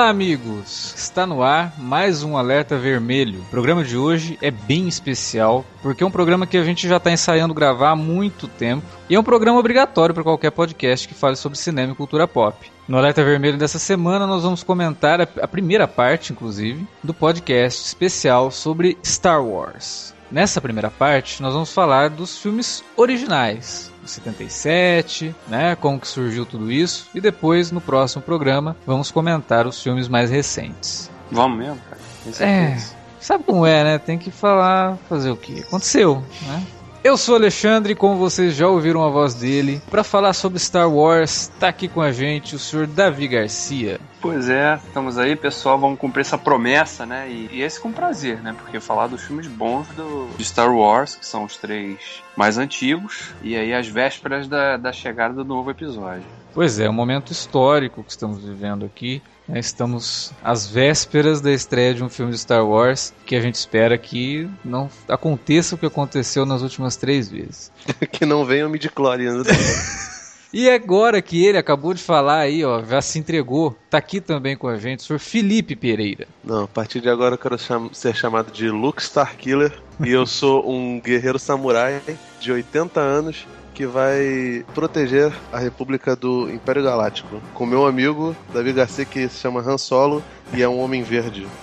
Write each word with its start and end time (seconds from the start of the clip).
Olá, 0.00 0.08
amigos! 0.08 0.94
Está 0.96 1.26
no 1.26 1.42
ar 1.42 1.74
mais 1.78 2.22
um 2.22 2.34
Alerta 2.34 2.78
Vermelho. 2.78 3.40
O 3.40 3.50
programa 3.50 3.84
de 3.84 3.98
hoje 3.98 4.38
é 4.40 4.50
bem 4.50 4.88
especial 4.88 5.62
porque 5.82 6.02
é 6.02 6.06
um 6.06 6.10
programa 6.10 6.46
que 6.46 6.56
a 6.56 6.64
gente 6.64 6.88
já 6.88 6.96
está 6.96 7.12
ensaiando 7.12 7.52
gravar 7.52 7.90
há 7.90 7.96
muito 7.96 8.48
tempo 8.48 8.86
e 9.10 9.14
é 9.14 9.20
um 9.20 9.22
programa 9.22 9.58
obrigatório 9.58 10.14
para 10.14 10.24
qualquer 10.24 10.52
podcast 10.52 11.06
que 11.06 11.12
fale 11.12 11.36
sobre 11.36 11.58
cinema 11.58 11.92
e 11.92 11.96
cultura 11.96 12.26
pop. 12.26 12.56
No 12.88 12.96
Alerta 12.96 13.22
Vermelho 13.22 13.58
dessa 13.58 13.78
semana, 13.78 14.26
nós 14.26 14.42
vamos 14.42 14.62
comentar 14.62 15.20
a 15.20 15.46
primeira 15.46 15.86
parte, 15.86 16.32
inclusive, 16.32 16.88
do 17.04 17.12
podcast 17.12 17.86
especial 17.86 18.50
sobre 18.50 18.96
Star 19.04 19.44
Wars. 19.44 20.14
Nessa 20.30 20.60
primeira 20.60 20.90
parte, 20.90 21.42
nós 21.42 21.52
vamos 21.52 21.72
falar 21.72 22.08
dos 22.08 22.38
filmes 22.38 22.84
originais, 22.96 23.90
77, 24.06 25.34
né? 25.48 25.74
Como 25.76 25.98
que 25.98 26.06
surgiu 26.06 26.46
tudo 26.46 26.70
isso. 26.70 27.08
E 27.14 27.20
depois, 27.20 27.72
no 27.72 27.80
próximo 27.80 28.22
programa, 28.22 28.76
vamos 28.86 29.10
comentar 29.10 29.66
os 29.66 29.82
filmes 29.82 30.06
mais 30.08 30.30
recentes. 30.30 31.10
Vamos 31.32 31.58
mesmo, 31.58 31.80
cara? 31.88 32.00
É, 32.44 32.76
sabe 33.18 33.44
como 33.44 33.66
é, 33.66 33.82
né? 33.82 33.98
Tem 33.98 34.18
que 34.18 34.30
falar, 34.30 34.96
fazer 35.08 35.30
o 35.30 35.36
que 35.36 35.60
aconteceu, 35.60 36.24
né? 36.42 36.62
Eu 37.02 37.16
sou 37.16 37.34
Alexandre, 37.34 37.94
como 37.94 38.16
vocês 38.16 38.54
já 38.54 38.68
ouviram 38.68 39.02
a 39.02 39.08
voz 39.08 39.32
dele, 39.32 39.80
para 39.90 40.04
falar 40.04 40.34
sobre 40.34 40.58
Star 40.58 40.86
Wars, 40.92 41.50
tá 41.58 41.68
aqui 41.68 41.88
com 41.88 42.02
a 42.02 42.12
gente 42.12 42.54
o 42.54 42.58
senhor 42.58 42.86
Davi 42.86 43.26
Garcia. 43.26 43.98
Pois 44.20 44.50
é, 44.50 44.78
estamos 44.86 45.16
aí, 45.16 45.34
pessoal, 45.34 45.78
vamos 45.78 45.98
cumprir 45.98 46.20
essa 46.20 46.36
promessa, 46.36 47.06
né? 47.06 47.26
E, 47.30 47.48
e 47.52 47.62
esse 47.62 47.80
com 47.80 47.90
prazer, 47.90 48.42
né? 48.42 48.54
Porque 48.56 48.78
falar 48.80 49.06
dos 49.06 49.22
filmes 49.22 49.46
bons 49.46 49.88
do, 49.96 50.28
de 50.36 50.44
Star 50.44 50.70
Wars, 50.70 51.16
que 51.16 51.24
são 51.24 51.44
os 51.44 51.56
três 51.56 52.22
mais 52.36 52.58
antigos, 52.58 53.30
e 53.42 53.56
aí 53.56 53.72
as 53.72 53.88
vésperas 53.88 54.46
da, 54.46 54.76
da 54.76 54.92
chegada 54.92 55.32
do 55.32 55.44
novo 55.44 55.70
episódio. 55.70 56.26
Pois 56.52 56.78
é, 56.78 56.84
é 56.84 56.90
um 56.90 56.92
momento 56.92 57.32
histórico 57.32 58.04
que 58.04 58.10
estamos 58.10 58.44
vivendo 58.44 58.84
aqui. 58.84 59.22
Né? 59.50 59.58
Estamos 59.58 60.32
às 60.42 60.66
vésperas 60.66 61.40
da 61.40 61.52
estreia 61.52 61.94
de 61.94 62.02
um 62.02 62.08
filme 62.08 62.32
de 62.32 62.38
Star 62.38 62.64
Wars 62.64 63.12
que 63.26 63.34
a 63.34 63.40
gente 63.40 63.56
espera 63.56 63.98
que 63.98 64.48
não 64.64 64.88
aconteça 65.08 65.74
o 65.74 65.78
que 65.78 65.86
aconteceu 65.86 66.46
nas 66.46 66.62
últimas 66.62 66.96
três 66.96 67.28
vezes. 67.28 67.72
que 68.12 68.24
não 68.24 68.44
venha 68.44 68.66
o 68.66 68.70
midi-chlorian. 68.70 69.42
E 70.52 70.68
agora 70.68 71.22
que 71.22 71.46
ele 71.46 71.56
acabou 71.56 71.94
de 71.94 72.02
falar 72.02 72.40
aí, 72.40 72.64
ó, 72.64 72.82
já 72.82 73.00
se 73.00 73.20
entregou, 73.20 73.76
tá 73.88 73.98
aqui 73.98 74.20
também 74.20 74.56
com 74.56 74.66
a 74.66 74.76
gente, 74.76 74.98
o 74.98 75.02
senhor 75.04 75.20
Felipe 75.20 75.76
Pereira. 75.76 76.26
Não, 76.42 76.64
a 76.64 76.66
partir 76.66 77.00
de 77.00 77.08
agora 77.08 77.34
eu 77.34 77.38
quero 77.38 77.56
cham 77.56 77.88
ser 77.94 78.16
chamado 78.16 78.50
de 78.50 78.68
Luke 78.68 79.00
Starkiller 79.00 79.72
e 80.04 80.10
eu 80.10 80.26
sou 80.26 80.68
um 80.68 81.00
guerreiro 81.00 81.38
samurai 81.38 82.02
de 82.40 82.50
80 82.50 82.98
anos 82.98 83.46
que 83.80 83.86
vai 83.86 84.62
proteger 84.74 85.32
a 85.50 85.58
República 85.58 86.14
do 86.14 86.50
Império 86.50 86.82
Galáctico. 86.82 87.40
Com 87.54 87.64
meu 87.64 87.86
amigo 87.86 88.36
Davi 88.52 88.74
Garcia, 88.74 89.06
que 89.06 89.26
se 89.26 89.40
chama 89.40 89.62
Han 89.62 89.78
Solo 89.78 90.22
e 90.52 90.60
é 90.60 90.68
um 90.68 90.78
homem 90.80 91.02
verde. 91.02 91.46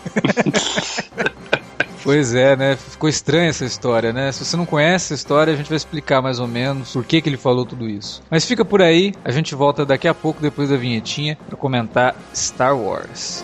Pois 2.03 2.33
é, 2.33 2.55
né? 2.55 2.77
Ficou 2.77 3.09
estranha 3.09 3.49
essa 3.49 3.65
história, 3.65 4.13
né? 4.13 4.31
Se 4.31 4.45
você 4.45 4.55
não 4.55 4.65
conhece 4.65 5.11
a 5.11 5.15
história, 5.15 5.51
a 5.51 5.57
gente 5.57 5.67
vai 5.67 5.75
explicar 5.75 6.21
mais 6.21 6.39
ou 6.39 6.47
menos 6.47 6.93
por 6.93 7.03
que, 7.03 7.21
que 7.21 7.27
ele 7.27 7.35
falou 7.35 7.65
tudo 7.65 7.89
isso. 7.89 8.23
Mas 8.31 8.45
fica 8.45 8.63
por 8.63 8.81
aí, 8.81 9.13
a 9.25 9.31
gente 9.31 9.53
volta 9.53 9.85
daqui 9.85 10.07
a 10.07 10.13
pouco, 10.13 10.41
depois 10.41 10.69
da 10.69 10.77
vinhetinha, 10.77 11.37
para 11.49 11.57
comentar 11.57 12.15
Star 12.33 12.77
Wars. 12.77 13.43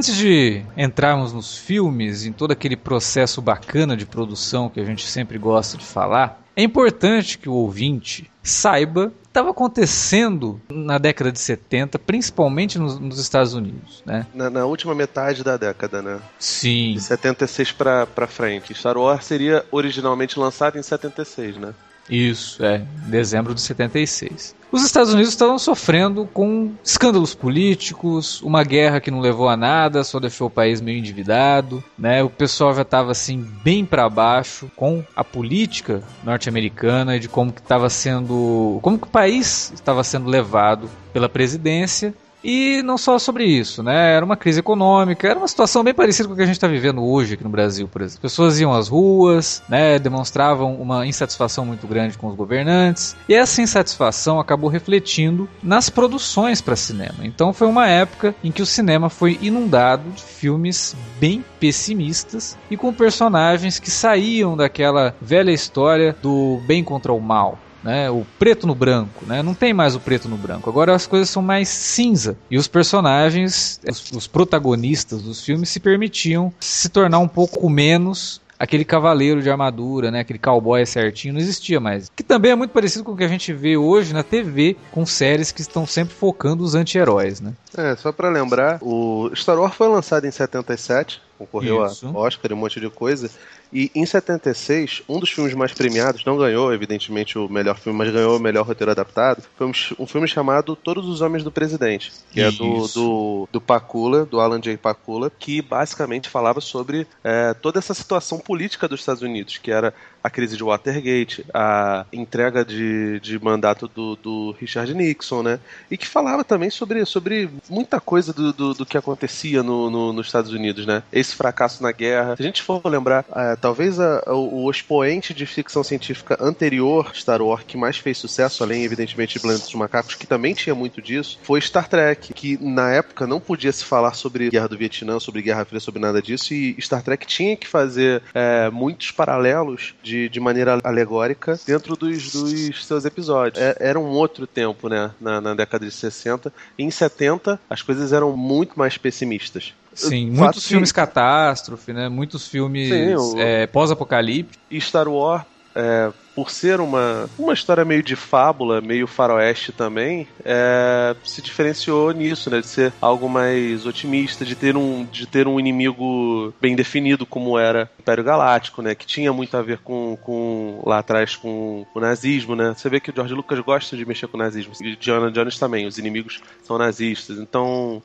Antes 0.00 0.16
de 0.16 0.62
entrarmos 0.78 1.30
nos 1.30 1.58
filmes, 1.58 2.24
em 2.24 2.32
todo 2.32 2.52
aquele 2.52 2.74
processo 2.74 3.42
bacana 3.42 3.94
de 3.94 4.06
produção 4.06 4.70
que 4.70 4.80
a 4.80 4.84
gente 4.86 5.06
sempre 5.06 5.36
gosta 5.36 5.76
de 5.76 5.84
falar, 5.84 6.42
é 6.56 6.62
importante 6.62 7.36
que 7.36 7.50
o 7.50 7.52
ouvinte 7.52 8.30
saiba 8.42 9.08
o 9.08 9.10
que 9.10 9.26
estava 9.26 9.50
acontecendo 9.50 10.58
na 10.70 10.96
década 10.96 11.30
de 11.30 11.38
70, 11.38 11.98
principalmente 11.98 12.78
nos, 12.78 12.98
nos 12.98 13.18
Estados 13.18 13.52
Unidos, 13.52 14.02
né? 14.06 14.26
Na, 14.32 14.48
na, 14.48 14.64
última 14.64 14.94
metade 14.94 15.44
da 15.44 15.58
década, 15.58 16.00
né? 16.00 16.18
Sim. 16.38 16.94
De 16.94 17.02
76 17.02 17.72
para 17.72 18.26
frente. 18.26 18.72
Star 18.72 18.96
Wars 18.96 19.26
seria 19.26 19.66
originalmente 19.70 20.38
lançado 20.38 20.78
em 20.78 20.82
76, 20.82 21.58
né? 21.58 21.74
Isso, 22.08 22.64
é, 22.64 22.78
dezembro 23.06 23.54
de 23.54 23.60
76. 23.60 24.54
Os 24.72 24.84
Estados 24.84 25.12
Unidos 25.12 25.32
estavam 25.32 25.58
sofrendo 25.58 26.28
com 26.32 26.72
escândalos 26.84 27.34
políticos, 27.34 28.40
uma 28.40 28.62
guerra 28.62 29.00
que 29.00 29.10
não 29.10 29.18
levou 29.18 29.48
a 29.48 29.56
nada, 29.56 30.04
só 30.04 30.20
deixou 30.20 30.46
o 30.46 30.50
país 30.50 30.80
meio 30.80 30.98
endividado, 30.98 31.82
né? 31.98 32.22
O 32.22 32.30
pessoal 32.30 32.72
já 32.72 32.82
estava 32.82 33.10
assim 33.10 33.44
bem 33.64 33.84
para 33.84 34.08
baixo 34.08 34.70
com 34.76 35.04
a 35.16 35.24
política 35.24 36.04
norte-americana 36.22 37.18
de 37.18 37.28
como 37.28 37.52
que 37.52 37.60
estava 37.60 37.90
sendo, 37.90 38.78
como 38.80 38.96
que 38.96 39.08
o 39.08 39.10
país 39.10 39.72
estava 39.74 40.04
sendo 40.04 40.30
levado 40.30 40.88
pela 41.12 41.28
presidência 41.28 42.14
e 42.42 42.82
não 42.82 42.96
só 42.96 43.18
sobre 43.18 43.44
isso, 43.44 43.82
né? 43.82 44.14
Era 44.14 44.24
uma 44.24 44.36
crise 44.36 44.60
econômica, 44.60 45.28
era 45.28 45.38
uma 45.38 45.48
situação 45.48 45.82
bem 45.82 45.94
parecida 45.94 46.28
com 46.28 46.34
o 46.34 46.36
que 46.36 46.42
a 46.42 46.46
gente 46.46 46.56
está 46.56 46.68
vivendo 46.68 47.02
hoje 47.02 47.34
aqui 47.34 47.44
no 47.44 47.50
Brasil, 47.50 47.88
por 47.88 48.02
exemplo. 48.02 48.22
Pessoas 48.22 48.58
iam 48.60 48.72
às 48.72 48.88
ruas, 48.88 49.62
né? 49.68 49.98
Demonstravam 49.98 50.74
uma 50.74 51.06
insatisfação 51.06 51.64
muito 51.64 51.86
grande 51.86 52.16
com 52.16 52.28
os 52.28 52.34
governantes, 52.34 53.16
e 53.28 53.34
essa 53.34 53.62
insatisfação 53.62 54.40
acabou 54.40 54.70
refletindo 54.70 55.48
nas 55.62 55.90
produções 55.90 56.60
para 56.60 56.76
cinema. 56.76 57.16
Então 57.22 57.52
foi 57.52 57.66
uma 57.66 57.88
época 57.88 58.34
em 58.42 58.50
que 58.50 58.62
o 58.62 58.66
cinema 58.66 59.08
foi 59.08 59.38
inundado 59.40 60.08
de 60.10 60.22
filmes 60.22 60.96
bem 61.18 61.44
pessimistas 61.58 62.56
e 62.70 62.76
com 62.76 62.92
personagens 62.92 63.78
que 63.78 63.90
saíam 63.90 64.56
daquela 64.56 65.14
velha 65.20 65.50
história 65.50 66.16
do 66.22 66.60
bem 66.66 66.82
contra 66.82 67.12
o 67.12 67.20
mal 67.20 67.58
né? 67.82 68.10
O 68.10 68.26
preto 68.38 68.66
no 68.66 68.74
branco, 68.74 69.24
né? 69.26 69.42
Não 69.42 69.54
tem 69.54 69.72
mais 69.72 69.94
o 69.94 70.00
preto 70.00 70.28
no 70.28 70.36
branco. 70.36 70.68
Agora 70.68 70.94
as 70.94 71.06
coisas 71.06 71.30
são 71.30 71.42
mais 71.42 71.68
cinza 71.68 72.36
e 72.50 72.56
os 72.56 72.68
personagens, 72.68 73.80
os, 73.88 74.12
os 74.12 74.26
protagonistas 74.26 75.22
dos 75.22 75.44
filmes 75.44 75.68
se 75.68 75.80
permitiam 75.80 76.52
se 76.60 76.88
tornar 76.88 77.18
um 77.18 77.28
pouco 77.28 77.68
menos 77.68 78.40
aquele 78.60 78.84
cavaleiro 78.84 79.40
de 79.40 79.48
armadura, 79.48 80.10
né? 80.10 80.20
Aquele 80.20 80.38
cowboy 80.38 80.84
certinho, 80.84 81.32
não 81.32 81.40
existia 81.40 81.80
mais. 81.80 82.10
Que 82.14 82.22
também 82.22 82.52
é 82.52 82.54
muito 82.54 82.72
parecido 82.72 83.02
com 83.02 83.12
o 83.12 83.16
que 83.16 83.24
a 83.24 83.28
gente 83.28 83.54
vê 83.54 83.78
hoje 83.78 84.12
na 84.12 84.22
TV, 84.22 84.76
com 84.92 85.06
séries 85.06 85.50
que 85.50 85.62
estão 85.62 85.86
sempre 85.86 86.14
focando 86.14 86.62
os 86.62 86.74
anti-heróis, 86.74 87.40
né? 87.40 87.54
É, 87.74 87.96
só 87.96 88.12
para 88.12 88.28
lembrar, 88.28 88.78
o 88.82 89.30
Star 89.34 89.58
Wars 89.58 89.74
foi 89.74 89.88
lançado 89.88 90.26
em 90.26 90.30
77, 90.30 91.22
concorreu 91.38 91.86
Isso. 91.86 92.06
a 92.06 92.10
Oscar 92.10 92.50
e 92.50 92.54
um 92.54 92.58
monte 92.58 92.78
de 92.78 92.90
coisa. 92.90 93.30
E 93.72 93.90
em 93.94 94.04
76, 94.04 95.02
um 95.08 95.20
dos 95.20 95.30
filmes 95.30 95.54
mais 95.54 95.72
premiados, 95.72 96.24
não 96.24 96.36
ganhou, 96.36 96.72
evidentemente, 96.72 97.38
o 97.38 97.48
melhor 97.48 97.78
filme, 97.78 97.98
mas 97.98 98.12
ganhou 98.12 98.36
o 98.36 98.40
melhor 98.40 98.66
roteiro 98.66 98.90
adaptado, 98.90 99.44
foi 99.56 99.66
um, 99.66 99.72
um 99.98 100.06
filme 100.06 100.26
chamado 100.26 100.74
Todos 100.74 101.06
os 101.08 101.20
Homens 101.20 101.44
do 101.44 101.52
Presidente, 101.52 102.12
que 102.32 102.40
Isso. 102.40 102.62
é 102.62 102.66
do, 102.66 102.88
do, 102.88 103.48
do 103.52 103.60
Pakula, 103.60 104.24
do 104.24 104.40
Alan 104.40 104.60
J. 104.60 104.76
Pakula, 104.76 105.30
que 105.38 105.62
basicamente 105.62 106.28
falava 106.28 106.60
sobre 106.60 107.06
é, 107.22 107.54
toda 107.54 107.78
essa 107.78 107.94
situação 107.94 108.38
política 108.38 108.88
dos 108.88 109.00
Estados 109.00 109.22
Unidos, 109.22 109.58
que 109.58 109.70
era 109.70 109.94
a 110.22 110.30
crise 110.30 110.56
de 110.56 110.64
Watergate, 110.64 111.44
a 111.52 112.04
entrega 112.12 112.64
de, 112.64 113.20
de 113.20 113.38
mandato 113.42 113.88
do, 113.88 114.16
do 114.16 114.56
Richard 114.60 114.92
Nixon, 114.94 115.42
né? 115.42 115.60
E 115.90 115.96
que 115.96 116.06
falava 116.06 116.44
também 116.44 116.70
sobre, 116.70 117.04
sobre 117.04 117.48
muita 117.68 118.00
coisa 118.00 118.32
do, 118.32 118.52
do, 118.52 118.74
do 118.74 118.86
que 118.86 118.98
acontecia 118.98 119.62
no, 119.62 119.90
no, 119.90 120.12
nos 120.12 120.26
Estados 120.26 120.52
Unidos, 120.52 120.86
né? 120.86 121.02
Esse 121.12 121.34
fracasso 121.34 121.82
na 121.82 121.92
guerra. 121.92 122.36
Se 122.36 122.42
a 122.42 122.46
gente 122.46 122.62
for 122.62 122.80
lembrar, 122.86 123.24
é, 123.34 123.56
talvez 123.56 123.98
a, 123.98 124.22
o, 124.26 124.64
o 124.64 124.70
expoente 124.70 125.32
de 125.32 125.46
ficção 125.46 125.82
científica 125.82 126.36
anterior, 126.40 127.12
Star 127.14 127.42
Wars, 127.42 127.64
que 127.66 127.76
mais 127.76 127.96
fez 127.96 128.18
sucesso, 128.18 128.62
além, 128.62 128.84
evidentemente, 128.84 129.34
de 129.34 129.40
Planeta 129.40 129.64
dos 129.64 129.74
Macacos, 129.74 130.14
que 130.14 130.26
também 130.26 130.54
tinha 130.54 130.74
muito 130.74 131.00
disso, 131.00 131.38
foi 131.42 131.60
Star 131.60 131.88
Trek, 131.88 132.32
que 132.34 132.58
na 132.60 132.90
época 132.90 133.26
não 133.26 133.40
podia 133.40 133.72
se 133.72 133.84
falar 133.84 134.14
sobre 134.14 134.50
Guerra 134.50 134.68
do 134.68 134.76
Vietnã, 134.76 135.18
sobre 135.18 135.42
Guerra 135.42 135.64
Fria, 135.64 135.80
sobre 135.80 136.00
nada 136.00 136.20
disso, 136.20 136.52
e 136.52 136.76
Star 136.80 137.02
Trek 137.02 137.26
tinha 137.26 137.56
que 137.56 137.66
fazer 137.66 138.22
é, 138.34 138.70
muitos 138.70 139.10
paralelos 139.10 139.94
de, 140.02 140.09
de 140.28 140.40
maneira 140.40 140.78
alegórica 140.82 141.58
dentro 141.66 141.96
dos, 141.96 142.32
dos 142.32 142.86
seus 142.86 143.04
episódios. 143.04 143.62
É, 143.62 143.76
era 143.78 143.98
um 143.98 144.08
outro 144.08 144.46
tempo, 144.46 144.88
né, 144.88 145.10
na, 145.20 145.40
na 145.40 145.54
década 145.54 145.84
de 145.84 145.92
60. 145.92 146.52
E 146.78 146.82
em 146.82 146.90
70, 146.90 147.60
as 147.68 147.82
coisas 147.82 148.12
eram 148.12 148.36
muito 148.36 148.78
mais 148.78 148.96
pessimistas. 148.96 149.74
Sim, 149.94 150.30
muitos 150.30 150.66
filmes 150.66 150.92
catástrofe, 150.92 151.92
né? 151.92 152.08
Muitos 152.08 152.46
filmes 152.46 152.90
é, 153.36 153.66
pós-apocalipse. 153.66 154.58
E 154.70 154.80
Star 154.80 155.08
Wars 155.08 155.42
é, 155.74 156.12
por 156.40 156.50
ser 156.50 156.80
uma, 156.80 157.28
uma 157.38 157.52
história 157.52 157.84
meio 157.84 158.02
de 158.02 158.16
fábula, 158.16 158.80
meio 158.80 159.06
faroeste 159.06 159.72
também, 159.72 160.26
é, 160.42 161.14
se 161.22 161.42
diferenciou 161.42 162.12
nisso, 162.12 162.48
né? 162.48 162.60
De 162.60 162.66
ser 162.66 162.94
algo 162.98 163.28
mais 163.28 163.84
otimista, 163.84 164.42
de 164.42 164.54
ter 164.54 164.74
um, 164.74 165.04
de 165.04 165.26
ter 165.26 165.46
um 165.46 165.60
inimigo 165.60 166.54
bem 166.58 166.74
definido 166.74 167.26
como 167.26 167.58
era 167.58 167.90
o 167.98 168.00
Império 168.00 168.24
Galáctico, 168.24 168.80
né? 168.80 168.94
Que 168.94 169.04
tinha 169.04 169.34
muito 169.34 169.54
a 169.54 169.60
ver 169.60 169.80
com, 169.84 170.16
com 170.22 170.82
lá 170.86 171.00
atrás 171.00 171.36
com 171.36 171.84
o 171.94 172.00
nazismo, 172.00 172.56
né? 172.56 172.72
Você 172.74 172.88
vê 172.88 173.00
que 173.00 173.10
o 173.10 173.14
George 173.14 173.34
Lucas 173.34 173.60
gosta 173.60 173.94
de 173.94 174.06
mexer 174.06 174.26
com 174.26 174.38
o 174.38 174.40
nazismo. 174.40 174.72
E 174.80 174.96
Diana 174.96 175.30
Jones 175.30 175.58
também, 175.58 175.86
os 175.86 175.98
inimigos 175.98 176.40
são 176.62 176.78
nazistas. 176.78 177.36
Então, 177.36 178.02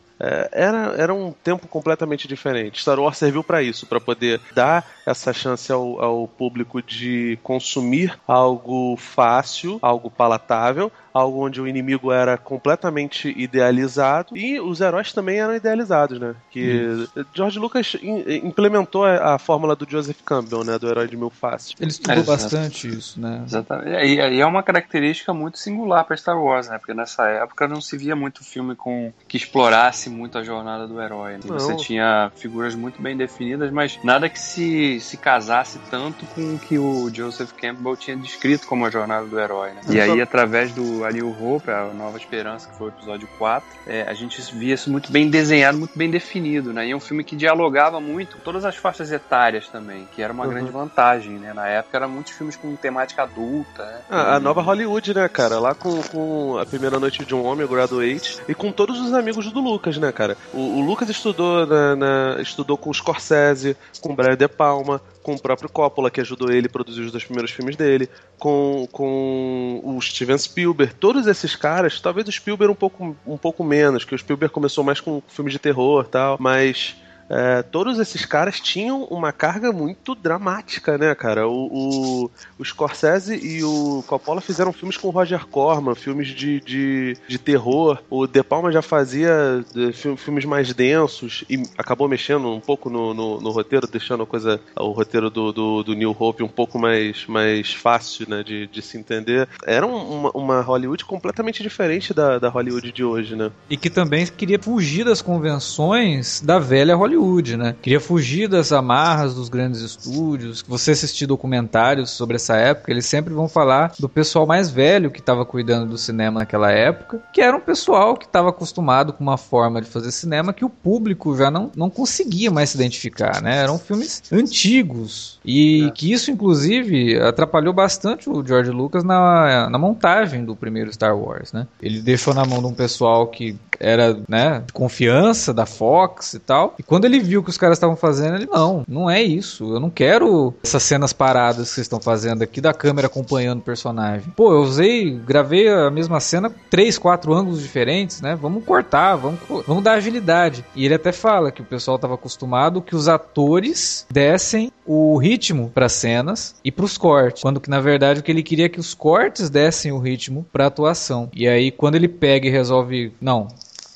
era, 0.52 0.96
era 0.98 1.14
um 1.14 1.32
tempo 1.32 1.68
completamente 1.68 2.28
diferente. 2.28 2.80
Star 2.80 3.00
Wars 3.00 3.18
serviu 3.18 3.44
para 3.44 3.62
isso, 3.62 3.86
para 3.86 4.00
poder 4.00 4.40
dar 4.54 4.86
essa 5.06 5.34
chance 5.34 5.72
ao, 5.72 6.02
ao 6.02 6.28
público 6.28 6.82
de 6.82 7.38
consumir 7.44 8.18
algo 8.28 8.96
fácil, 8.98 9.78
algo 9.82 10.10
palatável, 10.10 10.92
algo 11.16 11.46
onde 11.46 11.62
o 11.62 11.68
inimigo 11.68 12.12
era 12.12 12.38
completamente 12.38 13.34
idealizado 13.38 14.36
e 14.36 14.60
os 14.60 14.82
heróis 14.82 15.14
também 15.14 15.40
eram 15.40 15.56
idealizados, 15.56 16.20
né? 16.20 16.36
Que 16.52 17.08
George 17.34 17.58
Lucas 17.58 17.96
implementou 18.44 19.06
a, 19.06 19.36
a, 19.36 19.40
fórmula 19.40 19.78
do 19.78 19.90
Joseph 19.90 20.18
Campbell, 20.26 20.66
né? 20.66 20.78
Do 20.78 20.90
herói 20.90 21.08
de 21.08 21.16
mil 21.16 21.30
faces. 21.30 21.74
Ele 21.80 21.90
estudou 21.90 22.18
é, 22.18 22.24
bastante 22.24 22.90
isso, 22.90 23.22
né? 23.22 23.44
Exatamente. 23.46 24.06
E, 24.06 24.16
e, 24.16 24.42
é 24.42 24.46
uma 24.46 24.62
característica 24.62 25.34
muito 25.34 25.58
singular 25.58 26.04
para 26.04 26.18
Star 26.18 26.38
Wars, 26.38 26.68
né? 26.68 26.78
Porque 26.78 26.94
nessa 26.94 27.26
época 27.30 27.66
não 27.66 27.80
se 27.80 27.96
via 27.98 28.16
muito 28.16 28.44
filme 28.44 28.76
com 28.76 29.14
que 29.26 29.38
explorasse 29.38 30.10
muito 30.10 30.38
a 30.38 30.44
jornada 30.44 30.86
do 30.86 31.02
herói. 31.02 31.36
Né? 31.36 31.40
Você 31.46 31.78
tinha 31.78 32.30
figuras 32.36 32.76
muito 32.76 33.02
bem 33.02 33.16
definidas, 33.16 33.72
mas 33.72 33.98
nada 34.04 34.28
que 34.28 34.40
se, 34.40 35.00
se 35.00 35.16
casasse 35.16 35.80
tanto 35.90 36.26
com 36.26 36.56
o 36.56 36.60
que 36.60 36.78
o 36.78 37.10
Joseph 37.14 37.54
Campbell 37.54 37.96
tinha 37.96 38.18
descrito 38.18 38.68
como 38.68 38.86
a 38.86 38.90
jornada 38.90 39.26
do 39.26 39.40
herói, 39.40 39.72
né? 39.72 39.82
E 39.88 40.02
aí, 40.02 40.20
através 40.20 40.74
do 40.74 41.05
a 41.06 41.12
New 41.12 41.30
Hope, 41.30 41.70
a 41.70 41.86
Nova 41.94 42.18
Esperança, 42.18 42.70
que 42.70 42.78
foi 42.78 42.88
o 42.88 42.90
episódio 42.90 43.28
4, 43.38 43.68
é, 43.88 44.04
a 44.04 44.14
gente 44.14 44.42
via 44.54 44.74
isso 44.74 44.90
muito 44.90 45.12
bem 45.12 45.30
desenhado, 45.30 45.78
muito 45.78 45.98
bem 45.98 46.10
definido, 46.10 46.74
né? 46.74 46.88
E 46.88 46.92
é 46.92 46.96
um 46.96 47.00
filme 47.00 47.24
que 47.24 47.36
dialogava 47.36 48.00
muito 48.00 48.38
com 48.38 48.44
todas 48.44 48.66
as 48.66 48.76
faixas 48.76 49.12
etárias 49.12 49.68
também, 49.68 50.08
que 50.14 50.22
era 50.22 50.32
uma 50.32 50.46
uhum. 50.46 50.50
grande 50.50 50.72
vantagem, 50.72 51.34
né? 51.34 51.54
Na 51.54 51.68
época 51.68 51.98
eram 51.98 52.10
muitos 52.10 52.34
filmes 52.34 52.56
com 52.56 52.76
temática 52.76 53.24
adulta, 53.24 53.86
né? 53.86 54.02
Ah, 54.10 54.36
a 54.36 54.40
nova 54.40 54.62
Hollywood, 54.62 55.14
né, 55.14 55.28
cara? 55.28 55.60
Lá 55.60 55.74
com, 55.74 56.02
com 56.04 56.58
A 56.58 56.66
Primeira 56.66 57.00
Noite 57.00 57.26
de 57.26 57.36
um 57.36 57.46
Homem, 57.46 57.66
o 57.66 57.70
Graduate, 57.70 58.40
e 58.48 58.54
com 58.54 58.72
todos 58.72 59.00
os 59.00 59.14
amigos 59.14 59.52
do 59.52 59.60
Lucas, 59.60 59.98
né, 59.98 60.12
cara? 60.12 60.38
O, 60.54 60.80
o 60.80 60.82
Lucas 60.82 61.10
estudou, 61.10 61.66
na, 61.66 61.96
na, 61.96 62.42
estudou 62.42 62.78
com 62.78 62.90
o 62.90 62.94
Scorsese, 62.94 63.78
com 64.02 64.14
o 64.14 64.16
Brian 64.16 64.36
De 64.36 64.48
Palma, 64.48 65.02
com 65.26 65.34
o 65.34 65.42
próprio 65.42 65.68
Coppola, 65.68 66.12
que 66.12 66.22
ajudou 66.22 66.52
ele 66.52 66.68
a 66.68 66.70
produzir 66.70 67.02
os 67.02 67.12
dois 67.12 67.24
primeiros 67.24 67.50
filmes 67.50 67.76
dele, 67.76 68.08
com, 68.38 68.88
com 68.92 69.82
o 69.84 70.00
Steven 70.00 70.38
Spielberg. 70.38 70.94
Todos 70.94 71.26
esses 71.26 71.56
caras, 71.56 72.00
talvez 72.00 72.28
o 72.28 72.32
Spielberg 72.32 72.72
um 72.72 72.76
pouco, 72.76 73.18
um 73.26 73.36
pouco 73.36 73.64
menos, 73.64 74.06
que 74.06 74.14
o 74.14 74.18
Spielberg 74.18 74.54
começou 74.54 74.84
mais 74.84 75.02
com 75.02 75.24
filmes 75.28 75.52
de 75.52 75.58
terror 75.58 76.06
tal, 76.06 76.38
mas 76.40 76.96
é, 77.30 77.64
todos 77.64 78.00
esses 78.00 78.26
caras 78.26 78.60
tinham 78.60 79.04
uma 79.06 79.32
carga 79.32 79.72
muito 79.72 80.14
dramática, 80.16 80.98
né, 80.98 81.14
cara? 81.16 81.48
O, 81.48 81.68
o, 81.72 82.32
o, 82.60 82.66
Scorsese 82.66 83.36
e 83.36 83.64
o 83.64 84.04
Coppola 84.08 84.42
fizeram 84.42 84.72
filmes 84.72 84.98
com 84.98 85.10
Roger 85.10 85.46
Corman, 85.48 85.96
filmes 85.96 86.30
de, 86.30 86.60
de, 86.62 87.18
de 87.28 87.38
terror. 87.38 88.00
O 88.10 88.28
De 88.28 88.44
Palma 88.44 88.72
já 88.72 88.82
fazia 88.82 89.64
de, 89.74 89.92
filmes 89.94 90.46
mais 90.46 90.74
densos 90.74 91.44
e 91.50 91.64
acabou 91.78 92.08
mexendo 92.08 92.52
um 92.52 92.60
pouco 92.60 92.90
no, 92.90 93.14
no, 93.14 93.42
no 93.42 93.52
roteiro, 93.52 93.88
deixando 93.88 94.24
a 94.24 94.28
coisa, 94.28 94.60
o 94.76 94.92
roteiro 94.92 95.30
do, 95.30 95.52
do, 95.52 95.84
do, 95.84 95.94
New 95.94 96.16
Hope 96.18 96.44
um 96.44 96.48
pouco 96.48 96.78
mais, 96.78 97.26
mais 97.28 97.74
fácil, 97.74 98.30
né, 98.30 98.44
de, 98.44 98.68
de 98.68 98.82
se 98.82 98.98
entender. 98.98 99.48
Era 99.66 99.86
uma, 99.86 100.32
uma 100.32 100.62
Hollywood 100.62 101.04
completamente 101.06 101.64
diferente 101.64 102.14
da, 102.14 102.38
da 102.38 102.50
Hollywood 102.50 102.92
de 102.92 103.04
hoje, 103.04 103.36
né? 103.36 103.52
E 103.70 103.78
que 103.78 103.90
também 103.90 104.26
queria 104.28 104.60
fugir 104.60 105.06
das 105.06 105.22
convenções 105.22 106.42
da 106.42 106.60
velha 106.60 106.96
Hollywood 106.96 107.15
Hollywood, 107.16 107.58
né? 107.58 107.76
Queria 107.82 108.00
fugir 108.00 108.48
das 108.48 108.72
amarras 108.72 109.34
dos 109.34 109.50
grandes 109.50 109.82
estúdios. 109.82 110.64
Você 110.68 110.92
assistir 110.92 111.26
documentários 111.26 112.12
sobre 112.12 112.36
essa 112.36 112.56
época, 112.56 112.92
eles 112.92 113.06
sempre 113.06 113.34
vão 113.34 113.48
falar 113.48 113.94
do 114.00 114.10
pessoal 114.10 114.46
mais 114.46 114.70
velho 114.70 115.10
que 115.10 115.20
estava 115.20 115.46
cuidando 115.46 115.90
do 115.90 115.98
cinema 115.98 116.40
naquela 116.40 116.72
época, 116.72 117.22
que 117.34 117.42
era 117.42 117.56
um 117.56 117.62
pessoal 117.62 118.16
que 118.16 118.26
estava 118.26 118.50
acostumado 118.50 119.14
com 119.14 119.24
uma 119.24 119.38
forma 119.38 119.82
de 119.82 119.88
fazer 119.88 120.12
cinema 120.12 120.54
que 120.54 120.66
o 120.66 120.70
público 120.70 121.36
já 121.36 121.50
não, 121.50 121.72
não 121.76 121.90
conseguia 121.90 122.52
mais 122.52 122.70
se 122.70 122.78
identificar, 122.78 123.42
né? 123.42 123.58
Eram 123.58 123.80
filmes 123.80 124.22
antigos 124.32 125.40
e 125.44 125.86
é. 125.86 125.92
que 125.92 126.12
isso, 126.12 126.32
inclusive, 126.32 127.20
atrapalhou 127.20 127.74
bastante 127.74 128.30
o 128.30 128.46
George 128.46 128.72
Lucas 128.72 129.04
na, 129.04 129.70
na 129.70 129.78
montagem 129.78 130.44
do 130.44 130.56
primeiro 130.56 130.92
Star 130.92 131.18
Wars, 131.18 131.54
né? 131.54 131.68
Ele 131.82 132.02
deixou 132.02 132.34
na 132.34 132.46
mão 132.46 132.60
de 132.60 132.68
um 132.68 132.74
pessoal 132.74 133.28
que 133.28 133.58
era, 133.80 134.18
né, 134.28 134.64
de 134.66 134.74
confiança 134.74 135.54
da 135.54 135.66
Fox 135.66 136.34
e 136.34 136.40
tal. 136.40 136.76
E 136.80 136.84
quando 136.84 137.05
ele 137.06 137.20
viu 137.20 137.44
que 137.44 137.50
os 137.50 137.58
caras 137.58 137.78
estavam 137.78 137.96
fazendo, 137.96 138.36
ele, 138.36 138.48
não, 138.52 138.84
não 138.88 139.10
é 139.10 139.22
isso. 139.22 139.74
Eu 139.74 139.80
não 139.80 139.90
quero 139.90 140.54
essas 140.64 140.84
cenas 140.84 141.14
paradas 141.14 141.70
que 141.70 141.76
vocês 141.76 141.86
estão 141.86 142.00
fazendo 142.00 142.42
aqui 142.42 142.60
da 142.60 142.74
câmera 142.74 143.08
acompanhando 143.08 143.60
o 143.60 143.64
personagem. 143.64 144.32
Pô, 144.36 144.54
eu 144.54 144.62
usei, 144.62 145.12
gravei 145.12 145.70
a 145.70 145.90
mesma 145.90 146.20
cena 146.20 146.52
três, 146.70 146.98
quatro 146.98 147.34
ângulos 147.34 147.62
diferentes, 147.62 148.22
né? 148.22 148.36
Vamos 148.36 148.64
cortar, 148.64 149.16
vamos, 149.16 149.40
vamos 149.68 149.84
dar 149.84 149.94
agilidade. 149.94 150.64
E 150.76 150.86
ele 150.86 150.94
até 150.94 151.12
fala 151.12 151.52
que 151.52 151.62
o 151.62 151.66
pessoal 151.66 151.96
estava 151.96 152.16
acostumado 152.16 152.82
que 152.82 152.96
os 152.96 153.08
atores 153.08 154.06
dessem 154.12 154.72
o 154.86 155.18
ritmo 155.18 155.72
para 155.74 155.90
cenas 155.90 156.56
e 156.64 156.72
para 156.72 156.86
os 156.86 156.98
cortes, 156.98 157.42
quando 157.42 157.60
que 157.60 157.70
na 157.70 157.82
verdade 157.82 158.20
o 158.20 158.24
que 158.24 158.32
ele 158.32 158.44
queria 158.44 158.66
é 158.66 158.70
que 158.70 158.80
os 158.80 158.94
cortes 158.94 159.50
dessem 159.50 159.92
o 159.92 160.00
ritmo 160.00 160.46
para 160.54 160.68
atuação. 160.68 161.30
E 161.34 161.48
aí 161.48 161.72
quando 161.72 161.96
ele 161.96 162.08
pega 162.08 162.48
e 162.48 162.52
resolve, 162.52 163.14
não, 163.20 163.48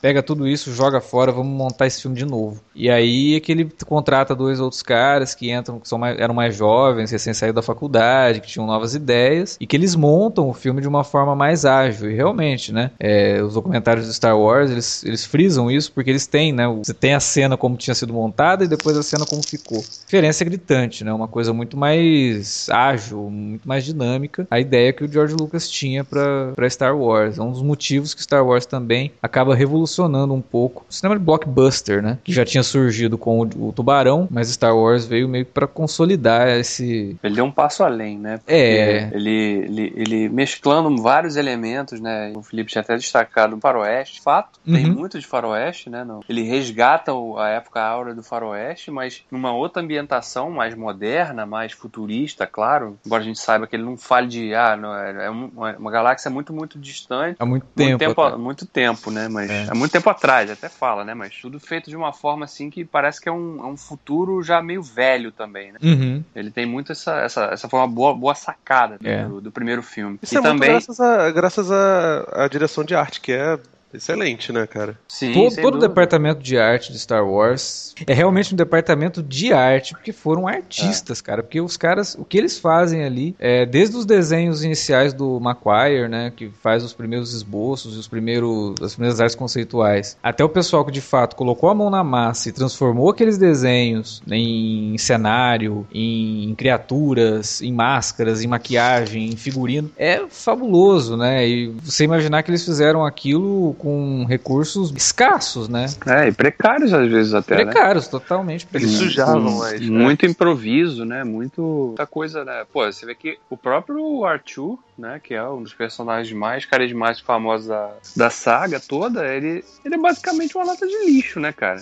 pega 0.01 0.23
tudo 0.23 0.47
isso, 0.47 0.73
joga 0.73 1.01
fora, 1.01 1.31
vamos 1.31 1.55
montar 1.55 1.87
esse 1.87 2.01
filme 2.01 2.17
de 2.17 2.25
novo. 2.25 2.61
E 2.73 2.89
aí 2.89 3.35
é 3.35 3.39
que 3.39 3.51
ele 3.51 3.69
contrata 3.85 4.35
dois 4.35 4.59
outros 4.59 4.81
caras 4.81 5.35
que 5.35 5.51
entram, 5.51 5.79
que 5.79 5.87
são 5.87 5.97
mais, 5.97 6.17
eram 6.17 6.33
mais 6.33 6.55
jovens, 6.55 7.11
recém 7.11 7.33
saídos 7.33 7.55
da 7.55 7.61
faculdade, 7.61 8.39
que 8.39 8.47
tinham 8.47 8.65
novas 8.65 8.95
ideias, 8.95 9.57
e 9.59 9.67
que 9.67 9.75
eles 9.75 9.95
montam 9.95 10.49
o 10.49 10.53
filme 10.53 10.81
de 10.81 10.87
uma 10.87 11.03
forma 11.03 11.35
mais 11.35 11.65
ágil. 11.65 12.09
E 12.09 12.15
realmente, 12.15 12.71
né? 12.71 12.91
É, 12.99 13.41
os 13.41 13.53
documentários 13.53 14.07
de 14.07 14.13
Star 14.13 14.37
Wars, 14.37 14.71
eles, 14.71 15.03
eles 15.03 15.25
frisam 15.25 15.69
isso 15.69 15.91
porque 15.91 16.09
eles 16.09 16.25
têm, 16.25 16.53
né? 16.53 16.67
Você 16.67 16.93
tem 16.93 17.13
a 17.13 17.19
cena 17.19 17.57
como 17.57 17.75
tinha 17.75 17.95
sido 17.95 18.13
montada 18.13 18.63
e 18.63 18.67
depois 18.67 18.97
a 18.97 19.03
cena 19.03 19.25
como 19.25 19.45
ficou. 19.45 19.79
A 19.79 20.05
diferença 20.05 20.43
é 20.43 20.45
gritante, 20.45 21.03
né? 21.03 21.11
Uma 21.13 21.27
coisa 21.27 21.53
muito 21.53 21.75
mais 21.75 22.69
ágil, 22.69 23.29
muito 23.29 23.67
mais 23.67 23.83
dinâmica. 23.83 24.47
A 24.49 24.59
ideia 24.59 24.93
que 24.93 25.03
o 25.03 25.11
George 25.11 25.35
Lucas 25.35 25.69
tinha 25.69 26.03
para 26.03 26.69
Star 26.69 26.97
Wars. 26.97 27.37
É 27.37 27.41
um 27.41 27.51
dos 27.51 27.61
motivos 27.61 28.13
que 28.13 28.23
Star 28.23 28.45
Wars 28.45 28.65
também 28.65 29.11
acaba 29.21 29.53
revolucionando 29.53 29.88
um 29.97 30.41
pouco 30.41 30.85
o 30.89 30.93
cinema 30.93 31.17
de 31.17 31.23
blockbuster, 31.23 32.01
né? 32.01 32.17
Que 32.23 32.31
já 32.31 32.45
tinha 32.45 32.63
surgido 32.63 33.17
com 33.17 33.41
o, 33.41 33.69
o 33.69 33.73
Tubarão, 33.73 34.27
mas 34.29 34.49
Star 34.49 34.75
Wars 34.75 35.05
veio 35.05 35.27
meio 35.27 35.45
para 35.45 35.67
consolidar 35.67 36.47
esse. 36.49 37.17
Ele 37.23 37.35
deu 37.35 37.45
um 37.45 37.51
passo 37.51 37.83
além, 37.83 38.17
né? 38.17 38.37
Porque 38.37 38.53
é. 38.53 39.09
Ele, 39.13 39.29
ele, 39.29 39.93
ele 39.95 40.29
mesclando 40.29 41.01
vários 41.01 41.35
elementos, 41.35 41.99
né? 41.99 42.31
O 42.35 42.41
Felipe 42.41 42.71
tinha 42.71 42.81
até 42.81 42.95
destacado 42.95 43.55
o 43.55 43.59
faroeste. 43.59 44.21
Fato, 44.21 44.59
uhum. 44.65 44.73
tem 44.73 44.85
muito 44.85 45.19
de 45.19 45.25
faroeste, 45.25 45.89
né? 45.89 46.05
Ele 46.27 46.43
resgata 46.43 47.11
a 47.37 47.49
época 47.49 47.81
áurea 47.81 48.13
do 48.13 48.23
faroeste, 48.23 48.91
mas 48.91 49.23
numa 49.31 49.51
outra 49.53 49.81
ambientação 49.81 50.49
mais 50.51 50.75
moderna, 50.75 51.45
mais 51.45 51.71
futurista, 51.71 52.45
claro. 52.45 52.97
Embora 53.05 53.21
a 53.21 53.25
gente 53.25 53.39
saiba 53.39 53.67
que 53.67 53.75
ele 53.75 53.83
não 53.83 53.97
fale 53.97 54.27
de. 54.27 54.53
Ah, 54.53 54.75
não, 54.75 54.95
é, 54.95 55.25
é 55.25 55.29
uma, 55.29 55.77
uma 55.77 55.91
galáxia 55.91 56.29
muito, 56.29 56.53
muito 56.53 56.79
distante. 56.79 57.37
Há 57.39 57.45
muito 57.45 57.65
tempo. 57.75 57.89
Muito 57.89 57.99
tempo, 57.99 58.37
muito 58.37 58.65
tempo 58.65 59.09
né? 59.11 59.27
Mas 59.27 59.49
é. 59.49 59.67
Muito 59.79 59.91
tempo 59.91 60.09
atrás, 60.09 60.51
até 60.51 60.69
fala, 60.69 61.03
né? 61.03 61.13
Mas 61.13 61.35
tudo 61.35 61.59
feito 61.59 61.89
de 61.89 61.95
uma 61.95 62.13
forma 62.13 62.45
assim 62.45 62.69
que 62.69 62.85
parece 62.85 63.19
que 63.19 63.29
é 63.29 63.31
um, 63.31 63.59
é 63.63 63.67
um 63.67 63.77
futuro 63.77 64.43
já 64.43 64.61
meio 64.61 64.83
velho 64.83 65.31
também, 65.31 65.71
né? 65.71 65.79
Uhum. 65.81 66.23
Ele 66.35 66.51
tem 66.51 66.65
muito 66.65 66.91
essa, 66.91 67.19
essa, 67.21 67.45
essa 67.45 67.69
forma 67.69 67.87
boa, 67.87 68.13
boa 68.13 68.35
sacada 68.35 68.97
é. 69.03 69.23
do, 69.23 69.41
do, 69.41 69.51
primeiro 69.51 69.81
filme. 69.81 70.19
Isso 70.21 70.35
e 70.35 70.37
é 70.37 70.41
também... 70.41 70.69
graças, 70.69 70.99
a, 70.99 71.31
graças 71.31 71.71
à 71.71 72.47
direção 72.49 72.83
de 72.83 72.93
arte, 72.93 73.21
que 73.21 73.31
é 73.31 73.57
Excelente, 73.93 74.51
né, 74.51 74.67
cara? 74.67 74.97
Sim, 75.07 75.33
todo, 75.33 75.55
todo 75.55 75.75
o 75.75 75.79
departamento 75.79 76.41
de 76.41 76.57
arte 76.57 76.91
de 76.91 76.99
Star 76.99 77.27
Wars 77.27 77.95
é 78.05 78.13
realmente 78.13 78.53
um 78.53 78.57
departamento 78.57 79.23
de 79.23 79.51
arte, 79.51 79.93
porque 79.93 80.11
foram 80.11 80.47
artistas, 80.47 81.19
é. 81.19 81.23
cara. 81.23 81.43
Porque 81.43 81.59
os 81.59 81.75
caras, 81.75 82.15
o 82.15 82.23
que 82.23 82.37
eles 82.37 82.59
fazem 82.59 83.03
ali, 83.03 83.35
é, 83.39 83.65
desde 83.65 83.97
os 83.97 84.05
desenhos 84.05 84.63
iniciais 84.63 85.13
do 85.13 85.39
Macquarie, 85.39 86.07
né, 86.07 86.31
que 86.35 86.49
faz 86.61 86.83
os 86.83 86.93
primeiros 86.93 87.33
esboços 87.33 87.95
e 87.95 87.99
os 87.99 88.07
primeiros, 88.07 88.75
as 88.81 88.93
primeiras 88.93 89.19
artes 89.19 89.35
conceituais, 89.35 90.17
até 90.21 90.43
o 90.43 90.49
pessoal 90.49 90.85
que 90.85 90.91
de 90.91 91.01
fato 91.01 91.35
colocou 91.35 91.69
a 91.69 91.75
mão 91.75 91.89
na 91.89 92.03
massa 92.03 92.49
e 92.49 92.51
transformou 92.51 93.09
aqueles 93.09 93.37
desenhos 93.37 94.21
em 94.29 94.97
cenário, 94.97 95.87
em 95.91 96.53
criaturas, 96.55 97.61
em 97.61 97.73
máscaras, 97.73 98.43
em 98.43 98.47
maquiagem, 98.47 99.29
em 99.29 99.35
figurino, 99.35 99.91
é 99.97 100.21
fabuloso, 100.29 101.17
né? 101.17 101.47
E 101.47 101.67
você 101.83 102.03
imaginar 102.03 102.43
que 102.43 102.51
eles 102.51 102.63
fizeram 102.63 103.05
aquilo 103.05 103.73
com 103.79 104.25
recursos 104.25 104.91
escassos, 104.95 105.69
né? 105.69 105.85
É, 106.05 106.27
e 106.27 106.31
precários 106.31 106.93
às 106.93 107.09
vezes 107.09 107.33
até. 107.33 107.55
Né? 107.55 107.63
Precários, 107.63 108.05
né? 108.05 108.11
totalmente 108.11 108.67
precários. 108.67 108.99
Eles 108.99 109.11
sujavam 109.11 109.57
mais. 109.57 109.81
Né? 109.81 109.87
Muito 109.87 110.25
improviso, 110.25 111.05
né? 111.05 111.23
Muito. 111.23 111.61
Muita 111.87 112.05
coisa, 112.05 112.43
né? 112.45 112.65
Pô, 112.71 112.85
você 112.85 113.05
vê 113.05 113.15
que 113.15 113.39
o 113.49 113.57
próprio 113.57 114.25
Arthur, 114.25 114.77
né? 114.97 115.19
Que 115.23 115.33
é 115.33 115.49
um 115.49 115.63
dos 115.63 115.73
personagens 115.73 116.31
mais 116.37 116.65
carismáticos 116.65 117.25
famosos 117.25 117.67
da, 117.67 117.93
da 118.15 118.29
saga 118.29 118.79
toda, 118.79 119.25
ele, 119.25 119.63
ele 119.85 119.95
é 119.95 119.97
basicamente 119.97 120.55
uma 120.57 120.65
lata 120.65 120.85
de 120.85 121.05
lixo, 121.05 121.39
né, 121.39 121.53
cara? 121.53 121.81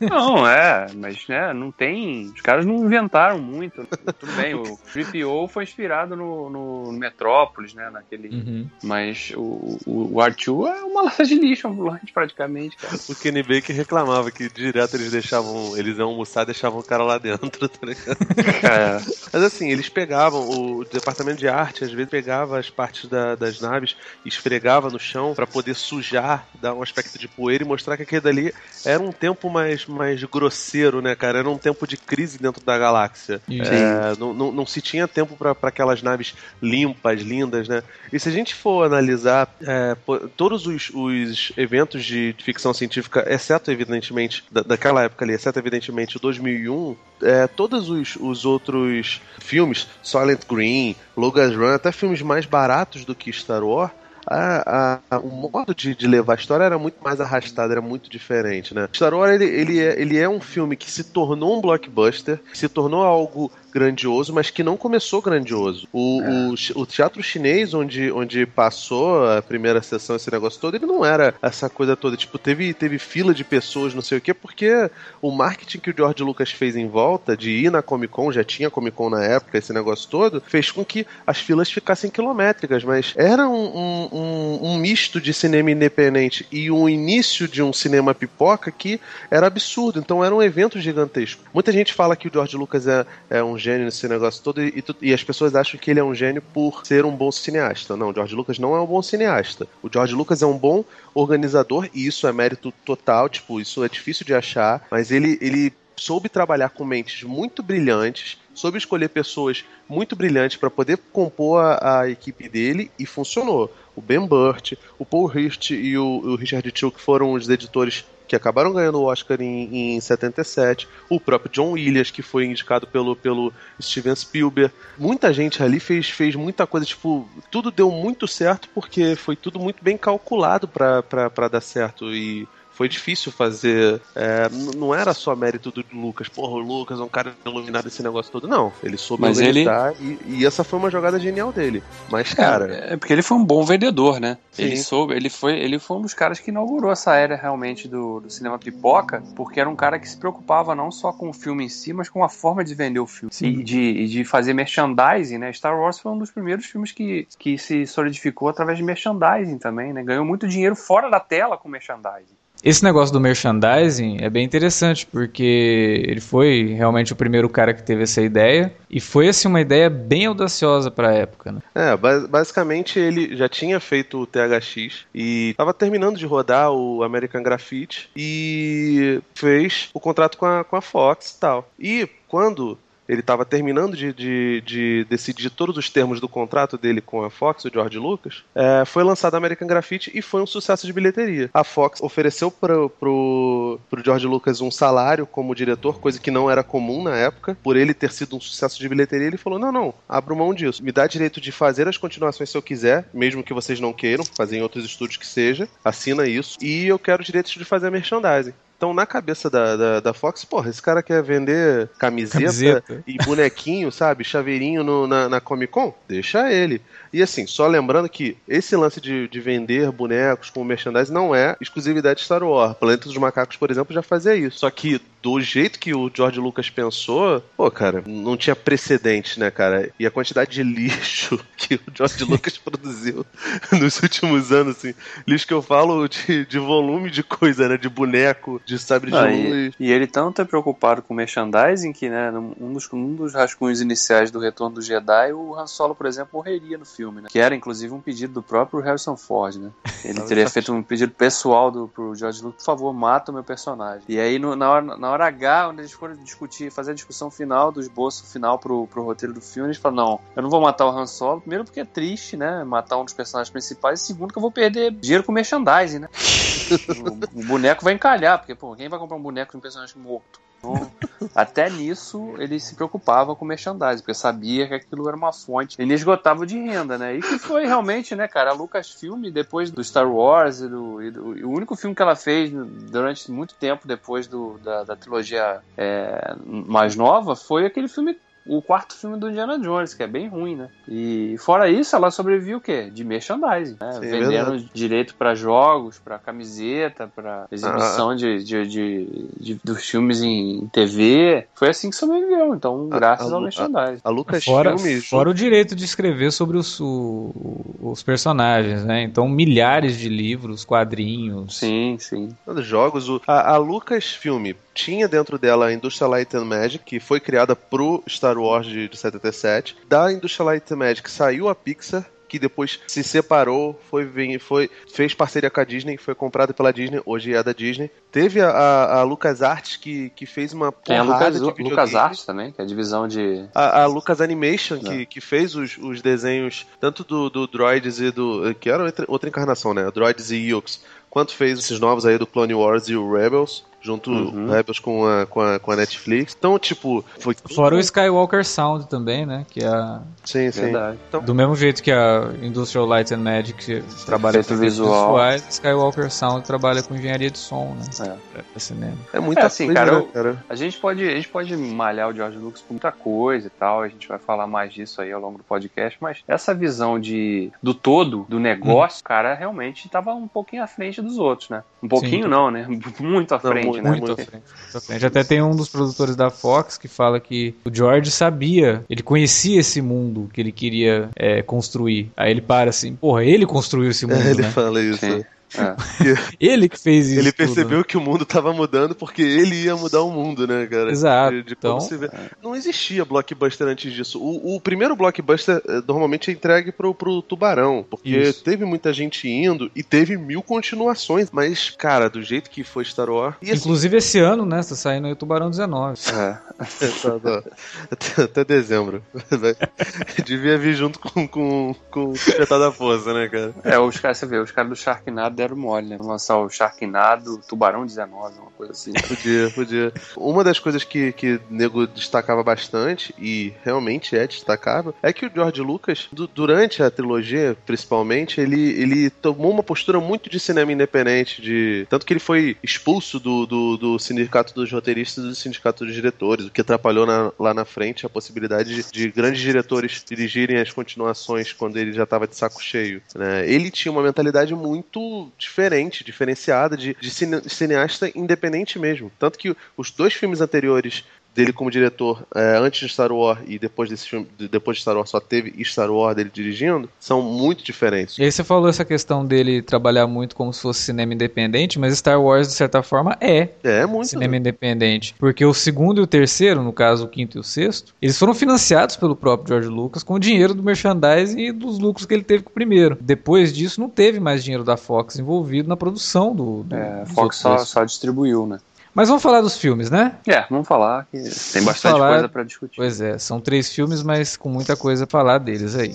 Não, 0.00 0.46
é, 0.46 0.86
mas 0.94 1.26
né, 1.26 1.52
não 1.52 1.70
tem. 1.70 2.26
Os 2.26 2.40
caras 2.40 2.66
não 2.66 2.84
inventaram 2.84 3.38
muito. 3.38 3.86
Tudo 4.18 4.32
bem, 4.32 4.54
o 4.54 4.78
3PO 4.94 5.48
foi 5.48 5.64
inspirado 5.64 6.14
no, 6.14 6.50
no 6.50 6.92
Metrópolis, 6.92 7.74
né? 7.74 7.88
Naquele. 7.90 8.28
Uhum. 8.28 8.70
Mas 8.82 9.32
o, 9.34 9.78
o, 9.86 10.14
o 10.14 10.16
R2 10.16 10.68
é 10.68 10.84
uma 10.84 11.02
lata 11.02 11.24
de 11.24 11.34
lixo 11.34 11.68
ambulante, 11.68 12.12
praticamente, 12.12 12.76
cara. 12.76 12.94
O 13.08 13.14
Kenny 13.14 13.42
Baker 13.42 13.74
reclamava 13.74 14.30
que 14.30 14.48
direto 14.48 14.94
eles 14.96 15.10
deixavam. 15.10 15.76
Eles 15.76 15.96
iam 15.98 16.10
almoçar 16.10 16.42
e 16.42 16.46
deixavam 16.46 16.80
o 16.80 16.84
cara 16.84 17.02
lá 17.02 17.18
dentro, 17.18 17.68
tá 17.68 17.86
ligado? 17.86 18.18
É. 18.66 19.00
Mas 19.32 19.42
assim, 19.42 19.70
eles 19.70 19.88
pegavam, 19.88 20.48
o 20.48 20.84
departamento 20.84 21.38
de 21.38 21.48
arte 21.48 21.84
às 21.84 21.92
vezes 21.92 22.10
pegava 22.10 22.58
as 22.58 22.70
partes 22.70 23.08
da, 23.08 23.34
das 23.34 23.60
naves, 23.60 23.96
esfregava 24.24 24.90
no 24.90 24.98
chão 24.98 25.34
para 25.34 25.46
poder 25.46 25.74
sujar, 25.74 26.46
dar 26.60 26.74
um 26.74 26.82
aspecto 26.82 27.18
de 27.18 27.28
poeira 27.28 27.64
e 27.64 27.66
mostrar 27.66 27.96
que 27.96 28.02
aquele 28.02 28.20
dali 28.20 28.54
era 28.84 29.02
um 29.02 29.05
tempo 29.12 29.50
mais, 29.50 29.86
mais 29.86 30.22
grosseiro, 30.24 31.00
né, 31.00 31.14
cara? 31.14 31.38
Era 31.38 31.50
um 31.50 31.58
tempo 31.58 31.86
de 31.86 31.96
crise 31.96 32.38
dentro 32.38 32.64
da 32.64 32.78
galáxia. 32.78 33.40
É, 33.50 34.16
não, 34.18 34.32
não, 34.32 34.52
não, 34.52 34.66
se 34.66 34.80
tinha 34.80 35.06
tempo 35.06 35.36
para 35.36 35.56
aquelas 35.62 36.02
naves 36.02 36.34
limpas, 36.60 37.20
lindas, 37.20 37.68
né? 37.68 37.82
E 38.12 38.18
se 38.18 38.28
a 38.28 38.32
gente 38.32 38.54
for 38.54 38.84
analisar 38.84 39.54
é, 39.60 39.96
todos 40.36 40.66
os, 40.66 40.90
os 40.94 41.52
eventos 41.56 42.04
de, 42.04 42.34
ficção 42.42 42.72
científica, 42.72 43.24
exceto, 43.28 43.70
evidentemente, 43.70 44.44
da, 44.50 44.62
daquela 44.62 45.02
época 45.02 45.24
ali, 45.24 45.34
exceto, 45.34 45.58
evidentemente, 45.58 46.16
o 46.16 46.20
2001, 46.20 46.96
é, 47.22 47.46
todos 47.46 47.88
os, 47.88 48.16
os 48.16 48.44
outros 48.44 49.20
filmes, 49.38 49.88
Silent 50.02 50.42
Green, 50.48 50.94
Logan's 51.16 51.56
Run, 51.56 51.74
até 51.74 51.90
filmes 51.92 52.22
mais 52.22 52.46
baratos 52.46 53.04
do 53.04 53.14
que 53.14 53.32
Star 53.32 53.64
Wars, 53.64 53.90
a, 54.26 55.00
a, 55.10 55.18
o 55.18 55.28
modo 55.28 55.74
de, 55.74 55.94
de, 55.94 56.06
levar 56.06 56.34
a 56.34 56.36
história 56.36 56.64
era 56.64 56.78
muito 56.78 56.96
mais 57.02 57.20
arrastado, 57.20 57.72
era 57.72 57.80
muito 57.80 58.10
diferente, 58.10 58.74
né? 58.74 58.88
Star 58.92 59.14
Wars, 59.14 59.40
ele, 59.40 59.44
ele, 59.44 59.80
é, 59.80 60.00
ele 60.00 60.18
é 60.18 60.28
um 60.28 60.40
filme 60.40 60.76
que 60.76 60.90
se 60.90 61.04
tornou 61.04 61.56
um 61.56 61.60
blockbuster, 61.60 62.40
se 62.52 62.68
tornou 62.68 63.02
algo 63.02 63.50
grandioso, 63.76 64.32
mas 64.32 64.48
que 64.48 64.62
não 64.62 64.74
começou 64.74 65.20
grandioso. 65.20 65.86
O, 65.92 66.22
é. 66.22 66.30
o, 66.74 66.80
o, 66.80 66.86
teatro 66.86 67.22
chinês, 67.22 67.74
onde, 67.74 68.10
onde 68.10 68.46
passou 68.46 69.28
a 69.30 69.42
primeira 69.42 69.82
sessão, 69.82 70.16
esse 70.16 70.32
negócio 70.32 70.58
todo, 70.58 70.76
ele 70.76 70.86
não 70.86 71.04
era 71.04 71.34
essa 71.42 71.68
coisa 71.68 71.94
toda. 71.94 72.16
Tipo, 72.16 72.38
teve, 72.38 72.72
teve 72.72 72.98
fila 72.98 73.34
de 73.34 73.44
pessoas, 73.44 73.92
não 73.92 74.00
sei 74.00 74.16
o 74.16 74.20
quê, 74.20 74.32
porque 74.32 74.90
o 75.20 75.30
marketing 75.30 75.78
que 75.78 75.90
o 75.90 75.94
George 75.94 76.22
Lucas 76.22 76.50
fez 76.50 76.74
em 76.74 76.88
volta 76.88 77.36
de 77.36 77.50
ir 77.50 77.70
na 77.70 77.82
Comic 77.82 78.14
Con, 78.14 78.32
já 78.32 78.42
tinha 78.42 78.70
Comic 78.70 78.96
Con 78.96 79.10
na 79.10 79.22
época, 79.22 79.58
esse 79.58 79.74
negócio 79.74 80.08
todo, 80.08 80.42
fez 80.46 80.70
com 80.70 80.82
que 80.82 81.06
as 81.26 81.38
filas 81.38 81.70
ficassem 81.70 82.10
quilométricas, 82.10 82.82
mas 82.82 83.12
era 83.14 83.46
um, 83.46 83.76
um, 83.76 84.08
um, 84.12 84.58
um 84.70 84.78
misto 84.78 85.20
de 85.20 85.34
cinema 85.34 85.70
independente 85.70 86.46
e 86.50 86.70
um 86.70 86.88
início 86.88 87.46
de 87.46 87.62
um 87.62 87.74
cinema 87.74 88.14
pipoca 88.14 88.70
que 88.70 88.98
era 89.30 89.46
absurdo. 89.46 89.98
Então 89.98 90.24
era 90.24 90.34
um 90.34 90.42
evento 90.42 90.80
gigantesco. 90.80 91.42
Muita 91.52 91.70
gente 91.72 91.92
fala 91.92 92.16
que 92.16 92.28
o 92.28 92.30
George 92.32 92.56
Lucas 92.56 92.86
é, 92.86 93.04
é 93.28 93.44
um 93.44 93.58
gênio 93.66 93.84
nesse 93.84 94.06
negócio 94.06 94.42
todo 94.42 94.62
e, 94.62 94.84
e, 95.02 95.12
as 95.12 95.24
pessoas 95.24 95.54
acham 95.54 95.78
que 95.78 95.90
ele 95.90 95.98
é 95.98 96.04
um 96.04 96.14
gênio 96.14 96.40
por 96.40 96.86
ser 96.86 97.04
um 97.04 97.10
bom 97.10 97.32
cineasta. 97.32 97.96
Não, 97.96 98.14
George 98.14 98.34
Lucas 98.34 98.58
não 98.58 98.76
é 98.76 98.80
um 98.80 98.86
bom 98.86 99.02
cineasta. 99.02 99.66
O 99.82 99.90
George 99.92 100.14
Lucas 100.14 100.40
é 100.40 100.46
um 100.46 100.56
bom 100.56 100.84
organizador 101.12 101.88
e 101.92 102.06
isso 102.06 102.28
é 102.28 102.32
mérito 102.32 102.72
total, 102.84 103.28
tipo, 103.28 103.60
isso 103.60 103.84
é 103.84 103.88
difícil 103.88 104.24
de 104.24 104.34
achar, 104.34 104.86
mas 104.90 105.10
ele, 105.10 105.36
ele 105.40 105.72
soube 105.96 106.28
trabalhar 106.28 106.68
com 106.68 106.84
mentes 106.84 107.24
muito 107.24 107.62
brilhantes, 107.62 108.38
soube 108.54 108.78
escolher 108.78 109.08
pessoas 109.08 109.64
muito 109.88 110.14
brilhantes 110.14 110.56
para 110.56 110.70
poder 110.70 110.98
compor 111.12 111.60
a, 111.60 112.00
a, 112.00 112.10
equipe 112.10 112.48
dele 112.48 112.90
e 112.98 113.04
funcionou. 113.04 113.74
O 113.96 114.00
Ben 114.00 114.24
Burt, 114.24 114.74
o 114.98 115.04
Paul 115.04 115.32
Hirst 115.34 115.70
e 115.70 115.96
o, 115.98 116.04
o 116.04 116.36
Richard 116.36 116.70
Chuck 116.74 117.00
foram 117.00 117.32
os 117.32 117.48
editores 117.48 118.04
que 118.26 118.36
acabaram 118.36 118.72
ganhando 118.72 119.00
o 119.00 119.04
Oscar 119.04 119.40
em, 119.40 119.96
em 119.96 120.00
77, 120.00 120.88
o 121.08 121.20
próprio 121.20 121.50
John 121.52 121.72
Williams, 121.72 122.10
que 122.10 122.22
foi 122.22 122.46
indicado 122.46 122.86
pelo, 122.86 123.14
pelo 123.14 123.52
Steven 123.80 124.14
Spielberg. 124.14 124.72
Muita 124.98 125.32
gente 125.32 125.62
ali 125.62 125.78
fez, 125.78 126.10
fez 126.10 126.34
muita 126.34 126.66
coisa, 126.66 126.86
tipo, 126.86 127.28
tudo 127.50 127.70
deu 127.70 127.90
muito 127.90 128.26
certo 128.26 128.68
porque 128.74 129.14
foi 129.14 129.36
tudo 129.36 129.58
muito 129.58 129.82
bem 129.82 129.96
calculado 129.96 130.66
para 130.68 131.48
dar 131.50 131.60
certo. 131.60 132.12
E 132.14 132.48
foi 132.76 132.88
difícil 132.90 133.32
fazer. 133.32 134.02
É, 134.14 134.48
não 134.76 134.94
era 134.94 135.14
só 135.14 135.34
mérito 135.34 135.70
do 135.70 135.82
Lucas. 135.92 136.28
Porra, 136.28 136.52
o 136.52 136.58
Lucas 136.58 137.00
é 137.00 137.02
um 137.02 137.08
cara 137.08 137.34
iluminado 137.44 137.88
esse 137.88 138.02
negócio 138.02 138.30
todo. 138.30 138.46
Não, 138.46 138.70
ele 138.82 138.98
soube 138.98 139.22
Mas 139.22 139.38
ele... 139.40 139.64
e, 139.98 140.18
e, 140.26 140.46
essa 140.46 140.62
foi 140.62 140.78
uma 140.78 140.90
jogada 140.90 141.18
genial 141.18 141.50
dele. 141.50 141.82
Mas, 142.10 142.32
é, 142.32 142.36
cara. 142.36 142.74
É, 142.74 142.92
é 142.92 142.96
porque 142.98 143.14
ele 143.14 143.22
foi 143.22 143.38
um 143.38 143.44
bom 143.44 143.64
vendedor, 143.64 144.20
né? 144.20 144.36
Sim. 144.52 144.64
Ele 144.64 144.76
soube, 144.76 145.14
ele 145.14 145.30
foi, 145.30 145.58
ele 145.58 145.78
foi 145.78 145.96
um 145.96 146.02
dos 146.02 146.12
caras 146.12 146.38
que 146.38 146.50
inaugurou 146.50 146.92
essa 146.92 147.14
era 147.14 147.34
realmente 147.34 147.88
do, 147.88 148.20
do, 148.20 148.30
cinema 148.30 148.58
pipoca, 148.58 149.22
porque 149.34 149.58
era 149.58 149.68
um 149.68 149.76
cara 149.76 149.98
que 149.98 150.08
se 150.08 150.16
preocupava 150.18 150.74
não 150.74 150.90
só 150.90 151.12
com 151.12 151.30
o 151.30 151.32
filme 151.32 151.64
em 151.64 151.68
si, 151.70 151.94
mas 151.94 152.10
com 152.10 152.22
a 152.22 152.28
forma 152.28 152.62
de 152.62 152.74
vender 152.74 153.00
o 153.00 153.06
filme. 153.06 153.32
Sim. 153.32 153.46
E 153.46 153.64
de, 153.64 153.80
e 153.80 154.06
de 154.06 154.22
fazer 154.22 154.52
merchandising, 154.52 155.38
né? 155.38 155.50
Star 155.52 155.78
Wars 155.78 155.98
foi 155.98 156.12
um 156.12 156.18
dos 156.18 156.30
primeiros 156.30 156.66
filmes 156.66 156.92
que, 156.92 157.26
que 157.38 157.56
se 157.56 157.86
solidificou 157.86 158.50
através 158.50 158.76
de 158.76 158.84
merchandising 158.84 159.56
também, 159.56 159.94
né? 159.94 160.02
Ganhou 160.02 160.26
muito 160.26 160.46
dinheiro 160.46 160.76
fora 160.76 161.08
da 161.08 161.20
tela 161.20 161.56
com 161.56 161.70
merchandising. 161.70 162.36
Esse 162.62 162.82
negócio 162.82 163.12
do 163.12 163.20
merchandising 163.20 164.18
é 164.20 164.28
bem 164.28 164.44
interessante, 164.44 165.06
porque 165.06 166.04
ele 166.06 166.20
foi 166.20 166.74
realmente 166.76 167.12
o 167.12 167.16
primeiro 167.16 167.48
cara 167.48 167.72
que 167.72 167.82
teve 167.82 168.02
essa 168.02 168.20
ideia, 168.20 168.74
e 168.90 169.00
foi 169.00 169.28
assim 169.28 169.48
uma 169.48 169.60
ideia 169.60 169.88
bem 169.88 170.26
audaciosa 170.26 170.90
para 170.90 171.10
a 171.10 171.14
época. 171.14 171.52
Né? 171.52 171.60
É, 171.74 171.96
basicamente 172.26 172.98
ele 172.98 173.36
já 173.36 173.48
tinha 173.48 173.78
feito 173.78 174.18
o 174.18 174.26
THX 174.26 175.06
e 175.14 175.50
estava 175.50 175.72
terminando 175.72 176.16
de 176.16 176.26
rodar 176.26 176.72
o 176.72 177.02
American 177.02 177.42
Graffiti 177.42 178.10
e 178.16 179.20
fez 179.34 179.90
o 179.92 180.00
contrato 180.00 180.36
com 180.36 180.46
a, 180.46 180.64
com 180.64 180.76
a 180.76 180.80
Fox 180.80 181.30
e 181.30 181.40
tal. 181.40 181.68
E 181.78 182.08
quando 182.28 182.78
ele 183.08 183.20
estava 183.20 183.44
terminando 183.44 183.96
de, 183.96 184.12
de, 184.12 184.62
de, 184.64 185.06
decidir 185.08 185.50
todos 185.50 185.76
os 185.76 185.90
termos 185.90 186.20
do 186.20 186.28
contrato 186.28 186.76
dele 186.76 187.00
com 187.00 187.22
a 187.22 187.30
Fox, 187.30 187.64
o 187.64 187.70
George 187.72 187.98
Lucas, 187.98 188.44
é, 188.54 188.84
foi 188.84 189.04
lançado 189.04 189.34
American 189.34 189.66
Graffiti 189.66 190.10
e 190.14 190.22
foi 190.22 190.42
um 190.42 190.46
sucesso 190.46 190.86
de 190.86 190.92
bilheteria. 190.92 191.50
A 191.52 191.64
Fox 191.64 192.00
ofereceu 192.00 192.50
pro, 192.50 192.90
pro, 192.90 193.80
pro 193.88 194.04
George 194.04 194.26
Lucas 194.26 194.60
um 194.60 194.70
salário 194.70 195.26
como 195.26 195.54
diretor, 195.54 195.98
coisa 195.98 196.20
que 196.20 196.30
não 196.30 196.50
era 196.50 196.62
comum 196.62 197.02
na 197.02 197.16
época, 197.16 197.56
por 197.62 197.76
ele 197.76 197.94
ter 197.94 198.12
sido 198.12 198.36
um 198.36 198.40
sucesso 198.40 198.78
de 198.78 198.88
bilheteria, 198.88 199.26
ele 199.26 199.36
falou, 199.36 199.58
não, 199.58 199.72
não, 199.72 199.94
abro 200.08 200.36
mão 200.36 200.54
disso. 200.54 200.82
Me 200.82 200.92
dá 200.92 201.06
direito 201.06 201.40
de 201.40 201.52
fazer 201.52 201.88
as 201.88 201.96
continuações 201.96 202.50
se 202.50 202.56
eu 202.56 202.62
quiser, 202.62 203.08
mesmo 203.12 203.42
que 203.42 203.54
vocês 203.54 203.80
não 203.80 203.92
queiram, 203.92 204.24
fazer 204.24 204.58
em 204.58 204.62
outros 204.62 204.84
estúdios 204.84 205.16
que 205.16 205.26
seja, 205.26 205.68
assina 205.84 206.26
isso, 206.26 206.56
e 206.60 206.86
eu 206.86 206.98
quero 206.98 207.24
direitos 207.24 207.52
de 207.52 207.64
fazer 207.64 207.90
merchandising. 207.90 208.54
Então, 208.76 208.92
na 208.92 209.06
cabeça 209.06 209.48
da, 209.48 209.76
da, 209.76 210.00
da 210.00 210.12
Fox, 210.12 210.44
porra, 210.44 210.68
esse 210.68 210.82
cara 210.82 211.02
quer 211.02 211.22
vender 211.22 211.88
camiseta, 211.98 212.82
camiseta. 212.82 213.04
e 213.06 213.16
bonequinho, 213.24 213.90
sabe? 213.90 214.22
Chaveirinho 214.22 214.84
no, 214.84 215.06
na, 215.06 215.28
na 215.28 215.40
Comic 215.40 215.72
Con? 215.72 215.94
Deixa 216.06 216.52
ele. 216.52 216.82
E 217.12 217.22
assim, 217.22 217.46
só 217.46 217.66
lembrando 217.66 218.08
que 218.08 218.36
esse 218.46 218.76
lance 218.76 219.00
de, 219.00 219.26
de 219.28 219.40
vender 219.40 219.90
bonecos 219.90 220.50
com 220.50 220.62
merchandising 220.62 221.12
não 221.12 221.34
é 221.34 221.56
exclusividade 221.60 222.18
de 222.18 222.26
Star 222.26 222.42
Wars. 222.42 222.76
Planeta 222.76 223.08
dos 223.08 223.16
Macacos, 223.16 223.56
por 223.56 223.70
exemplo, 223.70 223.94
já 223.94 224.02
fazia 224.02 224.36
isso. 224.36 224.58
Só 224.58 224.70
que 224.70 225.00
do 225.22 225.40
jeito 225.40 225.78
que 225.80 225.92
o 225.92 226.10
George 226.14 226.38
Lucas 226.38 226.70
pensou, 226.70 227.42
pô, 227.56 227.68
cara, 227.70 228.02
não 228.06 228.36
tinha 228.36 228.54
precedente, 228.54 229.40
né, 229.40 229.50
cara? 229.50 229.90
E 229.98 230.06
a 230.06 230.10
quantidade 230.10 230.50
de 230.50 230.62
lixo 230.62 231.40
que 231.56 231.74
o 231.74 231.80
George 231.92 232.22
Lucas 232.22 232.56
produziu 232.56 233.26
nos 233.72 234.00
últimos 234.02 234.52
anos, 234.52 234.76
assim, 234.76 234.94
lixo 235.26 235.46
que 235.46 235.54
eu 235.54 235.62
falo 235.62 236.06
de, 236.06 236.46
de 236.46 236.58
volume 236.58 237.10
de 237.10 237.22
coisa, 237.22 237.68
né? 237.68 237.76
De 237.76 237.88
boneco, 237.88 238.60
de 238.66 238.78
sabre 238.78 239.10
de 239.10 239.16
ah, 239.16 239.22
luz. 239.22 239.74
E, 239.78 239.86
e, 239.86 239.92
ele 239.92 240.06
tanto 240.06 240.42
é 240.42 240.44
preocupado 240.44 241.00
com 241.00 241.14
merchandising 241.14 241.92
que, 241.92 242.10
né, 242.10 242.30
um 242.60 242.72
dos, 242.72 242.92
um 242.92 243.14
dos 243.14 243.32
rascunhos 243.32 243.80
iniciais 243.80 244.30
do 244.30 244.38
Retorno 244.38 244.76
do 244.76 244.82
Jedi, 244.82 245.32
o 245.32 245.54
Han 245.54 245.66
Solo, 245.66 245.94
por 245.94 246.06
exemplo, 246.06 246.30
morreria 246.34 246.76
no 246.76 246.84
filme 246.84 247.06
filme, 247.06 247.22
né? 247.22 247.28
Que 247.30 247.38
era 247.38 247.54
inclusive 247.54 247.92
um 247.94 248.00
pedido 248.00 248.34
do 248.34 248.42
próprio 248.42 248.80
Harrison 248.80 249.16
Ford, 249.16 249.56
né? 249.56 249.70
Ele 250.04 250.20
teria 250.22 250.48
feito 250.48 250.72
um 250.72 250.82
pedido 250.82 251.12
pessoal 251.12 251.70
do, 251.70 251.88
pro 251.88 252.14
George 252.14 252.42
Lucas, 252.42 252.62
por 252.62 252.64
favor, 252.64 252.92
mata 252.92 253.30
o 253.30 253.34
meu 253.34 253.44
personagem. 253.44 254.02
E 254.08 254.18
aí 254.18 254.38
no, 254.38 254.56
na, 254.56 254.70
hora, 254.70 254.96
na 254.96 255.10
hora 255.10 255.26
H, 255.26 255.68
onde 255.68 255.80
eles 255.80 255.92
foram 255.92 256.14
discutir, 256.16 256.70
fazer 256.70 256.92
a 256.92 256.94
discussão 256.94 257.30
final 257.30 257.70
do 257.70 257.80
esboço 257.80 258.26
final 258.26 258.58
pro, 258.58 258.86
pro 258.86 259.04
roteiro 259.04 259.34
do 259.34 259.40
filme, 259.40 259.68
eles 259.68 259.78
falaram, 259.78 260.10
não, 260.10 260.20
eu 260.34 260.42
não 260.42 260.50
vou 260.50 260.60
matar 260.60 260.86
o 260.86 260.90
Han 260.90 261.06
Solo, 261.06 261.40
primeiro 261.40 261.64
porque 261.64 261.80
é 261.80 261.84
triste, 261.84 262.36
né? 262.36 262.64
Matar 262.64 262.98
um 262.98 263.04
dos 263.04 263.14
personagens 263.14 263.50
principais, 263.50 264.00
e 264.00 264.06
segundo 264.06 264.32
que 264.32 264.38
eu 264.38 264.42
vou 264.42 264.50
perder 264.50 264.90
dinheiro 264.92 265.24
com 265.24 265.32
merchandising, 265.32 266.00
né? 266.00 266.08
o, 267.36 267.40
o 267.40 267.44
boneco 267.44 267.84
vai 267.84 267.94
encalhar, 267.94 268.38
porque, 268.38 268.54
pô, 268.56 268.74
quem 268.74 268.88
vai 268.88 268.98
comprar 268.98 269.16
um 269.16 269.22
boneco 269.22 269.52
de 269.52 269.58
um 269.58 269.60
personagem 269.60 270.00
morto? 270.00 270.40
Então, 270.58 270.90
até 271.34 271.68
nisso 271.70 272.34
ele 272.38 272.58
se 272.58 272.74
preocupava 272.74 273.36
com 273.36 273.44
merchandising, 273.44 273.98
porque 273.98 274.14
sabia 274.14 274.66
que 274.66 274.74
aquilo 274.74 275.06
era 275.08 275.16
uma 275.16 275.32
fonte 275.32 275.80
inesgotável 275.80 276.44
de 276.46 276.58
renda, 276.58 276.98
né? 276.98 277.16
E 277.16 277.20
que 277.20 277.38
foi 277.38 277.66
realmente, 277.66 278.14
né, 278.14 278.26
cara, 278.26 278.50
a 278.50 278.54
Lucasfilm, 278.54 279.30
depois 279.30 279.70
do 279.70 279.82
Star 279.84 280.10
Wars 280.10 280.60
e, 280.60 280.68
do, 280.68 281.02
e, 281.02 281.10
do, 281.10 281.38
e 281.38 281.44
o 281.44 281.50
único 281.50 281.76
filme 281.76 281.94
que 281.94 282.02
ela 282.02 282.16
fez 282.16 282.50
durante 282.50 283.30
muito 283.30 283.54
tempo 283.54 283.86
depois 283.86 284.26
do, 284.26 284.58
da, 284.58 284.84
da 284.84 284.96
trilogia 284.96 285.60
é, 285.76 286.34
mais 286.44 286.96
nova 286.96 287.36
foi 287.36 287.66
aquele 287.66 287.88
filme 287.88 288.18
o 288.46 288.62
quarto 288.62 288.94
filme 288.94 289.18
do 289.18 289.28
Indiana 289.28 289.58
Jones, 289.58 289.94
que 289.94 290.02
é 290.02 290.06
bem 290.06 290.28
ruim, 290.28 290.56
né? 290.56 290.68
E 290.88 291.36
fora 291.38 291.68
isso, 291.68 291.94
ela 291.96 292.10
sobreviveu 292.10 292.58
o 292.58 292.60
quê? 292.60 292.90
De 292.92 293.04
merchandising, 293.04 293.76
né? 293.80 293.92
Sim, 293.92 294.00
Vendendo 294.00 294.50
verdade. 294.50 294.70
direito 294.72 295.14
para 295.14 295.34
jogos, 295.34 295.98
para 295.98 296.18
camiseta, 296.18 297.10
para 297.14 297.46
exibição 297.50 298.10
ah. 298.10 298.14
de, 298.14 298.44
de, 298.44 298.66
de, 298.66 299.28
de, 299.38 299.60
dos 299.62 299.88
filmes 299.88 300.22
em 300.22 300.68
TV. 300.72 301.46
Foi 301.54 301.68
assim 301.68 301.90
que 301.90 301.96
sobreviveu, 301.96 302.54
então, 302.54 302.88
graças 302.88 303.30
a, 303.30 303.34
a, 303.34 303.36
ao 303.36 303.42
merchandising. 303.42 304.00
A, 304.04 304.08
a 304.08 304.10
Lucas 304.10 304.44
fora, 304.44 304.76
Filmes... 304.76 305.08
fora 305.08 305.30
o 305.30 305.34
direito 305.34 305.74
de 305.74 305.84
escrever 305.84 306.32
sobre 306.32 306.56
os, 306.56 306.80
o, 306.80 307.32
os 307.80 308.02
personagens, 308.02 308.84
né? 308.84 309.02
Então, 309.02 309.28
milhares 309.28 309.96
de 309.96 310.08
livros, 310.08 310.64
quadrinhos. 310.64 311.56
Sim, 311.58 311.96
sim. 311.98 312.28
Jogos. 312.58 313.06
A, 313.26 313.54
a 313.54 313.56
Lucas 313.56 314.12
Filme 314.12 314.56
tinha 314.76 315.08
dentro 315.08 315.38
dela 315.38 315.66
a 315.66 315.72
Industrial 315.72 316.10
Light 316.10 316.36
and 316.36 316.44
Magic, 316.44 316.84
que 316.84 317.00
foi 317.00 317.18
criada 317.18 317.56
pro 317.56 318.02
Star 318.06 318.35
Wars 318.38 318.66
de, 318.66 318.88
de 318.88 318.96
77. 318.96 319.76
Da 319.88 320.12
Industrial 320.12 320.46
Light 320.46 320.72
and 320.72 320.76
Magic 320.76 321.10
saiu 321.10 321.48
a 321.48 321.54
Pixar, 321.54 322.06
que 322.28 322.38
depois 322.38 322.80
se 322.86 323.02
separou, 323.02 323.78
foi, 323.88 324.08
foi 324.38 324.70
fez 324.92 325.14
parceria 325.14 325.50
com 325.50 325.60
a 325.60 325.64
Disney, 325.64 325.96
foi 325.96 326.14
comprada 326.14 326.52
pela 326.52 326.72
Disney, 326.72 327.00
hoje 327.04 327.34
é 327.34 327.42
da 327.42 327.52
Disney. 327.52 327.90
Teve 328.10 328.40
a, 328.40 328.50
a, 328.50 329.00
a 329.00 329.02
LucasArts 329.02 329.76
que, 329.76 330.10
que 330.10 330.26
fez 330.26 330.52
uma 330.52 330.72
Tem 330.72 330.98
a 330.98 331.02
Lucas, 331.02 331.40
LucasArts 331.40 332.24
também, 332.24 332.52
que 332.52 332.60
é 332.60 332.64
a 332.64 332.66
divisão 332.66 333.06
de... 333.06 333.46
A, 333.54 333.82
a 333.82 333.86
Lucas 333.86 334.20
Animation, 334.20 334.78
que, 334.80 335.06
que 335.06 335.20
fez 335.20 335.54
os, 335.54 335.78
os 335.78 336.02
desenhos 336.02 336.66
tanto 336.80 337.04
do, 337.04 337.30
do 337.30 337.46
Droids 337.46 338.00
e 338.00 338.10
do... 338.10 338.54
que 338.58 338.68
era 338.68 338.84
outra, 338.84 339.04
outra 339.08 339.28
encarnação, 339.28 339.72
né? 339.72 339.90
Droids 339.90 340.30
e 340.30 340.48
Ewoks, 340.48 340.82
quanto 341.08 341.34
fez 341.34 341.58
esses 341.58 341.78
novos 341.80 342.04
aí 342.04 342.18
do 342.18 342.26
Clone 342.26 342.54
Wars 342.54 342.88
e 342.88 342.96
o 342.96 343.12
Rebels 343.12 343.64
junto 343.86 344.10
uhum. 344.10 344.50
Rebels 344.50 344.80
com 344.80 345.06
a, 345.06 345.24
com, 345.26 345.40
a, 345.40 345.58
com 345.60 345.70
a 345.70 345.76
Netflix. 345.76 346.34
Então, 346.36 346.58
tipo. 346.58 347.04
Foi 347.20 347.34
Fora 347.54 347.76
o 347.76 347.78
Skywalker 347.78 348.44
Sound 348.44 348.88
também, 348.88 349.24
né? 349.24 349.46
Que 349.48 349.62
é 349.62 349.68
a... 349.68 350.00
Sim, 350.24 350.50
sim. 350.50 350.72
Então... 351.08 351.22
Do 351.22 351.34
mesmo 351.34 351.54
jeito 351.54 351.82
que 351.82 351.92
a 351.92 352.32
Industrial 352.42 352.84
Light 352.84 353.14
and 353.14 353.18
Magic 353.18 353.84
trabalha 354.04 354.42
com 354.42 354.56
visual, 354.56 355.10
visuais, 355.10 355.46
Skywalker 355.48 356.10
Sound 356.10 356.44
trabalha 356.44 356.82
com 356.82 356.94
engenharia 356.96 357.30
de 357.30 357.38
som, 357.38 357.76
né? 357.78 358.16
É, 358.34 358.42
pra 358.42 358.60
cinema. 358.60 358.96
É 359.12 359.20
muita 359.20 359.42
é, 359.42 359.46
assim, 359.46 359.66
coisa, 359.66 359.84
cara, 359.84 359.98
né, 360.00 360.06
cara, 360.12 360.44
A 360.48 360.54
gente, 360.56 360.76
pode, 360.78 361.06
a 361.06 361.14
gente 361.14 361.28
pode 361.28 361.56
malhar 361.56 362.08
o 362.08 362.12
George 362.12 362.38
Lucas 362.38 362.60
por 362.60 362.72
muita 362.72 362.90
coisa 362.90 363.46
e 363.46 363.50
tal. 363.50 363.82
A 363.82 363.88
gente 363.88 364.08
vai 364.08 364.18
falar 364.18 364.46
mais 364.48 364.72
disso 364.72 365.00
aí 365.00 365.12
ao 365.12 365.20
longo 365.20 365.38
do 365.38 365.44
podcast, 365.44 365.96
mas 366.00 366.24
essa 366.26 366.52
visão 366.52 366.98
de, 366.98 367.52
do 367.62 367.72
todo, 367.72 368.26
do 368.28 368.40
negócio, 368.40 369.00
hum. 369.00 369.04
cara, 369.04 369.34
realmente 369.34 369.88
tava 369.88 370.12
um 370.12 370.26
pouquinho 370.26 370.64
à 370.64 370.66
frente 370.66 371.00
dos 371.00 371.18
outros, 371.18 371.48
né? 371.50 371.62
Um 371.82 371.88
pouquinho 371.88 372.24
sim, 372.24 372.28
não, 372.28 372.50
né? 372.50 372.66
Muito 372.98 373.34
à 373.34 373.38
frente, 373.38 373.75
não, 373.75 373.75
né? 373.80 373.90
Muito, 373.90 374.12
à 374.12 374.16
frente, 374.16 374.30
muito 374.30 374.76
à 374.76 374.80
frente. 374.80 375.06
Até 375.06 375.24
tem 375.24 375.42
um 375.42 375.54
dos 375.54 375.68
produtores 375.68 376.16
da 376.16 376.30
Fox 376.30 376.78
que 376.78 376.88
fala 376.88 377.20
que 377.20 377.54
o 377.64 377.74
George 377.74 378.10
sabia, 378.10 378.84
ele 378.88 379.02
conhecia 379.02 379.60
esse 379.60 379.80
mundo 379.80 380.28
que 380.32 380.40
ele 380.40 380.52
queria 380.52 381.08
é, 381.16 381.42
construir. 381.42 382.10
Aí 382.16 382.30
ele 382.30 382.40
para 382.40 382.70
assim, 382.70 382.94
porra, 382.94 383.24
ele 383.24 383.46
construiu 383.46 383.90
esse 383.90 384.06
mundo. 384.06 384.20
É, 384.20 384.30
ele 384.30 384.42
né? 384.42 384.50
fala 384.50 384.80
isso. 384.80 384.98
Sim. 384.98 385.24
É. 385.54 385.76
ele 386.40 386.68
que 386.68 386.78
fez 386.78 387.08
isso. 387.08 387.20
Ele 387.20 387.32
percebeu 387.32 387.78
tudo. 387.78 387.84
que 387.84 387.96
o 387.96 388.00
mundo 388.00 388.22
estava 388.22 388.52
mudando 388.52 388.94
porque 388.94 389.22
ele 389.22 389.64
ia 389.64 389.76
mudar 389.76 390.02
o 390.02 390.10
mundo, 390.10 390.46
né, 390.46 390.66
cara? 390.66 390.90
Exato. 390.90 391.36
De, 391.36 391.42
de 391.42 391.52
então, 391.52 391.78
é. 391.78 392.30
Não 392.42 392.56
existia 392.56 393.04
blockbuster 393.04 393.66
antes 393.66 393.92
disso. 393.92 394.20
O, 394.20 394.56
o, 394.56 394.60
primeiro 394.60 394.96
blockbuster 394.96 395.62
eh, 395.68 395.82
normalmente 395.86 396.30
é 396.30 396.34
entregue 396.34 396.72
pro, 396.72 396.94
pro 396.94 397.22
Tubarão, 397.22 397.84
porque 397.88 398.10
isso. 398.10 398.42
teve 398.42 398.64
muita 398.64 398.92
gente 398.92 399.28
indo 399.28 399.70
e 399.74 399.82
teve 399.82 400.16
mil 400.16 400.42
continuações, 400.42 401.28
mas, 401.30 401.70
cara, 401.70 402.08
do 402.08 402.22
jeito 402.22 402.50
que 402.50 402.64
foi 402.64 402.84
Star 402.84 403.08
Wars. 403.08 403.36
Assim, 403.42 403.52
Inclusive 403.52 403.96
esse 403.98 404.18
ano, 404.18 404.44
né? 404.44 404.56
Tá 404.56 404.74
saindo 404.74 405.06
aí 405.06 405.12
o 405.12 405.16
Tubarão 405.16 405.50
19. 405.50 406.00
É. 406.12 406.38
até, 407.90 408.22
até 408.22 408.44
dezembro. 408.44 409.02
Devia 410.24 410.58
vir 410.58 410.74
junto 410.74 410.98
com, 410.98 411.26
com, 411.28 411.74
com 411.90 412.04
o 412.10 412.12
Despertar 412.12 412.58
da 412.58 412.72
Força, 412.72 413.12
né, 413.12 413.28
cara? 413.28 413.54
É, 413.62 413.78
os 413.78 413.98
caras, 413.98 414.18
você 414.18 414.26
vê, 414.26 414.38
os 414.38 414.50
caras 414.50 414.70
do 414.70 414.76
Sharknado 414.76 415.35
deram 415.36 415.56
mole, 415.56 415.88
né? 415.88 415.98
Lançar 416.00 416.38
o 416.38 416.48
Sharknado, 416.48 417.38
Tubarão 417.46 417.86
19, 417.86 418.38
uma 418.40 418.50
coisa 418.56 418.72
assim. 418.72 418.92
Podia, 418.92 419.50
podia. 419.50 419.92
Uma 420.16 420.42
das 420.42 420.58
coisas 420.58 420.82
que, 420.82 421.12
que 421.12 421.38
nego 421.50 421.86
destacava 421.86 422.42
bastante, 422.42 423.14
e 423.18 423.52
realmente 423.64 424.16
é 424.16 424.26
destacável, 424.26 424.94
é 425.02 425.12
que 425.12 425.26
o 425.26 425.30
George 425.32 425.60
Lucas, 425.60 426.08
du 426.12 426.26
durante 426.26 426.82
a 426.82 426.90
trilogia, 426.90 427.56
principalmente, 427.66 428.40
ele, 428.40 428.70
ele 428.80 429.10
tomou 429.10 429.50
uma 429.50 429.62
postura 429.62 430.00
muito 430.00 430.28
de 430.28 430.40
cinema 430.40 430.72
independente, 430.72 431.40
de 431.40 431.86
tanto 431.88 432.04
que 432.04 432.12
ele 432.12 432.20
foi 432.20 432.56
expulso 432.62 433.20
do, 433.20 433.46
do, 433.46 433.76
do 433.76 433.98
sindicato 433.98 434.54
dos 434.54 434.70
roteiristas 434.72 435.24
e 435.24 435.28
do 435.28 435.34
sindicato 435.34 435.84
dos 435.84 435.94
diretores, 435.94 436.46
o 436.46 436.50
que 436.50 436.60
atrapalhou 436.60 437.06
na, 437.06 437.32
lá 437.38 437.52
na 437.52 437.64
frente 437.64 438.06
a 438.06 438.08
possibilidade 438.08 438.74
de, 438.74 438.90
de, 438.90 439.10
grandes 439.10 439.40
diretores 439.40 440.02
dirigirem 440.08 440.58
as 440.58 440.72
continuações 440.72 441.52
quando 441.52 441.76
ele 441.76 441.92
já 441.92 442.04
estava 442.04 442.26
de 442.26 442.36
saco 442.36 442.62
cheio. 442.62 443.02
Né? 443.14 443.48
Ele 443.48 443.70
tinha 443.70 443.92
uma 443.92 444.02
mentalidade 444.02 444.54
muito 444.54 445.30
diferente, 445.38 446.04
diferenciada 446.04 446.76
de, 446.76 446.96
de 447.00 447.10
cineasta 447.10 448.10
independente 448.14 448.45
mesmo. 448.78 449.10
Tanto 449.18 449.38
que 449.38 449.56
os 449.76 449.90
dois 449.90 450.14
filmes 450.14 450.40
anteriores 450.40 451.04
dele 451.36 451.52
como 451.52 451.70
diretor 451.70 452.26
é, 452.34 452.56
antes 452.56 452.80
de 452.80 452.88
Star 452.88 453.12
Wars 453.12 453.40
e 453.46 453.58
depois 453.58 453.90
desse 453.90 454.08
filme, 454.08 454.26
depois 454.50 454.78
de 454.78 454.80
Star 454.80 454.96
Wars 454.96 455.10
só 455.10 455.20
teve 455.20 455.52
Star 455.64 455.90
Wars 455.90 456.16
dele 456.16 456.30
dirigindo, 456.32 456.88
são 456.98 457.20
muito 457.20 457.62
diferentes. 457.62 458.18
E 458.18 458.24
aí 458.24 458.32
você 458.32 458.42
falou 458.42 458.68
essa 458.68 458.84
questão 458.84 459.24
dele 459.24 459.60
trabalhar 459.60 460.06
muito 460.06 460.34
como 460.34 460.52
se 460.52 460.62
fosse 460.62 460.82
cinema 460.82 461.12
independente, 461.12 461.78
mas 461.78 461.96
Star 461.98 462.20
Wars 462.20 462.48
de 462.48 462.54
certa 462.54 462.82
forma 462.82 463.16
é, 463.20 463.50
é 463.62 463.84
muito 463.84 464.08
cinema 464.08 464.32
né? 464.32 464.38
independente, 464.38 465.14
porque 465.18 465.44
o 465.44 465.52
segundo 465.52 466.00
e 466.00 466.02
o 466.02 466.06
terceiro, 466.06 466.62
no 466.62 466.72
caso 466.72 467.04
o 467.04 467.08
quinto 467.08 467.36
e 467.36 467.40
o 467.40 467.44
sexto, 467.44 467.94
eles 468.00 468.18
foram 468.18 468.34
financiados 468.34 468.96
pelo 468.96 469.14
próprio 469.14 469.48
George 469.48 469.68
Lucas 469.68 470.02
com 470.02 470.14
o 470.14 470.18
dinheiro 470.18 470.54
do 470.54 470.62
merchandising 470.62 471.38
e 471.40 471.52
dos 471.52 471.78
lucros 471.78 472.06
que 472.06 472.14
ele 472.14 472.24
teve 472.24 472.44
com 472.44 472.50
o 472.50 472.54
primeiro. 472.54 472.96
Depois 473.00 473.52
disso 473.52 473.80
não 473.80 473.90
teve 473.90 474.18
mais 474.18 474.42
dinheiro 474.42 474.64
da 474.64 474.76
Fox 474.76 475.18
envolvido 475.18 475.68
na 475.68 475.76
produção 475.76 476.34
do, 476.34 476.62
do 476.62 476.74
é, 476.74 477.02
a 477.02 477.06
Fox 477.06 477.36
só, 477.36 477.58
só 477.58 477.84
distribuiu, 477.84 478.46
né? 478.46 478.58
Mas 478.96 479.08
vamos 479.08 479.22
falar 479.22 479.42
dos 479.42 479.58
filmes, 479.58 479.90
né? 479.90 480.14
É, 480.26 480.46
vamos 480.48 480.66
falar 480.66 481.06
que 481.10 481.18
tem 481.52 481.62
bastante 481.62 481.92
falar... 481.92 482.12
coisa 482.12 482.28
para 482.30 482.42
discutir. 482.44 482.76
Pois 482.76 482.98
é, 482.98 483.18
são 483.18 483.38
três 483.42 483.70
filmes, 483.70 484.02
mas 484.02 484.38
com 484.38 484.48
muita 484.48 484.74
coisa 484.74 485.04
a 485.04 485.06
falar 485.06 485.36
deles 485.36 485.76
aí. 485.76 485.94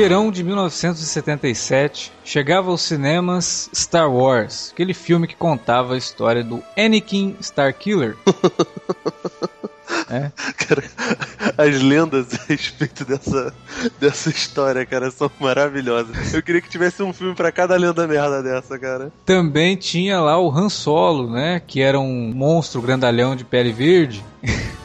Verão 0.00 0.30
de 0.30 0.42
1977, 0.42 2.10
chegava 2.24 2.70
aos 2.70 2.80
cinemas 2.80 3.68
Star 3.74 4.10
Wars, 4.10 4.70
aquele 4.72 4.94
filme 4.94 5.26
que 5.26 5.36
contava 5.36 5.92
a 5.92 5.98
história 5.98 6.42
do 6.42 6.62
Anakin 6.74 7.36
Starkiller. 7.38 8.16
É. 10.08 10.30
Cara, 10.56 10.84
as 11.58 11.82
lendas 11.82 12.34
a 12.34 12.44
respeito 12.48 13.04
dessa, 13.04 13.52
dessa 13.98 14.30
história, 14.30 14.86
cara, 14.86 15.10
são 15.10 15.30
maravilhosas. 15.38 16.32
Eu 16.32 16.42
queria 16.42 16.60
que 16.60 16.68
tivesse 16.68 17.02
um 17.02 17.12
filme 17.12 17.34
para 17.34 17.50
cada 17.52 17.76
lenda 17.76 18.06
merda 18.06 18.42
dessa, 18.42 18.78
cara. 18.78 19.12
Também 19.24 19.76
tinha 19.76 20.20
lá 20.20 20.38
o 20.38 20.50
Han 20.50 20.68
Solo, 20.68 21.30
né? 21.30 21.60
Que 21.64 21.80
era 21.80 21.98
um 21.98 22.32
monstro 22.32 22.80
grandalhão 22.80 23.34
de 23.34 23.44
pele 23.44 23.72
verde. 23.72 24.24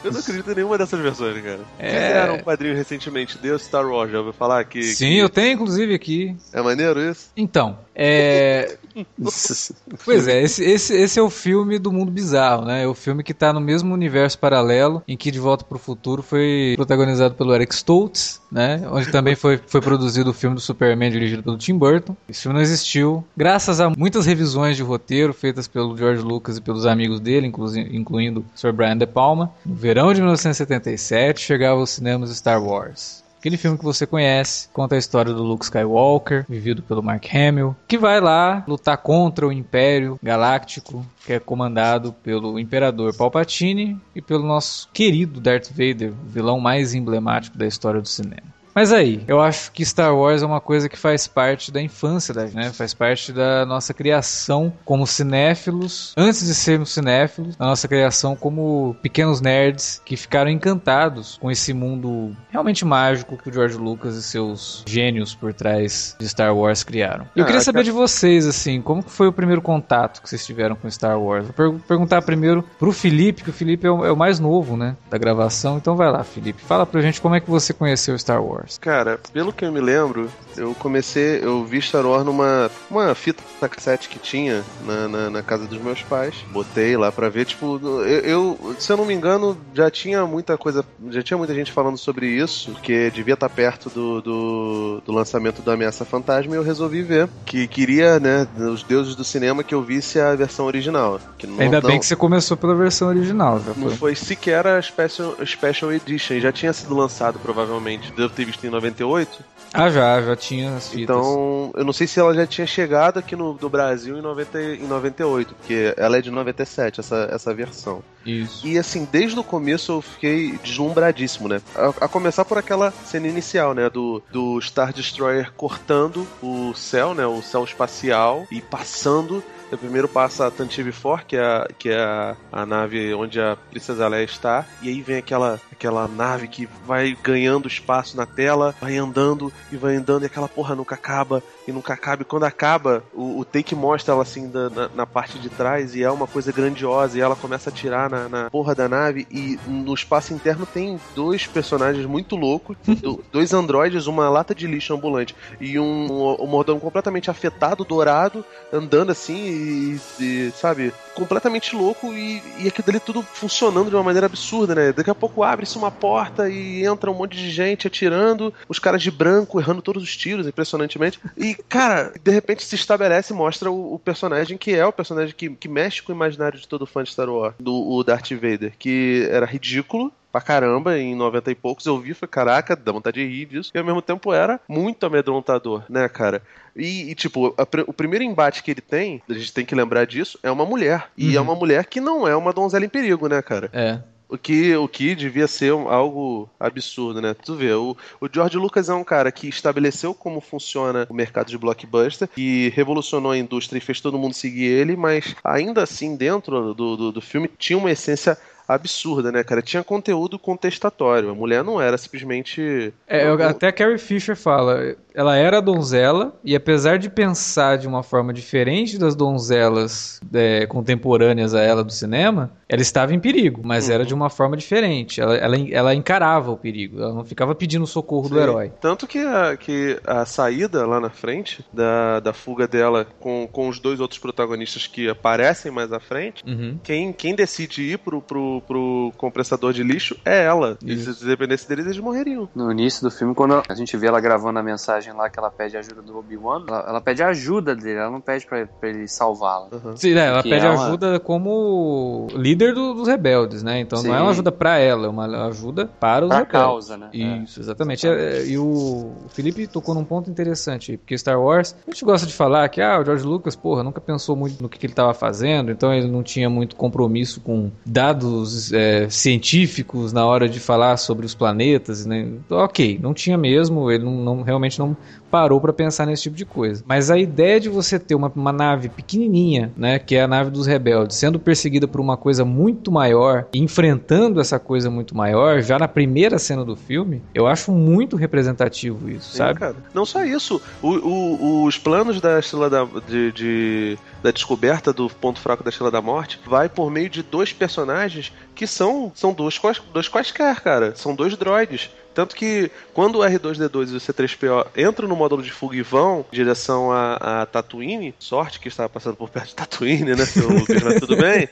Eu 0.06 0.12
não 0.12 0.20
acredito 0.20 0.50
em 0.50 0.54
nenhuma 0.54 0.78
dessas 0.78 1.00
versões, 1.00 1.42
cara. 1.42 1.60
É... 1.78 1.90
Fizeram 1.90 2.34
um 2.36 2.42
quadrinho 2.42 2.74
recentemente 2.74 3.38
de 3.38 3.58
Star 3.58 3.86
Wars, 3.86 4.10
já 4.10 4.18
ouviu 4.18 4.32
falar 4.32 4.64
que. 4.64 4.82
Sim, 4.82 5.10
que... 5.10 5.18
eu 5.18 5.28
tenho 5.28 5.54
inclusive 5.54 5.94
aqui. 5.94 6.36
É 6.52 6.62
maneiro 6.62 7.00
isso? 7.00 7.30
Então, 7.36 7.78
é. 7.96 8.76
pois 10.04 10.28
é, 10.28 10.42
esse, 10.42 10.62
esse, 10.62 10.94
esse 10.94 11.18
é 11.18 11.22
o 11.22 11.30
filme 11.30 11.78
do 11.78 11.90
mundo 11.90 12.10
bizarro, 12.10 12.64
né? 12.64 12.84
É 12.84 12.86
o 12.86 12.94
filme 12.94 13.22
que 13.22 13.32
tá 13.32 13.52
no 13.52 13.60
mesmo 13.60 13.92
universo 13.92 14.38
paralelo 14.38 15.02
em 15.08 15.16
que 15.16 15.30
De 15.30 15.38
Volta 15.38 15.64
pro 15.64 15.78
Futuro 15.78 16.22
foi 16.22 16.74
protagonizado 16.76 17.34
pelo 17.34 17.54
Eric 17.54 17.74
Stoltz, 17.74 18.40
né? 18.52 18.82
Onde 18.90 19.10
também 19.10 19.34
foi, 19.34 19.58
foi 19.66 19.80
produzido 19.80 20.30
o 20.30 20.34
filme 20.34 20.54
do 20.54 20.60
Superman 20.60 21.10
dirigido 21.10 21.42
pelo 21.42 21.56
Tim 21.56 21.76
Burton. 21.76 22.14
Esse 22.28 22.42
filme 22.42 22.54
não 22.54 22.62
existiu, 22.62 23.24
graças 23.36 23.80
a 23.80 23.90
muitas 23.90 24.26
revisões 24.26 24.76
de 24.76 24.82
roteiro 24.82 25.32
feitas 25.32 25.66
pelo 25.66 25.96
George 25.96 26.22
Lucas 26.22 26.58
e 26.58 26.60
pelos 26.60 26.86
amigos 26.86 27.20
dele, 27.20 27.46
inclu 27.46 27.66
incluindo 27.78 28.40
o 28.40 28.58
Sir 28.58 28.72
Brian 28.72 28.96
De 28.96 29.06
Palma. 29.06 29.52
No 29.64 29.74
verão 29.74 30.12
de 30.12 30.20
1977 30.20 31.40
chegava 31.40 31.80
aos 31.80 31.90
cinemas 31.90 32.30
Star 32.36 32.62
Wars. 32.62 33.25
Aquele 33.46 33.58
filme 33.58 33.78
que 33.78 33.84
você 33.84 34.04
conhece, 34.08 34.68
conta 34.72 34.96
a 34.96 34.98
história 34.98 35.32
do 35.32 35.44
Luke 35.44 35.64
Skywalker, 35.64 36.44
vivido 36.48 36.82
pelo 36.82 37.00
Mark 37.00 37.24
Hamill, 37.32 37.76
que 37.86 37.96
vai 37.96 38.20
lá 38.20 38.64
lutar 38.66 38.98
contra 38.98 39.46
o 39.46 39.52
Império 39.52 40.18
Galáctico, 40.20 41.06
que 41.24 41.34
é 41.34 41.38
comandado 41.38 42.12
pelo 42.12 42.58
Imperador 42.58 43.14
Palpatine 43.14 44.00
e 44.16 44.20
pelo 44.20 44.44
nosso 44.44 44.88
querido 44.92 45.40
Darth 45.40 45.68
Vader, 45.70 46.10
o 46.10 46.28
vilão 46.28 46.58
mais 46.58 46.92
emblemático 46.92 47.56
da 47.56 47.68
história 47.68 48.00
do 48.00 48.08
cinema. 48.08 48.55
Mas 48.76 48.92
aí, 48.92 49.24
eu 49.26 49.40
acho 49.40 49.72
que 49.72 49.82
Star 49.86 50.14
Wars 50.14 50.42
é 50.42 50.46
uma 50.46 50.60
coisa 50.60 50.86
que 50.86 50.98
faz 50.98 51.26
parte 51.26 51.72
da 51.72 51.80
infância 51.80 52.34
da 52.34 52.44
né? 52.44 52.70
Faz 52.74 52.92
parte 52.92 53.32
da 53.32 53.64
nossa 53.64 53.94
criação 53.94 54.70
como 54.84 55.06
cinéfilos, 55.06 56.12
antes 56.14 56.46
de 56.46 56.54
sermos 56.54 56.92
cinéfilos, 56.92 57.56
da 57.56 57.64
nossa 57.64 57.88
criação 57.88 58.36
como 58.36 58.94
pequenos 59.00 59.40
nerds 59.40 60.02
que 60.04 60.14
ficaram 60.14 60.50
encantados 60.50 61.38
com 61.40 61.50
esse 61.50 61.72
mundo 61.72 62.36
realmente 62.50 62.84
mágico 62.84 63.38
que 63.38 63.48
o 63.48 63.52
George 63.52 63.78
Lucas 63.78 64.14
e 64.14 64.22
seus 64.22 64.84
gênios 64.86 65.34
por 65.34 65.54
trás 65.54 66.14
de 66.20 66.28
Star 66.28 66.54
Wars 66.54 66.84
criaram. 66.84 67.26
Eu 67.34 67.46
queria 67.46 67.62
saber 67.62 67.82
de 67.82 67.90
vocês, 67.90 68.46
assim, 68.46 68.82
como 68.82 69.00
foi 69.00 69.26
o 69.26 69.32
primeiro 69.32 69.62
contato 69.62 70.20
que 70.20 70.28
vocês 70.28 70.44
tiveram 70.44 70.76
com 70.76 70.90
Star 70.90 71.18
Wars? 71.18 71.46
Vou 71.56 71.78
perguntar 71.78 72.20
primeiro 72.20 72.62
pro 72.78 72.92
Felipe, 72.92 73.42
que 73.42 73.48
o 73.48 73.54
Felipe 73.54 73.86
é 73.86 73.90
o, 73.90 74.04
é 74.04 74.12
o 74.12 74.16
mais 74.16 74.38
novo, 74.38 74.76
né, 74.76 74.94
da 75.08 75.16
gravação. 75.16 75.78
Então 75.78 75.96
vai 75.96 76.12
lá, 76.12 76.22
Felipe, 76.22 76.60
fala 76.60 76.84
pra 76.84 77.00
gente 77.00 77.22
como 77.22 77.34
é 77.34 77.40
que 77.40 77.50
você 77.50 77.72
conheceu 77.72 78.18
Star 78.18 78.44
Wars. 78.44 78.65
Wars? 78.66 78.78
Cara, 78.78 79.18
pelo 79.32 79.52
que 79.52 79.64
eu 79.64 79.72
me 79.72 79.80
lembro, 79.80 80.30
eu 80.56 80.74
comecei, 80.74 81.40
eu 81.42 81.64
vi 81.64 81.80
Star 81.80 82.04
Wars 82.04 82.24
numa 82.24 82.70
uma 82.90 83.14
fita 83.14 83.42
cassete 83.68 84.08
que 84.08 84.18
tinha 84.18 84.64
na, 84.84 85.08
na, 85.08 85.30
na, 85.30 85.42
casa 85.42 85.66
dos 85.66 85.78
meus 85.78 86.02
pais. 86.02 86.34
Botei 86.50 86.96
lá 86.96 87.10
pra 87.10 87.28
ver, 87.28 87.46
tipo, 87.46 87.80
eu, 87.82 88.58
eu, 88.58 88.76
se 88.78 88.92
eu 88.92 88.96
não 88.96 89.06
me 89.06 89.14
engano, 89.14 89.56
já 89.72 89.90
tinha 89.90 90.26
muita 90.26 90.58
coisa, 90.58 90.84
já 91.10 91.22
tinha 91.22 91.38
muita 91.38 91.54
gente 91.54 91.72
falando 91.72 91.96
sobre 91.96 92.26
isso, 92.26 92.72
porque 92.72 93.10
devia 93.10 93.34
estar 93.34 93.48
perto 93.48 93.88
do, 93.88 94.20
do, 94.20 95.02
do 95.04 95.12
lançamento 95.12 95.62
do 95.62 95.70
Ameaça 95.70 96.04
Fantasma 96.04 96.54
e 96.54 96.58
eu 96.58 96.62
resolvi 96.62 97.02
ver. 97.02 97.28
Que 97.44 97.66
queria, 97.68 98.18
né, 98.18 98.46
os 98.56 98.82
deuses 98.82 99.14
do 99.14 99.24
cinema 99.24 99.62
que 99.62 99.74
eu 99.74 99.82
visse 99.82 100.20
a 100.20 100.34
versão 100.34 100.66
original. 100.66 101.20
Não, 101.44 101.60
Ainda 101.60 101.80
bem 101.80 101.98
que 101.98 102.06
você 102.06 102.16
começou 102.16 102.56
pela 102.56 102.74
versão 102.74 103.08
original, 103.08 103.60
já 103.60 103.74
foi. 103.74 103.84
Não 103.84 103.90
foi 103.90 104.14
sequer 104.14 104.66
a 104.66 104.80
Special, 104.80 105.36
Special 105.44 105.92
Edition, 105.92 106.40
já 106.40 106.52
tinha 106.52 106.72
sido 106.72 106.94
lançado 106.94 107.38
provavelmente. 107.38 108.12
Devo 108.12 108.32
ter 108.32 108.44
visto 108.44 108.55
visto 108.56 108.66
em 108.66 108.70
98. 108.70 109.44
Ah, 109.72 109.90
já, 109.90 110.22
já 110.22 110.34
tinha 110.34 110.74
as 110.76 110.88
fitas. 110.88 111.02
Então, 111.02 111.70
eu 111.74 111.84
não 111.84 111.92
sei 111.92 112.06
se 112.06 112.18
ela 112.18 112.34
já 112.34 112.46
tinha 112.46 112.66
chegado 112.66 113.18
aqui 113.18 113.36
no, 113.36 113.58
no 113.60 113.68
Brasil 113.68 114.16
em, 114.16 114.22
90, 114.22 114.62
em 114.62 114.86
98, 114.86 115.54
porque 115.54 115.94
ela 115.96 116.16
é 116.16 116.22
de 116.22 116.30
97, 116.30 117.00
essa, 117.00 117.28
essa 117.30 117.52
versão. 117.52 118.02
Isso. 118.24 118.66
E 118.66 118.78
assim, 118.78 119.06
desde 119.10 119.38
o 119.38 119.44
começo 119.44 119.92
eu 119.92 120.02
fiquei 120.02 120.58
deslumbradíssimo, 120.62 121.48
né? 121.48 121.60
A, 121.74 122.06
a, 122.06 122.08
começar 122.08 122.44
por 122.44 122.56
aquela 122.56 122.90
cena 122.90 123.28
inicial, 123.28 123.74
né? 123.74 123.90
Do, 123.90 124.22
do 124.32 124.60
Star 124.60 124.92
Destroyer 124.92 125.52
cortando 125.52 126.26
o 126.42 126.72
céu, 126.74 127.14
né? 127.14 127.26
O 127.26 127.42
céu 127.42 127.64
espacial 127.64 128.46
e 128.50 128.60
passando 128.60 129.44
então, 129.66 129.78
primeiro 129.78 130.08
passa 130.08 130.46
a 130.46 130.50
Tantive 130.50 130.92
4, 130.92 131.26
que 131.26 131.36
é, 131.36 131.40
a, 131.40 131.68
que 131.76 131.88
é 131.88 131.98
a, 131.98 132.36
a, 132.52 132.64
nave 132.64 133.12
onde 133.14 133.40
a 133.40 133.56
Princesa 133.70 134.06
Leia 134.06 134.24
está, 134.24 134.64
e 134.80 134.88
aí 134.88 135.02
vem 135.02 135.16
aquela, 135.16 135.60
aquela 135.72 136.06
nave 136.06 136.46
que 136.46 136.68
vai 136.86 137.16
ganhando 137.20 137.66
espaço 137.66 138.16
na 138.16 138.24
tela, 138.24 138.74
vai 138.80 138.96
andando 138.96 139.52
e 139.72 139.76
vai 139.76 139.96
andando, 139.96 140.22
e 140.22 140.26
aquela 140.26 140.48
porra 140.48 140.76
nunca 140.76 140.94
acaba, 140.94 141.42
e 141.66 141.72
nunca 141.72 141.92
acaba. 141.92 142.22
E 142.22 142.24
quando 142.24 142.44
acaba, 142.44 143.02
o, 143.12 143.40
o 143.40 143.44
take 143.44 143.74
mostra 143.74 144.12
ela 144.12 144.22
assim 144.22 144.48
da, 144.48 144.70
na, 144.70 144.88
na, 144.88 145.06
parte 145.06 145.38
de 145.38 145.48
trás, 145.48 145.94
e 145.94 146.02
é 146.02 146.10
uma 146.10 146.26
coisa 146.26 146.52
grandiosa, 146.52 147.18
e 147.18 147.20
ela 147.20 147.36
começa 147.36 147.70
a 147.70 147.72
tirar 147.72 148.08
na, 148.08 148.28
na 148.28 148.50
porra 148.50 148.74
da 148.74 148.88
nave, 148.88 149.26
e 149.30 149.58
no 149.66 149.94
espaço 149.94 150.32
interno 150.32 150.66
tem 150.66 151.00
dois 151.14 151.46
personagens 151.46 152.06
muito 152.06 152.36
loucos, 152.36 152.76
dois 153.32 153.52
androides, 153.52 154.06
uma 154.06 154.28
lata 154.28 154.54
de 154.54 154.66
lixo 154.66 154.94
ambulante, 154.94 155.34
e 155.60 155.78
um, 155.78 156.12
um, 156.12 156.44
um 156.44 156.46
mordomo 156.46 156.80
completamente 156.80 157.30
afetado, 157.30 157.84
dourado, 157.84 158.44
andando 158.72 159.10
assim, 159.10 159.36
e, 159.36 160.00
e 160.20 160.52
sabe, 160.52 160.92
completamente 161.16 161.74
louco 161.74 162.12
e, 162.12 162.42
e 162.58 162.68
aquilo 162.68 162.86
dali 162.86 163.00
tudo 163.00 163.22
funcionando 163.22 163.88
de 163.88 163.96
uma 163.96 164.02
maneira 164.02 164.26
absurda, 164.26 164.74
né? 164.74 164.92
Daqui 164.92 165.10
a 165.10 165.14
pouco 165.14 165.42
abre-se 165.42 165.78
uma 165.78 165.90
porta 165.90 166.48
e 166.48 166.84
entra 166.84 167.10
um 167.10 167.14
monte 167.14 167.36
de 167.36 167.50
gente 167.50 167.86
atirando, 167.86 168.52
os 168.68 168.78
caras 168.78 169.02
de 169.02 169.10
branco 169.10 169.58
errando 169.58 169.80
todos 169.80 170.02
os 170.02 170.14
tiros, 170.14 170.46
impressionantemente. 170.46 171.18
E, 171.36 171.55
cara, 171.68 172.12
de 172.22 172.30
repente 172.30 172.64
se 172.64 172.74
estabelece 172.74 173.32
e 173.32 173.36
mostra 173.36 173.70
o, 173.70 173.94
o, 173.94 173.98
personagem 173.98 174.56
que 174.56 174.74
é 174.74 174.84
o 174.84 174.92
personagem 174.92 175.34
que, 175.34 175.50
que 175.50 175.68
mexe 175.68 176.02
com 176.02 176.12
o 176.12 176.14
imaginário 176.14 176.58
de 176.58 176.68
todo 176.68 176.86
fã 176.86 177.02
de 177.02 177.10
Star 177.10 177.28
Wars, 177.28 177.54
do 177.58 177.74
o 177.74 178.02
Darth 178.04 178.30
Vader, 178.32 178.72
que 178.78 179.26
era 179.30 179.46
ridículo, 179.46 180.12
pra 180.36 180.40
caramba 180.40 180.98
em 180.98 181.14
90 181.14 181.50
e 181.50 181.54
poucos. 181.54 181.86
Eu 181.86 181.98
vi, 181.98 182.12
foi 182.12 182.28
caraca, 182.28 182.76
dá 182.76 182.92
vontade 182.92 183.20
de 183.20 183.26
rir 183.26 183.46
disso. 183.46 183.70
E 183.74 183.78
ao 183.78 183.84
mesmo 183.84 184.02
tempo 184.02 184.32
era 184.32 184.60
muito 184.68 185.06
amedrontador, 185.06 185.82
né, 185.88 186.08
cara? 186.08 186.42
E, 186.74 187.10
e 187.10 187.14
tipo, 187.14 187.54
a, 187.56 187.66
o 187.86 187.92
primeiro 187.92 188.22
embate 188.22 188.62
que 188.62 188.70
ele 188.70 188.82
tem, 188.82 189.22
a 189.28 189.32
gente 189.32 189.52
tem 189.52 189.64
que 189.64 189.74
lembrar 189.74 190.04
disso, 190.04 190.38
é 190.42 190.50
uma 190.50 190.66
mulher. 190.66 191.08
E 191.16 191.28
é 191.28 191.30
uhum. 191.30 191.36
é 191.36 191.40
uma 191.40 191.54
mulher 191.54 191.86
que 191.86 192.00
não 192.00 192.28
é 192.28 192.36
uma 192.36 192.52
donzela 192.52 192.84
em 192.84 192.88
perigo, 192.88 193.28
né, 193.28 193.40
cara? 193.40 193.70
É. 193.72 194.00
O 194.28 194.36
que, 194.36 194.74
o 194.74 194.88
que 194.88 195.14
devia 195.14 195.46
ser 195.46 195.70
algo 195.72 196.50
absurdo, 196.58 197.20
né? 197.22 197.32
Tu 197.32 197.54
vê, 197.54 197.72
o, 197.72 197.96
o 198.20 198.28
George 198.32 198.56
Lucas 198.56 198.88
é 198.88 198.94
um 198.94 199.04
cara 199.04 199.30
que 199.30 199.48
estabeleceu 199.48 200.12
como 200.12 200.40
funciona 200.40 201.06
o 201.08 201.14
mercado 201.14 201.48
de 201.48 201.56
blockbuster 201.56 202.28
e 202.36 202.72
revolucionou 202.74 203.30
a 203.30 203.38
indústria 203.38 203.78
e 203.78 203.80
fez 203.80 204.00
todo 204.00 204.18
mundo 204.18 204.34
seguir 204.34 204.64
ele, 204.64 204.96
mas 204.96 205.36
ainda 205.44 205.82
assim, 205.82 206.16
dentro 206.16 206.74
do, 206.74 206.96
do, 206.96 207.12
do 207.12 207.20
filme, 207.20 207.48
tinha 207.56 207.78
uma 207.78 207.90
essência 207.90 208.36
absurda, 208.66 209.30
né, 209.30 209.44
cara? 209.44 209.62
Tinha 209.62 209.84
conteúdo 209.84 210.38
contestatório. 210.38 211.30
A 211.30 211.34
mulher 211.34 211.62
não 211.62 211.80
era 211.80 211.96
simplesmente. 211.96 212.92
É, 213.06 213.26
até 213.26 213.68
a 213.68 213.72
Carrie 213.72 213.98
Fisher 213.98 214.36
fala 214.36 214.96
ela 215.16 215.34
era 215.34 215.62
donzela 215.62 216.38
e 216.44 216.54
apesar 216.54 216.98
de 216.98 217.08
pensar 217.08 217.78
de 217.78 217.88
uma 217.88 218.02
forma 218.02 218.34
diferente 218.34 218.98
das 218.98 219.14
donzelas 219.14 220.20
é, 220.32 220.66
contemporâneas 220.66 221.54
a 221.54 221.62
ela 221.62 221.82
do 221.82 221.90
cinema, 221.90 222.52
ela 222.68 222.82
estava 222.82 223.14
em 223.14 223.18
perigo, 223.18 223.62
mas 223.64 223.88
uhum. 223.88 223.94
era 223.94 224.04
de 224.04 224.12
uma 224.12 224.28
forma 224.28 224.58
diferente. 224.58 225.18
Ela, 225.18 225.34
ela, 225.36 225.56
ela, 225.70 225.94
encarava 225.94 226.50
o 226.50 226.56
perigo, 226.56 227.00
ela 227.00 227.14
não 227.14 227.24
ficava 227.24 227.54
pedindo 227.54 227.86
socorro 227.86 228.28
Sim. 228.28 228.34
do 228.34 228.40
herói. 228.40 228.72
Tanto 228.78 229.06
que 229.06 229.20
a, 229.20 229.56
que 229.56 229.98
a 230.06 230.26
saída 230.26 230.86
lá 230.86 231.00
na 231.00 231.08
frente 231.08 231.64
da, 231.72 232.20
da 232.20 232.34
fuga 232.34 232.68
dela 232.68 233.06
com, 233.18 233.48
com 233.50 233.70
os 233.70 233.80
dois 233.80 234.00
outros 234.00 234.20
protagonistas 234.20 234.86
que 234.86 235.08
aparecem 235.08 235.72
mais 235.72 235.90
à 235.94 235.98
frente, 235.98 236.44
uhum. 236.46 236.78
quem, 236.82 237.10
quem 237.14 237.34
decide 237.34 237.80
ir 237.80 237.98
pro, 237.98 238.20
pro, 238.20 238.55
pro 238.60 239.12
compressador 239.16 239.72
de 239.72 239.82
lixo 239.82 240.16
é 240.24 240.44
ela. 240.44 240.78
Isso. 240.84 241.10
E 241.10 241.14
se 241.14 241.24
dependesse 241.24 241.68
deles, 241.68 241.86
eles 241.86 241.98
morreriam. 241.98 242.48
No 242.54 242.70
início 242.70 243.02
do 243.02 243.10
filme, 243.10 243.34
quando 243.34 243.62
a 243.68 243.74
gente 243.74 243.96
vê 243.96 244.06
ela 244.06 244.20
gravando 244.20 244.58
a 244.58 244.62
mensagem 244.62 245.12
lá 245.12 245.28
que 245.28 245.38
ela 245.38 245.50
pede 245.50 245.76
ajuda 245.76 246.02
do 246.02 246.18
Obi-Wan, 246.18 246.64
ela, 246.68 246.84
ela, 246.88 247.00
pede 247.00 247.22
ajuda 247.22 247.74
dele, 247.74 247.98
ela 247.98 248.10
não 248.10 248.20
pede 248.20 248.46
pra, 248.46 248.66
pra 248.66 248.88
ele 248.88 249.08
salvá-la. 249.08 249.68
Uhum. 249.72 249.96
Sim, 249.96 250.14
né, 250.14 250.26
ela 250.26 250.42
pede 250.42 250.66
é 250.66 250.68
ajuda 250.68 251.20
como 251.20 252.28
líder 252.34 252.74
do, 252.74 252.94
dos 252.94 253.08
rebeldes, 253.08 253.62
né? 253.62 253.80
Então 253.80 253.98
Sim. 253.98 254.08
não 254.08 254.16
é 254.16 254.20
uma 254.22 254.30
ajuda 254.30 254.52
pra 254.52 254.78
ela, 254.78 255.06
é 255.06 255.08
uma 255.08 255.46
ajuda 255.46 255.86
para 255.86 256.24
os 256.24 256.28
pra 256.28 256.38
rebeldes. 256.38 256.52
causa, 256.60 256.96
né? 256.96 257.10
Isso, 257.12 257.60
é. 257.60 257.62
exatamente. 257.62 258.06
É, 258.06 258.46
e 258.46 258.58
o 258.58 259.12
Felipe 259.28 259.66
tocou 259.66 259.94
num 259.94 260.04
ponto 260.04 260.30
interessante, 260.30 260.96
porque 260.96 261.16
Star 261.16 261.40
Wars, 261.40 261.74
a 261.86 261.90
gente 261.90 262.04
gosta 262.04 262.26
de 262.26 262.32
falar 262.32 262.68
que 262.68 262.80
ah, 262.80 263.00
o 263.00 263.04
George 263.04 263.24
Lucas, 263.24 263.56
porra, 263.56 263.82
nunca 263.82 264.00
pensou 264.00 264.36
muito 264.36 264.62
no 264.62 264.68
que, 264.68 264.78
que 264.78 264.86
ele 264.86 264.92
estava 264.92 265.12
fazendo, 265.14 265.70
então 265.70 265.92
ele 265.92 266.08
não 266.08 266.22
tinha 266.22 266.48
muito 266.48 266.76
compromisso 266.76 267.40
com 267.40 267.70
dados 267.84 268.45
é, 268.72 269.08
científicos 269.08 270.12
na 270.12 270.24
hora 270.24 270.48
de 270.48 270.60
falar 270.60 270.96
sobre 270.96 271.26
os 271.26 271.34
planetas, 271.34 272.06
né? 272.06 272.28
Ok, 272.50 272.98
não 273.02 273.14
tinha 273.14 273.36
mesmo, 273.36 273.90
ele 273.90 274.04
não, 274.04 274.12
não 274.12 274.42
realmente 274.42 274.78
não 274.78 274.96
parou 275.30 275.60
para 275.60 275.72
pensar 275.72 276.06
nesse 276.06 276.24
tipo 276.24 276.36
de 276.36 276.44
coisa. 276.44 276.82
Mas 276.86 277.10
a 277.10 277.18
ideia 277.18 277.60
de 277.60 277.68
você 277.68 277.98
ter 277.98 278.14
uma, 278.14 278.32
uma 278.34 278.52
nave 278.52 278.88
pequenininha, 278.88 279.72
né, 279.76 279.98
que 279.98 280.14
é 280.14 280.22
a 280.22 280.28
nave 280.28 280.50
dos 280.50 280.66
rebeldes, 280.66 281.16
sendo 281.16 281.38
perseguida 281.38 281.86
por 281.86 282.00
uma 282.00 282.16
coisa 282.16 282.44
muito 282.44 282.90
maior 282.90 283.46
e 283.52 283.58
enfrentando 283.58 284.40
essa 284.40 284.58
coisa 284.58 284.90
muito 284.90 285.16
maior, 285.16 285.60
já 285.60 285.78
na 285.78 285.88
primeira 285.88 286.38
cena 286.38 286.64
do 286.64 286.76
filme, 286.76 287.22
eu 287.34 287.46
acho 287.46 287.72
muito 287.72 288.16
representativo 288.16 289.10
isso, 289.10 289.32
Sim, 289.32 289.38
sabe? 289.38 289.60
Cara. 289.60 289.76
Não 289.92 290.06
só 290.06 290.24
isso, 290.24 290.60
o, 290.82 290.88
o, 290.88 291.64
os 291.64 291.78
planos 291.78 292.20
da 292.20 292.38
Estrela 292.38 292.70
da, 292.70 292.86
de, 293.06 293.32
de, 293.32 293.98
da 294.26 294.32
descoberta 294.32 294.92
do 294.92 295.08
ponto 295.08 295.38
fraco 295.38 295.62
da 295.62 295.70
Estrela 295.70 295.90
da 295.90 296.02
Morte 296.02 296.40
vai 296.44 296.68
por 296.68 296.90
meio 296.90 297.08
de 297.08 297.22
dois 297.22 297.52
personagens 297.52 298.32
que 298.56 298.66
são, 298.66 299.12
são 299.14 299.32
dois, 299.32 299.60
dois 299.92 300.08
quaisquer, 300.08 300.60
cara. 300.60 300.96
São 300.96 301.14
dois 301.14 301.36
droids. 301.36 301.90
Tanto 302.12 302.34
que 302.34 302.70
quando 302.92 303.16
o 303.16 303.20
R2D2 303.20 303.92
e 303.92 303.96
o 303.96 304.00
C3PO 304.00 304.66
entram 304.76 305.06
no 305.06 305.14
módulo 305.14 305.42
de 305.42 305.52
fuga 305.52 305.76
e 305.76 305.82
vão 305.82 306.24
em 306.32 306.34
direção 306.34 306.90
a, 306.90 307.42
a 307.42 307.46
Tatooine, 307.46 308.14
sorte 308.18 308.58
que 308.58 308.68
estava 308.68 308.88
passando 308.88 309.14
por 309.14 309.28
perto 309.28 309.48
de 309.48 309.54
Tatooine, 309.54 310.16
né, 310.16 310.24
seu 310.24 310.48
Lucas, 310.48 310.82
mas 310.82 310.98
tudo 310.98 311.14
bem. 311.14 311.48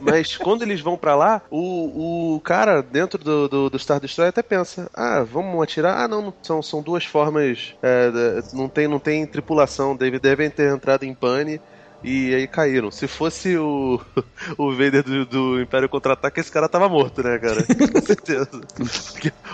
Mas 0.00 0.36
quando 0.36 0.62
eles 0.62 0.80
vão 0.80 0.98
para 0.98 1.14
lá, 1.14 1.40
o, 1.48 2.34
o 2.34 2.40
cara 2.40 2.82
dentro 2.82 3.22
do, 3.22 3.48
do, 3.48 3.70
do, 3.70 3.78
Star 3.78 4.00
Destroyer 4.00 4.30
até 4.30 4.42
pensa: 4.42 4.90
ah, 4.92 5.22
vamos 5.22 5.62
atirar? 5.62 6.02
Ah, 6.02 6.08
não, 6.08 6.34
são, 6.42 6.60
são 6.60 6.82
duas 6.82 7.04
formas, 7.04 7.74
é, 7.80 8.10
não, 8.52 8.68
tem, 8.68 8.88
não 8.88 8.98
tem 8.98 9.24
tripulação, 9.24 9.96
devem, 9.96 10.18
devem 10.18 10.50
ter 10.50 10.74
entrado 10.74 11.04
em 11.04 11.14
pane 11.14 11.60
e 12.02 12.34
aí 12.34 12.46
caíram. 12.46 12.90
Se 12.90 13.06
fosse 13.06 13.56
o, 13.56 14.00
o 14.56 14.70
Vader 14.72 15.02
do, 15.02 15.26
do 15.26 15.60
Império 15.60 15.88
Contra-Ataque, 15.88 16.40
esse 16.40 16.50
cara 16.50 16.68
tava 16.68 16.88
morto, 16.88 17.22
né, 17.22 17.38
cara? 17.38 17.64
Com 17.92 18.00
certeza. 18.00 18.50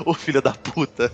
o 0.05 0.15
filho 0.15 0.43
da 0.43 0.53
puta. 0.53 1.11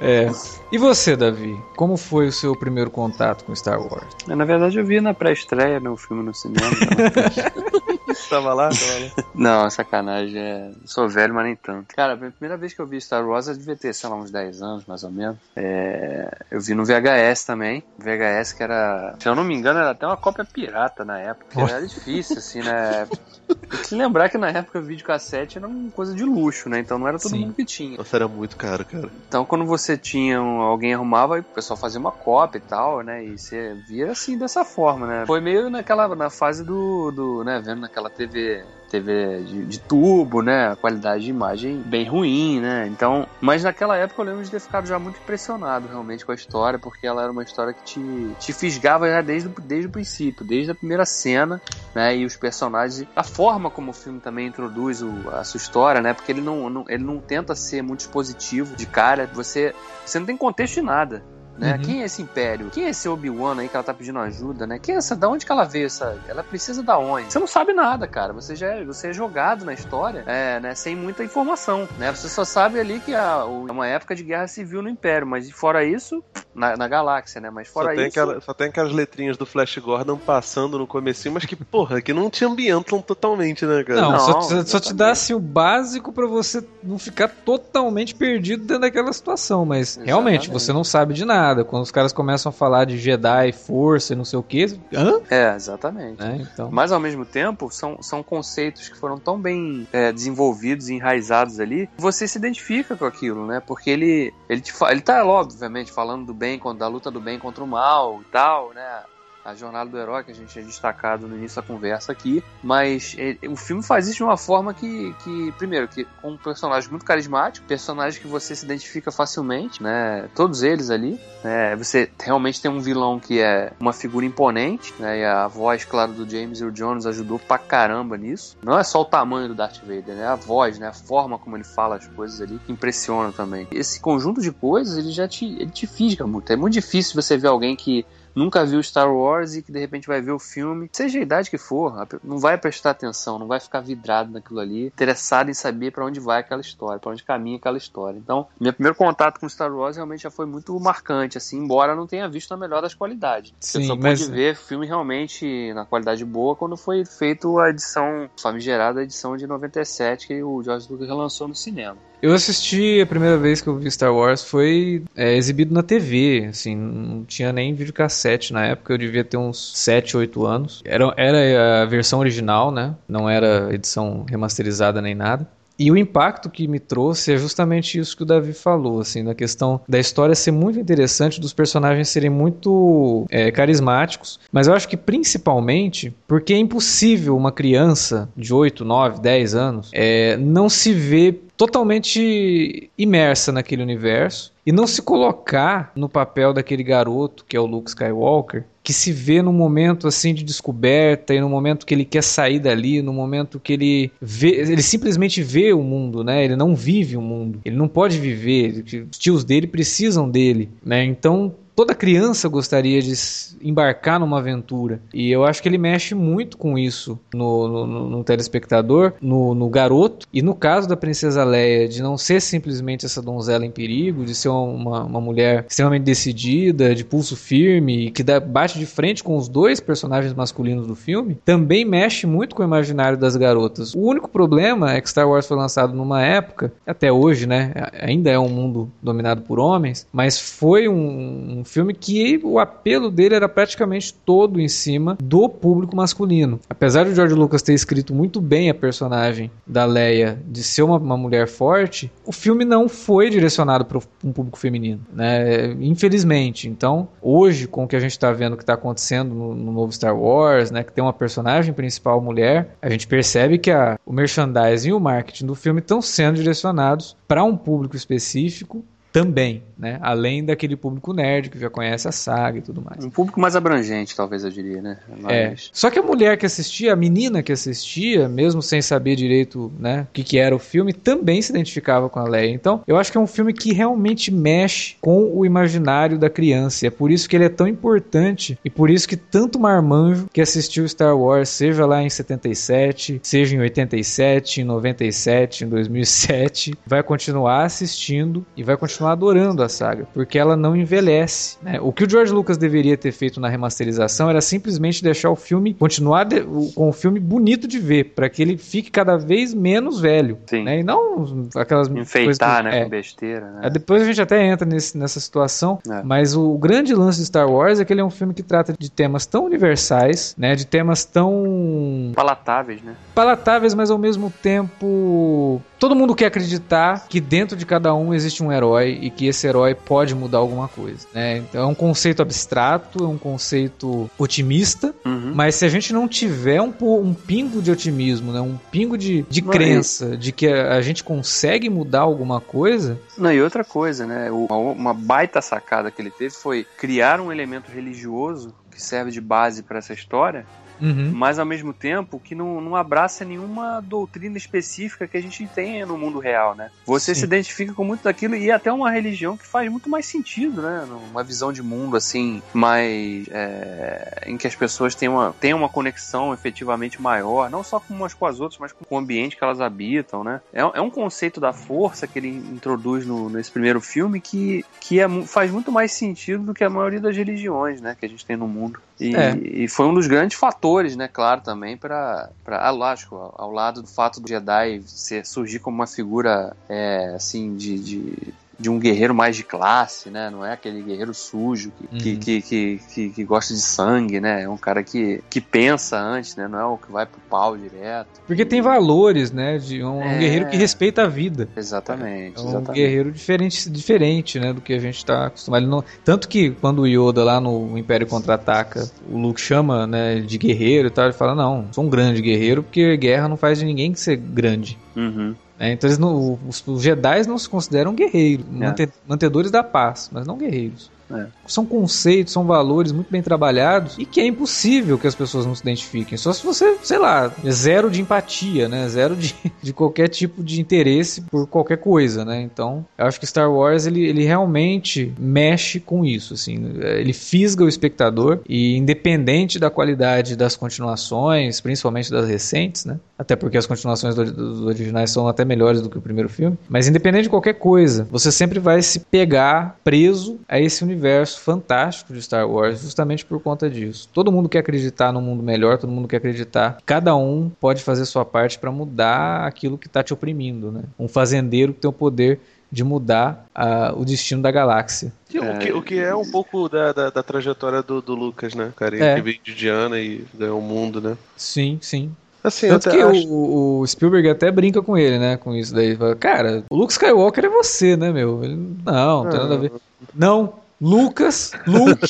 É. 0.00 0.30
E 0.72 0.78
você, 0.78 1.16
Davi? 1.16 1.54
Como 1.76 1.96
foi 1.96 2.28
o 2.28 2.32
seu 2.32 2.58
primeiro 2.58 2.90
contato 2.90 3.44
com 3.44 3.54
Star 3.54 3.80
Wars? 3.80 4.16
Na 4.26 4.44
verdade, 4.44 4.78
eu 4.78 4.84
vi 4.84 5.00
na 5.00 5.14
pré-estreia 5.14 5.80
no 5.80 5.96
filme 5.96 6.22
no 6.22 6.34
cinema. 6.34 6.70
tava 8.28 8.54
lá? 8.54 8.68
Tava 8.70 9.24
lá. 9.24 9.24
Não, 9.34 9.70
sacanagem. 9.70 10.38
É... 10.40 10.70
Sou 10.84 11.08
velho, 11.08 11.34
mas 11.34 11.44
nem 11.44 11.56
tanto. 11.56 11.94
Cara, 11.94 12.14
a 12.14 12.16
primeira 12.16 12.56
vez 12.56 12.72
que 12.72 12.80
eu 12.80 12.86
vi 12.86 13.00
Star 13.00 13.26
Wars, 13.26 13.48
eu 13.48 13.54
devia 13.54 13.76
ter, 13.76 13.92
sei 13.94 14.08
lá, 14.08 14.16
uns 14.16 14.30
10 14.30 14.62
anos, 14.62 14.86
mais 14.86 15.02
ou 15.04 15.10
menos. 15.10 15.36
É... 15.54 16.30
Eu 16.50 16.60
vi 16.60 16.74
no 16.74 16.84
VHS 16.84 17.44
também. 17.44 17.82
VHS 17.98 18.52
que 18.52 18.62
era, 18.62 19.14
se 19.18 19.28
eu 19.28 19.34
não 19.34 19.44
me 19.44 19.54
engano, 19.54 19.78
era 19.78 19.90
até 19.90 20.06
uma 20.06 20.16
cópia 20.16 20.44
pirata 20.44 21.04
na 21.04 21.18
época. 21.18 21.60
Era 21.60 21.86
difícil, 21.86 22.38
assim, 22.38 22.62
né? 22.62 23.06
Tem 23.46 23.80
que 23.80 23.94
lembrar 23.94 24.28
que 24.28 24.38
na 24.38 24.48
época 24.48 24.78
o 24.78 24.82
videocassete 24.82 25.58
era 25.58 25.66
uma 25.66 25.90
coisa 25.90 26.14
de 26.14 26.24
luxo, 26.24 26.68
né? 26.68 26.80
Então 26.80 26.98
não 26.98 27.06
era 27.06 27.18
todo 27.18 27.30
Sim. 27.30 27.40
mundo 27.40 27.54
que 27.54 27.64
tinha. 27.64 27.96
Nossa, 27.98 28.16
era 28.16 28.28
muito 28.28 28.56
caro, 28.56 28.84
cara. 28.84 29.08
Então 29.28 29.44
quando 29.44 29.64
você 29.64 29.96
tinha 29.96 30.40
um, 30.40 30.60
alguém 30.60 30.94
arrumava, 30.94 31.38
o 31.38 31.42
pessoal 31.42 31.76
fazia 31.76 32.00
uma 32.00 32.12
cópia 32.12 32.58
e 32.58 32.62
tal, 32.62 33.02
né? 33.02 33.24
E 33.24 33.38
você 33.38 33.74
via 33.88 34.10
assim 34.10 34.36
dessa 34.36 34.64
forma, 34.64 35.06
né? 35.06 35.26
Foi 35.26 35.40
meio 35.40 35.70
naquela 35.70 36.14
na 36.14 36.30
fase 36.30 36.64
do, 36.64 37.10
do 37.10 37.44
né, 37.44 37.60
vendo 37.64 37.80
naquela 37.80 37.95
TV 38.10 38.64
TV 38.88 39.42
de, 39.42 39.64
de, 39.64 39.80
tubo, 39.80 40.42
né? 40.42 40.68
A 40.68 40.76
qualidade 40.76 41.24
de 41.24 41.30
imagem 41.30 41.82
bem 41.84 42.04
ruim, 42.06 42.60
né? 42.60 42.86
Então, 42.86 43.26
mas 43.40 43.64
naquela 43.64 43.96
época 43.96 44.22
eu 44.22 44.26
lembro 44.26 44.44
de 44.44 44.50
ter 44.50 44.60
ficado 44.60 44.86
já 44.86 44.98
muito 44.98 45.18
impressionado 45.18 45.88
realmente 45.88 46.24
com 46.24 46.32
a 46.32 46.34
história, 46.34 46.78
porque 46.78 47.06
ela 47.06 47.22
era 47.22 47.32
uma 47.32 47.42
história 47.42 47.72
que 47.72 47.82
te, 47.82 48.30
te 48.38 48.52
fisgava 48.52 49.08
já 49.08 49.20
desde, 49.20 49.48
desde 49.48 49.88
o 49.88 49.90
princípio, 49.90 50.44
desde 50.44 50.70
a 50.70 50.74
primeira 50.74 51.04
cena, 51.04 51.60
né? 51.94 52.16
E 52.16 52.24
os 52.24 52.36
personagens, 52.36 53.06
a 53.14 53.22
forma 53.22 53.70
como 53.70 53.90
o 53.90 53.94
filme 53.94 54.20
também 54.20 54.46
introduz 54.46 55.02
o, 55.02 55.10
a 55.32 55.44
sua 55.44 55.58
história, 55.58 56.00
né? 56.00 56.14
Porque 56.14 56.32
ele 56.32 56.40
não, 56.40 56.70
não, 56.70 56.84
ele 56.88 57.04
não 57.04 57.18
tenta 57.18 57.54
ser 57.54 57.82
muito 57.82 58.00
expositivo 58.00 58.76
de 58.76 58.86
cara, 58.86 59.28
você, 59.32 59.74
você 60.04 60.18
não 60.18 60.26
tem 60.26 60.36
contexto 60.36 60.74
de 60.74 60.82
nada. 60.82 61.35
Né? 61.58 61.72
Uhum. 61.72 61.82
Quem 61.82 62.02
é 62.02 62.04
esse 62.04 62.22
Império? 62.22 62.70
Quem 62.70 62.84
é 62.84 62.90
esse 62.90 63.08
Obi-Wan 63.08 63.58
aí 63.60 63.68
que 63.68 63.76
ela 63.76 63.84
tá 63.84 63.94
pedindo 63.94 64.18
ajuda, 64.18 64.66
né? 64.66 64.78
Quem 64.78 64.94
é 64.94 64.98
essa? 64.98 65.16
Da 65.16 65.28
onde 65.28 65.46
que 65.46 65.52
ela 65.52 65.64
veio 65.64 65.86
essa? 65.86 66.18
Ela 66.28 66.42
precisa 66.42 66.82
da 66.82 66.98
onde? 66.98 67.32
Você 67.32 67.38
não 67.38 67.46
sabe 67.46 67.72
nada, 67.72 68.06
cara. 68.06 68.32
Você 68.32 68.54
já 68.54 68.68
é, 68.68 68.84
você 68.84 69.08
é 69.08 69.12
jogado 69.12 69.64
na 69.64 69.72
história, 69.72 70.22
é, 70.26 70.60
né? 70.60 70.74
Sem 70.74 70.94
muita 70.94 71.24
informação, 71.24 71.88
né? 71.98 72.12
Você 72.12 72.28
só 72.28 72.44
sabe 72.44 72.78
ali 72.78 73.00
que 73.00 73.14
é 73.14 73.34
uma 73.44 73.86
época 73.86 74.14
de 74.14 74.22
guerra 74.22 74.46
civil 74.46 74.82
no 74.82 74.88
Império, 74.88 75.26
mas 75.26 75.50
fora 75.50 75.84
isso, 75.84 76.22
na, 76.54 76.76
na 76.76 76.88
galáxia, 76.88 77.40
né? 77.40 77.50
Mas 77.50 77.68
fora 77.68 77.90
só 77.90 77.94
tem 77.94 78.08
isso... 78.08 78.20
Aquela, 78.20 78.40
só 78.40 78.54
tem 78.54 78.68
aquelas 78.68 78.92
letrinhas 78.92 79.36
do 79.36 79.46
Flash 79.46 79.78
Gordon 79.78 80.16
passando 80.16 80.78
no 80.78 80.86
comecinho, 80.86 81.34
mas 81.34 81.44
que, 81.44 81.56
porra, 81.56 82.00
que 82.00 82.12
não 82.12 82.28
te 82.28 82.44
ambientam 82.44 83.00
totalmente, 83.00 83.64
né, 83.64 83.82
cara? 83.84 84.00
Não, 84.00 84.12
não 84.12 84.18
só, 84.42 84.64
só, 84.64 84.80
te 84.80 84.92
dá, 84.92 85.10
assim, 85.10 85.34
o 85.34 85.40
básico 85.40 86.12
para 86.12 86.26
você 86.26 86.62
não 86.82 86.98
ficar 86.98 87.28
totalmente 87.28 88.14
perdido 88.14 88.64
dentro 88.64 88.82
daquela 88.82 89.12
situação, 89.12 89.64
mas 89.64 89.88
Exatamente. 89.88 90.06
realmente, 90.06 90.50
você 90.50 90.72
não 90.72 90.84
sabe 90.84 91.14
de 91.14 91.24
nada. 91.46 91.64
Quando 91.64 91.82
os 91.82 91.90
caras 91.90 92.12
começam 92.12 92.50
a 92.50 92.52
falar 92.52 92.84
de 92.84 92.98
Jedi, 92.98 93.52
força 93.52 94.12
e 94.12 94.16
não 94.16 94.24
sei 94.24 94.38
o 94.38 94.42
que. 94.42 94.64
Hã? 94.92 95.20
É, 95.30 95.54
exatamente. 95.54 96.22
É, 96.22 96.36
então. 96.36 96.70
Mas 96.70 96.92
ao 96.92 97.00
mesmo 97.00 97.24
tempo, 97.24 97.70
são, 97.70 98.02
são 98.02 98.22
conceitos 98.22 98.88
que 98.88 98.96
foram 98.96 99.18
tão 99.18 99.40
bem 99.40 99.86
é, 99.92 100.12
desenvolvidos 100.12 100.88
e 100.88 100.94
enraizados 100.94 101.60
ali, 101.60 101.88
você 101.96 102.26
se 102.26 102.38
identifica 102.38 102.96
com 102.96 103.04
aquilo, 103.04 103.46
né? 103.46 103.60
Porque 103.64 103.90
ele, 103.90 104.32
ele, 104.48 104.60
te, 104.60 104.72
ele 104.90 105.00
tá, 105.00 105.24
obviamente, 105.24 105.92
falando 105.92 106.26
do 106.26 106.34
bem, 106.34 106.60
da 106.76 106.88
luta 106.88 107.10
do 107.10 107.20
bem 107.20 107.38
contra 107.38 107.62
o 107.62 107.66
mal 107.66 108.20
e 108.20 108.24
tal, 108.24 108.72
né? 108.74 109.02
A 109.46 109.54
jornada 109.54 109.88
do 109.88 109.96
herói 109.96 110.24
que 110.24 110.32
a 110.32 110.34
gente 110.34 110.52
tinha 110.52 110.64
destacado 110.64 111.28
no 111.28 111.36
início 111.36 111.62
da 111.62 111.66
conversa 111.66 112.10
aqui, 112.10 112.42
mas 112.62 113.14
ele, 113.16 113.38
o 113.48 113.56
filme 113.56 113.82
faz 113.82 114.08
isso 114.08 114.16
de 114.16 114.24
uma 114.24 114.36
forma 114.36 114.74
que, 114.74 115.14
que 115.22 115.52
primeiro, 115.52 115.86
que 115.86 116.04
com 116.20 116.32
um 116.32 116.36
personagem 116.36 116.90
muito 116.90 117.04
carismático, 117.04 117.66
personagem 117.66 118.20
que 118.20 118.26
você 118.26 118.56
se 118.56 118.64
identifica 118.64 119.12
facilmente, 119.12 119.80
né? 119.82 120.28
Todos 120.34 120.62
eles 120.62 120.90
ali, 120.90 121.20
né? 121.44 121.76
Você 121.76 122.10
realmente 122.20 122.60
tem 122.60 122.70
um 122.70 122.80
vilão 122.80 123.20
que 123.20 123.40
é 123.40 123.72
uma 123.78 123.92
figura 123.92 124.26
imponente, 124.26 124.92
né? 124.98 125.20
E 125.20 125.24
a 125.24 125.46
voz, 125.46 125.84
claro, 125.84 126.12
do 126.12 126.28
James 126.28 126.60
Earl 126.60 126.72
Jones 126.72 127.06
ajudou 127.06 127.38
pra 127.38 127.58
caramba 127.58 128.16
nisso. 128.16 128.58
Não 128.62 128.76
é 128.76 128.82
só 128.82 129.02
o 129.02 129.04
tamanho 129.04 129.48
do 129.48 129.54
Darth 129.54 129.78
Vader, 129.80 130.16
né? 130.16 130.26
A 130.26 130.34
voz, 130.34 130.78
né? 130.78 130.88
A 130.88 130.92
forma 130.92 131.38
como 131.38 131.56
ele 131.56 131.64
fala 131.64 131.96
as 131.96 132.06
coisas 132.08 132.40
ali 132.40 132.58
que 132.66 132.72
impressiona 132.72 133.30
também. 133.30 133.68
Esse 133.70 134.00
conjunto 134.00 134.40
de 134.40 134.50
coisas, 134.50 134.98
ele 134.98 135.12
já 135.12 135.28
te, 135.28 135.44
ele 135.44 135.70
te 135.70 135.86
fisga 135.86 136.26
muito. 136.26 136.52
É 136.52 136.56
muito 136.56 136.74
difícil 136.74 137.20
você 137.20 137.36
ver 137.36 137.48
alguém 137.48 137.76
que 137.76 138.04
nunca 138.36 138.64
viu 138.66 138.82
Star 138.82 139.12
Wars 139.12 139.54
e 139.54 139.62
que 139.62 139.72
de 139.72 139.80
repente 139.80 140.06
vai 140.06 140.20
ver 140.20 140.32
o 140.32 140.38
filme, 140.38 140.90
seja 140.92 141.18
a 141.18 141.22
idade 141.22 141.50
que 141.50 141.56
for, 141.56 142.06
não 142.22 142.38
vai 142.38 142.58
prestar 142.58 142.90
atenção, 142.90 143.38
não 143.38 143.46
vai 143.46 143.58
ficar 143.58 143.80
vidrado 143.80 144.30
naquilo 144.30 144.60
ali, 144.60 144.86
interessado 144.86 145.50
em 145.50 145.54
saber 145.54 145.90
para 145.90 146.04
onde 146.04 146.20
vai 146.20 146.40
aquela 146.40 146.60
história, 146.60 147.00
para 147.00 147.10
onde 147.10 147.24
caminha 147.24 147.56
aquela 147.56 147.78
história. 147.78 148.18
Então, 148.18 148.46
meu 148.60 148.72
primeiro 148.72 148.96
contato 148.96 149.40
com 149.40 149.48
Star 149.48 149.74
Wars 149.74 149.96
realmente 149.96 150.22
já 150.22 150.30
foi 150.30 150.44
muito 150.44 150.78
marcante, 150.78 151.38
assim, 151.38 151.58
embora 151.58 151.96
não 151.96 152.06
tenha 152.06 152.28
visto 152.28 152.52
a 152.52 152.56
melhor 152.56 152.82
das 152.82 152.94
qualidades. 152.94 153.54
Sim, 153.58 153.80
Eu 153.80 153.86
só 153.86 153.96
mas... 153.96 154.20
pude 154.20 154.32
ver 154.32 154.54
filme 154.54 154.86
realmente 154.86 155.72
na 155.72 155.86
qualidade 155.86 156.24
boa 156.24 156.54
quando 156.54 156.76
foi 156.76 157.04
feito 157.04 157.58
a 157.58 157.70
edição 157.70 158.28
famigerada, 158.36 159.00
a 159.00 159.02
edição 159.02 159.36
de 159.36 159.46
97 159.46 160.26
que 160.26 160.42
o 160.42 160.62
George 160.62 160.86
Lucas 160.90 161.08
relançou 161.08 161.48
no 161.48 161.54
cinema. 161.54 161.96
Eu 162.22 162.32
assisti 162.32 163.00
a 163.00 163.06
primeira 163.06 163.36
vez 163.36 163.60
que 163.60 163.68
eu 163.68 163.76
vi 163.76 163.90
Star 163.90 164.12
Wars 164.12 164.42
foi 164.42 165.02
é, 165.14 165.36
exibido 165.36 165.74
na 165.74 165.82
TV, 165.82 166.46
assim, 166.48 166.74
não 166.74 167.24
tinha 167.24 167.52
nem 167.52 167.74
videocassete 167.74 168.52
na 168.52 168.66
época, 168.66 168.94
eu 168.94 168.98
devia 168.98 169.22
ter 169.22 169.36
uns 169.36 169.72
7, 169.76 170.16
8 170.16 170.46
anos. 170.46 170.82
Era, 170.84 171.12
era 171.16 171.82
a 171.82 171.84
versão 171.84 172.18
original, 172.18 172.72
né? 172.72 172.94
Não 173.06 173.28
era 173.28 173.68
edição 173.72 174.24
remasterizada 174.28 175.02
nem 175.02 175.14
nada. 175.14 175.46
E 175.78 175.90
o 175.90 175.96
impacto 175.96 176.48
que 176.48 176.66
me 176.66 176.78
trouxe 176.78 177.32
é 177.32 177.36
justamente 177.36 177.98
isso 177.98 178.16
que 178.16 178.22
o 178.22 178.26
Davi 178.26 178.52
falou, 178.52 179.00
assim, 179.00 179.22
na 179.22 179.34
questão 179.34 179.80
da 179.88 179.98
história 179.98 180.34
ser 180.34 180.52
muito 180.52 180.78
interessante, 180.78 181.40
dos 181.40 181.52
personagens 181.52 182.08
serem 182.08 182.30
muito 182.30 183.26
é, 183.30 183.50
carismáticos, 183.50 184.40
mas 184.50 184.66
eu 184.66 184.74
acho 184.74 184.88
que 184.88 184.96
principalmente 184.96 186.14
porque 186.26 186.54
é 186.54 186.58
impossível 186.58 187.36
uma 187.36 187.52
criança 187.52 188.28
de 188.36 188.54
8, 188.54 188.84
9, 188.84 189.20
10 189.20 189.54
anos 189.54 189.90
é, 189.92 190.36
não 190.36 190.68
se 190.68 190.92
ver 190.92 191.46
totalmente 191.56 192.90
imersa 192.98 193.50
naquele 193.50 193.82
universo 193.82 194.52
e 194.64 194.72
não 194.72 194.86
se 194.86 195.00
colocar 195.00 195.92
no 195.96 196.08
papel 196.08 196.52
daquele 196.52 196.82
garoto 196.82 197.44
que 197.48 197.56
é 197.56 197.60
o 197.60 197.66
Luke 197.66 197.88
Skywalker, 197.88 198.64
que 198.86 198.92
se 198.92 199.10
vê 199.10 199.42
no 199.42 199.52
momento 199.52 200.06
assim 200.06 200.32
de 200.32 200.44
descoberta 200.44 201.34
e 201.34 201.40
no 201.40 201.48
momento 201.48 201.84
que 201.84 201.92
ele 201.92 202.04
quer 202.04 202.22
sair 202.22 202.60
dali, 202.60 203.02
no 203.02 203.12
momento 203.12 203.58
que 203.58 203.72
ele 203.72 204.12
vê, 204.22 204.50
ele 204.60 204.80
simplesmente 204.80 205.42
vê 205.42 205.72
o 205.72 205.82
mundo, 205.82 206.22
né? 206.22 206.44
Ele 206.44 206.54
não 206.54 206.72
vive 206.72 207.16
o 207.16 207.20
mundo. 207.20 207.60
Ele 207.64 207.74
não 207.74 207.88
pode 207.88 208.16
viver, 208.16 208.84
os 209.10 209.18
tios 209.18 209.42
dele 209.42 209.66
precisam 209.66 210.30
dele, 210.30 210.68
né? 210.84 211.04
Então 211.04 211.52
toda 211.76 211.94
criança 211.94 212.48
gostaria 212.48 213.02
de 213.02 213.12
embarcar 213.60 214.18
numa 214.18 214.38
aventura. 214.38 214.98
E 215.12 215.30
eu 215.30 215.44
acho 215.44 215.62
que 215.62 215.68
ele 215.68 215.76
mexe 215.76 216.14
muito 216.14 216.56
com 216.56 216.78
isso 216.78 217.18
no, 217.34 217.86
no, 217.86 218.10
no 218.10 218.24
telespectador, 218.24 219.12
no, 219.20 219.54
no, 219.54 219.68
garoto. 219.68 220.26
E 220.32 220.40
no 220.40 220.54
caso 220.54 220.88
da 220.88 220.96
Princesa 220.96 221.44
Leia, 221.44 221.86
de 221.86 222.02
não 222.02 222.16
ser 222.16 222.40
simplesmente 222.40 223.04
essa 223.04 223.20
donzela 223.20 223.66
em 223.66 223.70
perigo, 223.70 224.24
de 224.24 224.34
ser 224.34 224.48
uma, 224.48 225.04
uma 225.04 225.20
mulher 225.20 225.66
extremamente 225.68 226.04
decidida, 226.04 226.94
de 226.94 227.04
pulso 227.04 227.36
firme, 227.36 228.10
que 228.10 228.22
dá, 228.22 228.40
bate 228.40 228.78
de 228.78 228.86
frente 228.86 229.22
com 229.22 229.36
os 229.36 229.46
dois 229.46 229.78
personagens 229.78 230.32
masculinos 230.32 230.86
do 230.86 230.94
filme, 230.94 231.38
também 231.44 231.84
mexe 231.84 232.26
muito 232.26 232.56
com 232.56 232.62
o 232.62 232.64
imaginário 232.64 233.18
das 233.18 233.36
garotas. 233.36 233.94
O 233.94 234.00
único 234.00 234.28
problema 234.28 234.94
é 234.94 235.00
que 235.00 235.10
Star 235.10 235.28
Wars 235.28 235.46
foi 235.46 235.56
lançado 235.58 235.94
numa 235.94 236.22
época, 236.22 236.72
até 236.86 237.12
hoje, 237.12 237.46
né? 237.46 237.74
Ainda 238.00 238.30
é 238.30 238.38
um 238.38 238.48
mundo 238.48 238.90
dominado 239.02 239.42
por 239.42 239.58
homens, 239.58 240.06
mas 240.10 240.40
foi 240.40 240.88
um, 240.88 241.58
um 241.58 241.64
filme 241.66 241.92
que 241.92 242.40
o 242.42 242.58
apelo 242.58 243.10
dele 243.10 243.34
era 243.34 243.48
praticamente 243.48 244.14
todo 244.14 244.60
em 244.60 244.68
cima 244.68 245.16
do 245.22 245.48
público 245.48 245.96
masculino. 245.96 246.60
Apesar 246.68 247.04
de 247.04 247.14
George 247.14 247.34
Lucas 247.34 247.62
ter 247.62 247.74
escrito 247.74 248.14
muito 248.14 248.40
bem 248.40 248.70
a 248.70 248.74
personagem 248.74 249.50
da 249.66 249.84
Leia 249.84 250.40
de 250.46 250.62
ser 250.62 250.82
uma, 250.82 250.98
uma 250.98 251.16
mulher 251.16 251.48
forte, 251.48 252.10
o 252.24 252.32
filme 252.32 252.64
não 252.64 252.88
foi 252.88 253.30
direcionado 253.30 253.84
para 253.84 253.98
um 254.24 254.32
público 254.32 254.58
feminino, 254.58 255.00
né? 255.12 255.72
Infelizmente. 255.80 256.68
Então, 256.68 257.08
hoje, 257.20 257.66
com 257.66 257.84
o 257.84 257.88
que 257.88 257.96
a 257.96 258.00
gente 258.00 258.12
está 258.12 258.32
vendo 258.32 258.56
que 258.56 258.62
está 258.62 258.74
acontecendo 258.74 259.34
no, 259.34 259.54
no, 259.54 259.72
novo 259.72 259.92
Star 259.92 260.16
Wars, 260.16 260.70
né, 260.70 260.82
que 260.82 260.92
tem 260.92 261.02
uma 261.02 261.12
personagem 261.12 261.74
principal 261.74 262.20
mulher, 262.20 262.76
a 262.80 262.88
gente 262.88 263.06
percebe 263.06 263.58
que 263.58 263.70
a, 263.70 263.98
o 264.04 264.12
merchandising 264.12 264.90
e 264.90 264.92
o 264.92 265.00
marketing 265.00 265.46
do 265.46 265.54
filme 265.54 265.80
estão 265.80 266.00
sendo 266.00 266.36
direcionados 266.36 267.16
para 267.26 267.44
um 267.44 267.56
público 267.56 267.96
específico 267.96 268.84
também, 269.16 269.62
né? 269.78 269.98
Além 270.02 270.44
daquele 270.44 270.76
público 270.76 271.14
nerd 271.14 271.48
que 271.48 271.58
já 271.58 271.70
conhece 271.70 272.06
a 272.06 272.12
saga 272.12 272.58
e 272.58 272.60
tudo 272.60 272.82
mais. 272.82 273.02
Um 273.02 273.08
público 273.08 273.40
mais 273.40 273.56
abrangente, 273.56 274.14
talvez 274.14 274.44
eu 274.44 274.50
diria, 274.50 274.82
né? 274.82 274.98
Mas... 275.22 275.32
É. 275.32 275.54
Só 275.72 275.90
que 275.90 275.98
a 275.98 276.02
mulher 276.02 276.36
que 276.36 276.44
assistia, 276.44 276.92
a 276.92 276.96
menina 276.96 277.42
que 277.42 277.50
assistia, 277.50 278.28
mesmo 278.28 278.60
sem 278.60 278.82
saber 278.82 279.16
direito, 279.16 279.72
né, 279.78 280.06
o 280.10 280.12
que, 280.12 280.22
que 280.22 280.38
era 280.38 280.54
o 280.54 280.58
filme, 280.58 280.92
também 280.92 281.40
se 281.40 281.50
identificava 281.50 282.10
com 282.10 282.18
a 282.18 282.24
Leia. 282.24 282.50
Então, 282.50 282.82
eu 282.86 282.98
acho 282.98 283.10
que 283.10 283.16
é 283.16 283.20
um 283.20 283.26
filme 283.26 283.54
que 283.54 283.72
realmente 283.72 284.30
mexe 284.30 284.96
com 285.00 285.34
o 285.34 285.46
imaginário 285.46 286.18
da 286.18 286.28
criança. 286.28 286.84
E 286.84 286.88
é 286.88 286.90
por 286.90 287.10
isso 287.10 287.26
que 287.26 287.36
ele 287.36 287.46
é 287.46 287.48
tão 287.48 287.66
importante 287.66 288.58
e 288.62 288.68
por 288.68 288.90
isso 288.90 289.08
que 289.08 289.16
tanto 289.16 289.58
marmanjo 289.58 290.28
que 290.30 290.42
assistiu 290.42 290.86
Star 290.86 291.16
Wars, 291.16 291.48
seja 291.48 291.86
lá 291.86 292.02
em 292.02 292.10
77, 292.10 293.20
seja 293.22 293.56
em 293.56 293.60
87, 293.60 294.60
em 294.60 294.64
97, 294.64 295.64
em 295.64 295.68
2007, 295.68 296.74
vai 296.86 297.02
continuar 297.02 297.64
assistindo 297.64 298.44
e 298.54 298.62
vai 298.62 298.76
continuar 298.76 299.05
continuar 299.06 299.12
adorando 299.12 299.62
a 299.62 299.68
saga, 299.68 300.06
porque 300.12 300.38
ela 300.38 300.56
não 300.56 300.74
envelhece. 300.74 301.58
Né? 301.62 301.78
O 301.80 301.92
que 301.92 302.04
o 302.04 302.10
George 302.10 302.32
Lucas 302.32 302.56
deveria 302.56 302.96
ter 302.96 303.12
feito 303.12 303.40
na 303.40 303.48
remasterização 303.48 304.28
era 304.28 304.40
simplesmente 304.40 305.02
deixar 305.02 305.30
o 305.30 305.36
filme, 305.36 305.74
continuar 305.74 306.24
de, 306.24 306.40
o, 306.40 306.72
com 306.74 306.88
o 306.88 306.92
filme 306.92 307.20
bonito 307.20 307.68
de 307.68 307.78
ver, 307.78 308.12
para 308.14 308.28
que 308.28 308.42
ele 308.42 308.56
fique 308.56 308.90
cada 308.90 309.16
vez 309.16 309.54
menos 309.54 310.00
velho. 310.00 310.38
Sim. 310.46 310.64
Né? 310.64 310.80
E 310.80 310.82
não 310.82 311.48
aquelas 311.54 311.88
Enfeitar, 311.88 312.64
né? 312.64 312.80
É, 312.80 312.84
com 312.84 312.90
besteira. 312.90 313.50
Né? 313.52 313.60
É, 313.64 313.70
depois 313.70 314.02
a 314.02 314.04
gente 314.04 314.20
até 314.20 314.44
entra 314.44 314.66
nesse, 314.66 314.98
nessa 314.98 315.20
situação, 315.20 315.78
é. 315.88 316.02
mas 316.02 316.34
o, 316.34 316.54
o 316.54 316.58
grande 316.58 316.94
lance 316.94 317.18
de 317.18 317.26
Star 317.26 317.48
Wars 317.48 317.80
é 317.80 317.84
que 317.84 317.92
ele 317.92 318.00
é 318.00 318.04
um 318.04 318.10
filme 318.10 318.34
que 318.34 318.42
trata 318.42 318.74
de 318.78 318.90
temas 318.90 319.26
tão 319.26 319.44
universais, 319.44 320.34
né? 320.36 320.54
De 320.54 320.66
temas 320.66 321.04
tão. 321.04 322.12
palatáveis, 322.14 322.82
né? 322.82 322.94
Palatáveis, 323.14 323.74
mas 323.74 323.90
ao 323.90 323.98
mesmo 323.98 324.30
tempo 324.42 325.62
Todo 325.78 325.94
mundo 325.94 326.14
quer 326.14 326.26
acreditar 326.26 327.06
que 327.08 327.20
dentro 327.20 327.56
de 327.56 327.66
cada 327.66 327.94
um 327.94 328.14
existe 328.14 328.42
um 328.42 328.50
herói 328.50 328.98
e 329.00 329.10
que 329.10 329.26
esse 329.26 329.46
herói 329.46 329.74
pode 329.74 330.14
mudar 330.14 330.38
alguma 330.38 330.68
coisa, 330.68 331.06
né? 331.12 331.38
Então 331.38 331.62
é 331.62 331.66
um 331.66 331.74
conceito 331.74 332.22
abstrato, 332.22 333.04
é 333.04 333.06
um 333.06 333.18
conceito 333.18 334.10
otimista, 334.18 334.94
uhum. 335.04 335.32
mas 335.34 335.56
se 335.56 335.64
a 335.64 335.68
gente 335.68 335.92
não 335.92 336.08
tiver 336.08 336.60
um, 336.62 336.72
um 336.80 337.12
pingo 337.12 337.60
de 337.60 337.70
otimismo, 337.70 338.32
né? 338.32 338.40
Um 338.40 338.56
pingo 338.70 338.96
de, 338.96 339.22
de 339.28 339.42
crença 339.42 340.16
de 340.16 340.32
que 340.32 340.48
a, 340.48 340.76
a, 340.76 340.80
gente 340.80 341.04
consegue 341.04 341.68
mudar 341.68 342.00
alguma 342.00 342.40
coisa... 342.40 342.98
Não, 343.16 343.32
e 343.32 343.42
outra 343.42 343.64
coisa, 343.64 344.06
né? 344.06 344.30
Uma 344.30 344.94
baita 344.94 345.42
sacada 345.42 345.90
que 345.90 346.00
ele 346.00 346.10
teve 346.10 346.30
foi 346.34 346.66
criar 346.76 347.20
um 347.20 347.30
elemento 347.30 347.70
religioso 347.70 348.54
que 348.70 348.80
serve 348.80 349.10
de 349.10 349.20
base 349.20 349.62
para 349.62 349.78
essa 349.78 349.92
história 349.92 350.46
uhum. 350.80 351.12
mas 351.14 351.38
ao 351.38 351.46
mesmo 351.46 351.72
tempo 351.72 352.20
que 352.22 352.34
não, 352.34 352.60
não 352.60 352.76
abraça 352.76 353.24
nenhuma 353.24 353.80
doutrina 353.80 354.36
específica 354.36 355.06
que 355.06 355.16
a 355.16 355.22
gente 355.22 355.46
tenha 355.48 355.86
no 355.86 355.96
mundo 355.96 356.18
real, 356.18 356.54
né? 356.54 356.70
Você 356.84 357.14
Sim. 357.14 357.20
se 357.20 357.26
identifica 357.26 357.72
com 357.72 357.84
muito 357.84 358.04
daquilo 358.04 358.34
e 358.34 358.50
até 358.50 358.72
uma 358.72 358.90
religião 358.90 359.36
que 359.36 359.46
faz 359.46 359.70
muito 359.70 359.88
mais 359.88 360.06
sentido, 360.06 360.62
né? 360.62 360.86
Uma 361.10 361.22
visão 361.22 361.52
de 361.52 361.62
mundo 361.62 361.96
assim, 361.96 362.42
mais 362.52 363.26
é, 363.30 364.24
em 364.26 364.36
que 364.36 364.46
as 364.46 364.54
pessoas 364.54 364.94
têm 364.94 365.08
uma, 365.08 365.34
têm 365.40 365.54
uma 365.54 365.68
conexão 365.68 366.32
efetivamente 366.32 367.00
maior, 367.00 367.50
não 367.50 367.62
só 367.62 367.80
com 367.80 367.94
umas 367.94 368.14
com 368.14 368.26
as 368.26 368.40
outras, 368.40 368.58
mas 368.58 368.72
com 368.72 368.94
o 368.94 368.98
ambiente 368.98 369.36
que 369.36 369.44
elas 369.44 369.60
habitam, 369.60 370.24
né? 370.24 370.40
É, 370.52 370.60
é 370.60 370.80
um 370.80 370.90
conceito 370.90 371.40
da 371.40 371.52
força 371.52 372.06
que 372.06 372.18
ele 372.18 372.28
introduz 372.28 373.06
no, 373.06 373.28
nesse 373.30 373.50
primeiro 373.50 373.80
filme 373.80 374.20
que, 374.20 374.64
que 374.80 375.00
é, 375.00 375.08
faz 375.26 375.50
muito 375.50 375.70
mais 375.70 375.92
sentido 375.92 376.44
do 376.44 376.54
que 376.54 376.64
a 376.64 376.70
maioria 376.70 377.00
das 377.00 377.16
religiões, 377.16 377.80
né? 377.80 377.96
Que 377.98 378.06
a 378.06 378.08
gente 378.08 378.24
tem 378.24 378.36
no 378.36 378.48
mundo. 378.48 378.80
E, 378.98 379.14
é. 379.14 379.36
e 379.36 379.68
foi 379.68 379.86
um 379.86 379.94
dos 379.94 380.06
grandes 380.06 380.38
fatores, 380.38 380.96
né, 380.96 381.06
claro, 381.06 381.42
também 381.42 381.76
para, 381.76 382.30
ah, 382.46 382.70
lógico, 382.70 383.14
ao, 383.14 383.34
ao, 383.36 383.52
lado 383.52 383.82
do 383.82 383.88
fato 383.88 384.20
do 384.20 384.28
Jedi 384.28 384.82
ser, 384.86 385.26
surgir 385.26 385.58
como 385.58 385.76
uma 385.76 385.86
figura, 385.86 386.56
é, 386.68 387.12
assim, 387.14 387.54
de, 387.56 387.78
de 387.78 388.34
de 388.58 388.70
um 388.70 388.78
guerreiro 388.78 389.14
mais 389.14 389.36
de 389.36 389.42
classe, 389.42 390.10
né? 390.10 390.30
Não 390.30 390.44
é 390.44 390.52
aquele 390.52 390.82
guerreiro 390.82 391.12
sujo 391.12 391.70
que, 391.70 391.84
uhum. 391.84 391.98
que, 391.98 392.16
que, 392.16 392.42
que, 392.42 392.80
que, 392.94 393.10
que, 393.10 393.24
gosta 393.24 393.52
de 393.52 393.60
sangue, 393.60 394.20
né? 394.20 394.42
É 394.42 394.48
um 394.48 394.56
cara 394.56 394.82
que, 394.82 395.22
que 395.28 395.40
pensa 395.40 395.98
antes, 395.98 396.36
né? 396.36 396.48
Não 396.48 396.58
é 396.58 396.64
o 396.64 396.78
que 396.78 396.90
vai 396.90 397.04
pro 397.04 397.20
pau 397.28 397.56
direto. 397.56 398.08
Porque 398.26 398.44
tem 398.44 398.62
valores, 398.62 399.30
né? 399.30 399.58
De 399.58 399.84
um, 399.84 400.02
é... 400.02 400.14
um 400.14 400.18
guerreiro 400.18 400.48
que 400.48 400.56
respeita 400.56 401.02
a 401.02 401.06
vida. 401.06 401.48
Exatamente. 401.56 402.38
É 402.38 402.40
um 402.40 402.48
exatamente. 402.48 402.72
guerreiro 402.72 403.12
diferente, 403.12 403.70
diferente, 403.70 404.40
né? 404.40 404.52
Do 404.52 404.60
que 404.60 404.72
a 404.72 404.78
gente 404.78 405.04
tá 405.04 405.26
acostumado. 405.26 405.66
Não... 405.66 405.84
Tanto 406.04 406.28
que 406.28 406.50
quando 406.50 406.80
o 406.80 406.86
Yoda 406.86 407.22
lá 407.22 407.40
no 407.40 407.76
Império 407.76 408.06
Contra-Ataca, 408.06 408.90
o 409.10 409.18
Luke 409.18 409.40
chama, 409.40 409.86
né? 409.86 410.20
De 410.20 410.38
guerreiro 410.38 410.88
e 410.88 410.90
tal, 410.90 411.04
ele 411.04 411.14
fala, 411.14 411.34
não, 411.34 411.66
sou 411.72 411.84
um 411.84 411.90
grande 411.90 412.22
guerreiro 412.22 412.62
porque 412.62 412.96
guerra 412.96 413.28
não 413.28 413.36
faz 413.36 413.58
de 413.58 413.66
ninguém 413.66 413.94
ser 413.94 414.16
grande. 414.16 414.78
Uhum. 414.96 415.34
É, 415.58 415.72
então 415.72 415.88
eles 415.88 415.98
não, 415.98 416.38
os, 416.46 416.66
os 416.66 416.82
Jedi 416.82 417.26
não 417.26 417.38
se 417.38 417.48
consideram 417.48 417.94
guerreiros, 417.94 418.44
é. 418.60 418.88
mantedores 419.06 419.50
da 419.50 419.62
paz, 419.62 420.10
mas 420.12 420.26
não 420.26 420.36
guerreiros. 420.36 420.90
É. 421.10 421.26
São 421.46 421.64
conceitos, 421.64 422.32
são 422.32 422.44
valores 422.44 422.90
muito 422.90 423.10
bem 423.10 423.22
trabalhados 423.22 423.96
e 423.98 424.04
que 424.04 424.20
é 424.20 424.26
impossível 424.26 424.98
que 424.98 425.06
as 425.06 425.14
pessoas 425.14 425.46
não 425.46 425.54
se 425.54 425.62
identifiquem. 425.62 426.18
Só 426.18 426.32
se 426.32 426.44
você, 426.44 426.76
sei 426.82 426.98
lá, 426.98 427.32
é 427.44 427.50
zero 427.50 427.90
de 427.90 428.00
empatia, 428.00 428.68
né? 428.68 428.88
Zero 428.88 429.14
de, 429.14 429.34
de 429.62 429.72
qualquer 429.72 430.08
tipo 430.08 430.42
de 430.42 430.60
interesse 430.60 431.20
por 431.22 431.46
qualquer 431.46 431.78
coisa, 431.78 432.24
né? 432.24 432.40
Então, 432.40 432.84
eu 432.98 433.06
acho 433.06 433.20
que 433.20 433.26
Star 433.26 433.50
Wars 433.50 433.86
ele, 433.86 434.04
ele 434.04 434.24
realmente 434.24 435.12
mexe 435.18 435.78
com 435.78 436.04
isso, 436.04 436.34
assim. 436.34 436.72
Ele 436.80 437.12
fisga 437.12 437.64
o 437.64 437.68
espectador 437.68 438.40
e 438.48 438.76
independente 438.76 439.58
da 439.58 439.70
qualidade 439.70 440.34
das 440.34 440.56
continuações, 440.56 441.60
principalmente 441.60 442.10
das 442.10 442.28
recentes, 442.28 442.84
né? 442.84 442.98
Até 443.16 443.36
porque 443.36 443.56
as 443.56 443.66
continuações 443.66 444.14
dos 444.14 444.32
do 444.32 444.66
originais 444.66 445.10
são 445.10 445.28
até 445.28 445.44
melhores 445.44 445.80
do 445.80 445.88
que 445.88 445.96
o 445.96 446.02
primeiro 446.02 446.28
filme. 446.28 446.58
Mas 446.68 446.88
independente 446.88 447.24
de 447.24 447.30
qualquer 447.30 447.54
coisa, 447.54 448.06
você 448.10 448.32
sempre 448.32 448.58
vai 448.58 448.82
se 448.82 449.00
pegar 449.00 449.78
preso 449.82 450.38
a 450.48 450.60
esse 450.60 450.82
universo 450.82 450.95
universo 450.96 451.40
fantástico 451.40 452.12
de 452.12 452.22
Star 452.22 452.48
Wars 452.48 452.80
justamente 452.80 453.24
por 453.24 453.40
conta 453.40 453.68
disso. 453.68 454.08
Todo 454.12 454.32
mundo 454.32 454.48
quer 454.48 454.60
acreditar 454.60 455.12
num 455.12 455.20
mundo 455.20 455.42
melhor, 455.42 455.78
todo 455.78 455.90
mundo 455.90 456.08
quer 456.08 456.16
acreditar. 456.16 456.78
Cada 456.86 457.14
um 457.14 457.50
pode 457.60 457.82
fazer 457.82 458.06
sua 458.06 458.24
parte 458.24 458.58
para 458.58 458.72
mudar 458.72 459.46
aquilo 459.46 459.76
que 459.76 459.86
está 459.86 460.02
te 460.02 460.12
oprimindo, 460.12 460.72
né? 460.72 460.82
Um 460.98 461.06
fazendeiro 461.06 461.74
que 461.74 461.80
tem 461.80 461.88
o 461.88 461.92
poder 461.92 462.40
de 462.70 462.82
mudar 462.82 463.46
uh, 463.54 464.00
o 464.00 464.04
destino 464.04 464.42
da 464.42 464.50
galáxia. 464.50 465.12
É. 465.32 465.38
O, 465.38 465.58
que, 465.58 465.72
o, 465.72 465.82
que, 465.82 465.98
é 466.00 466.14
um 466.14 466.28
pouco 466.28 466.68
da, 466.68 466.92
da, 466.92 467.10
da 467.10 467.22
trajetória 467.22 467.82
do, 467.82 468.02
do, 468.02 468.14
Lucas, 468.14 468.54
né? 468.54 468.66
O 468.66 468.72
cara 468.72 468.96
é. 469.02 469.14
que 469.14 469.22
veio 469.22 469.38
de 469.42 469.54
Diana 469.54 470.00
e 470.00 470.24
ganhou 470.34 470.58
o 470.58 470.62
mundo, 470.62 471.00
né? 471.00 471.16
Sim, 471.36 471.78
sim. 471.80 472.10
Assim, 472.42 472.68
Tanto 472.68 472.90
que 472.90 473.00
acho... 473.00 473.28
o, 473.28 473.80
o, 473.80 473.86
Spielberg 473.86 474.28
até 474.28 474.50
brinca 474.52 474.80
com 474.80 474.96
ele, 474.96 475.18
né? 475.18 475.36
Com 475.36 475.54
isso 475.54 475.74
daí. 475.74 475.96
Fala, 475.96 476.14
Cara, 476.14 476.64
o 476.70 476.76
Luke 476.76 476.92
Skywalker 476.92 477.44
é 477.44 477.48
você, 477.48 477.96
né, 477.96 478.12
meu? 478.12 478.42
Ele, 478.44 478.56
não, 478.84 479.24
não 479.24 479.30
tem 479.30 479.40
nada 479.40 479.54
a 479.54 479.58
ver. 479.58 479.72
Não, 480.14 480.52
Lucas, 480.80 481.52
Luke. 481.66 482.00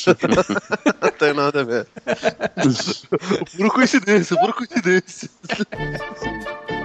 Não 1.01 1.11
tem 1.11 1.33
nada 1.33 1.61
a 1.61 1.63
ver. 1.63 1.87
puro 3.55 3.71
coincidência, 3.71 4.37
puro 4.37 4.53
coincidência. 4.53 5.29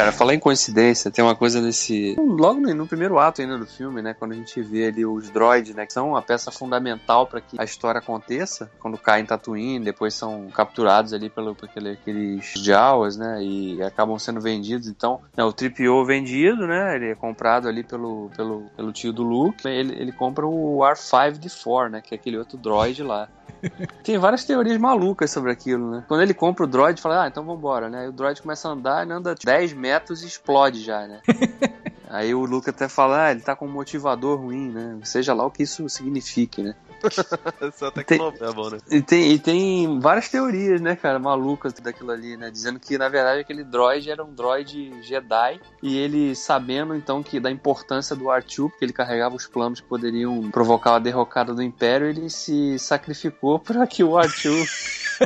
cara, 0.00 0.12
falar 0.12 0.34
em 0.34 0.38
coincidência, 0.38 1.10
tem 1.10 1.22
uma 1.22 1.36
coisa 1.36 1.60
desse. 1.60 2.16
Logo 2.18 2.58
no, 2.58 2.74
no, 2.74 2.86
primeiro 2.86 3.18
ato 3.18 3.42
ainda 3.42 3.58
do 3.58 3.66
filme, 3.66 4.00
né? 4.00 4.14
Quando 4.18 4.32
a 4.32 4.34
gente 4.34 4.60
vê 4.62 4.86
ali 4.86 5.04
os 5.04 5.28
droids, 5.28 5.74
né? 5.74 5.84
Que 5.84 5.92
são 5.92 6.10
uma 6.10 6.22
peça 6.22 6.50
fundamental 6.50 7.26
para 7.26 7.40
que 7.40 7.60
a 7.60 7.64
história 7.64 7.98
aconteça. 7.98 8.70
Quando 8.78 8.96
caem 8.96 9.24
em 9.24 9.26
Tatooine, 9.26 9.84
depois 9.84 10.14
são 10.14 10.48
capturados 10.48 11.12
ali 11.12 11.28
pelo, 11.28 11.54
por 11.54 11.68
aqueles 11.68 12.52
Jawas, 12.56 13.16
né? 13.18 13.42
E 13.42 13.82
acabam 13.82 14.18
sendo 14.18 14.40
vendidos. 14.40 14.88
Então, 14.88 15.20
né, 15.36 15.44
o 15.44 15.52
Tripio 15.52 16.04
vendido, 16.04 16.66
né? 16.66 16.96
Ele 16.96 17.10
é 17.10 17.14
comprado 17.14 17.68
ali 17.68 17.84
pelo, 17.84 18.30
pelo, 18.34 18.70
pelo 18.74 18.92
tio 18.92 19.12
do 19.12 19.22
Luke. 19.22 19.68
Ele, 19.68 19.94
ele 20.00 20.12
compra 20.12 20.46
o 20.46 20.78
R5D4, 20.78 21.90
né? 21.90 22.00
Que 22.00 22.14
é 22.14 22.16
aquele 22.16 22.38
outro 22.38 22.56
droid 22.56 23.02
lá. 23.02 23.28
Tem 24.02 24.18
várias 24.18 24.44
teorias 24.44 24.78
malucas 24.78 25.30
sobre 25.30 25.50
aquilo, 25.50 25.90
né? 25.90 26.04
Quando 26.08 26.22
ele 26.22 26.34
compra 26.34 26.64
o 26.64 26.66
droid, 26.66 27.00
fala, 27.00 27.24
ah, 27.24 27.28
então 27.28 27.44
vambora, 27.44 27.88
né? 27.88 28.00
Aí 28.00 28.08
o 28.08 28.12
droid 28.12 28.40
começa 28.40 28.68
a 28.68 28.72
andar, 28.72 29.02
ele 29.02 29.12
anda 29.12 29.34
10 29.34 29.72
metros 29.74 29.89
e 29.90 30.26
explode 30.26 30.82
já, 30.82 31.06
né? 31.06 31.20
Aí 32.10 32.34
o 32.34 32.44
Luke 32.44 32.68
até 32.68 32.88
fala, 32.88 33.26
ah, 33.26 33.30
ele 33.30 33.40
tá 33.40 33.54
com 33.54 33.66
um 33.66 33.70
motivador 33.70 34.40
ruim, 34.40 34.68
né? 34.72 34.98
Seja 35.04 35.32
lá 35.32 35.46
o 35.46 35.50
que 35.50 35.62
isso 35.62 35.88
signifique, 35.88 36.60
né? 36.60 36.74
Só 37.72 37.86
até 37.86 38.02
que 38.02 38.18
tem, 38.18 38.18
é 38.20 38.52
bom, 38.52 38.68
né? 38.68 38.78
E 38.90 39.00
tem, 39.00 39.30
e 39.30 39.38
tem 39.38 40.00
várias 40.00 40.28
teorias, 40.28 40.80
né, 40.80 40.96
cara, 40.96 41.20
malucas 41.20 41.72
daquilo 41.72 42.10
ali, 42.10 42.36
né? 42.36 42.50
Dizendo 42.50 42.80
que, 42.80 42.98
na 42.98 43.08
verdade, 43.08 43.42
aquele 43.42 43.62
droid 43.62 44.10
era 44.10 44.24
um 44.24 44.34
droid 44.34 45.00
Jedi 45.02 45.60
e 45.80 45.96
ele, 45.96 46.34
sabendo, 46.34 46.96
então, 46.96 47.22
que 47.22 47.38
da 47.38 47.48
importância 47.48 48.16
do 48.16 48.24
R2, 48.24 48.70
porque 48.70 48.84
ele 48.84 48.92
carregava 48.92 49.36
os 49.36 49.46
planos 49.46 49.80
que 49.80 49.86
poderiam 49.86 50.50
provocar 50.50 50.96
a 50.96 50.98
derrocada 50.98 51.54
do 51.54 51.62
Império, 51.62 52.08
ele 52.08 52.28
se 52.28 52.76
sacrificou 52.80 53.60
para 53.60 53.86
que 53.86 54.02
o 54.02 54.14
R2 54.14 54.66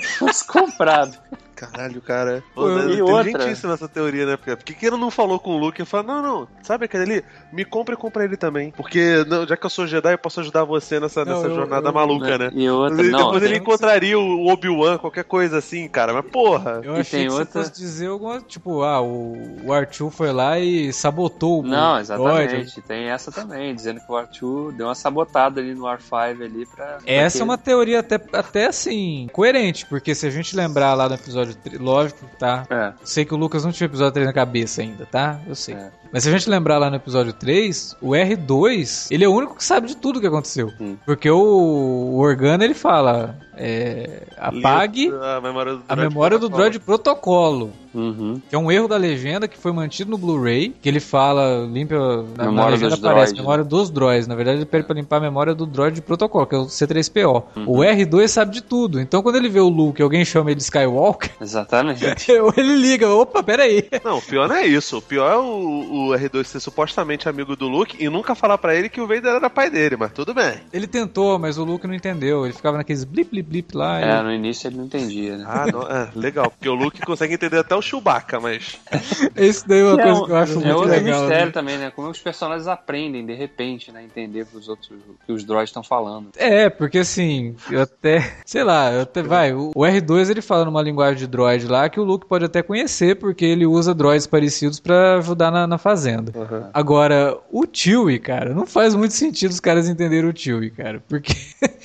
fosse 0.19 0.47
comprado. 0.47 1.19
Caralho, 1.55 2.01
cara. 2.01 2.43
Pô, 2.55 2.69
e 2.69 2.89
tem 2.89 3.03
outra? 3.03 3.49
gente 3.49 3.67
nessa 3.67 3.89
teoria, 3.89 4.27
né? 4.27 4.37
Porque, 4.37 4.57
por 4.57 4.65
que 4.65 4.87
ele 4.87 4.97
não 4.97 5.11
falou 5.11 5.39
com 5.39 5.53
o 5.53 5.59
Luke 5.59 5.81
e 5.81 5.85
falou, 5.85 6.07
não, 6.07 6.23
não, 6.23 6.49
sabe 6.63 6.85
aquele 6.87 7.03
ali? 7.05 7.25
Me 7.53 7.65
compra 7.65 7.95
e 7.95 7.97
compra 7.97 8.25
ele 8.25 8.37
também. 8.37 8.73
Porque 8.73 9.25
não, 9.29 9.47
já 9.47 9.57
que 9.57 9.65
eu 9.65 9.71
sou 9.71 9.87
Jedi, 9.87 10.13
eu 10.13 10.19
posso 10.19 10.41
ajudar 10.41 10.65
você 10.65 10.99
nessa, 10.99 11.25
não, 11.25 11.35
nessa 11.35 11.49
eu, 11.49 11.55
jornada 11.55 11.89
eu, 11.89 11.93
maluca, 11.93 12.31
eu, 12.31 12.39
né? 12.39 12.51
E 12.53 12.69
outra, 12.69 13.05
e 13.05 13.11
não, 13.11 13.27
depois 13.27 13.43
ele 13.43 13.57
encontraria 13.57 14.19
o 14.19 14.47
Obi-Wan, 14.49 14.99
qualquer 14.99 15.25
coisa 15.25 15.59
assim, 15.59 15.89
cara. 15.89 16.13
Mas 16.13 16.27
porra. 16.27 16.81
Eu 16.83 16.97
achei 16.97 17.27
que 17.27 17.33
outra... 17.33 17.45
você 17.45 17.69
fosse 17.69 17.81
dizer 17.81 18.09
alguma, 18.09 18.41
tipo, 18.41 18.83
ah, 18.83 19.01
o, 19.01 19.37
o 19.65 19.73
Arthur 19.73 20.11
foi 20.11 20.33
lá 20.33 20.59
e 20.59 20.93
sabotou 20.93 21.61
o 21.61 21.67
Não, 21.67 21.99
exatamente. 21.99 22.81
Tem 22.83 23.11
essa 23.11 23.31
também, 23.31 23.75
dizendo 23.75 24.01
que 24.01 24.11
o 24.11 24.17
Arthur 24.17 24.73
deu 24.73 24.87
uma 24.87 24.95
sabotada 24.95 25.61
ali 25.61 25.75
no 25.75 25.85
R5 25.85 26.43
ali 26.43 26.67
pra... 26.67 26.99
Essa 27.07 27.39
é 27.39 27.45
uma 27.45 27.59
teoria 27.59 28.01
até, 28.01 28.21
até 28.33 28.67
assim, 28.67 29.29
coerente, 29.33 29.87
porque 29.87 30.15
se 30.15 30.27
a 30.27 30.31
gente 30.31 30.57
lembrar 30.57 30.95
lá 30.95 31.09
no 31.09 31.15
episódio, 31.15 31.44
lógico, 31.79 32.29
tá? 32.39 32.67
É. 32.71 32.93
Sei 33.05 33.25
que 33.25 33.35
o 33.35 33.37
Lucas 33.37 33.65
não 33.65 33.73
tinha 33.73 33.87
o 33.87 33.91
episódio 33.91 34.13
3 34.13 34.27
na 34.27 34.33
cabeça 34.33 34.83
ainda, 34.83 35.07
tá? 35.07 35.41
Eu 35.47 35.55
sei. 35.55 35.75
É. 35.75 35.91
Mas 36.13 36.23
se 36.23 36.29
a 36.29 36.33
gente 36.33 36.49
lembrar 36.49 36.79
lá 36.79 36.89
no 36.91 36.97
episódio 36.97 37.33
3, 37.33 37.97
o 38.01 38.11
R2, 38.11 39.09
ele 39.11 39.25
é 39.25 39.29
o 39.29 39.33
único 39.35 39.57
que 39.57 39.65
sabe 39.65 39.89
de 39.89 39.97
tudo 39.97 40.21
que 40.21 40.27
aconteceu. 40.27 40.73
Hum. 40.81 40.97
Porque 41.05 41.29
o, 41.29 41.37
o 41.39 42.19
Organa, 42.19 42.65
ele 42.65 42.75
fala, 42.75 43.37
é, 43.57 44.23
apague 44.37 45.11
a 45.11 45.41
memória 45.41 45.75
do 45.75 45.83
droid, 45.83 46.03
memória 46.03 46.39
do 46.39 46.49
droid 46.49 46.79
protocolo. 46.81 47.73
Uhum. 47.95 48.43
Que 48.49 48.57
é 48.57 48.59
um 48.59 48.73
erro 48.73 48.89
da 48.89 48.97
legenda 48.97 49.47
que 49.47 49.57
foi 49.57 49.73
mantido 49.73 50.11
no 50.11 50.19
Blu-ray, 50.19 50.75
que 50.83 50.89
ele 50.89 50.99
fala, 50.99 51.65
limpa. 51.65 52.25
Na, 52.37 52.51
na 52.51 52.67
legenda 52.67 52.97
aparece, 52.97 53.33
droid, 53.33 53.41
memória 53.41 53.65
dos 53.65 53.89
droids. 53.91 54.27
Na 54.27 54.35
verdade, 54.35 54.59
ele 54.59 54.67
pede 54.67 54.85
pra 54.85 54.97
limpar 54.97 55.19
a 55.19 55.21
memória 55.21 55.55
do 55.55 55.65
droid 55.65 55.95
de 55.95 56.03
protocolo, 56.03 56.47
que 56.47 56.55
é 56.55 56.59
o 56.59 56.67
C3PO. 56.67 57.45
Uhum. 57.57 57.65
O 57.69 57.77
R2 57.79 58.29
sabe 58.29 58.53
de 58.53 58.63
tudo. 58.63 59.01
Então, 59.01 59.23
quando 59.23 59.37
ele 59.37 59.49
vê 59.49 59.61
o 59.61 59.69
Luke 59.69 60.03
alguém 60.03 60.25
chama 60.25 60.51
ele 60.51 60.57
de 60.57 60.65
Skywalker. 60.65 61.31
Exatamente. 61.41 62.05
ele 62.57 62.77
liga, 62.77 63.09
opa, 63.09 63.43
peraí. 63.43 63.89
Não, 64.05 64.19
o 64.19 64.23
pior 64.23 64.49
não 64.49 64.57
é 64.57 64.67
isso. 64.67 64.99
O 64.99 65.03
pior 65.03 65.31
é 65.31 65.37
o, 65.37 66.09
o 66.09 66.11
R2 66.11 66.45
ser 66.45 66.61
supostamente 66.61 67.29
amigo 67.29 67.55
do 67.55 67.69
Luke 67.69 67.97
e 68.03 68.09
nunca 68.09 68.35
falar 68.35 68.59
para 68.59 68.75
ele 68.75 68.89
que 68.89 69.01
o 69.01 69.07
Vader 69.07 69.37
era 69.37 69.51
pai 69.51 69.71
dele, 69.71 69.97
mas 69.97 70.13
tudo 70.13 70.35
bem. 70.35 70.55
Ele 70.73 70.87
tentou, 70.87 71.39
mas 71.39 71.59
o 71.59 71.65
Luke 71.65 71.87
não 71.87 71.95
entendeu. 71.95 72.45
Ele 72.45 72.53
ficava 72.53 72.77
naqueles 72.77 73.05
blip, 73.05 73.31
blip, 73.31 73.44
blip 73.45 73.77
lá. 73.77 74.01
É, 74.01 74.21
e... 74.21 74.23
no 74.23 74.33
início 74.33 74.69
ele 74.69 74.77
não 74.77 74.85
entendia, 74.85 75.37
né? 75.37 75.45
Ah, 75.47 75.67
não, 75.71 75.83
é, 75.83 76.11
legal, 76.15 76.51
porque 76.51 76.69
o 76.69 76.75
Luke 76.75 77.01
consegue 77.03 77.35
entender 77.35 77.59
até 77.59 77.75
o 77.75 77.83
Chewbacca, 77.83 78.41
mas. 78.41 78.79
Isso 79.37 79.67
daí 79.69 79.81
é 79.81 79.85
uma 79.85 80.01
é 80.01 80.05
coisa 80.05 80.25
que 80.25 80.31
eu 80.31 80.37
acho 80.37 80.53
é 80.53 80.55
muito 80.55 80.67
legal. 80.67 80.83
É 80.83 80.95
outro 80.95 81.05
mistério 81.05 81.47
né? 81.47 81.53
também, 81.53 81.79
né? 81.79 81.93
Como 81.95 82.09
os 82.09 82.21
personagens 82.21 82.67
aprendem, 82.67 83.25
de 83.25 83.35
repente, 83.35 83.93
né? 83.93 84.03
Entender 84.03 84.47
os 84.53 84.69
outros, 84.69 84.91
que 85.27 85.33
os 85.33 85.45
droids 85.45 85.71
estão 85.71 85.83
falando. 85.83 86.31
É, 86.37 86.69
porque 86.71 86.99
assim, 86.99 87.55
eu 87.71 87.83
até. 87.83 88.39
Sei 88.45 88.65
lá, 88.65 88.93
eu 88.93 89.03
até. 89.03 89.23
Vai, 89.23 89.53
o 89.53 89.73
R2 89.73 90.31
ele 90.31 90.43
fala 90.43 90.65
numa 90.65 90.83
linguagem 90.83 91.19
de 91.19 91.27
droid 91.27 91.67
lá 91.67 91.89
que 91.89 92.01
o 92.01 92.05
Luke 92.05 92.27
pode 92.27 92.45
até 92.45 92.63
conhecer, 92.63 93.17
porque 93.17 93.45
ele 93.45 93.67
usa 93.67 93.95
droids 93.95 94.27
parecidos 94.27 94.81
para 94.81 95.17
ajudar 95.19 95.51
na, 95.51 95.67
na 95.67 95.79
fazenda. 95.79 96.33
Uhum. 96.35 96.71
Agora, 96.73 97.39
o 97.51 97.65
Chewie, 97.71 98.19
cara, 98.19 98.55
não 98.55 98.67
faz 98.67 98.95
muito 98.95 99.15
sentido 99.15 99.51
os 99.51 99.61
caras 99.61 99.89
entenderem 99.89 100.31
o 100.31 100.37
Chewie, 100.37 100.71
cara. 100.71 101.03
Porque 101.09 101.35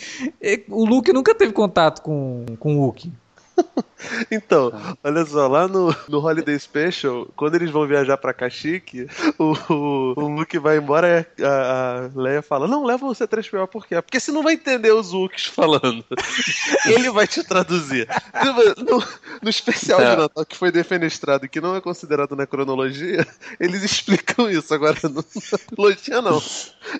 o 0.69 0.85
Luke 0.85 1.11
nunca 1.13 1.33
teve 1.35 1.48
contato 1.53 2.01
com, 2.01 2.45
com 2.59 2.77
o 2.77 2.81
Wookiee. 2.81 3.13
Então, 4.31 4.71
olha 5.03 5.25
só, 5.25 5.47
lá 5.47 5.67
no, 5.67 5.93
no 6.07 6.19
Holiday 6.19 6.57
Special, 6.57 7.27
quando 7.35 7.55
eles 7.55 7.69
vão 7.69 7.85
viajar 7.85 8.17
pra 8.17 8.33
Kashyyyk, 8.33 9.07
o, 9.37 9.53
o, 9.73 10.13
o 10.15 10.27
Luke 10.27 10.57
vai 10.57 10.77
embora 10.77 11.27
e 11.37 11.43
a, 11.43 12.09
a 12.15 12.19
Leia 12.19 12.41
fala, 12.41 12.67
não, 12.67 12.85
leva 12.85 13.05
você 13.05 13.27
3PO 13.27 13.67
por 13.67 13.85
quê? 13.85 14.01
Porque 14.01 14.19
você 14.19 14.31
não 14.31 14.43
vai 14.43 14.53
entender 14.53 14.91
os 14.91 15.13
Wookies 15.13 15.45
falando. 15.45 16.03
Ele 16.85 17.09
vai 17.09 17.27
te 17.27 17.43
traduzir. 17.43 18.07
No, 18.77 19.03
no 19.41 19.49
especial 19.49 19.99
é. 20.01 20.11
de 20.11 20.21
Natal 20.21 20.45
que 20.45 20.55
foi 20.55 20.71
defenestrado 20.71 21.45
e 21.45 21.49
que 21.49 21.61
não 21.61 21.75
é 21.75 21.81
considerado 21.81 22.35
na 22.35 22.47
cronologia, 22.47 23.25
eles 23.59 23.83
explicam 23.83 24.49
isso. 24.49 24.73
Agora, 24.73 24.97
na 25.03 25.23
cronologia 25.23 26.21
não. 26.21 26.41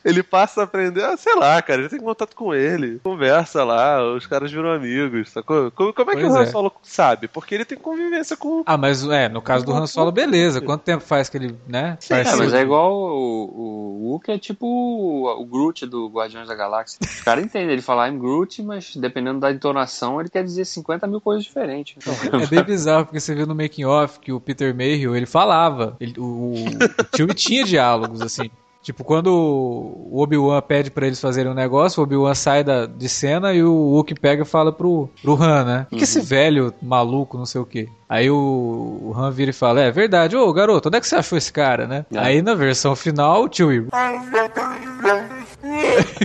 Ele 0.04 0.22
passa 0.22 0.62
a 0.62 0.64
aprender, 0.66 1.04
ah, 1.04 1.18
sei 1.18 1.36
lá, 1.36 1.62
cara, 1.62 1.82
ele 1.82 1.90
tem 1.90 2.00
contato 2.00 2.36
com 2.36 2.54
ele, 2.54 3.00
conversa 3.00 3.64
lá, 3.64 4.04
os 4.14 4.28
caras 4.28 4.52
viram 4.52 4.72
amigos, 4.72 5.30
sacou? 5.32 5.72
Como, 5.72 5.94
como 5.94 6.12
é 6.12 6.16
que 6.16 6.22
pois 6.22 6.34
o 6.34 6.38
é. 6.38 6.49
Solo 6.52 6.72
sabe? 6.82 7.28
Porque 7.28 7.56
ele 7.56 7.66
tem 7.66 7.78
convivência 7.78 8.36
com. 8.36 8.64
Ah, 8.66 8.78
mas 8.78 9.04
é, 9.08 9.30
no 9.30 9.42
caso 9.42 9.66
do 9.66 9.74
Han 9.74 9.88
Solo, 9.88 10.12
beleza. 10.12 10.62
Quanto 10.62 10.82
tempo 10.82 11.04
faz 11.04 11.30
que 11.30 11.38
ele, 11.38 11.56
né? 11.68 11.98
Sim, 12.00 12.14
é, 12.14 12.36
mas 12.36 12.54
é 12.54 12.62
igual 12.62 12.92
o, 12.92 14.06
o 14.06 14.10
Hulk 14.10 14.32
é 14.32 14.38
tipo 14.38 14.66
o, 14.66 15.42
o 15.42 15.46
Groot 15.46 15.86
do 15.86 16.08
Guardiões 16.08 16.48
da 16.48 16.56
Galáxia. 16.56 17.00
O 17.02 17.24
cara 17.24 17.42
entende, 17.42 17.72
ele 17.72 17.82
fala 17.82 18.08
I'm 18.08 18.20
Groot, 18.20 18.62
mas 18.64 18.96
dependendo 18.96 19.40
da 19.40 19.52
entonação, 19.52 20.20
ele 20.20 20.30
quer 20.30 20.44
dizer 20.44 20.66
50 20.66 21.08
mil 21.08 21.22
coisas 21.22 21.44
diferentes. 21.44 21.96
Então. 21.98 22.42
É 22.42 22.48
bem 22.48 22.64
bizarro, 22.64 23.06
porque 23.06 23.20
você 23.20 23.36
viu 23.36 23.46
no 23.46 23.56
making 23.56 23.86
off 23.86 24.20
que 24.20 24.32
o 24.32 24.40
Peter 24.40 24.74
Mayhew, 24.76 25.16
ele 25.16 25.26
falava. 25.26 25.96
Ele, 26.00 26.14
o, 26.18 26.24
o, 26.24 26.66
o 26.66 27.04
tio 27.16 27.28
tinha 27.34 27.64
diálogos, 27.64 28.22
assim. 28.22 28.50
Tipo, 28.82 29.04
quando 29.04 29.28
o 29.28 30.22
Obi-Wan 30.22 30.62
pede 30.62 30.90
para 30.90 31.06
eles 31.06 31.20
fazerem 31.20 31.52
um 31.52 31.56
negócio, 31.56 32.00
o 32.00 32.04
Obi-Wan 32.04 32.34
sai 32.34 32.64
da, 32.64 32.86
de 32.86 33.10
cena 33.10 33.54
e 33.54 33.62
o 33.62 33.96
Luke 33.96 34.16
pega 34.16 34.44
e 34.44 34.46
fala 34.46 34.72
pro, 34.72 35.10
pro 35.22 35.36
Han, 35.42 35.66
né? 35.66 35.82
O 35.88 35.90
que, 35.90 35.96
uhum. 35.96 36.02
esse 36.04 36.22
velho 36.22 36.74
maluco, 36.82 37.38
não 37.38 37.46
sei 37.46 37.60
o 37.60 37.66
quê? 37.66 37.90
Aí 38.10 38.30
o, 38.32 38.36
o 38.36 39.14
Han 39.16 39.30
vira 39.30 39.52
e 39.52 39.54
fala: 39.54 39.82
É 39.82 39.92
verdade, 39.92 40.36
ô 40.36 40.52
garoto, 40.52 40.90
onde 40.90 40.98
é 40.98 41.00
que 41.00 41.08
você 41.08 41.16
achou 41.16 41.38
esse 41.38 41.54
cara, 41.54 41.86
né? 41.86 42.08
É. 42.12 42.18
Aí 42.18 42.42
na 42.42 42.56
versão 42.56 42.96
final, 42.96 43.46
o 43.46 43.54
Chewie. 43.54 43.86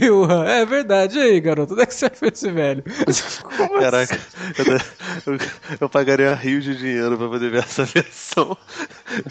e 0.00 0.08
o 0.08 0.24
Han, 0.24 0.46
é 0.46 0.64
verdade, 0.64 1.18
e 1.18 1.20
aí 1.20 1.38
garoto, 1.40 1.74
onde 1.74 1.82
é 1.82 1.86
que 1.86 1.92
você 1.92 2.06
achou 2.06 2.26
esse 2.26 2.50
velho? 2.50 2.82
Caraca, 3.78 4.18
eu, 5.26 5.36
eu, 5.78 5.88
pagaria 5.90 6.34
rio 6.34 6.62
de 6.62 6.74
dinheiro 6.74 7.18
pra 7.18 7.28
poder 7.28 7.50
ver 7.50 7.64
essa 7.64 7.84
versão 7.92 8.56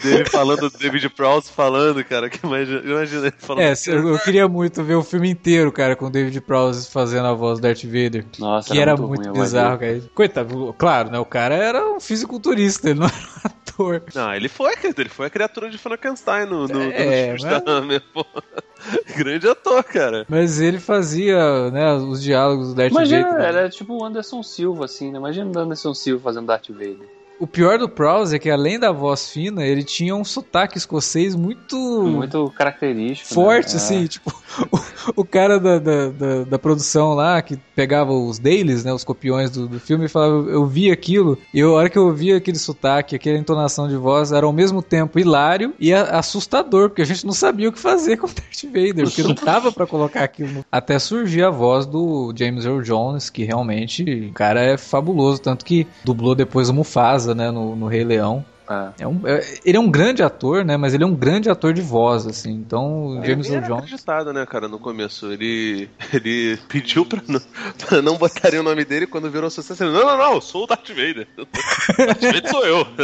dele 0.00 0.24
falando, 0.26 0.70
David 0.70 1.08
Prowse 1.10 1.50
falando, 1.50 2.04
cara. 2.04 2.30
Que 2.30 2.46
imagina, 2.46 2.82
imagina 2.84 3.22
ele 3.22 3.34
falando. 3.36 3.64
É, 3.64 3.74
eu, 3.88 4.10
eu, 4.10 4.18
queria 4.20 4.46
muito 4.46 4.84
ver 4.84 4.94
o 4.94 5.02
filme 5.02 5.28
inteiro, 5.28 5.72
cara, 5.72 5.96
com 5.96 6.06
o 6.06 6.10
David 6.10 6.40
Prowse 6.42 6.88
fazendo 6.88 7.26
a 7.26 7.34
voz 7.34 7.58
do 7.58 7.62
Darth 7.62 7.84
Vader. 7.84 8.24
Nossa, 8.38 8.72
que 8.72 8.78
era, 8.78 8.92
era 8.92 9.00
muito, 9.00 9.24
muito 9.24 9.32
bizarro, 9.32 9.78
cara. 9.78 10.00
Coitado, 10.14 10.72
claro, 10.78 11.10
né? 11.10 11.18
O 11.18 11.24
cara 11.24 11.56
era 11.56 11.84
um 11.84 11.98
fisiculturista, 12.44 12.90
ele 12.90 13.00
não 13.00 13.06
era 13.06 13.16
um 13.16 13.40
ator. 13.44 14.02
Não, 14.14 14.34
ele 14.34 14.48
foi, 14.48 14.74
ele 14.96 15.08
foi 15.08 15.26
a 15.26 15.30
criatura 15.30 15.70
de 15.70 15.78
Frankenstein 15.78 16.46
no, 16.46 16.68
no, 16.68 16.82
é, 16.82 17.26
no 17.26 17.32
mas... 17.32 17.42
da 17.42 17.62
Grande 19.16 19.48
ator, 19.48 19.82
cara. 19.82 20.26
Mas 20.28 20.60
ele 20.60 20.78
fazia, 20.78 21.70
né, 21.70 21.94
os 21.94 22.22
diálogos 22.22 22.68
do 22.68 22.74
Darth 22.74 22.90
Imagina, 22.90 23.30
Vader. 23.30 23.44
Era 23.44 23.68
tipo 23.70 23.94
o 23.94 24.04
Anderson 24.04 24.42
Silva, 24.42 24.84
assim, 24.84 25.10
né? 25.10 25.18
Imagina 25.18 25.50
o 25.50 25.58
Anderson 25.58 25.94
Silva 25.94 26.22
fazendo 26.22 26.46
Darth 26.46 26.68
Vader. 26.68 27.08
O 27.38 27.46
pior 27.46 27.78
do 27.78 27.88
Prowse 27.88 28.36
é 28.36 28.38
que 28.38 28.48
além 28.48 28.78
da 28.78 28.92
voz 28.92 29.30
fina, 29.30 29.64
ele 29.64 29.82
tinha 29.82 30.14
um 30.14 30.24
sotaque 30.24 30.78
escocês 30.78 31.34
muito. 31.34 31.76
Muito 31.76 32.50
característico. 32.50 33.28
Né? 33.28 33.34
Forte, 33.34 33.70
né? 33.70 33.76
assim. 33.76 34.04
É. 34.04 34.08
Tipo, 34.08 34.32
o, 34.70 35.20
o 35.22 35.24
cara 35.24 35.58
da, 35.58 35.78
da, 35.78 36.08
da, 36.10 36.44
da, 36.44 36.58
produção 36.58 37.14
lá, 37.14 37.42
que 37.42 37.56
pegava 37.74 38.12
os 38.12 38.38
dailies, 38.38 38.84
né? 38.84 38.92
Os 38.92 39.02
copiões 39.02 39.50
do, 39.50 39.66
do 39.66 39.80
filme, 39.80 40.04
e 40.04 40.08
falava: 40.08 40.48
Eu 40.48 40.64
vi 40.66 40.90
aquilo, 40.90 41.36
e 41.52 41.60
a 41.60 41.68
hora 41.68 41.90
que 41.90 41.98
eu 41.98 42.06
ouvi 42.06 42.32
aquele 42.32 42.58
sotaque, 42.58 43.16
aquela 43.16 43.38
entonação 43.38 43.88
de 43.88 43.96
voz, 43.96 44.30
era 44.30 44.46
ao 44.46 44.52
mesmo 44.52 44.80
tempo 44.80 45.18
hilário 45.18 45.74
e 45.78 45.92
a, 45.92 46.18
assustador, 46.18 46.88
porque 46.88 47.02
a 47.02 47.06
gente 47.06 47.26
não 47.26 47.32
sabia 47.32 47.68
o 47.68 47.72
que 47.72 47.78
fazer 47.78 48.16
com 48.16 48.26
o 48.26 48.30
Darth 48.30 48.64
Vader, 48.64 49.04
porque 49.04 49.22
não 49.22 49.34
dava 49.34 49.72
para 49.72 49.86
colocar 49.86 50.22
aquilo. 50.22 50.64
Até 50.70 50.98
surgir 50.98 51.42
a 51.42 51.50
voz 51.50 51.84
do 51.84 52.32
James 52.36 52.64
Earl 52.64 52.80
Jones, 52.80 53.28
que 53.28 53.42
realmente, 53.44 54.28
o 54.30 54.32
cara 54.32 54.60
é 54.60 54.76
fabuloso, 54.76 55.40
tanto 55.40 55.64
que 55.64 55.86
dublou 56.04 56.34
depois 56.34 56.68
o 56.68 56.74
Mufasa 56.74 57.23
casa, 57.24 57.34
né, 57.34 57.50
no, 57.50 57.74
no 57.74 57.86
Rei 57.86 58.04
Leão. 58.04 58.44
É. 58.66 59.02
é 59.02 59.06
um, 59.06 59.20
é, 59.26 59.58
ele 59.62 59.76
é 59.76 59.80
um 59.80 59.90
grande 59.90 60.22
ator, 60.22 60.64
né? 60.64 60.74
Mas 60.78 60.94
ele 60.94 61.04
é 61.04 61.06
um 61.06 61.14
grande 61.14 61.50
ator 61.50 61.74
de 61.74 61.82
voz, 61.82 62.26
assim. 62.26 62.50
Então, 62.50 63.20
é, 63.22 63.26
James 63.26 63.50
Earl 63.50 63.66
Jones. 63.66 63.84
acreditado, 63.84 64.32
né, 64.32 64.46
cara, 64.46 64.68
no 64.68 64.78
começo. 64.78 65.30
Ele, 65.30 65.88
ele 66.12 66.58
pediu 66.66 67.04
pra 67.04 67.20
não, 67.28 67.40
pra 67.78 68.00
não 68.00 68.16
botarem 68.16 68.58
o 68.60 68.62
nome 68.62 68.82
dele 68.84 69.06
quando 69.06 69.30
virou 69.30 69.50
sucesso. 69.50 69.84
Ele, 69.84 69.92
não, 69.92 70.06
não, 70.06 70.16
não, 70.16 70.34
eu 70.34 70.40
sou 70.40 70.64
o 70.64 70.66
Darth 70.66 70.88
Vader. 70.88 71.26
O 71.36 71.44
Darth 72.06 72.22
Vader 72.22 72.50
sou 72.50 72.66
eu. 72.66 72.86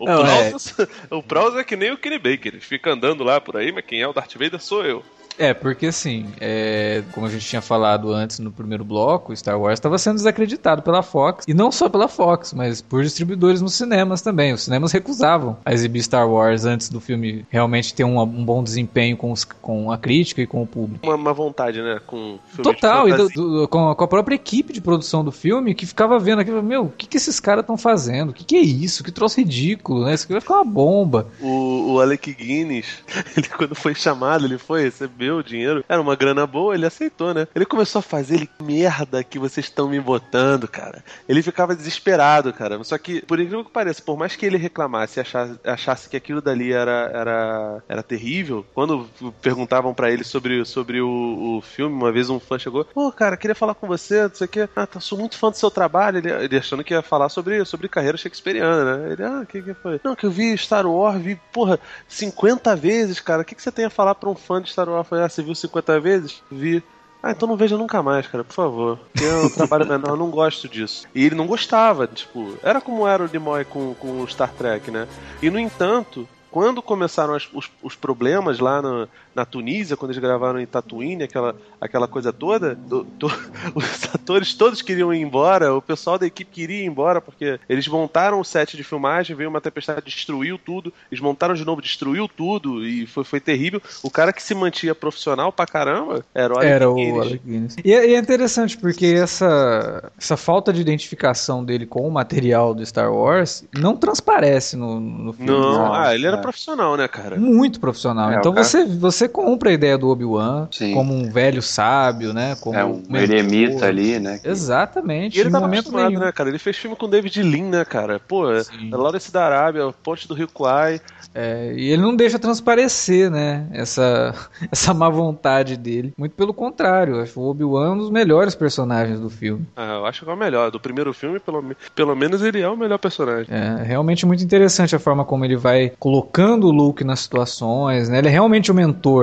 O, 0.00 0.06
não, 0.06 0.22
Prowse, 0.22 0.74
é. 0.78 0.86
o 1.14 1.22
Prowse 1.22 1.58
é 1.58 1.64
que 1.64 1.76
nem 1.76 1.92
o 1.92 1.98
Kenny 1.98 2.18
Baker. 2.18 2.54
Ele 2.54 2.60
fica 2.60 2.90
andando 2.92 3.22
lá 3.22 3.40
por 3.40 3.56
aí, 3.58 3.70
mas 3.72 3.84
quem 3.84 4.00
é 4.00 4.08
o 4.08 4.12
Darth 4.12 4.34
Vader 4.34 4.60
sou 4.60 4.84
eu. 4.84 5.04
É, 5.38 5.52
porque 5.52 5.86
assim, 5.86 6.26
é, 6.40 7.02
como 7.12 7.26
a 7.26 7.30
gente 7.30 7.46
tinha 7.46 7.60
falado 7.60 8.12
antes 8.12 8.38
no 8.38 8.50
primeiro 8.50 8.84
bloco, 8.84 9.34
Star 9.36 9.58
Wars 9.60 9.74
estava 9.78 9.98
sendo 9.98 10.16
desacreditado 10.16 10.82
pela 10.82 11.02
Fox, 11.02 11.44
e 11.46 11.54
não 11.54 11.72
só 11.72 11.88
pela 11.88 12.08
Fox, 12.08 12.52
mas 12.52 12.80
por 12.80 13.02
distribuidores 13.02 13.60
nos 13.60 13.74
cinemas 13.74 14.22
também. 14.22 14.52
Os 14.52 14.62
cinemas 14.62 14.92
recusavam 14.92 15.56
a 15.64 15.72
exibir 15.72 16.02
Star 16.02 16.28
Wars 16.28 16.64
antes 16.64 16.88
do 16.88 17.00
filme 17.00 17.44
realmente 17.50 17.94
ter 17.94 18.04
um, 18.04 18.20
um 18.20 18.44
bom 18.44 18.62
desempenho 18.62 19.16
com, 19.16 19.32
os, 19.32 19.44
com 19.44 19.90
a 19.90 19.98
crítica 19.98 20.42
e 20.42 20.46
com 20.46 20.62
o 20.62 20.66
público. 20.66 21.06
Uma, 21.06 21.16
uma 21.16 21.32
vontade, 21.32 21.82
né? 21.82 22.00
Com 22.06 22.38
Total, 22.62 23.08
e 23.08 23.14
do, 23.14 23.28
do, 23.28 23.68
com, 23.68 23.90
a, 23.90 23.96
com, 23.96 24.04
a 24.04 24.08
própria 24.08 24.34
equipe 24.34 24.72
de 24.72 24.80
produção 24.80 25.24
do 25.24 25.32
filme 25.32 25.74
que 25.74 25.86
ficava 25.86 26.18
vendo 26.18 26.40
aquilo, 26.40 26.62
meu, 26.62 26.84
o 26.84 26.90
que, 26.90 27.06
que 27.06 27.16
esses 27.16 27.40
caras 27.40 27.62
estão 27.62 27.76
fazendo? 27.76 28.30
O 28.30 28.32
que, 28.32 28.44
que 28.44 28.56
é 28.56 28.60
isso? 28.60 29.02
Que 29.02 29.10
troço 29.10 29.40
ridículo, 29.40 30.04
né? 30.04 30.14
Isso 30.14 30.24
aqui 30.24 30.32
vai 30.32 30.40
ficar 30.40 30.54
uma 30.54 30.64
bomba. 30.64 31.26
O, 31.40 31.94
o 31.94 32.00
Alec 32.00 32.32
Guinness, 32.32 32.86
ele 33.36 33.48
quando 33.48 33.74
foi 33.74 33.94
chamado, 33.94 34.44
ele 34.44 34.58
foi 34.58 34.82
receber 34.82 35.23
recebeu 35.24 35.36
o 35.38 35.42
dinheiro, 35.42 35.84
era 35.88 36.00
uma 36.00 36.14
grana 36.14 36.46
boa, 36.46 36.74
ele 36.74 36.86
aceitou, 36.86 37.32
né? 37.32 37.48
Ele 37.54 37.64
começou 37.64 38.00
a 38.00 38.02
fazer, 38.02 38.34
ele, 38.34 38.50
merda 38.60 39.24
que 39.24 39.38
vocês 39.38 39.66
estão 39.66 39.88
me 39.88 40.00
botando, 40.00 40.68
cara. 40.68 41.02
Ele 41.28 41.42
ficava 41.42 41.74
desesperado, 41.74 42.52
cara. 42.52 42.82
Só 42.84 42.98
que, 42.98 43.24
por 43.24 43.40
incrível 43.40 43.64
que 43.64 43.70
pareça, 43.70 44.02
por 44.02 44.16
mais 44.16 44.36
que 44.36 44.44
ele 44.44 44.56
reclamasse 44.56 45.18
e 45.18 45.22
achasse, 45.22 45.58
achasse 45.64 46.08
que 46.08 46.16
aquilo 46.16 46.40
dali 46.40 46.72
era, 46.72 47.10
era, 47.12 47.82
era 47.88 48.02
terrível, 48.02 48.64
quando 48.74 49.08
perguntavam 49.40 49.94
para 49.94 50.10
ele 50.10 50.24
sobre, 50.24 50.64
sobre 50.64 51.00
o, 51.00 51.56
o 51.58 51.62
filme, 51.62 51.94
uma 51.94 52.12
vez 52.12 52.28
um 52.30 52.40
fã 52.40 52.58
chegou, 52.58 52.84
pô, 52.84 53.10
cara, 53.12 53.36
queria 53.36 53.54
falar 53.54 53.74
com 53.74 53.86
você, 53.86 54.22
não 54.22 54.34
sei 54.34 54.44
o 54.46 54.48
que, 54.48 54.68
ah, 54.76 54.86
tá, 54.86 55.00
sou 55.00 55.18
muito 55.18 55.36
fã 55.36 55.50
do 55.50 55.56
seu 55.56 55.70
trabalho, 55.70 56.18
ele, 56.18 56.30
ele 56.30 56.56
achando 56.56 56.84
que 56.84 56.94
ia 56.94 57.02
falar 57.02 57.28
sobre, 57.28 57.64
sobre 57.64 57.88
carreira 57.88 58.16
shakespeariana, 58.16 58.96
né? 58.96 59.12
Ele, 59.12 59.24
ah, 59.24 59.40
o 59.42 59.46
que 59.46 59.62
que 59.62 59.74
foi? 59.74 60.00
Não, 60.04 60.14
que 60.14 60.26
eu 60.26 60.30
vi 60.30 60.56
Star 60.56 60.86
Wars, 60.86 61.20
vi, 61.20 61.38
porra, 61.52 61.78
50 62.08 62.76
vezes, 62.76 63.20
cara, 63.20 63.42
o 63.42 63.44
que 63.44 63.54
que 63.54 63.62
você 63.62 63.72
tem 63.72 63.84
a 63.84 63.90
falar 63.90 64.14
pra 64.14 64.30
um 64.30 64.34
fã 64.34 64.60
de 64.60 64.70
Star 64.70 64.88
Wars? 64.88 65.06
Falei, 65.14 65.24
ah, 65.24 65.28
você 65.28 65.42
viu 65.42 65.54
50 65.54 66.00
vezes? 66.00 66.42
Vi. 66.50 66.82
Ah, 67.22 67.30
então 67.30 67.48
não 67.48 67.56
veja 67.56 67.78
nunca 67.78 68.02
mais, 68.02 68.26
cara, 68.26 68.44
por 68.44 68.52
favor. 68.52 68.98
Porque 69.12 69.24
é 69.24 69.34
um 69.34 69.48
trabalho 69.48 69.86
menor, 69.86 70.10
eu 70.10 70.16
não 70.16 70.30
gosto 70.30 70.68
disso. 70.68 71.06
E 71.14 71.24
ele 71.24 71.34
não 71.34 71.46
gostava, 71.46 72.06
tipo, 72.06 72.58
era 72.62 72.80
como 72.80 73.08
era 73.08 73.24
o 73.24 73.28
Nimoy 73.28 73.64
com, 73.64 73.94
com 73.94 74.20
o 74.20 74.28
Star 74.28 74.52
Trek, 74.52 74.90
né? 74.90 75.08
E 75.40 75.48
no 75.48 75.58
entanto, 75.58 76.28
quando 76.50 76.82
começaram 76.82 77.34
as, 77.34 77.48
os, 77.54 77.70
os, 77.82 77.96
problemas 77.96 78.58
lá 78.58 78.82
no, 78.82 79.08
na 79.34 79.44
Tunísia, 79.44 79.96
quando 79.96 80.12
eles 80.12 80.22
gravaram 80.22 80.60
em 80.60 80.66
Tatooine, 80.66 81.24
aquela, 81.24 81.56
aquela 81.80 82.06
coisa 82.06 82.32
toda, 82.32 82.74
do, 82.74 83.04
do, 83.04 83.26
os 83.74 84.04
atores 84.14 84.54
todos 84.54 84.82
queriam 84.82 85.12
ir 85.12 85.20
embora, 85.20 85.74
o 85.74 85.82
pessoal 85.82 86.18
da 86.18 86.26
equipe 86.26 86.50
queria 86.50 86.82
ir 86.82 86.86
embora, 86.86 87.20
porque 87.20 87.58
eles 87.68 87.86
montaram 87.88 88.40
o 88.40 88.44
set 88.44 88.76
de 88.76 88.84
filmagem, 88.84 89.36
veio 89.36 89.50
uma 89.50 89.60
tempestade, 89.60 90.02
destruiu 90.04 90.58
tudo, 90.58 90.92
eles 91.10 91.20
montaram 91.20 91.54
de 91.54 91.64
novo, 91.64 91.82
destruiu 91.82 92.28
tudo, 92.28 92.84
e 92.86 93.06
foi, 93.06 93.24
foi 93.24 93.40
terrível. 93.40 93.80
O 94.02 94.10
cara 94.10 94.32
que 94.32 94.42
se 94.42 94.54
mantinha 94.54 94.94
profissional 94.94 95.52
pra 95.52 95.66
caramba 95.66 96.24
era 96.34 96.54
o 96.54 96.56
Alec 96.56 96.72
era 96.72 96.86
Guinness. 96.86 97.16
O 97.16 97.20
Alec 97.20 97.42
Guinness. 97.44 97.76
E, 97.84 97.92
é, 97.92 98.10
e, 98.10 98.14
é 98.14 98.18
interessante, 98.18 98.76
porque 98.76 99.06
essa, 99.06 100.10
essa 100.18 100.36
falta 100.36 100.72
de 100.72 100.80
identificação 100.80 101.64
dele 101.64 101.86
com 101.86 102.06
o 102.06 102.10
material 102.10 102.74
do 102.74 102.84
Star 102.84 103.12
Wars 103.12 103.64
não 103.76 103.96
transparece 103.96 104.76
no, 104.76 105.00
no 105.00 105.32
filme. 105.32 105.50
Não, 105.50 105.92
ah, 105.92 106.14
ele 106.14 106.26
era 106.26 106.38
profissional, 106.38 106.96
né, 106.96 107.08
cara? 107.08 107.36
Muito 107.36 107.80
profissional. 107.80 108.30
É, 108.30 108.36
então 108.36 108.52
cara... 108.52 108.64
você, 108.64 108.84
você 109.24 109.28
compra 109.28 109.70
a 109.70 109.72
ideia 109.72 109.98
do 109.98 110.08
Obi-Wan 110.08 110.68
como 110.92 111.14
um 111.14 111.30
velho 111.30 111.62
sábio, 111.62 112.32
né? 112.32 112.56
Como 112.60 112.76
é 112.76 112.84
um 112.84 113.02
eremita 113.14 113.86
ali, 113.86 114.18
né? 114.18 114.38
Que... 114.38 114.48
Exatamente. 114.48 115.36
E 115.36 115.40
ele 115.40 115.50
tá 115.50 115.60
momento 115.60 115.92
nenhum. 115.92 116.20
né, 116.20 116.32
cara? 116.32 116.48
Ele 116.48 116.58
fez 116.58 116.76
filme 116.76 116.96
com 116.96 117.08
David 117.08 117.42
Lean, 117.42 117.70
né, 117.70 117.84
cara? 117.84 118.20
Pô, 118.20 118.46
Sim. 118.62 118.90
Lawrence 118.90 119.32
da 119.32 119.44
Arábia, 119.44 119.92
Ponte 120.02 120.28
do 120.28 120.34
Rio 120.34 120.48
Kwai. 120.48 121.00
É, 121.34 121.74
e 121.76 121.90
ele 121.90 122.02
não 122.02 122.14
deixa 122.14 122.38
transparecer, 122.38 123.30
né? 123.30 123.66
Essa, 123.72 124.34
essa 124.70 124.94
má 124.94 125.08
vontade 125.08 125.76
dele. 125.76 126.12
Muito 126.16 126.34
pelo 126.34 126.54
contrário. 126.54 127.20
Acho 127.20 127.40
o 127.40 127.50
Obi-Wan 127.50 127.86
é 127.86 127.90
um 127.90 127.98
dos 127.98 128.10
melhores 128.10 128.54
personagens 128.54 129.18
do 129.18 129.28
filme. 129.28 129.66
Ah, 129.76 129.96
eu 129.96 130.06
acho 130.06 130.24
que 130.24 130.30
é 130.30 130.32
o 130.32 130.36
melhor. 130.36 130.70
Do 130.70 130.78
primeiro 130.78 131.12
filme, 131.12 131.40
pelo, 131.40 131.74
pelo 131.94 132.14
menos 132.14 132.42
ele 132.42 132.60
é 132.60 132.68
o 132.68 132.76
melhor 132.76 132.98
personagem. 132.98 133.46
É, 133.52 133.82
realmente 133.82 134.24
muito 134.24 134.44
interessante 134.44 134.94
a 134.94 134.98
forma 134.98 135.24
como 135.24 135.44
ele 135.44 135.56
vai 135.56 135.92
colocando 135.98 136.54
colocando 136.54 136.66
o 136.68 136.70
Luke 136.70 137.04
nas 137.04 137.20
situações, 137.20 138.08
né? 138.08 138.18
Ele 138.18 138.28
é 138.28 138.30
realmente 138.30 138.70
o 138.70 138.74
mentor. 138.74 139.13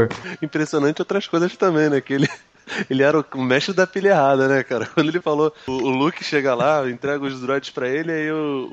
Impressionante 0.42 1.02
outras 1.02 1.28
coisas 1.28 1.56
também, 1.56 1.89
né? 1.89 2.02
Que 2.02 2.14
ele, 2.14 2.30
ele 2.89 3.04
era 3.04 3.24
o 3.34 3.42
mestre 3.42 3.74
da 3.74 3.88
pilha 3.88 4.10
errada, 4.10 4.48
né, 4.48 4.64
cara? 4.64 4.86
Quando 4.94 5.10
ele 5.10 5.22
falou, 5.22 5.54
o, 5.68 5.72
o 5.72 5.89
Luke 5.89 6.24
chega 6.24 6.54
lá, 6.54 6.89
entrega 6.89 7.24
os 7.24 7.42
droids 7.42 7.70
para 7.70 7.88
ele, 7.88 8.12
aí 8.12 8.32
o, 8.32 8.70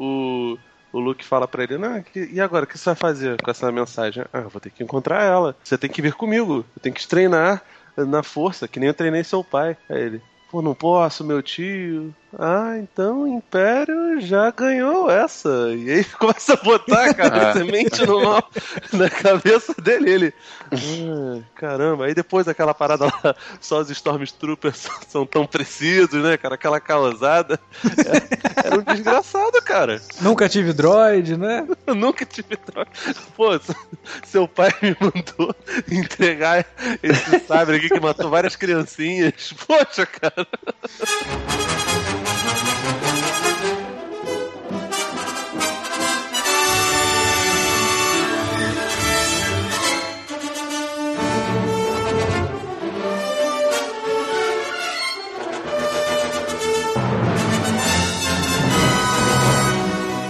o, 0.93 0.99
o, 0.99 1.01
Luke 1.01 1.25
fala 1.25 1.49
para 1.49 1.63
ele, 1.63 1.79
não, 1.79 2.03
e 2.15 2.41
agora, 2.41 2.65
o 2.65 2.67
que 2.67 2.79
você 2.79 2.87
vai 2.87 2.95
fazer 2.95 3.41
com 3.43 3.51
essa 3.51 3.71
mensagem? 3.73 4.25
Ah, 4.33 4.41
eu 4.41 4.49
vou 4.49 4.61
ter 4.61 4.71
que 4.71 4.83
encontrar 4.83 5.23
ela. 5.23 5.57
Você 5.63 5.77
tem 5.77 5.91
que 5.91 6.03
vir 6.03 6.15
comigo. 6.15 6.65
Eu 6.77 6.83
tenho 6.83 6.95
que 6.95 7.07
treinar 7.07 7.63
na 7.97 8.23
força, 8.23 8.69
que 8.69 8.79
nem 8.79 8.89
eu 8.89 8.95
treinei 8.95 9.25
seu 9.25 9.43
pai. 9.43 9.77
Aí 9.89 10.01
ele, 10.01 10.23
pô, 10.51 10.63
não 10.63 10.75
posso, 10.75 11.25
meu 11.25 11.43
tio. 11.43 12.15
Ah, 12.37 12.75
então 12.77 13.23
o 13.23 13.27
Império 13.29 14.21
já 14.21 14.51
ganhou 14.51 15.11
essa. 15.11 15.49
E 15.75 15.91
aí 15.91 16.05
começa 16.19 16.55
a 16.55 16.57
botar, 16.57 17.15
cara, 17.15 17.51
a 17.51 17.53
semente 17.55 18.05
no 18.05 18.23
mal 18.23 18.51
na 18.93 19.09
cabeça 19.09 19.75
dele. 19.81 20.11
Ele. 20.11 20.35
Ah, 20.71 21.43
caramba, 21.55 22.05
aí 22.05 22.15
depois 22.15 22.45
daquela 22.45 22.75
parada 22.75 23.07
lá, 23.07 23.35
só 23.61 23.81
os 23.81 23.91
Stormtroopers 23.91 24.89
são 25.09 25.25
tão 25.25 25.47
precisos, 25.47 26.23
né, 26.23 26.37
cara? 26.37 26.57
Aquela 26.57 26.79
causada. 26.81 27.59
Era, 27.97 28.67
era 28.67 28.79
um 28.79 28.83
desgraçado, 28.83 29.63
cara. 29.63 30.01
Nunca 30.21 30.49
tive 30.49 30.75
droid, 30.75 31.37
né? 31.37 31.67
Nunca 31.87 32.27
tive 32.27 32.59
droid. 32.67 32.91
Pô, 33.35 33.59
seu 34.27 34.47
pai 34.47 34.71
me 34.83 34.95
mandou 35.01 35.55
entregar 35.91 36.67
esse 37.03 37.39
sabre 37.41 37.77
aqui 37.77 37.89
que 37.89 38.01
matou 38.01 38.29
várias 38.29 38.55
criancinhas. 38.55 39.55
Poxa, 39.67 40.05
cara. 40.05 40.47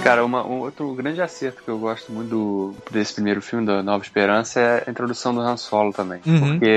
Cara, 0.09 0.25
uma, 0.25 0.43
um 0.43 0.61
outro 0.61 0.95
grande 0.95 1.21
acerto 1.21 1.63
que 1.63 1.69
eu 1.69 1.79
gosto 1.79 2.11
muito 2.11 2.31
do, 2.31 2.75
desse 2.91 3.13
primeiro 3.13 3.43
filme, 3.43 3.67
da 3.67 3.83
Nova 3.83 4.03
Esperança, 4.03 4.59
é 4.59 4.85
a 4.87 4.91
introdução 4.91 5.35
do 5.35 5.41
Han 5.43 5.59
Solo 5.59 5.93
também. 5.93 6.23
Uhum. 6.25 6.53
Porque 6.53 6.71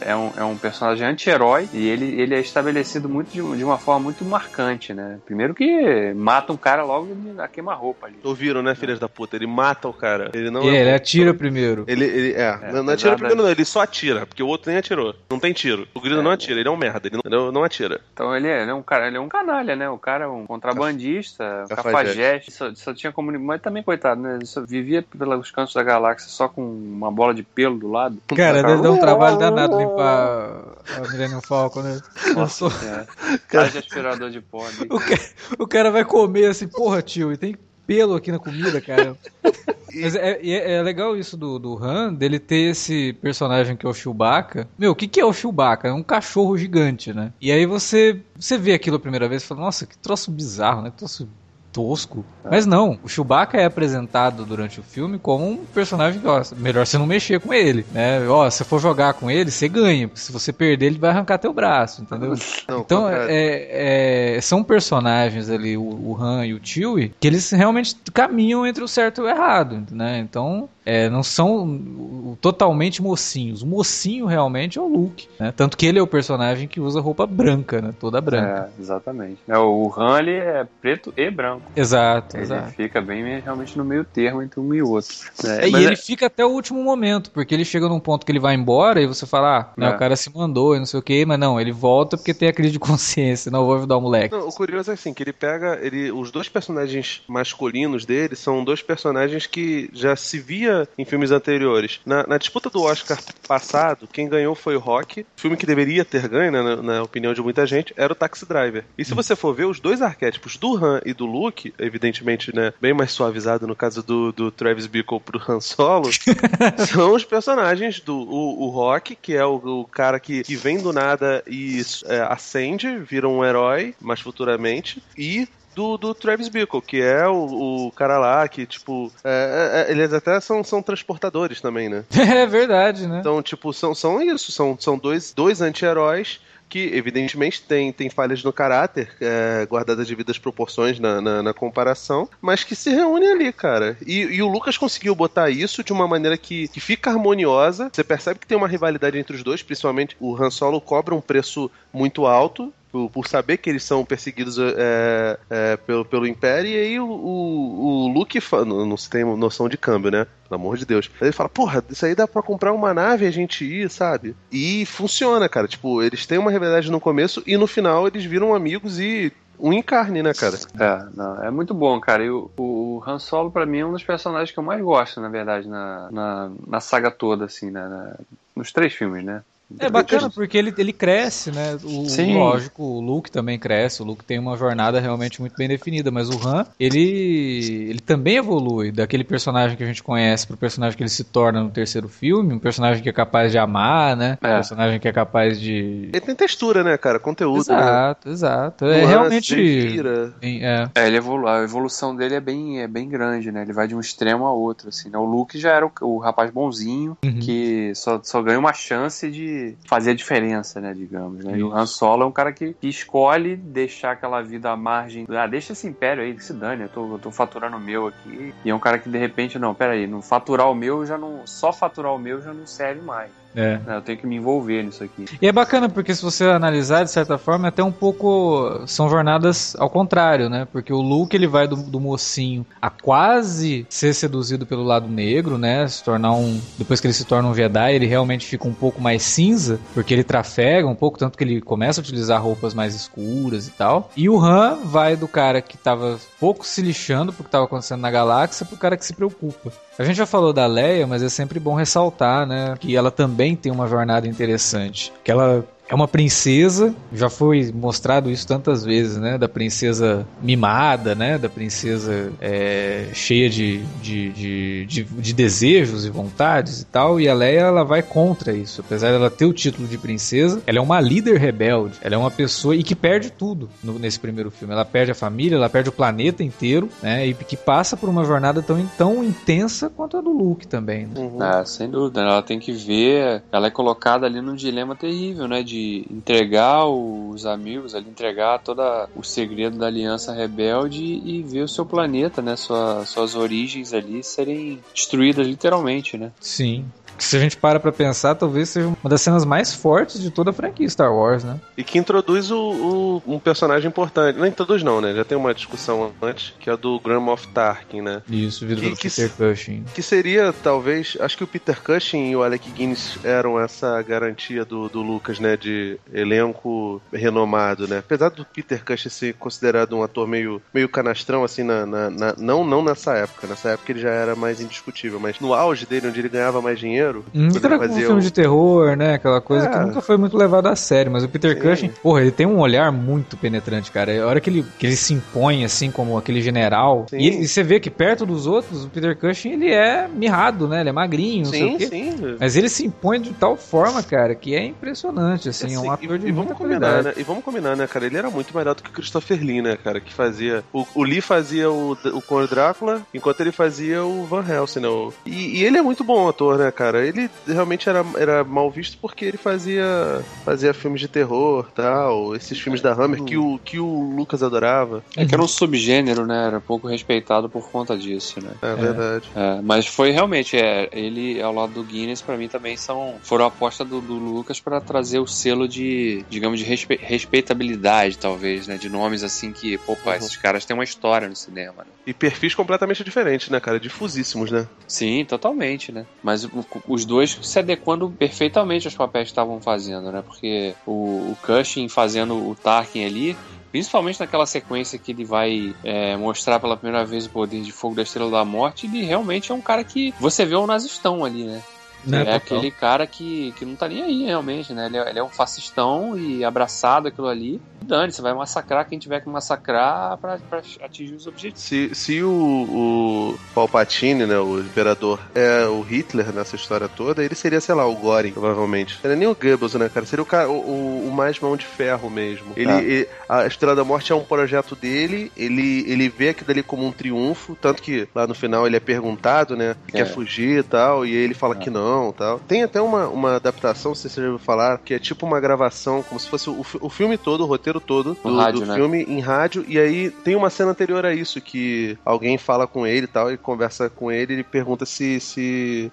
é 0.00 0.16
um, 0.16 0.32
é 0.36 0.42
um 0.42 0.56
personagem 0.56 1.06
anti-herói 1.06 1.68
e 1.72 1.88
ele, 1.88 2.20
ele 2.20 2.34
é 2.34 2.40
estabelecido 2.40 3.08
muito 3.08 3.28
de, 3.28 3.56
de, 3.56 3.62
uma 3.62 3.78
forma 3.78 4.00
muito 4.00 4.24
marcante, 4.24 4.92
né? 4.92 5.20
Primeiro 5.24 5.54
que 5.54 6.12
mata 6.14 6.52
um 6.52 6.56
cara 6.56 6.82
logo 6.82 7.16
a 7.38 7.46
queima-roupa 7.46 8.08
ali. 8.08 8.16
Ouviram, 8.24 8.64
né, 8.64 8.74
filhas 8.74 8.98
da 8.98 9.08
puta? 9.08 9.36
Ele 9.36 9.46
mata 9.46 9.86
o 9.86 9.92
cara. 9.92 10.32
Ele 10.34 10.50
não 10.50 10.62
é, 10.62 10.80
ele 10.80 10.90
atira 10.90 11.32
primeiro. 11.32 11.84
Ele, 11.86 12.04
ele 12.04 12.32
é, 12.32 12.58
é, 12.62 12.72
não, 12.72 12.82
não 12.82 12.94
atira 12.94 13.14
primeiro, 13.14 13.40
não, 13.40 13.48
ele 13.48 13.64
só 13.64 13.82
atira, 13.82 14.26
porque 14.26 14.42
o 14.42 14.48
outro 14.48 14.70
nem 14.72 14.78
atirou. 14.80 15.14
Não 15.30 15.38
tem 15.38 15.52
tiro. 15.52 15.86
O 15.94 16.00
grilo 16.00 16.18
é, 16.18 16.22
não 16.24 16.32
atira, 16.32 16.58
ele 16.58 16.68
é 16.68 16.72
um 16.72 16.76
merda, 16.76 17.06
ele 17.06 17.20
não, 17.24 17.52
não 17.52 17.62
atira. 17.62 18.00
Então 18.12 18.34
ele 18.36 18.48
é, 18.48 18.62
ele 18.62 18.72
é, 18.72 18.74
um 18.74 18.82
cara, 18.82 19.06
ele 19.06 19.18
é 19.18 19.20
um 19.20 19.28
canalha, 19.28 19.76
né? 19.76 19.88
O 19.88 19.98
cara 19.98 20.24
é 20.24 20.28
um 20.28 20.46
contrabandista, 20.46 21.64
um 21.70 21.76
cafajeste, 21.76 22.50
só, 22.76 22.94
tinha 22.94 23.12
como. 23.12 23.36
Mas 23.38 23.60
também, 23.60 23.82
coitado, 23.82 24.20
né? 24.20 24.36
Ele 24.36 24.46
só 24.46 24.60
vivia 24.60 25.02
pelos 25.02 25.50
cantos 25.50 25.74
da 25.74 25.82
galáxia 25.82 26.28
só 26.28 26.48
com 26.48 26.62
uma 26.62 27.10
bola 27.10 27.34
de 27.34 27.42
pelo 27.42 27.78
do 27.78 27.90
lado. 27.90 28.18
Cara, 28.34 28.62
deve 28.62 28.82
dar 28.82 28.92
um 28.92 28.98
trabalho 28.98 29.38
danado 29.38 29.78
limpar 29.78 30.62
a 30.96 31.00
Millennium 31.10 31.40
Falcon, 31.40 31.82
né? 31.82 32.00
Nossa, 32.34 32.66
é. 32.66 33.38
Cara... 33.48 33.68
de 33.68 33.78
aspirador 33.78 34.30
de 34.30 34.40
pó. 34.40 34.66
O 34.90 34.98
cara, 34.98 35.20
o 35.58 35.66
cara 35.66 35.90
vai 35.90 36.04
comer 36.04 36.46
assim, 36.46 36.68
porra, 36.68 37.02
tio, 37.02 37.32
e 37.32 37.36
tem 37.36 37.56
pelo 37.86 38.14
aqui 38.14 38.30
na 38.32 38.38
comida, 38.38 38.80
cara. 38.80 39.16
Mas 39.94 40.14
é, 40.14 40.40
é, 40.42 40.74
é, 40.74 40.82
legal 40.82 41.16
isso 41.16 41.36
do, 41.36 41.58
do 41.58 41.76
Han, 41.76 42.14
dele 42.14 42.38
ter 42.38 42.70
esse 42.70 43.12
personagem 43.14 43.76
que 43.76 43.84
é 43.84 43.88
o 43.88 43.92
Chewbacca. 43.92 44.66
Meu, 44.78 44.92
o 44.92 44.94
que, 44.94 45.06
que 45.06 45.20
é 45.20 45.24
o 45.24 45.32
Chewbacca? 45.32 45.88
É 45.88 45.92
um 45.92 46.02
cachorro 46.02 46.56
gigante, 46.56 47.12
né? 47.12 47.32
E 47.40 47.52
aí 47.52 47.66
você, 47.66 48.20
você 48.34 48.56
vê 48.56 48.72
aquilo 48.72 48.96
a 48.96 49.00
primeira 49.00 49.28
vez 49.28 49.42
e 49.42 49.46
fala, 49.46 49.60
nossa, 49.60 49.86
que 49.86 49.98
troço 49.98 50.30
bizarro, 50.30 50.80
né? 50.82 50.90
Que 50.90 50.96
troço 50.96 51.28
tosco. 51.72 52.24
É. 52.44 52.50
Mas 52.50 52.66
não, 52.66 52.98
o 53.02 53.08
Chewbacca 53.08 53.58
é 53.58 53.64
apresentado 53.64 54.44
durante 54.44 54.78
o 54.78 54.82
filme 54.82 55.18
como 55.18 55.48
um 55.48 55.56
personagem 55.64 56.20
que, 56.20 56.26
ó, 56.26 56.42
melhor 56.56 56.86
você 56.86 56.98
não 56.98 57.06
mexer 57.06 57.40
com 57.40 57.52
ele, 57.52 57.84
né? 57.92 58.28
Ó, 58.28 58.48
se 58.50 58.62
for 58.64 58.80
jogar 58.80 59.14
com 59.14 59.30
ele, 59.30 59.50
você 59.50 59.68
ganha, 59.68 60.06
porque 60.06 60.20
se 60.20 60.32
você 60.32 60.52
perder, 60.52 60.86
ele 60.86 60.98
vai 60.98 61.10
arrancar 61.10 61.38
teu 61.38 61.52
braço, 61.52 62.02
entendeu? 62.02 62.34
Não, 62.68 62.80
então, 62.80 63.08
é, 63.08 64.36
é, 64.36 64.40
são 64.40 64.62
personagens 64.62 65.48
ali, 65.48 65.76
o, 65.76 65.82
o 65.82 66.16
Han 66.20 66.46
e 66.46 66.54
o 66.54 66.60
Chewie, 66.62 67.14
que 67.18 67.26
eles 67.26 67.50
realmente 67.50 67.96
caminham 68.12 68.66
entre 68.66 68.84
o 68.84 68.88
certo 68.88 69.20
e 69.20 69.24
o 69.24 69.28
errado, 69.28 69.84
né? 69.90 70.18
Então, 70.18 70.68
é, 70.84 71.08
não 71.08 71.22
são 71.22 72.36
totalmente 72.40 73.02
mocinhos. 73.02 73.62
O 73.62 73.66
mocinho 73.66 74.26
realmente 74.26 74.78
é 74.78 74.82
o 74.82 74.88
Luke, 74.88 75.28
né? 75.38 75.52
Tanto 75.54 75.76
que 75.76 75.86
ele 75.86 75.98
é 75.98 76.02
o 76.02 76.06
personagem 76.06 76.66
que 76.66 76.80
usa 76.80 77.00
roupa 77.00 77.26
branca, 77.26 77.80
né? 77.80 77.94
Toda 77.98 78.20
branca. 78.20 78.70
É, 78.76 78.80
exatamente. 78.80 79.38
É, 79.48 79.56
o 79.58 79.92
Han, 79.96 80.18
ele 80.18 80.32
é 80.32 80.66
preto 80.80 81.12
e 81.16 81.30
branco. 81.30 81.61
Exato, 81.74 82.36
ele 82.36 82.44
exato. 82.44 82.72
fica 82.72 83.00
bem 83.00 83.40
realmente 83.40 83.78
no 83.78 83.84
meio 83.84 84.04
termo 84.04 84.42
entre 84.42 84.60
um 84.60 84.74
e 84.74 84.82
outro. 84.82 85.14
É, 85.44 85.68
e 85.68 85.74
ele 85.74 85.94
é- 85.94 85.96
fica 85.96 86.26
até 86.26 86.44
o 86.44 86.50
último 86.50 86.82
momento, 86.82 87.30
porque 87.30 87.54
ele 87.54 87.64
chega 87.64 87.88
num 87.88 88.00
ponto 88.00 88.26
que 88.26 88.32
ele 88.32 88.38
vai 88.38 88.54
embora 88.54 89.00
e 89.00 89.06
você 89.06 89.26
fala, 89.26 89.58
ah, 89.58 89.72
né, 89.76 89.90
o 89.90 89.94
é. 89.94 89.98
cara 89.98 90.14
se 90.16 90.34
mandou 90.34 90.76
e 90.76 90.78
não 90.78 90.86
sei 90.86 91.00
o 91.00 91.02
que, 91.02 91.24
mas 91.24 91.38
não, 91.38 91.60
ele 91.60 91.72
volta 91.72 92.16
porque 92.16 92.34
tem 92.34 92.48
a 92.48 92.52
crise 92.52 92.72
de 92.72 92.78
consciência, 92.78 93.50
não 93.50 93.64
vou 93.64 93.76
ajudar 93.76 93.96
o 93.96 94.00
moleque. 94.00 94.34
Não, 94.34 94.46
o 94.46 94.52
curioso 94.52 94.90
é 94.90 94.94
assim, 94.94 95.14
que 95.14 95.22
ele 95.22 95.32
pega, 95.32 95.78
ele, 95.82 96.12
os 96.12 96.30
dois 96.30 96.48
personagens 96.48 97.22
masculinos 97.26 98.04
dele 98.04 98.36
são 98.36 98.64
dois 98.64 98.82
personagens 98.82 99.46
que 99.46 99.88
já 99.92 100.14
se 100.14 100.38
via 100.38 100.88
em 100.98 101.04
filmes 101.04 101.30
anteriores. 101.30 102.00
Na, 102.04 102.26
na 102.26 102.38
disputa 102.38 102.68
do 102.68 102.82
Oscar 102.82 103.18
passado, 103.48 104.08
quem 104.12 104.28
ganhou 104.28 104.54
foi 104.54 104.76
o 104.76 104.80
Rock, 104.80 105.24
filme 105.36 105.56
que 105.56 105.66
deveria 105.66 106.04
ter 106.04 106.28
ganho, 106.28 106.52
né, 106.52 106.62
na, 106.62 106.76
na 106.82 107.02
opinião 107.02 107.32
de 107.32 107.40
muita 107.40 107.66
gente, 107.66 107.94
era 107.96 108.12
o 108.12 108.16
Taxi 108.16 108.46
Driver. 108.46 108.84
E 108.96 109.04
se 109.04 109.14
você 109.14 109.34
for 109.34 109.54
ver 109.54 109.64
os 109.64 109.80
dois 109.80 110.02
arquétipos 110.02 110.56
do 110.56 110.76
Han 110.76 111.00
e 111.04 111.14
do 111.14 111.26
Luke, 111.26 111.51
evidentemente, 111.78 112.54
né, 112.54 112.72
bem 112.80 112.92
mais 112.92 113.12
suavizado 113.12 113.66
no 113.66 113.76
caso 113.76 114.02
do, 114.02 114.32
do 114.32 114.50
Travis 114.50 114.86
Bickle 114.86 115.20
pro 115.20 115.40
Han 115.48 115.60
Solo, 115.60 116.10
são 116.88 117.14
os 117.14 117.24
personagens 117.24 118.00
do 118.00 118.16
o, 118.16 118.64
o 118.64 118.68
Rock, 118.68 119.14
que 119.14 119.34
é 119.34 119.44
o, 119.44 119.54
o 119.54 119.84
cara 119.84 120.18
que, 120.18 120.42
que 120.42 120.56
vem 120.56 120.78
do 120.78 120.92
nada 120.92 121.42
e 121.46 121.82
é, 122.06 122.20
acende, 122.20 122.98
vira 122.98 123.28
um 123.28 123.44
herói, 123.44 123.94
mais 124.00 124.20
futuramente, 124.20 125.02
e 125.16 125.48
do, 125.74 125.96
do 125.96 126.14
Travis 126.14 126.48
Bickle, 126.48 126.82
que 126.82 127.00
é 127.00 127.26
o, 127.26 127.86
o 127.86 127.92
cara 127.92 128.18
lá 128.18 128.46
que, 128.46 128.66
tipo, 128.66 129.10
é, 129.24 129.86
é, 129.86 129.90
é 129.90 129.92
eles 129.92 130.12
até 130.12 130.38
são, 130.40 130.62
são 130.62 130.82
transportadores 130.82 131.60
também, 131.60 131.88
né? 131.88 132.04
É 132.32 132.46
verdade, 132.46 133.06
né? 133.06 133.20
Então, 133.20 133.42
tipo, 133.42 133.72
são, 133.72 133.94
são 133.94 134.20
isso, 134.20 134.52
são, 134.52 134.76
são 134.78 134.98
dois, 134.98 135.32
dois 135.32 135.60
anti-heróis 135.60 136.40
que 136.72 136.90
evidentemente 136.94 137.60
tem, 137.60 137.92
tem 137.92 138.08
falhas 138.08 138.42
no 138.42 138.50
caráter, 138.50 139.10
é, 139.20 139.66
guardadas 139.68 140.08
devidas 140.08 140.38
proporções 140.38 140.98
na, 140.98 141.20
na, 141.20 141.42
na, 141.42 141.52
comparação, 141.52 142.26
mas 142.40 142.64
que 142.64 142.74
se 142.74 142.88
reúnem 142.88 143.30
ali, 143.30 143.52
cara. 143.52 143.94
E, 144.06 144.20
e, 144.20 144.42
o 144.42 144.48
Lucas 144.48 144.78
conseguiu 144.78 145.14
botar 145.14 145.50
isso 145.50 145.84
de 145.84 145.92
uma 145.92 146.08
maneira 146.08 146.38
que, 146.38 146.68
que 146.68 146.80
fica 146.80 147.10
harmoniosa. 147.10 147.90
Você 147.92 148.02
percebe 148.02 148.38
que 148.40 148.46
tem 148.46 148.56
uma 148.56 148.66
rivalidade 148.66 149.18
entre 149.18 149.36
os 149.36 149.42
dois, 149.42 149.62
principalmente 149.62 150.16
o 150.18 150.34
Han 150.34 150.48
Solo 150.48 150.80
cobra 150.80 151.14
um 151.14 151.20
preço 151.20 151.70
muito 151.92 152.24
alto 152.24 152.72
por, 152.92 153.10
por 153.10 153.26
saber 153.26 153.56
que 153.56 153.70
eles 153.70 153.82
são 153.82 154.04
perseguidos 154.04 154.58
é, 154.58 155.38
é, 155.48 155.76
pelo, 155.78 156.04
pelo 156.04 156.26
Império, 156.26 156.70
e 156.70 156.76
aí 156.76 157.00
o, 157.00 157.06
o, 157.06 158.04
o 158.04 158.08
Luke, 158.12 158.38
não, 158.66 158.84
não 158.84 158.96
se 158.98 159.08
tem 159.08 159.24
noção 159.24 159.68
de 159.68 159.78
câmbio, 159.78 160.10
né? 160.10 160.26
Pelo 160.46 160.60
amor 160.60 160.76
de 160.76 160.84
Deus. 160.84 161.10
Aí 161.20 161.28
ele 161.28 161.32
fala, 161.32 161.48
porra, 161.48 161.82
isso 161.88 162.04
aí 162.04 162.14
dá 162.14 162.28
pra 162.28 162.42
comprar 162.42 162.72
uma 162.72 162.92
nave 162.92 163.24
e 163.24 163.28
a 163.28 163.32
gente 163.32 163.64
ir, 163.64 163.88
sabe? 163.90 164.36
E 164.52 164.84
funciona, 164.84 165.48
cara. 165.48 165.66
Tipo, 165.66 166.02
eles 166.02 166.26
têm 166.26 166.36
uma 166.36 166.50
rivalidade 166.50 166.90
no 166.90 167.00
começo 167.00 167.42
e 167.46 167.56
no 167.56 167.66
final 167.66 168.06
eles 168.06 168.24
viram 168.24 168.54
amigos 168.54 169.00
e 169.00 169.32
um 169.58 169.72
em 169.72 169.82
carne, 169.82 170.22
né, 170.22 170.34
cara? 170.34 170.58
É, 170.78 171.06
não, 171.14 171.42
é 171.44 171.50
muito 171.50 171.72
bom, 171.72 171.98
cara. 172.00 172.24
E 172.24 172.30
o, 172.30 172.50
o 172.58 173.02
Han 173.06 173.18
Solo, 173.18 173.50
pra 173.50 173.64
mim, 173.64 173.78
é 173.78 173.86
um 173.86 173.92
dos 173.92 174.02
personagens 174.02 174.50
que 174.50 174.58
eu 174.58 174.64
mais 174.64 174.82
gosto, 174.82 175.20
na 175.20 175.28
verdade, 175.28 175.68
na, 175.68 176.10
na, 176.10 176.50
na 176.66 176.80
saga 176.80 177.10
toda, 177.10 177.44
assim, 177.44 177.70
né? 177.70 177.88
Na, 177.88 178.16
nos 178.56 178.72
três 178.72 178.92
filmes, 178.92 179.24
né? 179.24 179.42
É 179.78 179.90
bacana 179.90 180.30
porque 180.30 180.56
ele, 180.56 180.72
ele 180.76 180.92
cresce, 180.92 181.50
né? 181.50 181.78
O, 181.82 182.08
Sim. 182.08 182.38
Lógico, 182.38 182.82
o 182.82 183.00
Luke 183.00 183.30
também 183.30 183.58
cresce, 183.58 184.02
o 184.02 184.04
Luke 184.04 184.24
tem 184.24 184.38
uma 184.38 184.56
jornada 184.56 185.00
realmente 185.00 185.40
muito 185.40 185.56
bem 185.56 185.68
definida, 185.68 186.10
mas 186.10 186.28
o 186.28 186.46
Han, 186.46 186.66
ele, 186.78 187.88
ele 187.90 188.00
também 188.00 188.36
evolui 188.36 188.90
daquele 188.92 189.24
personagem 189.24 189.76
que 189.76 189.82
a 189.82 189.86
gente 189.86 190.02
conhece 190.02 190.46
pro 190.46 190.56
personagem 190.56 190.96
que 190.96 191.02
ele 191.02 191.10
se 191.10 191.24
torna 191.24 191.62
no 191.62 191.70
terceiro 191.70 192.08
filme, 192.08 192.54
um 192.54 192.58
personagem 192.58 193.02
que 193.02 193.08
é 193.08 193.12
capaz 193.12 193.52
de 193.52 193.58
amar, 193.58 194.16
né? 194.16 194.38
É. 194.42 194.46
Um 194.48 194.50
personagem 194.56 195.00
que 195.00 195.08
é 195.08 195.12
capaz 195.12 195.60
de. 195.60 196.10
Ele 196.12 196.20
tem 196.20 196.34
textura, 196.34 196.82
né, 196.82 196.96
cara? 196.96 197.18
Conteúdo. 197.18 197.60
Exato, 197.60 198.28
né? 198.28 198.34
exato. 198.34 198.84
É 198.86 199.04
realmente. 199.04 200.00
É. 200.42 200.90
é, 200.94 201.06
ele 201.06 201.16
evolu 201.16 201.48
a 201.48 201.62
evolução 201.62 202.14
dele 202.14 202.34
é 202.34 202.40
bem, 202.40 202.80
é 202.80 202.88
bem 202.88 203.08
grande, 203.08 203.50
né? 203.50 203.62
Ele 203.62 203.72
vai 203.72 203.86
de 203.86 203.94
um 203.94 204.00
extremo 204.00 204.46
a 204.46 204.52
outro, 204.52 204.88
assim, 204.88 205.08
né? 205.08 205.18
O 205.18 205.24
Luke 205.24 205.58
já 205.58 205.72
era 205.72 205.86
o, 205.86 205.92
o 206.02 206.18
rapaz 206.18 206.50
bonzinho, 206.50 207.16
uhum. 207.24 207.38
que 207.40 207.92
só, 207.94 208.20
só 208.22 208.42
ganha 208.42 208.58
uma 208.58 208.72
chance 208.72 209.30
de 209.30 209.61
fazer 209.86 210.12
a 210.12 210.14
diferença, 210.14 210.80
né, 210.80 210.94
digamos. 210.94 211.44
Né? 211.44 211.58
E 211.58 211.62
o 211.62 211.72
Han 211.72 211.86
Solo 211.86 212.22
é 212.22 212.26
um 212.26 212.32
cara 212.32 212.52
que, 212.52 212.74
que, 212.74 212.88
escolhe 212.88 213.56
deixar 213.56 214.12
aquela 214.12 214.42
vida 214.42 214.70
à 214.70 214.76
margem. 214.76 215.26
Ah, 215.28 215.46
deixa 215.46 215.72
esse 215.72 215.86
império 215.86 216.22
aí, 216.22 216.34
que 216.34 216.44
se 216.44 216.52
dane, 216.52 216.82
eu 216.82 216.88
tô, 216.88 217.14
eu 217.14 217.18
tô 217.18 217.30
faturando 217.30 217.76
o 217.76 217.80
meu 217.80 218.06
aqui. 218.06 218.54
E 218.64 218.70
é 218.70 218.74
um 218.74 218.78
cara 218.78 218.98
que 218.98 219.08
de 219.08 219.18
repente, 219.18 219.58
não, 219.58 219.74
peraí, 219.74 220.06
não 220.06 220.22
faturar 220.22 220.70
o 220.70 220.74
meu 220.74 221.04
já 221.04 221.18
não. 221.18 221.46
Só 221.46 221.72
faturar 221.72 222.14
o 222.14 222.18
meu 222.18 222.40
já 222.40 222.52
não 222.52 222.66
serve 222.66 223.00
mais. 223.00 223.41
É. 223.54 223.78
Eu 223.86 224.00
tenho 224.00 224.18
que 224.18 224.26
me 224.26 224.36
envolver 224.36 224.82
nisso 224.82 225.04
aqui. 225.04 225.26
E 225.40 225.46
é 225.46 225.52
bacana 225.52 225.88
porque 225.88 226.14
se 226.14 226.22
você 226.22 226.44
analisar 226.44 227.04
de 227.04 227.10
certa 227.10 227.38
forma, 227.38 227.66
é 227.66 227.68
até 227.68 227.82
um 227.82 227.92
pouco 227.92 228.82
são 228.86 229.08
jornadas 229.08 229.76
ao 229.78 229.90
contrário, 229.90 230.48
né? 230.48 230.66
Porque 230.70 230.92
o 230.92 231.00
Luke 231.00 231.36
ele 231.36 231.46
vai 231.46 231.68
do, 231.68 231.76
do 231.76 232.00
mocinho 232.00 232.64
a 232.80 232.90
quase 232.90 233.86
ser 233.88 234.14
seduzido 234.14 234.66
pelo 234.66 234.82
lado 234.82 235.08
negro, 235.08 235.58
né? 235.58 235.86
Se 235.86 236.02
tornar 236.02 236.32
um 236.32 236.60
depois 236.78 237.00
que 237.00 237.06
ele 237.06 237.14
se 237.14 237.24
torna 237.24 237.48
um 237.48 237.54
Jedi, 237.54 237.94
ele 237.94 238.06
realmente 238.06 238.46
fica 238.46 238.66
um 238.66 238.74
pouco 238.74 239.00
mais 239.00 239.22
cinza, 239.22 239.78
porque 239.94 240.14
ele 240.14 240.24
trafega 240.24 240.86
um 240.86 240.94
pouco 240.94 241.18
tanto 241.18 241.36
que 241.36 241.44
ele 241.44 241.60
começa 241.60 242.00
a 242.00 242.02
utilizar 242.02 242.42
roupas 242.42 242.74
mais 242.74 242.94
escuras 242.94 243.68
e 243.68 243.70
tal. 243.70 244.10
E 244.16 244.28
o 244.28 244.38
Han 244.38 244.78
vai 244.84 245.16
do 245.16 245.28
cara 245.28 245.60
que 245.60 245.76
tava 245.76 246.18
pouco 246.40 246.66
se 246.66 246.82
lixando 246.82 247.32
pro 247.32 247.44
que 247.44 247.50
tava 247.50 247.64
acontecendo 247.64 248.00
na 248.00 248.10
galáxia 248.10 248.66
pro 248.66 248.76
cara 248.76 248.96
que 248.96 249.04
se 249.04 249.14
preocupa. 249.14 249.72
A 249.98 250.04
gente 250.04 250.16
já 250.16 250.26
falou 250.26 250.52
da 250.52 250.66
Leia, 250.66 251.06
mas 251.06 251.22
é 251.22 251.28
sempre 251.28 251.60
bom 251.60 251.74
ressaltar, 251.74 252.46
né, 252.46 252.74
que 252.80 252.96
ela 252.96 253.10
também 253.10 253.54
tem 253.54 253.70
uma 253.70 253.86
jornada 253.86 254.26
interessante. 254.26 255.12
Que 255.22 255.30
ela 255.30 255.64
é 255.92 255.94
uma 255.94 256.08
princesa, 256.08 256.94
já 257.12 257.28
foi 257.28 257.70
mostrado 257.70 258.30
isso 258.30 258.46
tantas 258.46 258.82
vezes, 258.82 259.18
né? 259.18 259.36
Da 259.36 259.46
princesa 259.46 260.26
mimada, 260.40 261.14
né? 261.14 261.36
Da 261.36 261.50
princesa 261.50 262.32
é, 262.40 263.08
cheia 263.12 263.50
de, 263.50 263.82
de, 264.00 264.30
de, 264.30 264.86
de, 264.86 265.04
de 265.04 265.34
desejos 265.34 266.06
e 266.06 266.10
vontades 266.10 266.80
e 266.80 266.86
tal. 266.86 267.20
E 267.20 267.28
a 267.28 267.34
Leia, 267.34 267.60
ela 267.60 267.84
vai 267.84 268.02
contra 268.02 268.54
isso. 268.54 268.80
Apesar 268.80 269.12
dela 269.12 269.30
ter 269.30 269.44
o 269.44 269.52
título 269.52 269.86
de 269.86 269.98
princesa, 269.98 270.62
ela 270.66 270.78
é 270.78 270.80
uma 270.80 270.98
líder 270.98 271.36
rebelde. 271.36 271.98
Ela 272.00 272.14
é 272.14 272.18
uma 272.18 272.30
pessoa 272.30 272.74
e 272.74 272.82
que 272.82 272.94
perde 272.94 273.30
tudo 273.30 273.68
no, 273.84 273.98
nesse 273.98 274.18
primeiro 274.18 274.50
filme. 274.50 274.72
Ela 274.72 274.86
perde 274.86 275.10
a 275.10 275.14
família, 275.14 275.56
ela 275.56 275.68
perde 275.68 275.90
o 275.90 275.92
planeta 275.92 276.42
inteiro, 276.42 276.88
né? 277.02 277.26
E 277.26 277.34
que 277.34 277.56
passa 277.56 277.98
por 277.98 278.08
uma 278.08 278.24
jornada 278.24 278.62
tão, 278.62 278.82
tão 278.96 279.22
intensa 279.22 279.92
quanto 279.94 280.16
a 280.16 280.22
do 280.22 280.30
Luke 280.30 280.66
também. 280.66 281.04
Né? 281.04 281.20
Uhum. 281.20 281.42
Ah, 281.42 281.66
sem 281.66 281.90
dúvida. 281.90 282.22
Ela 282.22 282.42
tem 282.42 282.58
que 282.58 282.72
ver. 282.72 283.42
Ela 283.52 283.66
é 283.66 283.70
colocada 283.70 284.24
ali 284.24 284.40
num 284.40 284.54
dilema 284.54 284.96
terrível, 284.96 285.46
né? 285.46 285.62
De 285.62 285.81
entregar 286.10 286.86
os 286.86 287.46
amigos, 287.46 287.94
ali, 287.94 288.08
entregar 288.08 288.58
todo 288.58 288.82
o 289.14 289.22
segredo 289.22 289.78
da 289.78 289.86
Aliança 289.86 290.32
Rebelde 290.32 291.02
e 291.02 291.42
ver 291.42 291.62
o 291.62 291.68
seu 291.68 291.84
planeta, 291.84 292.40
né? 292.42 292.56
Sua, 292.56 293.04
suas 293.04 293.34
origens 293.34 293.92
ali 293.92 294.22
serem 294.22 294.80
destruídas 294.94 295.46
literalmente, 295.46 296.16
né? 296.16 296.32
Sim 296.40 296.84
se 297.18 297.36
a 297.36 297.40
gente 297.40 297.56
para 297.56 297.78
pra 297.78 297.92
pensar, 297.92 298.34
talvez 298.34 298.70
seja 298.70 298.88
uma 298.88 299.10
das 299.10 299.20
cenas 299.20 299.44
mais 299.44 299.74
fortes 299.74 300.20
de 300.20 300.30
toda 300.30 300.50
a 300.50 300.52
franquia 300.52 300.88
Star 300.88 301.14
Wars, 301.14 301.44
né? 301.44 301.60
E 301.76 301.84
que 301.84 301.98
introduz 301.98 302.50
o, 302.50 303.22
o, 303.26 303.34
um 303.34 303.38
personagem 303.38 303.88
importante. 303.88 304.38
Não 304.38 304.46
introduz 304.46 304.82
não, 304.82 305.00
né? 305.00 305.14
Já 305.14 305.24
tem 305.24 305.36
uma 305.36 305.54
discussão 305.54 306.12
antes, 306.20 306.54
que 306.58 306.68
é 306.68 306.72
a 306.72 306.76
do 306.76 306.98
Grand 307.00 307.20
Moff 307.20 307.46
Tarkin, 307.48 308.00
né? 308.00 308.22
Isso, 308.28 308.66
vida 308.66 308.80
do 308.80 308.96
Peter 308.96 309.30
Cushing. 309.30 309.84
Que 309.94 310.02
seria, 310.02 310.52
talvez, 310.52 311.16
acho 311.20 311.36
que 311.36 311.44
o 311.44 311.46
Peter 311.46 311.80
Cushing 311.80 312.30
e 312.30 312.36
o 312.36 312.42
Alec 312.42 312.70
Guinness 312.70 313.18
eram 313.24 313.58
essa 313.60 314.00
garantia 314.02 314.64
do, 314.64 314.88
do 314.88 315.02
Lucas, 315.02 315.38
né? 315.38 315.56
De 315.56 315.98
elenco 316.12 317.00
renomado, 317.12 317.86
né? 317.86 317.98
Apesar 317.98 318.30
do 318.30 318.44
Peter 318.44 318.84
Cushing 318.84 319.08
ser 319.08 319.34
considerado 319.34 319.96
um 319.96 320.02
ator 320.02 320.26
meio, 320.26 320.60
meio 320.72 320.88
canastrão, 320.88 321.44
assim, 321.44 321.62
na, 321.62 321.86
na, 321.86 322.10
na, 322.10 322.34
não, 322.38 322.64
não 322.64 322.82
nessa 322.82 323.14
época. 323.14 323.46
Nessa 323.46 323.70
época 323.70 323.92
ele 323.92 324.00
já 324.00 324.10
era 324.10 324.34
mais 324.34 324.60
indiscutível, 324.60 325.20
mas 325.20 325.38
no 325.40 325.54
auge 325.54 325.86
dele, 325.86 326.08
onde 326.08 326.20
ele 326.20 326.28
ganhava 326.28 326.60
mais 326.60 326.78
dinheiro, 326.78 327.11
primeiro. 327.20 327.24
Hum, 327.34 327.48
era 327.62 327.78
um 327.78 327.94
filme 327.94 328.20
o... 328.20 328.20
de 328.20 328.32
terror, 328.32 328.96
né? 328.96 329.14
Aquela 329.14 329.40
coisa 329.40 329.66
é. 329.66 329.70
que 329.70 329.78
nunca 329.78 330.00
foi 330.00 330.16
muito 330.16 330.36
levada 330.36 330.70
a 330.70 330.76
sério. 330.76 331.12
Mas 331.12 331.24
o 331.24 331.28
Peter 331.28 331.54
Sim. 331.54 331.60
Cushing, 331.60 331.88
porra, 332.02 332.22
ele 332.22 332.30
tem 332.30 332.46
um 332.46 332.58
olhar 332.58 332.90
muito 332.90 333.36
penetrante, 333.36 333.90
cara. 333.90 334.22
A 334.22 334.26
hora 334.26 334.40
que 334.40 334.48
ele, 334.48 334.64
que 334.78 334.86
ele 334.86 334.96
se 334.96 335.12
impõe, 335.12 335.64
assim, 335.64 335.90
como 335.90 336.16
aquele 336.16 336.40
general. 336.40 337.06
E, 337.12 337.26
ele, 337.26 337.36
e, 337.42 337.48
você 337.48 337.62
vê 337.62 337.78
que 337.78 337.90
perto 337.90 338.24
dos 338.24 338.46
outros, 338.46 338.84
o 338.84 338.88
Peter 338.88 339.16
Cushing, 339.16 339.52
ele 339.52 339.70
é 339.70 340.08
mirrado, 340.08 340.68
né? 340.68 340.80
Ele 340.80 340.88
é 340.88 340.92
magrinho, 340.92 341.44
não 341.44 341.52
sim, 341.52 341.58
sei 341.58 341.74
o 341.74 341.78
quê. 341.78 341.86
Sim. 341.86 342.36
Mas 342.38 342.56
ele 342.56 342.68
se 342.68 342.86
impõe 342.86 343.20
de 343.20 343.32
tal 343.32 343.56
forma, 343.56 344.02
cara, 344.02 344.34
que 344.34 344.54
é 344.54 344.64
impressionante, 344.64 345.48
assim. 345.48 345.66
assim 345.66 345.76
é 345.76 345.78
um 345.78 345.90
ator 345.90 346.18
de 346.18 346.28
e 346.28 346.32
muita 346.32 346.54
combinar, 346.54 347.02
né? 347.02 347.12
E 347.16 347.22
vamos 347.22 347.44
combinar, 347.44 347.76
né, 347.76 347.86
cara? 347.86 348.06
Ele 348.06 348.16
era 348.16 348.30
muito 348.30 348.56
melhor 348.56 348.74
do 348.74 348.82
que 348.82 348.90
o 348.90 348.92
Christopher 348.92 349.40
Lee, 349.42 349.60
né, 349.60 349.76
cara? 349.76 350.00
Que 350.00 350.12
fazia... 350.12 350.62
O, 350.72 350.86
o 350.94 351.02
Lee 351.02 351.20
fazia 351.20 351.70
o, 351.70 351.92
o 351.92 352.22
Conde 352.22 352.48
Drácula, 352.48 353.02
enquanto 353.12 353.40
ele 353.40 353.52
fazia 353.52 354.04
o 354.04 354.24
Van 354.24 354.44
Helsing, 354.48 354.80
né? 354.80 354.88
E, 355.24 355.58
e, 355.58 355.64
ele 355.64 355.78
é 355.78 355.82
muito 355.82 356.04
bom 356.04 356.28
ator, 356.28 356.58
né, 356.58 356.70
cara? 356.70 356.91
Ele 357.00 357.30
realmente 357.46 357.88
era, 357.88 358.04
era 358.16 358.44
mal 358.44 358.70
visto 358.70 358.98
porque 359.00 359.24
ele 359.24 359.36
fazia, 359.36 360.22
fazia 360.44 360.74
filmes 360.74 361.00
de 361.00 361.08
terror 361.08 361.70
tal, 361.74 362.34
esses 362.34 362.58
filmes 362.58 362.80
da 362.80 362.92
Hammer 362.92 363.22
que 363.22 363.36
o, 363.36 363.58
que 363.58 363.78
o 363.78 364.14
Lucas 364.14 364.42
adorava. 364.42 365.02
É 365.16 365.24
que 365.24 365.34
era 365.34 365.42
um 365.42 365.48
subgênero, 365.48 366.26
né? 366.26 366.46
Era 366.46 366.60
pouco 366.60 366.88
respeitado 366.88 367.48
por 367.48 367.70
conta 367.70 367.96
disso, 367.96 368.40
né? 368.40 368.52
É, 368.62 368.74
verdade. 368.74 369.30
É, 369.34 369.60
mas 369.62 369.86
foi 369.86 370.10
realmente, 370.10 370.56
é, 370.56 370.88
ele 370.92 371.40
ao 371.40 371.54
lado 371.54 371.72
do 371.72 371.82
Guinness, 371.82 372.22
para 372.22 372.36
mim 372.36 372.48
também 372.48 372.76
são 372.76 373.14
foram 373.22 373.44
a 373.44 373.48
aposta 373.48 373.84
do, 373.84 374.00
do 374.00 374.14
Lucas 374.14 374.60
para 374.60 374.80
trazer 374.80 375.18
o 375.18 375.26
selo 375.26 375.68
de, 375.68 376.24
digamos, 376.28 376.58
de 376.58 376.64
respe, 376.64 376.98
respeitabilidade, 377.00 378.18
talvez, 378.18 378.66
né? 378.66 378.76
De 378.76 378.88
nomes 378.88 379.22
assim 379.22 379.52
que, 379.52 379.78
pô, 379.78 379.92
uhum. 379.92 380.12
esses 380.14 380.36
caras 380.36 380.64
têm 380.64 380.74
uma 380.74 380.84
história 380.84 381.28
no 381.28 381.36
cinema, 381.36 381.84
né? 381.84 381.91
E 382.06 382.12
perfis 382.12 382.54
completamente 382.54 383.04
diferentes, 383.04 383.48
né, 383.48 383.60
cara? 383.60 383.78
Difusíssimos, 383.78 384.50
né? 384.50 384.66
Sim, 384.88 385.24
totalmente, 385.24 385.92
né? 385.92 386.04
Mas 386.22 386.44
o, 386.44 386.64
os 386.88 387.04
dois 387.04 387.38
se 387.40 387.58
adequando 387.58 388.10
perfeitamente 388.10 388.86
aos 388.86 388.96
papéis 388.96 389.26
que 389.26 389.32
estavam 389.32 389.60
fazendo, 389.60 390.10
né? 390.10 390.22
Porque 390.22 390.74
o, 390.84 391.32
o 391.32 391.36
Cushing 391.42 391.88
fazendo 391.88 392.34
o 392.34 392.56
Tarkin 392.56 393.04
ali, 393.04 393.36
principalmente 393.70 394.18
naquela 394.18 394.46
sequência 394.46 394.98
que 394.98 395.12
ele 395.12 395.24
vai 395.24 395.74
é, 395.84 396.16
mostrar 396.16 396.58
pela 396.58 396.76
primeira 396.76 397.04
vez 397.04 397.26
o 397.26 397.30
poder 397.30 397.62
de 397.62 397.70
fogo 397.70 397.94
da 397.94 398.02
Estrela 398.02 398.30
da 398.30 398.44
Morte, 398.44 398.86
ele 398.86 399.04
realmente 399.04 399.52
é 399.52 399.54
um 399.54 399.60
cara 399.60 399.84
que 399.84 400.12
você 400.18 400.44
vê 400.44 400.56
um 400.56 400.66
nazistão 400.66 401.24
ali, 401.24 401.44
né? 401.44 401.62
Né, 402.04 402.24
é 402.26 402.34
aquele 402.34 402.70
cara 402.70 403.06
que, 403.06 403.52
que 403.56 403.64
não 403.64 403.76
tá 403.76 403.88
nem 403.88 404.02
aí, 404.02 404.24
realmente, 404.24 404.72
né? 404.72 404.86
Ele 404.86 404.96
é, 404.96 405.10
ele 405.10 405.18
é 405.18 405.24
um 405.24 405.28
fascistão 405.28 406.18
e 406.18 406.44
abraçado 406.44 407.08
aquilo 407.08 407.28
ali. 407.28 407.60
Dane, 407.82 408.12
você 408.12 408.22
vai 408.22 408.32
massacrar 408.32 408.88
quem 408.88 408.98
tiver 408.98 409.20
que 409.20 409.28
massacrar 409.28 410.16
pra, 410.18 410.38
pra 410.38 410.62
atingir 410.82 411.14
os 411.14 411.26
objetivos. 411.26 411.60
Se, 411.60 411.94
se 411.94 412.22
o, 412.22 412.30
o 412.30 413.38
Palpatine, 413.54 414.26
né, 414.26 414.38
o 414.38 414.60
imperador, 414.60 415.20
é 415.34 415.66
o 415.66 415.80
Hitler 415.80 416.32
nessa 416.32 416.56
história 416.56 416.88
toda, 416.88 417.24
ele 417.24 417.34
seria, 417.34 417.60
sei 417.60 417.74
lá, 417.74 417.86
o 417.86 417.94
Goring, 417.94 418.32
provavelmente. 418.32 418.98
Ele 419.02 419.14
é 419.14 419.16
nem 419.16 419.28
o 419.28 419.34
Goebbels, 419.34 419.74
né, 419.74 419.88
cara? 419.88 420.06
Seria 420.06 420.22
o, 420.22 420.26
cara, 420.26 420.48
o, 420.48 421.08
o 421.08 421.12
mais 421.12 421.38
mão 421.40 421.56
de 421.56 421.66
ferro 421.66 422.08
mesmo. 422.08 422.52
Ele, 422.56 422.70
ah. 422.70 422.82
ele, 422.82 423.08
a 423.28 423.46
Estrela 423.46 423.74
da 423.74 423.84
Morte 423.84 424.12
é 424.12 424.14
um 424.14 424.24
projeto 424.24 424.76
dele, 424.76 425.32
ele, 425.36 425.84
ele 425.90 426.08
vê 426.08 426.30
aquilo 426.30 426.50
ali 426.50 426.62
como 426.62 426.86
um 426.86 426.92
triunfo, 426.92 427.56
tanto 427.60 427.82
que 427.82 428.08
lá 428.14 428.26
no 428.26 428.34
final 428.34 428.66
ele 428.66 428.76
é 428.76 428.80
perguntado, 428.80 429.56
né, 429.56 429.76
que 429.86 429.96
é. 429.96 430.04
quer 430.04 430.12
fugir 430.12 430.60
e 430.60 430.62
tal, 430.62 431.04
e 431.04 431.12
ele 431.14 431.34
fala 431.34 431.54
é. 431.56 431.58
que 431.58 431.70
não 431.70 431.91
tal. 432.16 432.38
Tem 432.40 432.62
até 432.62 432.80
uma, 432.80 433.08
uma 433.08 433.36
adaptação, 433.36 433.94
se 433.94 434.08
você 434.08 434.20
já 434.20 434.28
ouviu 434.28 434.44
falar, 434.44 434.78
que 434.78 434.94
é 434.94 434.98
tipo 434.98 435.26
uma 435.26 435.40
gravação, 435.40 436.02
como 436.02 436.18
se 436.18 436.28
fosse 436.28 436.48
o, 436.48 436.64
o 436.80 436.88
filme 436.88 437.18
todo, 437.18 437.42
o 437.42 437.46
roteiro 437.46 437.80
todo 437.80 438.16
do, 438.22 438.36
rádio, 438.36 438.60
do 438.60 438.66
né? 438.66 438.74
filme 438.74 439.02
em 439.04 439.20
rádio. 439.20 439.64
E 439.68 439.78
aí 439.78 440.10
tem 440.10 440.34
uma 440.36 440.50
cena 440.50 440.70
anterior 440.70 441.04
a 441.04 441.14
isso, 441.14 441.40
que 441.40 441.98
alguém 442.04 442.38
fala 442.38 442.66
com 442.66 442.86
ele 442.86 443.04
e 443.04 443.08
tal, 443.08 443.30
e 443.30 443.36
conversa 443.36 443.90
com 443.90 444.10
ele, 444.10 444.34
ele 444.34 444.44
pergunta 444.44 444.86
se, 444.86 445.20
se 445.20 445.92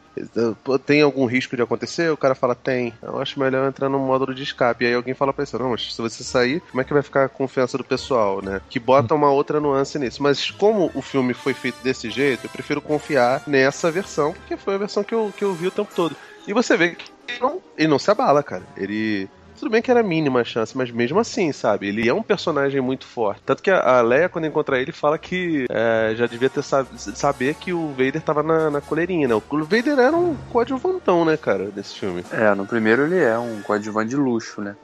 tem 0.86 1.02
algum 1.02 1.26
risco 1.26 1.56
de 1.56 1.62
acontecer. 1.62 2.12
O 2.12 2.18
cara 2.18 2.36
fala, 2.36 2.56
tem. 2.56 2.94
Eu 3.02 3.20
acho 3.20 3.40
melhor 3.40 3.68
entrar 3.68 3.90
no 3.90 4.00
módulo 4.00 4.34
de 4.34 4.44
escape. 4.44 4.86
E 4.86 4.88
aí 4.88 4.94
alguém 4.94 5.14
fala 5.14 5.34
pra 5.34 5.44
ele, 5.44 5.64
não, 5.64 5.72
mas 5.72 5.94
se 5.94 6.02
você 6.02 6.24
sair, 6.24 6.62
como 6.72 6.82
é 6.82 6.84
que 6.84 6.94
vai 6.94 7.02
ficar 7.02 7.26
a 7.26 7.30
confiança 7.30 7.78
do 7.78 7.84
pessoal, 7.84 8.42
né? 8.42 8.62
Que 8.70 8.80
bota 8.80 9.16
uma 9.16 9.32
outra 9.32 9.60
nuance 9.60 9.98
nisso. 9.98 10.22
Mas 10.22 10.52
como 10.52 10.92
o 10.94 11.02
filme 11.02 11.34
foi 11.34 11.54
feito 11.54 11.82
desse 11.84 12.10
jeito, 12.10 12.46
eu 12.46 12.50
prefiro 12.50 12.82
confiar 12.82 13.42
nessa 13.48 13.92
versão, 13.92 14.34
porque 14.34 14.58
foi 14.58 14.76
a 14.76 14.78
versão 14.78 15.04
que 15.04 15.14
eu, 15.14 15.34
que 15.36 15.44
eu 15.44 15.54
vi 15.54 15.68
o 15.68 15.72
tempo 15.72 15.89
todo. 15.96 16.16
E 16.48 16.54
você 16.54 16.76
vê 16.78 16.96
que 16.96 17.12
ele 17.28 17.40
não, 17.40 17.62
ele 17.78 17.88
não 17.88 18.00
se 18.00 18.10
abala, 18.10 18.42
cara. 18.42 18.64
Ele 18.76 19.30
tudo 19.60 19.72
bem 19.72 19.82
que 19.82 19.92
era 19.92 20.02
mínima 20.02 20.42
a 20.42 20.44
chance, 20.44 20.76
mas 20.78 20.90
mesmo 20.90 21.20
assim, 21.20 21.52
sabe? 21.52 21.88
Ele 21.88 22.08
é 22.08 22.14
um 22.14 22.24
personagem 22.24 22.82
muito 22.82 23.06
forte. 23.06 23.42
Tanto 23.46 23.62
que 23.62 23.70
a 23.70 24.02
Leia, 24.02 24.30
quando 24.30 24.46
encontra 24.46 24.80
ele, 24.80 24.92
fala 24.92 25.18
que 25.18 25.66
é, 25.70 26.14
já 26.16 26.26
devia 26.26 26.50
ter 26.50 26.64
sab 26.64 26.88
saber 26.98 27.56
que 27.56 27.74
o 27.74 27.90
Vader 27.90 28.22
tava 28.22 28.42
na, 28.42 28.70
na 28.70 28.82
coleirinha, 28.82 29.28
né? 29.28 29.36
O 29.36 29.42
Vader 29.64 30.00
era 30.00 30.16
um 30.16 30.36
coadjuvantão, 30.50 31.26
né, 31.26 31.38
cara, 31.38 31.66
desse 31.66 32.00
filme. 32.00 32.24
É, 32.32 32.54
no 32.56 32.66
primeiro 32.66 33.04
ele 33.04 33.20
é 33.20 33.38
um 33.38 33.62
coadjuvante 33.62 34.10
de 34.10 34.16
luxo, 34.16 34.62
né? 34.62 34.76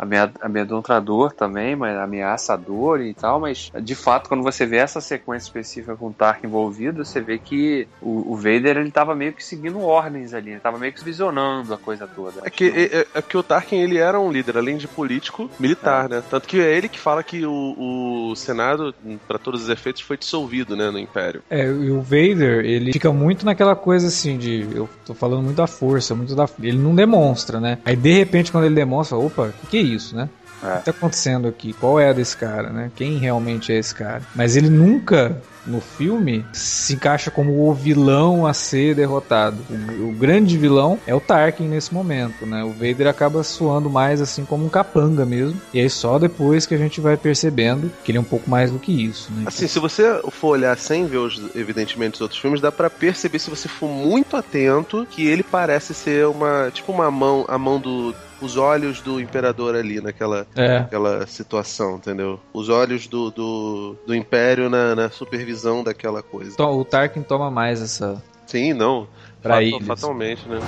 Amedrontador 0.42 1.32
também, 1.34 1.76
mas 1.76 1.98
ameaçador 1.98 3.02
e 3.02 3.14
tal, 3.14 3.40
mas 3.40 3.72
de 3.82 3.96
fato, 3.96 4.28
quando 4.28 4.44
você 4.44 4.66
vê 4.66 4.78
essa 4.78 5.00
sequência 5.00 5.48
específica 5.48 5.96
com 5.96 6.08
o 6.08 6.14
Tark 6.14 6.44
envolvido, 6.44 7.06
você 7.06 7.22
vê 7.22 7.38
que 7.38 7.88
o, 8.02 8.34
o 8.34 8.36
Vader 8.36 8.78
ele 8.78 8.92
tava 8.92 9.16
meio 9.16 9.34
que 9.34 9.44
seguindo 9.44 9.80
ordens 9.80 10.34
ali, 10.34 10.52
ele 10.52 10.60
tava 10.60 10.78
meio 10.78 10.92
que 10.92 11.04
visionando 11.04 11.74
a 11.74 11.78
coisa 11.78 12.08
toda. 12.08 12.42
É 12.44 12.50
que, 12.50 12.68
é, 12.68 13.08
é 13.14 13.22
que 13.22 13.38
o 13.38 13.44
Tarkin 13.44 13.78
ele 13.78 13.98
era 13.98 14.20
um 14.20 14.32
líder 14.32 14.58
além 14.66 14.78
de 14.78 14.88
político, 14.88 15.49
militar, 15.59 16.05
é. 16.05 16.16
né? 16.16 16.24
Tanto 16.30 16.47
que 16.47 16.59
é 16.59 16.76
ele 16.76 16.89
que 16.89 16.99
fala 16.99 17.24
que 17.24 17.45
o, 17.45 18.32
o 18.32 18.36
Senado, 18.36 18.93
para 19.28 19.38
todos 19.38 19.63
os 19.63 19.70
efeitos, 19.70 20.01
foi 20.01 20.18
dissolvido, 20.18 20.76
né, 20.76 20.89
no 20.89 20.97
Império. 20.97 21.43
É, 21.49 21.66
e 21.66 21.91
o 21.91 22.01
Vader, 22.01 22.66
ele 22.66 22.91
fica 22.91 23.13
muito 23.13 23.45
naquela 23.45 23.76
coisa 23.76 24.07
assim 24.07 24.38
de. 24.38 24.68
Eu 24.74 24.89
tô 25.05 25.13
falando 25.13 25.43
muito 25.43 25.57
da 25.57 25.68
força, 25.68 26.16
muito 26.16 26.36
da. 26.36 26.49
Ele 26.61 26.78
não 26.78 26.95
demonstra, 26.95 27.59
né? 27.59 27.78
Aí 27.86 27.95
de 27.95 28.13
repente, 28.13 28.51
quando 28.51 28.66
ele 28.66 28.76
demonstra, 28.76 29.18
opa, 29.18 29.43
o 29.43 29.53
que, 29.61 29.68
que 29.68 29.78
é 29.78 29.82
isso, 29.82 30.16
né? 30.16 30.30
É. 30.66 30.76
O 30.76 30.80
que 30.80 30.86
tá 30.86 30.91
acontecendo 30.91 31.47
aqui? 31.47 31.74
Qual 31.74 31.99
é 31.99 32.09
a 32.09 32.13
desse 32.13 32.36
cara, 32.36 32.70
né? 32.70 32.91
Quem 32.95 33.18
realmente 33.18 33.72
é 33.72 33.78
esse 33.78 33.93
cara? 33.93 34.22
Mas 34.36 34.55
ele 34.55 34.70
nunca 34.70 35.41
no 35.66 35.82
filme 35.82 36.45
se 36.53 36.93
encaixa 36.93 37.32
como 37.32 37.68
o 37.68 37.74
vilão 37.74 38.45
a 38.45 38.53
ser 38.53 38.95
derrotado. 38.95 39.57
O, 39.70 40.09
o, 40.09 40.11
grande 40.11 40.57
vilão 40.57 40.99
é 41.07 41.16
o 41.16 41.20
Tarkin 41.20 41.68
nesse 41.68 41.93
momento, 41.93 42.45
né? 42.45 42.63
O 42.63 42.72
Vader 42.72 43.07
acaba 43.07 43.43
soando 43.43 43.89
mais 43.89 44.22
assim 44.22 44.45
como 44.45 44.66
um 44.66 44.70
capanga 44.70 45.26
mesmo. 45.26 45.59
E 45.74 45.80
aí 45.80 45.89
só 45.89 46.20
depois 46.20 46.66
que 46.66 46.76
a 46.76 46.78
gente 46.78 47.01
vai 47.01 47.18
percebendo 47.18 47.91
que 48.03 48.11
ele 48.11 48.18
é 48.18 48.22
um 48.22 48.26
pouco 48.26 48.49
mais 48.49 48.72
do 48.72 48.80
que 48.80 48.91
isso, 48.91 49.32
né? 49.34 49.43
Assim, 49.47 49.68
se 49.68 49.80
você 49.80 50.22
for 50.32 50.49
olhar 50.49 50.78
sem 50.78 51.05
ver 51.07 51.18
os, 51.18 51.41
evidentemente 51.55 52.16
os 52.16 52.22
outros 52.22 52.39
filmes, 52.39 52.61
dá 52.61 52.72
para 52.72 52.89
perceber 52.89 53.39
se 53.39 53.49
você 53.49 53.68
for 53.68 53.89
muito 53.89 54.38
atento 54.38 55.07
que 55.09 55.26
ele 55.28 55.43
parece 55.43 55.93
ser 55.93 56.28
uma 56.28 56.70
tipo 56.72 56.91
uma 56.91 57.09
mão, 57.09 57.45
a 57.47 57.57
mão 57.57 57.80
do 57.80 58.13
os 58.42 58.58
olhos 58.58 59.02
do 59.02 59.20
imperador 59.20 59.76
ali 59.76 60.02
naquela, 60.02 60.46
é. 60.56 60.80
naquela 60.80 61.26
situação, 61.28 61.96
entendeu? 61.96 62.40
Os 62.54 62.70
olhos 62.70 63.08
do, 63.08 63.32
do, 63.32 63.96
do 64.06 64.16
império 64.16 64.70
na, 64.70 64.96
na 64.96 65.10
supervisão 65.10 65.84
daquela 65.84 66.22
coisa. 66.22 66.52
Então, 66.54 66.78
o 66.78 66.86
Tarkin 66.86 67.22
toma 67.22 67.50
mais 67.50 67.82
essa. 67.82 68.22
Sim, 68.46 68.74
não. 68.74 69.08
Pra 69.42 69.62
Fatal, 69.62 69.82
Fatalmente, 69.82 70.48
né? 70.48 70.60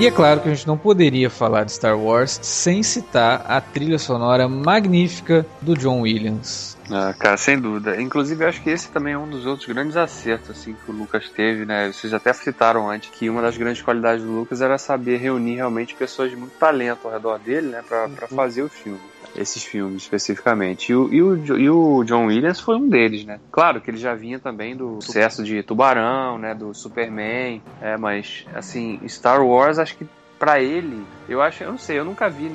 E 0.00 0.06
é 0.06 0.10
claro 0.10 0.40
que 0.40 0.48
a 0.48 0.54
gente 0.54 0.66
não 0.66 0.78
poderia 0.78 1.28
falar 1.28 1.64
de 1.64 1.72
Star 1.72 1.94
Wars 1.94 2.40
sem 2.40 2.82
citar 2.82 3.44
a 3.46 3.60
trilha 3.60 3.98
sonora 3.98 4.48
magnífica 4.48 5.44
do 5.60 5.76
John 5.76 6.00
Williams. 6.00 6.74
Ah, 6.92 7.14
cara, 7.18 7.36
sem 7.36 7.58
dúvida. 7.58 8.00
Inclusive, 8.00 8.44
acho 8.44 8.62
que 8.62 8.70
esse 8.70 8.90
também 8.90 9.14
é 9.14 9.18
um 9.18 9.28
dos 9.28 9.46
outros 9.46 9.68
grandes 9.68 9.96
acertos 9.96 10.50
assim, 10.50 10.74
que 10.74 10.90
o 10.90 10.94
Lucas 10.94 11.28
teve, 11.28 11.64
né? 11.64 11.92
Vocês 11.92 12.12
até 12.12 12.32
citaram 12.32 12.90
antes 12.90 13.10
que 13.10 13.30
uma 13.30 13.42
das 13.42 13.56
grandes 13.56 13.82
qualidades 13.82 14.24
do 14.24 14.32
Lucas 14.32 14.60
era 14.60 14.76
saber 14.78 15.18
reunir 15.18 15.56
realmente 15.56 15.94
pessoas 15.94 16.30
de 16.30 16.36
muito 16.36 16.58
talento 16.58 17.06
ao 17.06 17.12
redor 17.12 17.38
dele, 17.38 17.68
né? 17.68 17.82
Pra, 17.86 18.06
uhum. 18.06 18.14
pra 18.14 18.28
fazer 18.28 18.62
o 18.62 18.68
filme 18.68 19.00
esses 19.36 19.62
filmes 19.64 20.02
especificamente. 20.02 20.90
E 20.90 20.94
o, 20.94 21.12
e, 21.12 21.22
o, 21.22 21.58
e 21.58 21.70
o 21.70 22.04
John 22.04 22.26
Williams 22.26 22.60
foi 22.60 22.76
um 22.76 22.88
deles, 22.88 23.24
né? 23.24 23.38
Claro 23.50 23.80
que 23.80 23.90
ele 23.90 23.98
já 23.98 24.14
vinha 24.14 24.38
também 24.38 24.74
do 24.76 25.00
sucesso 25.00 25.44
de 25.44 25.62
Tubarão, 25.62 26.38
né? 26.38 26.54
Do 26.54 26.74
Superman, 26.74 27.62
é, 27.80 27.96
mas 27.96 28.44
assim, 28.54 29.00
Star 29.08 29.44
Wars, 29.44 29.78
acho 29.78 29.96
que 29.96 30.06
para 30.38 30.60
ele, 30.60 31.04
eu 31.28 31.42
acho, 31.42 31.62
eu 31.62 31.70
não 31.70 31.78
sei, 31.78 31.98
eu 31.98 32.04
nunca 32.04 32.28
vi 32.28 32.50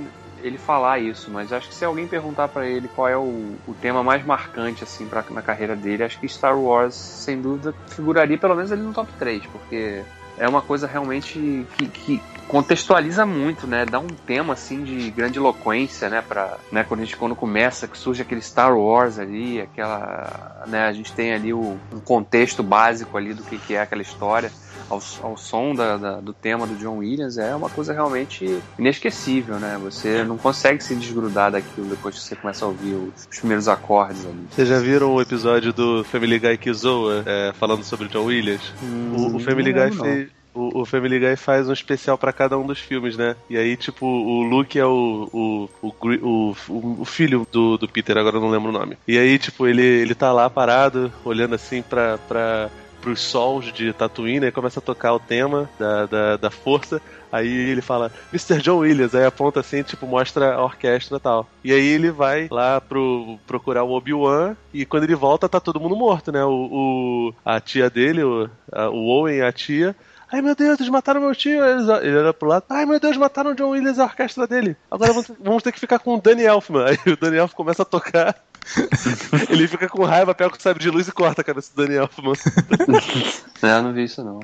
ele 0.45 0.57
falar 0.57 0.99
isso, 0.99 1.31
mas 1.31 1.51
acho 1.51 1.69
que 1.69 1.75
se 1.75 1.83
alguém 1.83 2.07
perguntar 2.07 2.47
para 2.47 2.67
ele 2.67 2.87
qual 2.87 3.07
é 3.07 3.17
o, 3.17 3.55
o, 3.67 3.73
tema 3.81 4.03
mais 4.03 4.23
marcante 4.23 4.83
assim 4.83 5.07
pra, 5.07 5.23
na 5.31 5.41
carreira 5.41 5.75
dele, 5.75 6.03
acho 6.03 6.19
que 6.19 6.27
Star 6.29 6.57
Wars 6.57 6.93
sem 6.93 7.41
dúvida 7.41 7.73
figuraria 7.87 8.37
pelo 8.37 8.55
menos 8.55 8.71
ali 8.71 8.81
no 8.81 8.93
top 8.93 9.11
3, 9.17 9.43
porque 9.47 10.03
é 10.37 10.47
uma 10.47 10.61
coisa 10.61 10.85
realmente 10.85 11.65
que, 11.75 11.87
que 11.87 12.21
contextualiza 12.47 13.25
muito, 13.25 13.65
né? 13.65 13.85
Dá 13.85 13.99
um 13.99 14.07
tema 14.07 14.53
assim 14.53 14.83
de 14.83 15.09
grande 15.09 15.39
eloquência, 15.39 16.09
né? 16.09 16.21
Para, 16.21 16.57
né? 16.71 16.83
Quando 16.83 17.01
a 17.01 17.03
gente 17.03 17.17
quando 17.17 17.35
começa 17.35 17.87
que 17.87 17.97
surge 17.97 18.21
aquele 18.21 18.41
Star 18.41 18.77
Wars 18.77 19.17
ali, 19.17 19.61
aquela, 19.61 20.63
né? 20.67 20.85
A 20.85 20.93
gente 20.93 21.11
tem 21.13 21.33
ali 21.33 21.53
o, 21.53 21.79
um 21.91 21.99
contexto 21.99 22.61
básico 22.61 23.17
ali 23.17 23.33
do 23.33 23.43
que, 23.43 23.57
que 23.57 23.73
é 23.73 23.81
aquela 23.81 24.01
história 24.01 24.51
ao, 24.89 25.01
ao 25.21 25.37
som 25.37 25.73
da, 25.73 25.97
da, 25.97 26.19
do 26.19 26.33
tema 26.33 26.65
do 26.67 26.75
John 26.75 26.97
Williams 26.97 27.37
é 27.37 27.55
uma 27.55 27.69
coisa 27.69 27.93
realmente 27.93 28.59
inesquecível, 28.77 29.59
né? 29.59 29.79
Você 29.83 30.23
não 30.23 30.37
consegue 30.37 30.83
se 30.83 30.95
desgrudar 30.95 31.51
daquilo 31.51 31.87
depois 31.87 32.15
que 32.15 32.21
você 32.21 32.35
começa 32.35 32.65
a 32.65 32.67
ouvir 32.67 32.93
os, 32.93 33.27
os 33.31 33.39
primeiros 33.39 33.67
acordes 33.67 34.25
ali. 34.25 34.45
Vocês 34.51 34.67
já 34.67 34.79
viram 34.79 35.13
o 35.13 35.21
episódio 35.21 35.73
do 35.73 36.03
Family 36.03 36.39
Guy 36.39 36.57
que 36.57 36.73
zoa, 36.73 37.23
é, 37.25 37.53
falando 37.59 37.83
sobre 37.83 38.07
John 38.07 38.25
Williams? 38.25 38.73
Hum, 38.83 39.15
o, 39.15 39.35
o, 39.35 39.39
Family 39.39 39.73
Guy 39.73 39.89
não. 39.95 40.03
fez 40.03 40.29
o, 40.55 40.81
o, 40.81 40.85
Family 40.85 41.19
Guy 41.19 41.35
faz 41.35 41.67
um 41.67 41.73
especial 41.73 42.17
para 42.17 42.31
cada 42.31 42.57
um 42.57 42.65
dos 42.65 42.79
filmes, 42.79 43.17
né? 43.17 43.35
E 43.49 43.57
aí, 43.57 43.75
tipo, 43.75 44.05
o 44.05 44.41
Luke 44.41 44.79
é 44.79 44.85
o, 44.85 45.29
o, 45.31 45.69
o, 45.81 46.55
o, 46.69 47.01
o 47.01 47.05
filho 47.05 47.45
do, 47.51 47.77
do 47.77 47.89
Peter, 47.89 48.17
agora 48.17 48.37
eu 48.37 48.41
não 48.41 48.49
lembro 48.49 48.69
o 48.69 48.71
nome. 48.71 48.97
E 49.05 49.17
aí, 49.17 49.37
tipo, 49.37 49.67
ele, 49.67 49.83
ele 49.83 50.15
tá 50.15 50.31
lá 50.31 50.49
parado, 50.49 51.11
olhando 51.25 51.55
assim 51.55 51.81
pra, 51.81 52.17
pra, 52.19 52.69
pros 53.05 53.21
sols 53.21 53.71
de 53.71 53.93
Tatooine, 53.93 54.47
e 54.47 54.51
começa 54.51 54.79
a 54.79 54.81
tocar 54.81 55.13
o 55.13 55.19
tema 55.19 55.69
da, 55.77 56.07
da, 56.07 56.37
da 56.37 56.49
força. 56.49 56.99
Aí 57.31 57.47
ele 57.47 57.81
fala, 57.81 58.11
Mr. 58.33 58.59
John 58.59 58.79
Williams, 58.79 59.13
aí 59.13 59.23
aponta 59.25 59.59
assim, 59.59 59.83
tipo, 59.83 60.07
mostra 60.07 60.55
a 60.55 60.63
orquestra 60.63 61.17
e 61.17 61.19
tal. 61.19 61.47
E 61.63 61.71
aí 61.71 61.85
ele 61.85 62.09
vai 62.09 62.47
lá 62.49 62.81
pro 62.81 63.37
procurar 63.45 63.83
o 63.83 63.91
Obi-Wan 63.91 64.55
e 64.73 64.87
quando 64.87 65.03
ele 65.03 65.13
volta 65.13 65.47
tá 65.47 65.59
todo 65.59 65.79
mundo 65.79 65.95
morto, 65.95 66.31
né? 66.31 66.43
O, 66.43 66.49
o 66.49 67.33
a 67.45 67.59
tia 67.59 67.91
dele, 67.91 68.23
o, 68.23 68.49
a, 68.71 68.89
o 68.89 69.05
Owen 69.05 69.43
a 69.43 69.51
tia. 69.51 69.95
Ai 70.31 70.41
meu 70.41 70.55
Deus, 70.55 70.79
eles 70.79 70.89
mataram 70.89 71.21
meu 71.21 71.35
tio. 71.35 71.63
Ele 72.01 72.17
olha 72.17 72.33
pro 72.33 72.49
lado. 72.49 72.65
Ai 72.69 72.87
meu 72.87 72.99
Deus, 72.99 73.17
mataram 73.17 73.51
o 73.51 73.55
John 73.55 73.69
Williams 73.69 73.97
e 73.97 74.01
a 74.01 74.05
orquestra 74.05 74.47
dele. 74.47 74.75
Agora 74.89 75.13
vamos 75.39 75.61
ter 75.61 75.71
que 75.71 75.79
ficar 75.79 75.99
com 75.99 76.15
o 76.15 76.21
Danny 76.21 76.43
Elfman. 76.43 76.85
Aí 77.05 77.13
o 77.13 77.17
Danny 77.17 77.37
Elfman 77.37 77.55
começa 77.55 77.83
a 77.83 77.85
tocar. 77.85 78.35
ele 79.49 79.67
fica 79.67 79.87
com 79.87 80.03
raiva, 80.03 80.33
pega 80.33 80.55
o 80.55 80.61
sabre 80.61 80.81
de 80.81 80.89
luz 80.89 81.07
e 81.07 81.11
corta 81.11 81.41
a 81.41 81.43
cabeça 81.43 81.71
do 81.73 81.83
Danny 81.83 81.97
Elfman. 81.97 82.33
é, 83.61 83.81
não 83.81 83.93
vi 83.93 84.03
isso 84.03 84.23
não. 84.23 84.39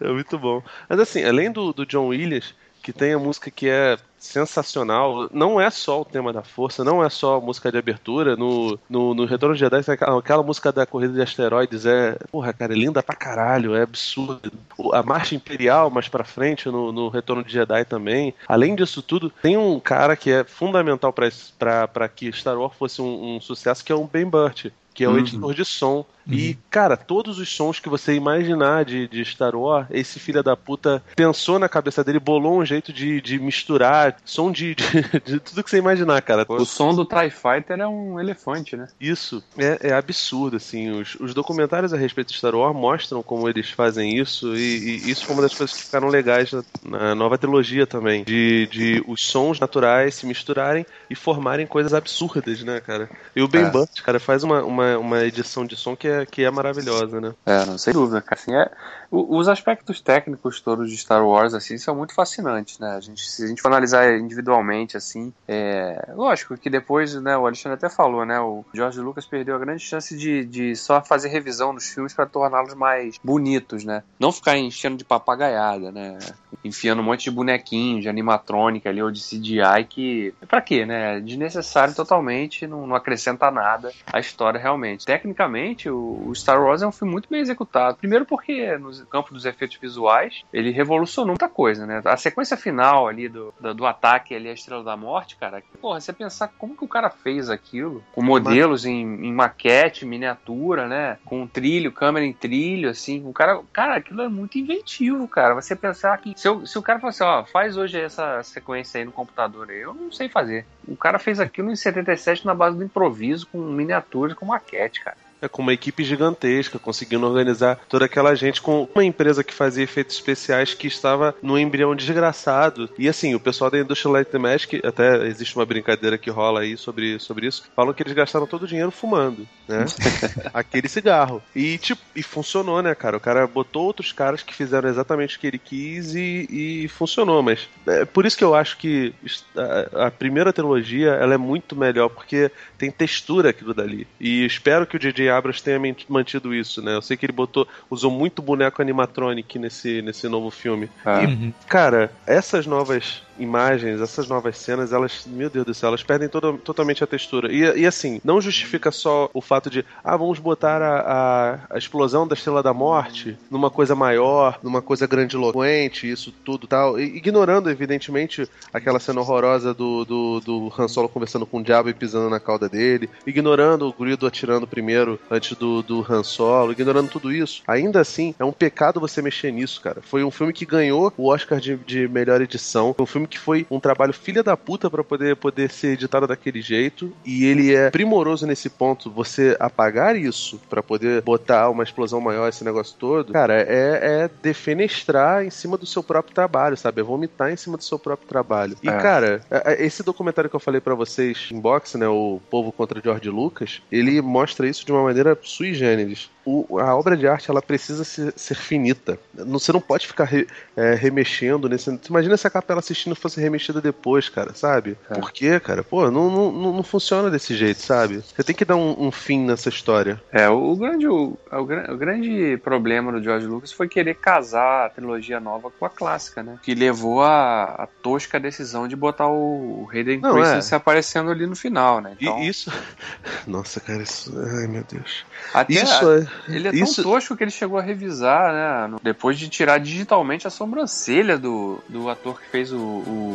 É 0.00 0.08
muito 0.08 0.38
bom. 0.38 0.62
Mas 0.88 1.00
assim, 1.00 1.24
além 1.24 1.50
do, 1.50 1.72
do 1.72 1.86
John 1.86 2.08
Williams, 2.08 2.54
que 2.84 2.92
tem 2.92 3.14
a 3.14 3.18
música 3.18 3.50
que 3.50 3.66
é 3.66 3.96
sensacional. 4.18 5.26
Não 5.32 5.58
é 5.58 5.70
só 5.70 6.02
o 6.02 6.04
tema 6.04 6.34
da 6.34 6.42
força, 6.42 6.84
não 6.84 7.02
é 7.02 7.08
só 7.08 7.36
a 7.36 7.40
música 7.40 7.72
de 7.72 7.78
abertura. 7.78 8.36
No, 8.36 8.78
no, 8.88 9.14
no 9.14 9.24
Retorno 9.24 9.54
de 9.54 9.60
Jedi, 9.60 9.80
aquela, 9.88 10.18
aquela 10.18 10.42
música 10.42 10.70
da 10.70 10.84
Corrida 10.84 11.14
de 11.14 11.22
Asteroides 11.22 11.86
é, 11.86 12.18
porra, 12.30 12.52
cara, 12.52 12.74
é 12.74 12.76
linda 12.76 13.02
pra 13.02 13.16
caralho, 13.16 13.74
é 13.74 13.82
absurdo. 13.82 14.52
A 14.92 15.02
Marcha 15.02 15.34
Imperial, 15.34 15.88
mais 15.88 16.08
pra 16.08 16.24
frente, 16.24 16.68
no, 16.68 16.92
no 16.92 17.08
Retorno 17.08 17.42
de 17.42 17.54
Jedi 17.54 17.86
também. 17.86 18.34
Além 18.46 18.74
disso 18.74 19.00
tudo, 19.00 19.32
tem 19.42 19.56
um 19.56 19.80
cara 19.80 20.14
que 20.14 20.30
é 20.30 20.44
fundamental 20.44 21.10
para 21.10 22.08
que 22.08 22.30
Star 22.32 22.58
Wars 22.58 22.76
fosse 22.78 23.00
um, 23.00 23.36
um, 23.36 23.40
sucesso, 23.40 23.82
que 23.82 23.92
é 23.92 23.94
o 23.94 24.04
Ben 24.04 24.26
Burt 24.26 24.66
que 24.94 25.02
é 25.02 25.08
o 25.08 25.12
uhum. 25.12 25.18
editor 25.18 25.52
de 25.52 25.64
som. 25.64 26.06
Uhum. 26.26 26.34
E, 26.34 26.58
cara, 26.70 26.96
todos 26.96 27.38
os 27.38 27.48
sons 27.48 27.80
que 27.80 27.88
você 27.88 28.14
imaginar 28.14 28.84
de, 28.84 29.08
de 29.08 29.24
Star 29.24 29.54
Wars, 29.56 29.86
esse 29.90 30.20
filho 30.20 30.42
da 30.42 30.56
puta 30.56 31.02
pensou 31.16 31.58
na 31.58 31.68
cabeça 31.68 32.04
dele, 32.04 32.18
bolou 32.18 32.60
um 32.60 32.64
jeito 32.64 32.92
de, 32.92 33.20
de 33.20 33.38
misturar 33.38 34.16
som 34.24 34.52
de, 34.52 34.74
de, 34.74 34.84
de 35.24 35.40
tudo 35.40 35.62
que 35.62 35.70
você 35.70 35.78
imaginar, 35.78 36.20
cara. 36.22 36.46
O 36.48 36.64
som 36.64 36.94
do 36.94 37.04
TIE 37.04 37.30
Fighter 37.30 37.80
é 37.80 37.86
um 37.86 38.20
elefante, 38.20 38.76
né? 38.76 38.88
Isso, 39.00 39.42
é, 39.58 39.88
é 39.88 39.92
absurdo, 39.92 40.56
assim. 40.56 40.90
Os, 40.90 41.16
os 41.16 41.34
documentários 41.34 41.92
a 41.92 41.96
respeito 41.96 42.28
de 42.28 42.38
Star 42.38 42.54
Wars 42.54 42.76
mostram 42.76 43.22
como 43.22 43.48
eles 43.48 43.70
fazem 43.70 44.18
isso, 44.18 44.54
e, 44.56 45.00
e 45.04 45.10
isso 45.10 45.24
foi 45.24 45.34
uma 45.34 45.42
das 45.42 45.54
coisas 45.54 45.76
que 45.76 45.84
ficaram 45.84 46.08
legais 46.08 46.52
na, 46.52 46.64
na 46.84 47.14
nova 47.14 47.38
trilogia 47.38 47.86
também. 47.86 48.24
De, 48.24 48.66
de 48.68 49.04
os 49.06 49.26
sons 49.26 49.58
naturais 49.58 50.14
se 50.14 50.26
misturarem 50.26 50.86
e 51.08 51.14
formarem 51.14 51.66
coisas 51.66 51.92
absurdas, 51.92 52.62
né, 52.62 52.80
cara? 52.80 53.10
E 53.34 53.42
o 53.42 53.48
Ben 53.48 53.64
é. 53.64 53.70
Burt, 53.70 54.00
cara, 54.02 54.20
faz 54.20 54.42
uma, 54.42 54.62
uma 54.62 54.84
uma, 54.84 54.98
uma 54.98 55.24
edição 55.24 55.64
de 55.64 55.76
som 55.76 55.96
que 55.96 56.06
é, 56.06 56.13
que 56.30 56.44
é 56.44 56.50
maravilhosa, 56.50 57.20
né? 57.20 57.34
É, 57.46 57.64
não, 57.66 57.78
sem 57.78 57.92
dúvida, 57.92 58.20
cara. 58.20 58.40
Assim, 58.40 58.54
é, 58.54 58.70
os 59.10 59.48
aspectos 59.48 60.00
técnicos 60.00 60.60
todos 60.60 60.90
de 60.90 60.96
Star 60.96 61.24
Wars, 61.24 61.54
assim, 61.54 61.78
são 61.78 61.94
muito 61.94 62.14
fascinantes, 62.14 62.78
né? 62.78 62.96
A 62.96 63.00
gente, 63.00 63.24
se 63.24 63.44
a 63.44 63.46
gente 63.46 63.62
for 63.62 63.68
analisar 63.68 64.18
individualmente, 64.18 64.96
assim, 64.96 65.32
é... 65.46 66.10
lógico 66.14 66.56
que 66.56 66.68
depois, 66.68 67.14
né, 67.14 67.36
o 67.36 67.46
Alexandre 67.46 67.76
até 67.76 67.88
falou, 67.88 68.24
né, 68.24 68.40
o 68.40 68.64
George 68.74 69.00
Lucas 69.00 69.26
perdeu 69.26 69.54
a 69.54 69.58
grande 69.58 69.82
chance 69.82 70.16
de, 70.16 70.44
de 70.44 70.74
só 70.74 71.00
fazer 71.00 71.28
revisão 71.28 71.74
dos 71.74 71.88
filmes 71.88 72.12
para 72.12 72.26
torná-los 72.26 72.74
mais 72.74 73.18
bonitos, 73.22 73.84
né? 73.84 74.02
Não 74.18 74.32
ficar 74.32 74.56
enchendo 74.56 74.96
de 74.96 75.04
papagaiada, 75.04 75.92
né? 75.92 76.18
Enfiando 76.64 77.00
um 77.00 77.04
monte 77.04 77.24
de 77.24 77.30
bonequinhos, 77.30 78.02
de 78.02 78.08
animatrônica 78.08 78.88
ali, 78.88 79.02
ou 79.02 79.10
de 79.10 79.20
CGI, 79.20 79.84
que... 79.88 80.34
Pra 80.48 80.60
quê, 80.60 80.84
né? 80.84 81.20
Desnecessário 81.20 81.94
totalmente, 81.94 82.66
não, 82.66 82.86
não 82.86 82.96
acrescenta 82.96 83.50
nada 83.50 83.92
à 84.12 84.18
história 84.18 84.58
realmente. 84.58 85.04
Tecnicamente, 85.04 85.88
o, 85.88 85.96
o 86.04 86.34
Star 86.34 86.62
Wars 86.62 86.82
é 86.82 86.86
um 86.86 86.92
filme 86.92 87.12
muito 87.12 87.28
bem 87.28 87.40
executado. 87.40 87.96
Primeiro 87.96 88.24
porque 88.24 88.76
nos 88.78 89.02
campo 89.04 89.32
dos 89.32 89.44
efeitos 89.44 89.76
visuais, 89.76 90.42
ele 90.52 90.70
revolucionou 90.70 91.32
muita 91.32 91.48
coisa, 91.48 91.86
né? 91.86 92.02
A 92.04 92.16
sequência 92.16 92.56
final 92.56 93.06
ali 93.08 93.28
do, 93.28 93.54
do, 93.60 93.74
do 93.74 93.86
ataque 93.86 94.34
ali 94.34 94.48
à 94.48 94.52
Estrela 94.52 94.82
da 94.82 94.96
Morte, 94.96 95.36
cara, 95.36 95.62
porra, 95.80 96.00
você 96.00 96.12
pensar 96.12 96.48
como 96.58 96.76
que 96.76 96.84
o 96.84 96.88
cara 96.88 97.10
fez 97.10 97.50
aquilo, 97.50 98.02
com 98.12 98.22
modelos 98.22 98.84
em, 98.84 99.02
em 99.02 99.32
maquete, 99.32 100.06
miniatura, 100.06 100.86
né? 100.86 101.18
Com 101.24 101.46
trilho, 101.46 101.92
câmera 101.92 102.24
em 102.24 102.32
trilho, 102.32 102.90
assim, 102.90 103.26
o 103.26 103.32
cara, 103.32 103.60
cara, 103.72 103.96
aquilo 103.96 104.22
é 104.22 104.28
muito 104.28 104.58
inventivo, 104.58 105.26
cara. 105.28 105.54
Você 105.54 105.76
pensar 105.76 106.16
que 106.18 106.32
se, 106.36 106.48
eu, 106.48 106.66
se 106.66 106.78
o 106.78 106.82
cara 106.82 106.98
fosse, 106.98 107.22
ó, 107.22 107.44
faz 107.44 107.76
hoje 107.76 108.00
essa 108.00 108.42
sequência 108.42 108.98
aí 108.98 109.04
no 109.04 109.12
computador, 109.12 109.70
eu 109.70 109.94
não 109.94 110.10
sei 110.10 110.28
fazer. 110.28 110.66
O 110.86 110.96
cara 110.96 111.18
fez 111.18 111.40
aquilo 111.40 111.70
em 111.70 111.76
77 111.76 112.46
na 112.46 112.54
base 112.54 112.76
do 112.76 112.84
improviso, 112.84 113.46
com 113.46 113.58
miniaturas, 113.58 114.34
com 114.34 114.46
maquete, 114.46 115.02
cara 115.02 115.23
é, 115.44 115.48
com 115.48 115.62
uma 115.62 115.72
equipe 115.72 116.02
gigantesca, 116.04 116.78
conseguindo 116.78 117.26
organizar 117.26 117.78
toda 117.88 118.04
aquela 118.04 118.34
gente 118.34 118.60
com 118.60 118.88
uma 118.94 119.04
empresa 119.04 119.44
que 119.44 119.54
fazia 119.54 119.84
efeitos 119.84 120.16
especiais 120.16 120.74
que 120.74 120.86
estava 120.86 121.34
no 121.42 121.58
embrião 121.58 121.94
desgraçado. 121.94 122.88
E 122.98 123.08
assim, 123.08 123.34
o 123.34 123.40
pessoal 123.40 123.70
da 123.70 123.78
Industrial 123.78 124.14
Light 124.14 124.34
and 124.34 124.38
Magic, 124.38 124.82
até 124.84 125.26
existe 125.26 125.56
uma 125.56 125.66
brincadeira 125.66 126.18
que 126.18 126.30
rola 126.30 126.60
aí 126.60 126.76
sobre, 126.76 127.18
sobre 127.18 127.46
isso, 127.46 127.64
falam 127.74 127.92
que 127.92 128.02
eles 128.02 128.12
gastaram 128.12 128.46
todo 128.46 128.62
o 128.62 128.68
dinheiro 128.68 128.90
fumando, 128.90 129.46
né? 129.68 129.84
Aquele 130.52 130.88
cigarro. 130.88 131.42
E 131.54 131.78
tipo, 131.78 132.00
e 132.14 132.22
funcionou, 132.22 132.82
né, 132.82 132.94
cara? 132.94 133.16
O 133.16 133.20
cara 133.20 133.46
botou 133.46 133.84
outros 133.84 134.12
caras 134.12 134.42
que 134.42 134.54
fizeram 134.54 134.88
exatamente 134.88 135.36
o 135.36 135.40
que 135.40 135.46
ele 135.46 135.58
quis 135.58 136.14
e, 136.14 136.48
e 136.50 136.88
funcionou, 136.88 137.42
mas 137.42 137.68
é 137.86 138.04
por 138.04 138.24
isso 138.24 138.36
que 138.36 138.44
eu 138.44 138.54
acho 138.54 138.76
que 138.76 139.14
a, 139.56 140.06
a 140.06 140.10
primeira 140.10 140.52
trilogia 140.52 141.10
ela 141.10 141.34
é 141.34 141.38
muito 141.38 141.76
melhor, 141.76 142.08
porque 142.08 142.50
tem 142.78 142.90
textura 142.90 143.50
aquilo 143.50 143.74
dali. 143.74 144.06
E 144.20 144.44
espero 144.44 144.86
que 144.86 144.96
o 144.96 144.98
DJ 144.98 145.30
Abrams 145.36 145.62
tenha 145.62 145.80
mantido 146.08 146.54
isso, 146.54 146.82
né? 146.82 146.94
Eu 146.94 147.02
sei 147.02 147.16
que 147.16 147.26
ele 147.26 147.32
botou, 147.32 147.66
usou 147.90 148.10
muito 148.10 148.42
boneco 148.42 148.80
animatronic 148.80 149.58
nesse, 149.58 150.02
nesse 150.02 150.28
novo 150.28 150.50
filme. 150.50 150.88
Ah. 151.04 151.22
E, 151.22 151.26
uhum. 151.26 151.52
cara, 151.68 152.12
essas 152.26 152.66
novas 152.66 153.22
imagens, 153.38 154.00
essas 154.00 154.28
novas 154.28 154.58
cenas, 154.58 154.92
elas, 154.92 155.26
meu 155.26 155.50
Deus 155.50 155.66
do 155.66 155.74
céu, 155.74 155.88
elas 155.88 156.02
perdem 156.02 156.28
toda, 156.28 156.52
totalmente 156.58 157.02
a 157.02 157.06
textura. 157.06 157.52
E, 157.52 157.80
e 157.80 157.86
assim, 157.86 158.20
não 158.24 158.40
justifica 158.40 158.90
só 158.90 159.30
o 159.32 159.40
fato 159.40 159.70
de, 159.70 159.84
ah, 160.02 160.16
vamos 160.16 160.38
botar 160.38 160.82
a, 160.82 161.00
a, 161.00 161.58
a, 161.70 161.78
explosão 161.78 162.26
da 162.26 162.34
Estrela 162.34 162.62
da 162.62 162.72
Morte 162.72 163.36
numa 163.50 163.70
coisa 163.70 163.94
maior, 163.94 164.58
numa 164.62 164.82
coisa 164.82 165.06
grandiloquente, 165.06 166.10
isso 166.10 166.32
tudo 166.44 166.66
tal, 166.66 166.98
e, 166.98 167.16
ignorando, 167.16 167.70
evidentemente, 167.70 168.48
aquela 168.72 169.00
cena 169.00 169.20
horrorosa 169.20 169.74
do, 169.74 170.04
do, 170.04 170.40
do 170.40 170.72
Han 170.78 170.88
Solo 170.88 171.08
conversando 171.08 171.46
com 171.46 171.58
o 171.58 171.62
diabo 171.62 171.88
e 171.88 171.94
pisando 171.94 172.30
na 172.30 172.40
cauda 172.40 172.68
dele, 172.68 173.08
ignorando 173.26 173.88
o 173.88 173.92
Grido 173.92 174.26
atirando 174.26 174.66
primeiro 174.66 175.18
antes 175.30 175.56
do, 175.56 175.82
do 175.82 176.06
Han 176.08 176.22
Solo, 176.22 176.72
ignorando 176.72 177.08
tudo 177.10 177.32
isso. 177.32 177.62
Ainda 177.66 178.00
assim, 178.00 178.34
é 178.38 178.44
um 178.44 178.52
pecado 178.52 179.00
você 179.00 179.20
mexer 179.20 179.52
nisso, 179.52 179.80
cara. 179.80 180.00
Foi 180.02 180.24
um 180.24 180.30
filme 180.30 180.52
que 180.52 180.66
ganhou 180.66 181.12
o 181.16 181.28
Oscar 181.28 181.60
de, 181.60 181.76
de 181.76 182.08
melhor 182.08 182.40
edição, 182.40 182.94
um 182.98 183.06
filme 183.06 183.23
filme 183.24 183.26
que 183.26 183.38
foi 183.38 183.66
um 183.70 183.80
trabalho 183.80 184.12
filha 184.12 184.42
da 184.42 184.56
puta 184.56 184.90
para 184.90 185.02
poder, 185.02 185.36
poder 185.36 185.70
ser 185.70 185.94
editado 185.94 186.26
daquele 186.26 186.60
jeito. 186.60 187.12
E 187.24 187.44
ele 187.44 187.74
é 187.74 187.90
primoroso 187.90 188.46
nesse 188.46 188.70
ponto. 188.70 189.10
Você 189.10 189.56
apagar 189.58 190.16
isso 190.16 190.60
para 190.68 190.82
poder 190.82 191.22
botar 191.22 191.70
uma 191.70 191.82
explosão 191.82 192.20
maior, 192.20 192.48
esse 192.48 192.64
negócio 192.64 192.96
todo, 192.98 193.32
cara, 193.32 193.54
é, 193.54 194.24
é 194.24 194.30
defenestrar 194.42 195.44
em 195.44 195.50
cima 195.50 195.76
do 195.76 195.86
seu 195.86 196.02
próprio 196.02 196.34
trabalho, 196.34 196.76
sabe? 196.76 197.00
É 197.00 197.04
vomitar 197.04 197.50
em 197.50 197.56
cima 197.56 197.76
do 197.76 197.84
seu 197.84 197.98
próprio 197.98 198.28
trabalho. 198.28 198.76
E, 198.82 198.88
é. 198.88 198.98
cara, 198.98 199.42
é, 199.50 199.72
é, 199.72 199.84
esse 199.84 200.02
documentário 200.02 200.50
que 200.50 200.56
eu 200.56 200.60
falei 200.60 200.80
para 200.80 200.94
vocês 200.94 201.48
em 201.50 201.58
boxe, 201.58 201.98
né? 201.98 202.08
O 202.08 202.40
Povo 202.50 202.70
contra 202.70 203.00
George 203.02 203.28
Lucas, 203.30 203.82
ele 203.90 204.20
mostra 204.20 204.68
isso 204.68 204.84
de 204.84 204.92
uma 204.92 205.02
maneira 205.02 205.36
sui 205.42 205.74
generis. 205.74 206.30
O, 206.44 206.78
a 206.78 206.94
obra 206.94 207.16
de 207.16 207.26
arte 207.26 207.50
ela 207.50 207.62
precisa 207.62 208.04
ser, 208.04 208.32
ser 208.36 208.54
finita. 208.54 209.18
Você 209.34 209.72
não 209.72 209.80
pode 209.80 210.06
ficar 210.06 210.24
re, 210.24 210.46
é, 210.76 210.94
remexendo 210.94 211.68
nesse. 211.68 211.98
Imagina 212.08 212.36
se 212.36 212.46
a 212.46 212.50
capela 212.50 212.80
assistindo 212.80 213.16
fosse 213.16 213.40
remexida 213.40 213.80
depois, 213.80 214.28
cara, 214.28 214.54
sabe? 214.54 214.96
É. 215.10 215.14
Por 215.14 215.32
quê, 215.32 215.58
cara? 215.58 215.82
Pô, 215.82 216.10
não, 216.10 216.30
não, 216.30 216.72
não 216.72 216.82
funciona 216.82 217.30
desse 217.30 217.54
jeito, 217.54 217.80
sabe? 217.80 218.16
Você 218.16 218.42
tem 218.42 218.54
que 218.54 218.64
dar 218.64 218.76
um, 218.76 219.06
um 219.06 219.10
fim 219.10 219.40
nessa 219.40 219.68
história. 219.68 220.20
É, 220.32 220.48
o, 220.48 220.76
grande, 220.76 221.06
o, 221.06 221.36
o, 221.50 221.56
o, 221.56 221.96
grande 221.96 222.58
problema 222.58 223.12
do 223.12 223.22
George 223.22 223.46
Lucas 223.46 223.72
foi 223.72 223.88
querer 223.88 224.14
casar 224.14 224.86
a 224.86 224.90
trilogia 224.90 225.40
nova 225.40 225.70
com 225.70 225.84
a 225.84 225.90
clássica, 225.90 226.42
né? 226.42 226.58
Que 226.62 226.74
levou 226.74 227.22
a, 227.22 227.64
a 227.64 227.86
tosca 228.02 228.38
decisão 228.38 228.86
de 228.86 228.96
botar 228.96 229.28
o, 229.28 229.84
o 229.84 229.88
Hayden 229.90 230.20
Christensen 230.20 230.74
é. 230.74 230.76
aparecendo 230.76 231.30
ali 231.30 231.46
no 231.46 231.56
final, 231.56 232.00
né? 232.00 232.16
Então... 232.20 232.38
E 232.40 232.48
isso. 232.48 232.70
Nossa, 233.46 233.80
cara, 233.80 234.02
isso. 234.02 234.32
Ai, 234.36 234.66
meu 234.66 234.84
Deus. 234.84 235.24
Até 235.52 235.74
isso 235.74 236.10
é... 236.12 236.26
Ele 236.48 236.68
é 236.68 236.70
tão 236.70 236.80
isso... 236.80 237.02
tosco 237.02 237.36
que 237.36 237.44
ele 237.44 237.50
chegou 237.50 237.78
a 237.78 237.82
revisar, 237.82 238.52
né? 238.52 238.98
Depois 239.02 239.38
de 239.38 239.48
tirar 239.48 239.78
digitalmente 239.78 240.46
a 240.46 240.50
sobrancelha 240.50 241.38
do, 241.38 241.82
do 241.88 242.08
ator 242.08 242.40
que 242.40 242.48
fez 242.48 242.72
o, 242.72 242.78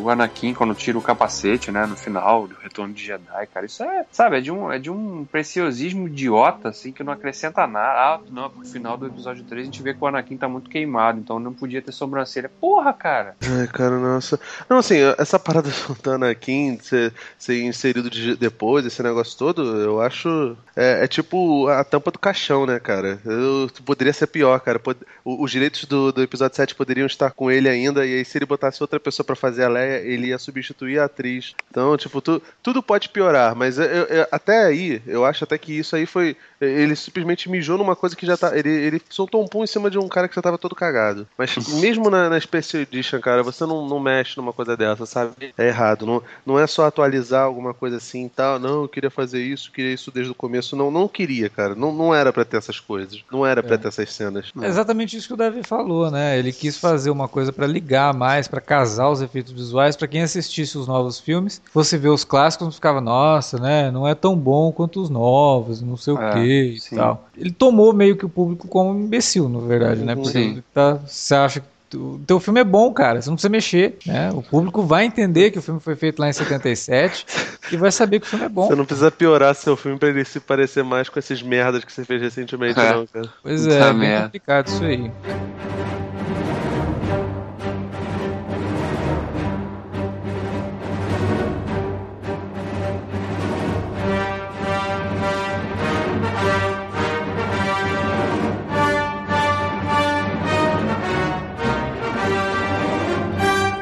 o 0.04 0.10
Anakin 0.10 0.54
quando 0.54 0.76
tira 0.76 0.98
o 0.98 1.02
capacete, 1.02 1.72
né? 1.72 1.86
No 1.86 1.96
final 1.96 2.48
do 2.48 2.56
Retorno 2.56 2.94
de 2.94 3.04
Jedi, 3.04 3.48
cara. 3.54 3.66
Isso 3.66 3.84
é, 3.84 4.06
sabe, 4.12 4.38
é 4.38 4.42
de 4.42 4.52
um, 4.52 4.72
é 4.72 4.80
de 4.80 4.90
um 4.90 5.26
preciosismo 5.26 6.08
idiota, 6.08 6.70
assim, 6.70 6.92
que 6.92 7.04
não 7.04 7.14
acrescenta 7.14 7.66
nada. 7.66 8.00
Ah, 8.00 8.20
não, 8.30 8.50
no 8.50 8.66
final 8.66 8.98
do 8.98 9.08
episódio 9.08 9.44
3 9.44 9.62
a 9.62 9.66
gente 9.66 9.82
vê 9.82 9.94
que 9.94 10.04
o 10.04 10.08
Anakin 10.08 10.38
tá 10.38 10.48
muito 10.48 10.70
queimado, 10.70 11.20
então 11.20 11.40
não 11.40 11.54
podia 11.54 11.82
ter 11.82 11.92
sobrancelha. 11.92 12.50
Porra, 12.60 12.94
cara! 12.94 13.36
Ai, 13.42 13.68
cara, 13.68 13.98
nossa. 13.98 14.40
Não, 14.70 14.78
assim, 14.78 14.98
essa 15.18 15.40
parada 15.40 15.70
do 16.04 16.12
Anakin 16.12 16.78
ser, 16.82 17.14
ser 17.38 17.62
inserido 17.64 18.10
de, 18.10 18.36
depois, 18.36 18.86
esse 18.86 19.02
negócio 19.02 19.38
todo, 19.38 19.62
eu 19.78 20.02
acho. 20.02 20.58
É, 20.76 21.04
é 21.04 21.08
tipo 21.08 21.68
a 21.68 21.84
tampa 21.84 22.12
do 22.12 22.20
caixão, 22.20 22.66
né, 22.66 22.80
cara? 22.80 22.89
Eu, 23.26 23.70
poderia 23.86 24.14
ser 24.14 24.28
pior, 24.28 24.60
cara. 24.60 24.80
Pod, 24.80 25.00
os 25.24 25.52
direitos 25.52 25.86
do, 25.86 26.12
do 26.12 26.24
episódio 26.24 26.56
7 26.56 26.76
poderiam 26.76 27.06
estar 27.06 27.32
com 27.32 27.52
ele 27.52 27.70
ainda, 27.70 28.06
e 28.06 28.16
aí 28.16 28.26
se 28.26 28.38
ele 28.38 28.46
botasse 28.46 28.82
outra 28.82 29.00
pessoa 29.00 29.26
para 29.26 29.36
fazer 29.36 29.64
a 29.64 29.70
Leia, 29.70 29.98
ele 30.00 30.28
ia 30.28 30.38
substituir 30.38 31.00
a 31.00 31.06
atriz. 31.06 31.56
Então, 31.70 31.96
tipo, 31.98 32.22
tu, 32.22 32.42
tudo 32.64 32.82
pode 32.82 33.10
piorar, 33.10 33.56
mas 33.56 33.78
eu, 33.78 33.86
eu, 33.86 34.28
até 34.32 34.66
aí, 34.66 35.02
eu 35.06 35.26
acho 35.26 35.44
até 35.44 35.58
que 35.58 35.78
isso 35.78 35.96
aí 35.96 36.06
foi. 36.06 36.36
Ele 36.62 36.96
simplesmente 36.96 37.50
mijou 37.50 37.78
numa 37.78 37.96
coisa 37.96 38.16
que 38.16 38.26
já 38.26 38.36
tá. 38.36 38.58
Ele, 38.58 38.70
ele 38.70 39.02
soltou 39.10 39.42
um 39.44 39.48
pum 39.48 39.64
em 39.64 39.68
cima 39.68 39.90
de 39.90 39.98
um 39.98 40.08
cara 40.08 40.28
que 40.28 40.36
já 40.36 40.42
tava 40.42 40.58
todo 40.58 40.76
cagado. 40.76 41.28
Mas 41.38 41.56
mesmo 41.80 42.10
na, 42.10 42.30
na 42.30 42.40
Special 42.40 42.82
Edition, 42.84 43.20
cara, 43.20 43.44
você 43.44 43.66
não, 43.66 43.88
não 43.88 44.00
mexe 44.00 44.38
numa 44.38 44.54
coisa 44.54 44.76
dessa, 44.76 45.06
sabe? 45.06 45.54
É 45.58 45.68
errado. 45.68 46.06
Não, 46.06 46.22
não 46.46 46.60
é 46.60 46.68
só 46.68 46.86
atualizar 46.86 47.44
alguma 47.44 47.74
coisa 47.74 47.98
assim 47.98 48.26
e 48.26 48.30
tal. 48.30 48.60
Não, 48.60 48.84
eu 48.84 48.88
queria 48.88 49.10
fazer 49.10 49.42
isso, 49.42 49.72
queria 49.72 49.94
isso 49.94 50.12
desde 50.12 50.32
o 50.32 50.36
começo. 50.36 50.76
Não, 50.76 50.92
não 50.92 51.08
queria, 51.08 51.50
cara. 51.50 51.76
Não, 51.76 51.94
não 51.94 52.14
era 52.14 52.34
para 52.34 52.46
ter 52.46 52.58
essas 52.58 52.80
coisas. 52.80 53.24
Não 53.32 53.46
era 53.46 53.64
para 53.64 53.76
é. 53.76 53.78
ter 53.78 53.88
essas 53.88 54.14
cenas. 54.14 54.52
É 54.62 54.68
exatamente 54.68 55.16
isso 55.16 55.28
que 55.28 55.34
o 55.34 55.38
Davi 55.38 55.62
falou, 55.64 56.12
né? 56.12 56.38
Ele 56.38 56.52
quis 56.52 56.78
fazer 56.78 57.10
uma 57.10 57.28
coisa 57.28 57.54
para 57.54 57.68
ligar 57.68 58.14
mais, 58.14 58.48
para 58.48 58.62
casar 58.62 59.10
os 59.10 59.22
efeitos 59.22 59.52
visuais, 59.52 59.96
para 59.96 60.08
quem 60.08 60.22
assistisse 60.22 60.78
os 60.78 60.88
novos 60.88 61.20
filmes, 61.20 61.62
fosse 61.72 61.98
ver 61.98 62.10
os 62.10 62.24
clássicos, 62.24 62.76
ficava, 62.76 63.00
nossa, 63.00 63.58
né? 63.58 63.92
Não 63.92 64.08
é 64.08 64.14
tão 64.14 64.36
bom 64.36 64.72
quanto 64.72 65.02
os 65.02 65.10
novos, 65.10 65.82
não 65.82 65.98
sei 65.98 66.14
o 66.14 66.18
e 66.50 66.96
tal. 66.96 67.30
Ele 67.38 67.52
tomou 67.52 67.94
meio 67.94 68.16
que 68.16 68.26
o 68.26 68.30
público 68.30 68.68
como 68.68 68.92
um 68.92 69.04
imbecil, 69.04 69.50
na 69.50 69.60
verdade, 69.60 70.02
né? 70.02 70.16
Porque 70.16 70.62
tá, 70.74 70.96
você 70.96 71.36
acha 71.36 71.60
que 71.60 71.98
o 71.98 72.20
teu 72.26 72.40
filme 72.40 72.60
é 72.60 72.64
bom, 72.64 72.94
cara. 72.94 73.22
Você 73.22 73.30
não 73.30 73.36
precisa 73.36 73.50
mexer. 73.50 73.98
Né? 74.06 74.30
O 74.34 74.42
público 74.42 74.84
vai 74.84 75.06
entender 75.06 75.52
que 75.52 75.60
o 75.60 75.62
filme 75.62 75.80
foi 75.80 75.96
feito 75.96 76.20
lá 76.20 76.30
em 76.30 76.34
77 76.34 77.26
e 77.72 77.78
vai 77.78 77.92
saber 77.92 78.20
que 78.20 78.28
o 78.28 78.30
filme 78.30 78.46
é 78.46 78.50
bom. 78.50 78.68
Você 78.68 78.76
não 78.76 78.86
precisa 78.86 79.12
piorar 79.12 79.56
seu 79.56 79.76
filme 79.76 79.98
pra 79.98 80.10
ele 80.10 80.24
se 80.26 80.40
parecer 80.40 80.84
mais 80.84 81.10
com 81.10 81.18
esses 81.18 81.42
merdas 81.42 81.84
que 81.84 81.92
você 81.92 82.06
fez 82.06 82.22
recentemente, 82.22 82.80
é. 82.80 82.94
não, 82.94 83.08
cara. 83.08 83.30
Pois 83.42 83.66
é, 83.66 83.80
é 83.80 84.22
complicado 84.22 84.68
isso 84.68 84.84
aí. 84.84 85.12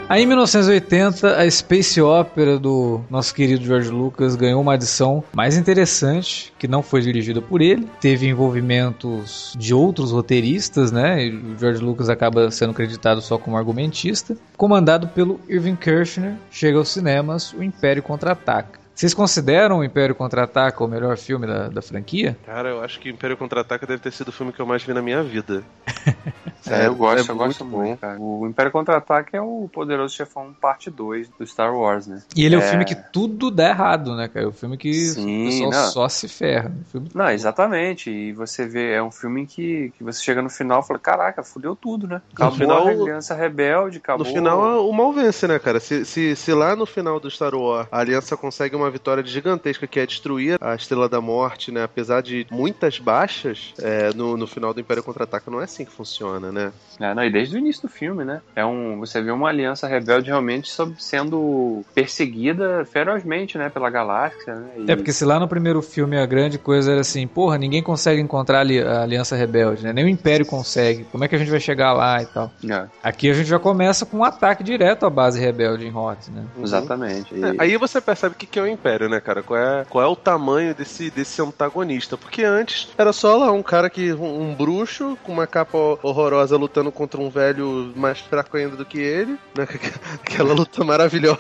Aí 0.10 0.24
em 0.24 0.26
1980, 0.26 1.36
a 1.36 1.52
Space 1.52 2.02
Opera 2.02 2.58
do 2.58 3.02
nosso 3.10 3.36
querido 3.36 3.66
George 3.66 3.90
Lucas 3.90 4.38
ganhou 4.38 4.62
uma 4.62 4.76
adição 4.76 5.22
mais 5.34 5.58
interessante, 5.58 6.54
que 6.58 6.66
não 6.66 6.82
foi 6.82 7.02
dirigida 7.02 7.42
por 7.42 7.62
ele. 7.62 7.86
Teve 8.00 8.26
envolvimentos 8.26 9.54
de 9.58 9.74
outros 9.74 10.14
roteiristas, 10.14 10.94
né? 10.94 11.26
E 11.26 11.36
o 11.36 11.60
George 11.60 11.84
Lucas 11.84 12.08
acaba 12.08 12.50
sendo 12.52 12.74
creditado 12.74 13.22
só 13.22 13.38
como 13.38 13.58
argumentista. 13.58 14.38
Comandado 14.56 15.10
pelo 15.10 15.42
Irving 15.50 15.76
Kershner, 15.76 16.36
chega 16.50 16.78
aos 16.78 16.88
cinemas 16.88 17.52
O 17.52 17.62
Império 17.62 18.02
Contra-Ataca. 18.02 18.87
Vocês 18.98 19.14
consideram 19.14 19.78
o 19.78 19.84
Império 19.84 20.16
Contra-Ataca 20.16 20.84
o 20.84 20.88
melhor 20.88 21.16
filme 21.18 21.46
da, 21.46 21.68
da 21.68 21.84
franquia? 21.84 22.36
Cara, 22.44 22.70
eu 22.70 22.84
acho 22.84 23.00
que 23.00 23.08
Império 23.08 23.38
Contra-Ataca 23.38 23.86
deve 23.86 24.02
ter 24.02 24.12
sido 24.12 24.30
o 24.30 24.32
filme 24.32 24.52
que 24.52 24.60
eu 24.60 24.66
mais 24.66 24.82
vi 24.82 24.92
na 24.92 25.04
minha 25.04 25.22
vida. 25.22 25.64
é, 26.68 26.88
eu 26.88 26.96
gosto, 26.96 27.30
é 27.30 27.32
eu 27.32 27.38
gosto 27.38 27.64
muito. 27.64 28.00
Cara. 28.00 28.20
O 28.20 28.48
Império 28.48 28.72
Contra-Ataca 28.72 29.38
é 29.38 29.40
o 29.40 29.70
Poderoso 29.72 30.16
Chefão 30.16 30.52
parte 30.52 30.90
2 30.90 31.30
do 31.30 31.46
Star 31.46 31.76
Wars, 31.76 32.08
né? 32.08 32.24
E 32.36 32.44
ele 32.44 32.56
é, 32.56 32.58
é 32.58 32.60
o 32.60 32.68
filme 32.68 32.86
que 32.86 32.96
tudo 32.96 33.52
dá 33.52 33.70
errado, 33.70 34.16
né, 34.16 34.28
cara? 34.28 34.48
É 34.48 34.50
o 34.50 34.52
filme 34.52 34.76
que 34.78 34.92
Sim, 34.92 35.44
o 35.44 35.46
pessoal 35.46 35.72
não. 35.72 35.92
só 35.92 36.10
se 36.10 36.28
ferra. 36.28 36.74
Filme... 36.92 37.08
Não, 37.14 37.30
exatamente. 37.30 38.10
E 38.10 38.34
você 38.34 38.66
vê, 38.66 38.94
é 38.94 39.04
um 39.04 39.12
filme 39.12 39.46
que, 39.46 39.94
que 39.96 40.04
você 40.04 40.24
chega 40.24 40.42
no 40.42 40.50
final 40.50 40.80
e 40.80 40.88
fala, 40.88 40.98
caraca, 40.98 41.44
fudeu 41.44 41.76
tudo, 41.76 42.08
né? 42.08 42.20
Acabou 42.34 42.52
no 42.52 42.58
final, 42.58 42.88
a 42.88 42.90
Aliança 42.90 43.36
Rebelde, 43.36 44.00
acabou... 44.00 44.26
No 44.26 44.34
final, 44.34 44.90
o 44.90 44.92
mal 44.92 45.14
vence, 45.14 45.48
né, 45.48 45.60
cara? 45.60 45.80
Se, 45.80 46.04
se, 46.04 46.36
se 46.36 46.52
lá 46.52 46.76
no 46.76 46.88
final 46.88 47.20
do 47.20 47.30
Star 47.30 47.54
Wars 47.54 47.88
a 47.92 48.00
Aliança 48.00 48.36
consegue 48.36 48.76
uma 48.76 48.87
uma 48.88 48.92
vitória 48.92 49.24
gigantesca 49.24 49.86
que 49.86 50.00
é 50.00 50.06
destruir 50.06 50.58
a 50.62 50.74
Estrela 50.74 51.08
da 51.10 51.22
Morte, 51.22 51.72
né? 51.72 51.84
Apesar 51.84 52.22
de 52.22 52.48
muitas 52.50 53.00
baixas 53.00 53.74
é, 53.80 54.14
no, 54.14 54.38
no 54.38 54.48
final 54.48 54.74
do 54.74 54.80
Império 54.80 55.04
Contra-Ataca, 55.04 55.52
não 55.52 55.62
é 55.62 55.66
assim 55.66 55.86
que 55.86 55.92
funciona, 55.92 56.52
né? 56.52 56.72
É, 57.00 57.14
não, 57.14 57.24
e 57.24 57.32
desde 57.32 57.56
o 57.56 57.60
início 57.60 57.84
do 57.84 57.90
filme, 57.90 58.24
né? 58.24 58.42
É 58.56 58.66
um, 58.66 59.00
você 59.00 59.22
vê 59.22 59.32
uma 59.32 59.50
aliança 59.50 59.88
rebelde 59.88 60.30
realmente 60.30 60.72
sendo 60.98 61.84
perseguida 61.94 62.86
ferozmente, 62.86 63.58
né? 63.58 63.70
Pela 63.70 63.90
galáxia, 63.90 64.56
né? 64.56 64.70
E... 64.78 64.92
É, 64.92 64.96
porque 64.96 65.14
se 65.14 65.26
lá 65.26 65.40
no 65.40 65.48
primeiro 65.48 65.82
filme 65.82 66.18
a 66.18 66.26
grande 66.26 66.58
coisa 66.58 66.92
era 66.92 67.02
assim, 67.02 67.28
porra, 67.28 67.58
ninguém 67.58 67.84
consegue 67.84 68.22
encontrar 68.22 68.60
a 68.60 69.02
aliança 69.02 69.36
rebelde, 69.36 69.84
né? 69.84 69.94
Nem 69.94 70.06
o 70.06 70.10
Império 70.10 70.46
consegue. 70.46 71.04
Como 71.06 71.24
é 71.24 71.28
que 71.28 71.36
a 71.36 71.38
gente 71.38 71.52
vai 71.52 71.60
chegar 71.60 71.94
lá 71.94 72.22
e 72.22 72.26
tal? 72.26 72.52
É. 72.70 72.86
Aqui 73.04 73.30
a 73.30 73.34
gente 73.34 73.48
já 73.48 73.60
começa 73.60 74.06
com 74.06 74.18
um 74.18 74.24
ataque 74.24 74.64
direto 74.64 75.06
à 75.06 75.10
base 75.10 75.40
rebelde 75.40 75.86
em 75.86 75.94
Hoth, 75.94 76.30
né? 76.30 76.46
Exatamente. 76.62 77.36
E... 77.36 77.44
É, 77.44 77.56
aí 77.58 77.78
você 77.78 78.00
percebe 78.00 78.36
o 78.36 78.38
que, 78.38 78.46
que 78.46 78.60
é 78.60 78.62
o 78.62 78.68
Império, 78.78 79.10
né, 79.10 79.20
cara? 79.20 79.42
Qual 79.42 79.60
é, 79.60 79.86
qual 79.90 80.04
é 80.04 80.08
o 80.08 80.16
tamanho 80.16 80.76
desse, 80.76 81.10
desse 81.10 81.42
antagonista? 81.42 82.16
Porque 82.16 82.44
antes 82.44 82.90
era 82.98 83.12
só 83.12 83.36
lá 83.36 83.52
um 83.52 83.64
cara 83.64 83.90
que. 83.90 84.14
um, 84.14 84.42
um 84.42 84.56
bruxo 84.56 85.18
com 85.24 85.32
uma 85.32 85.48
capa 85.48 85.78
horrorosa 86.04 86.56
lutando 86.58 86.92
contra 86.92 87.20
um 87.20 87.30
velho 87.30 87.92
mais 87.96 88.20
fraco 88.20 88.56
ainda 88.56 88.76
do 88.76 88.86
que 88.86 89.00
ele, 89.00 89.34
né? 89.56 89.68
Aquela 90.22 90.54
luta 90.54 90.84
maravilhosa. 90.84 91.38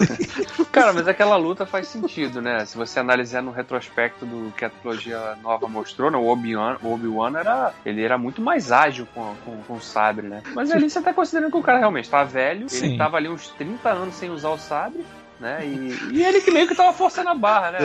Cara, 0.72 0.92
mas 0.92 1.08
aquela 1.08 1.36
luta 1.36 1.66
faz 1.66 1.88
sentido, 1.88 2.40
né? 2.40 2.64
Se 2.64 2.76
você 2.76 3.00
analisar 3.00 3.42
no 3.42 3.50
retrospecto 3.50 4.24
do 4.24 4.52
que 4.52 4.64
a 4.64 4.70
trilogia 4.70 5.36
nova 5.42 5.66
mostrou, 5.66 6.10
né? 6.10 6.16
o 6.16 6.26
Obi-Wan 6.26 6.76
Obi 6.82 7.08
era. 7.36 7.72
Ele 7.84 8.02
era 8.02 8.18
muito 8.18 8.40
mais 8.40 8.70
ágil 8.70 9.06
com, 9.14 9.34
com, 9.44 9.56
com, 9.62 9.74
o 9.74 9.80
sabre, 9.80 10.26
né? 10.26 10.42
Mas 10.54 10.70
ali 10.70 10.88
você 10.88 11.00
tá 11.00 11.12
considerando 11.12 11.50
que 11.50 11.56
o 11.56 11.62
cara 11.62 11.78
realmente 11.78 12.08
tá 12.08 12.22
velho, 12.22 12.68
Sim. 12.68 12.86
ele 12.86 12.98
tava 12.98 13.16
ali 13.16 13.28
uns 13.28 13.48
30 13.50 13.88
anos 13.88 14.14
sem 14.14 14.30
usar 14.30 14.50
o 14.50 14.58
sabre 14.58 15.04
né? 15.40 15.64
E, 15.64 16.16
e, 16.16 16.24
ele 16.24 16.40
que 16.40 16.50
meio 16.50 16.66
que 16.66 16.74
tava 16.74 16.92
forçando 16.92 17.28
a 17.28 17.34
barra, 17.34 17.72
né? 17.72 17.78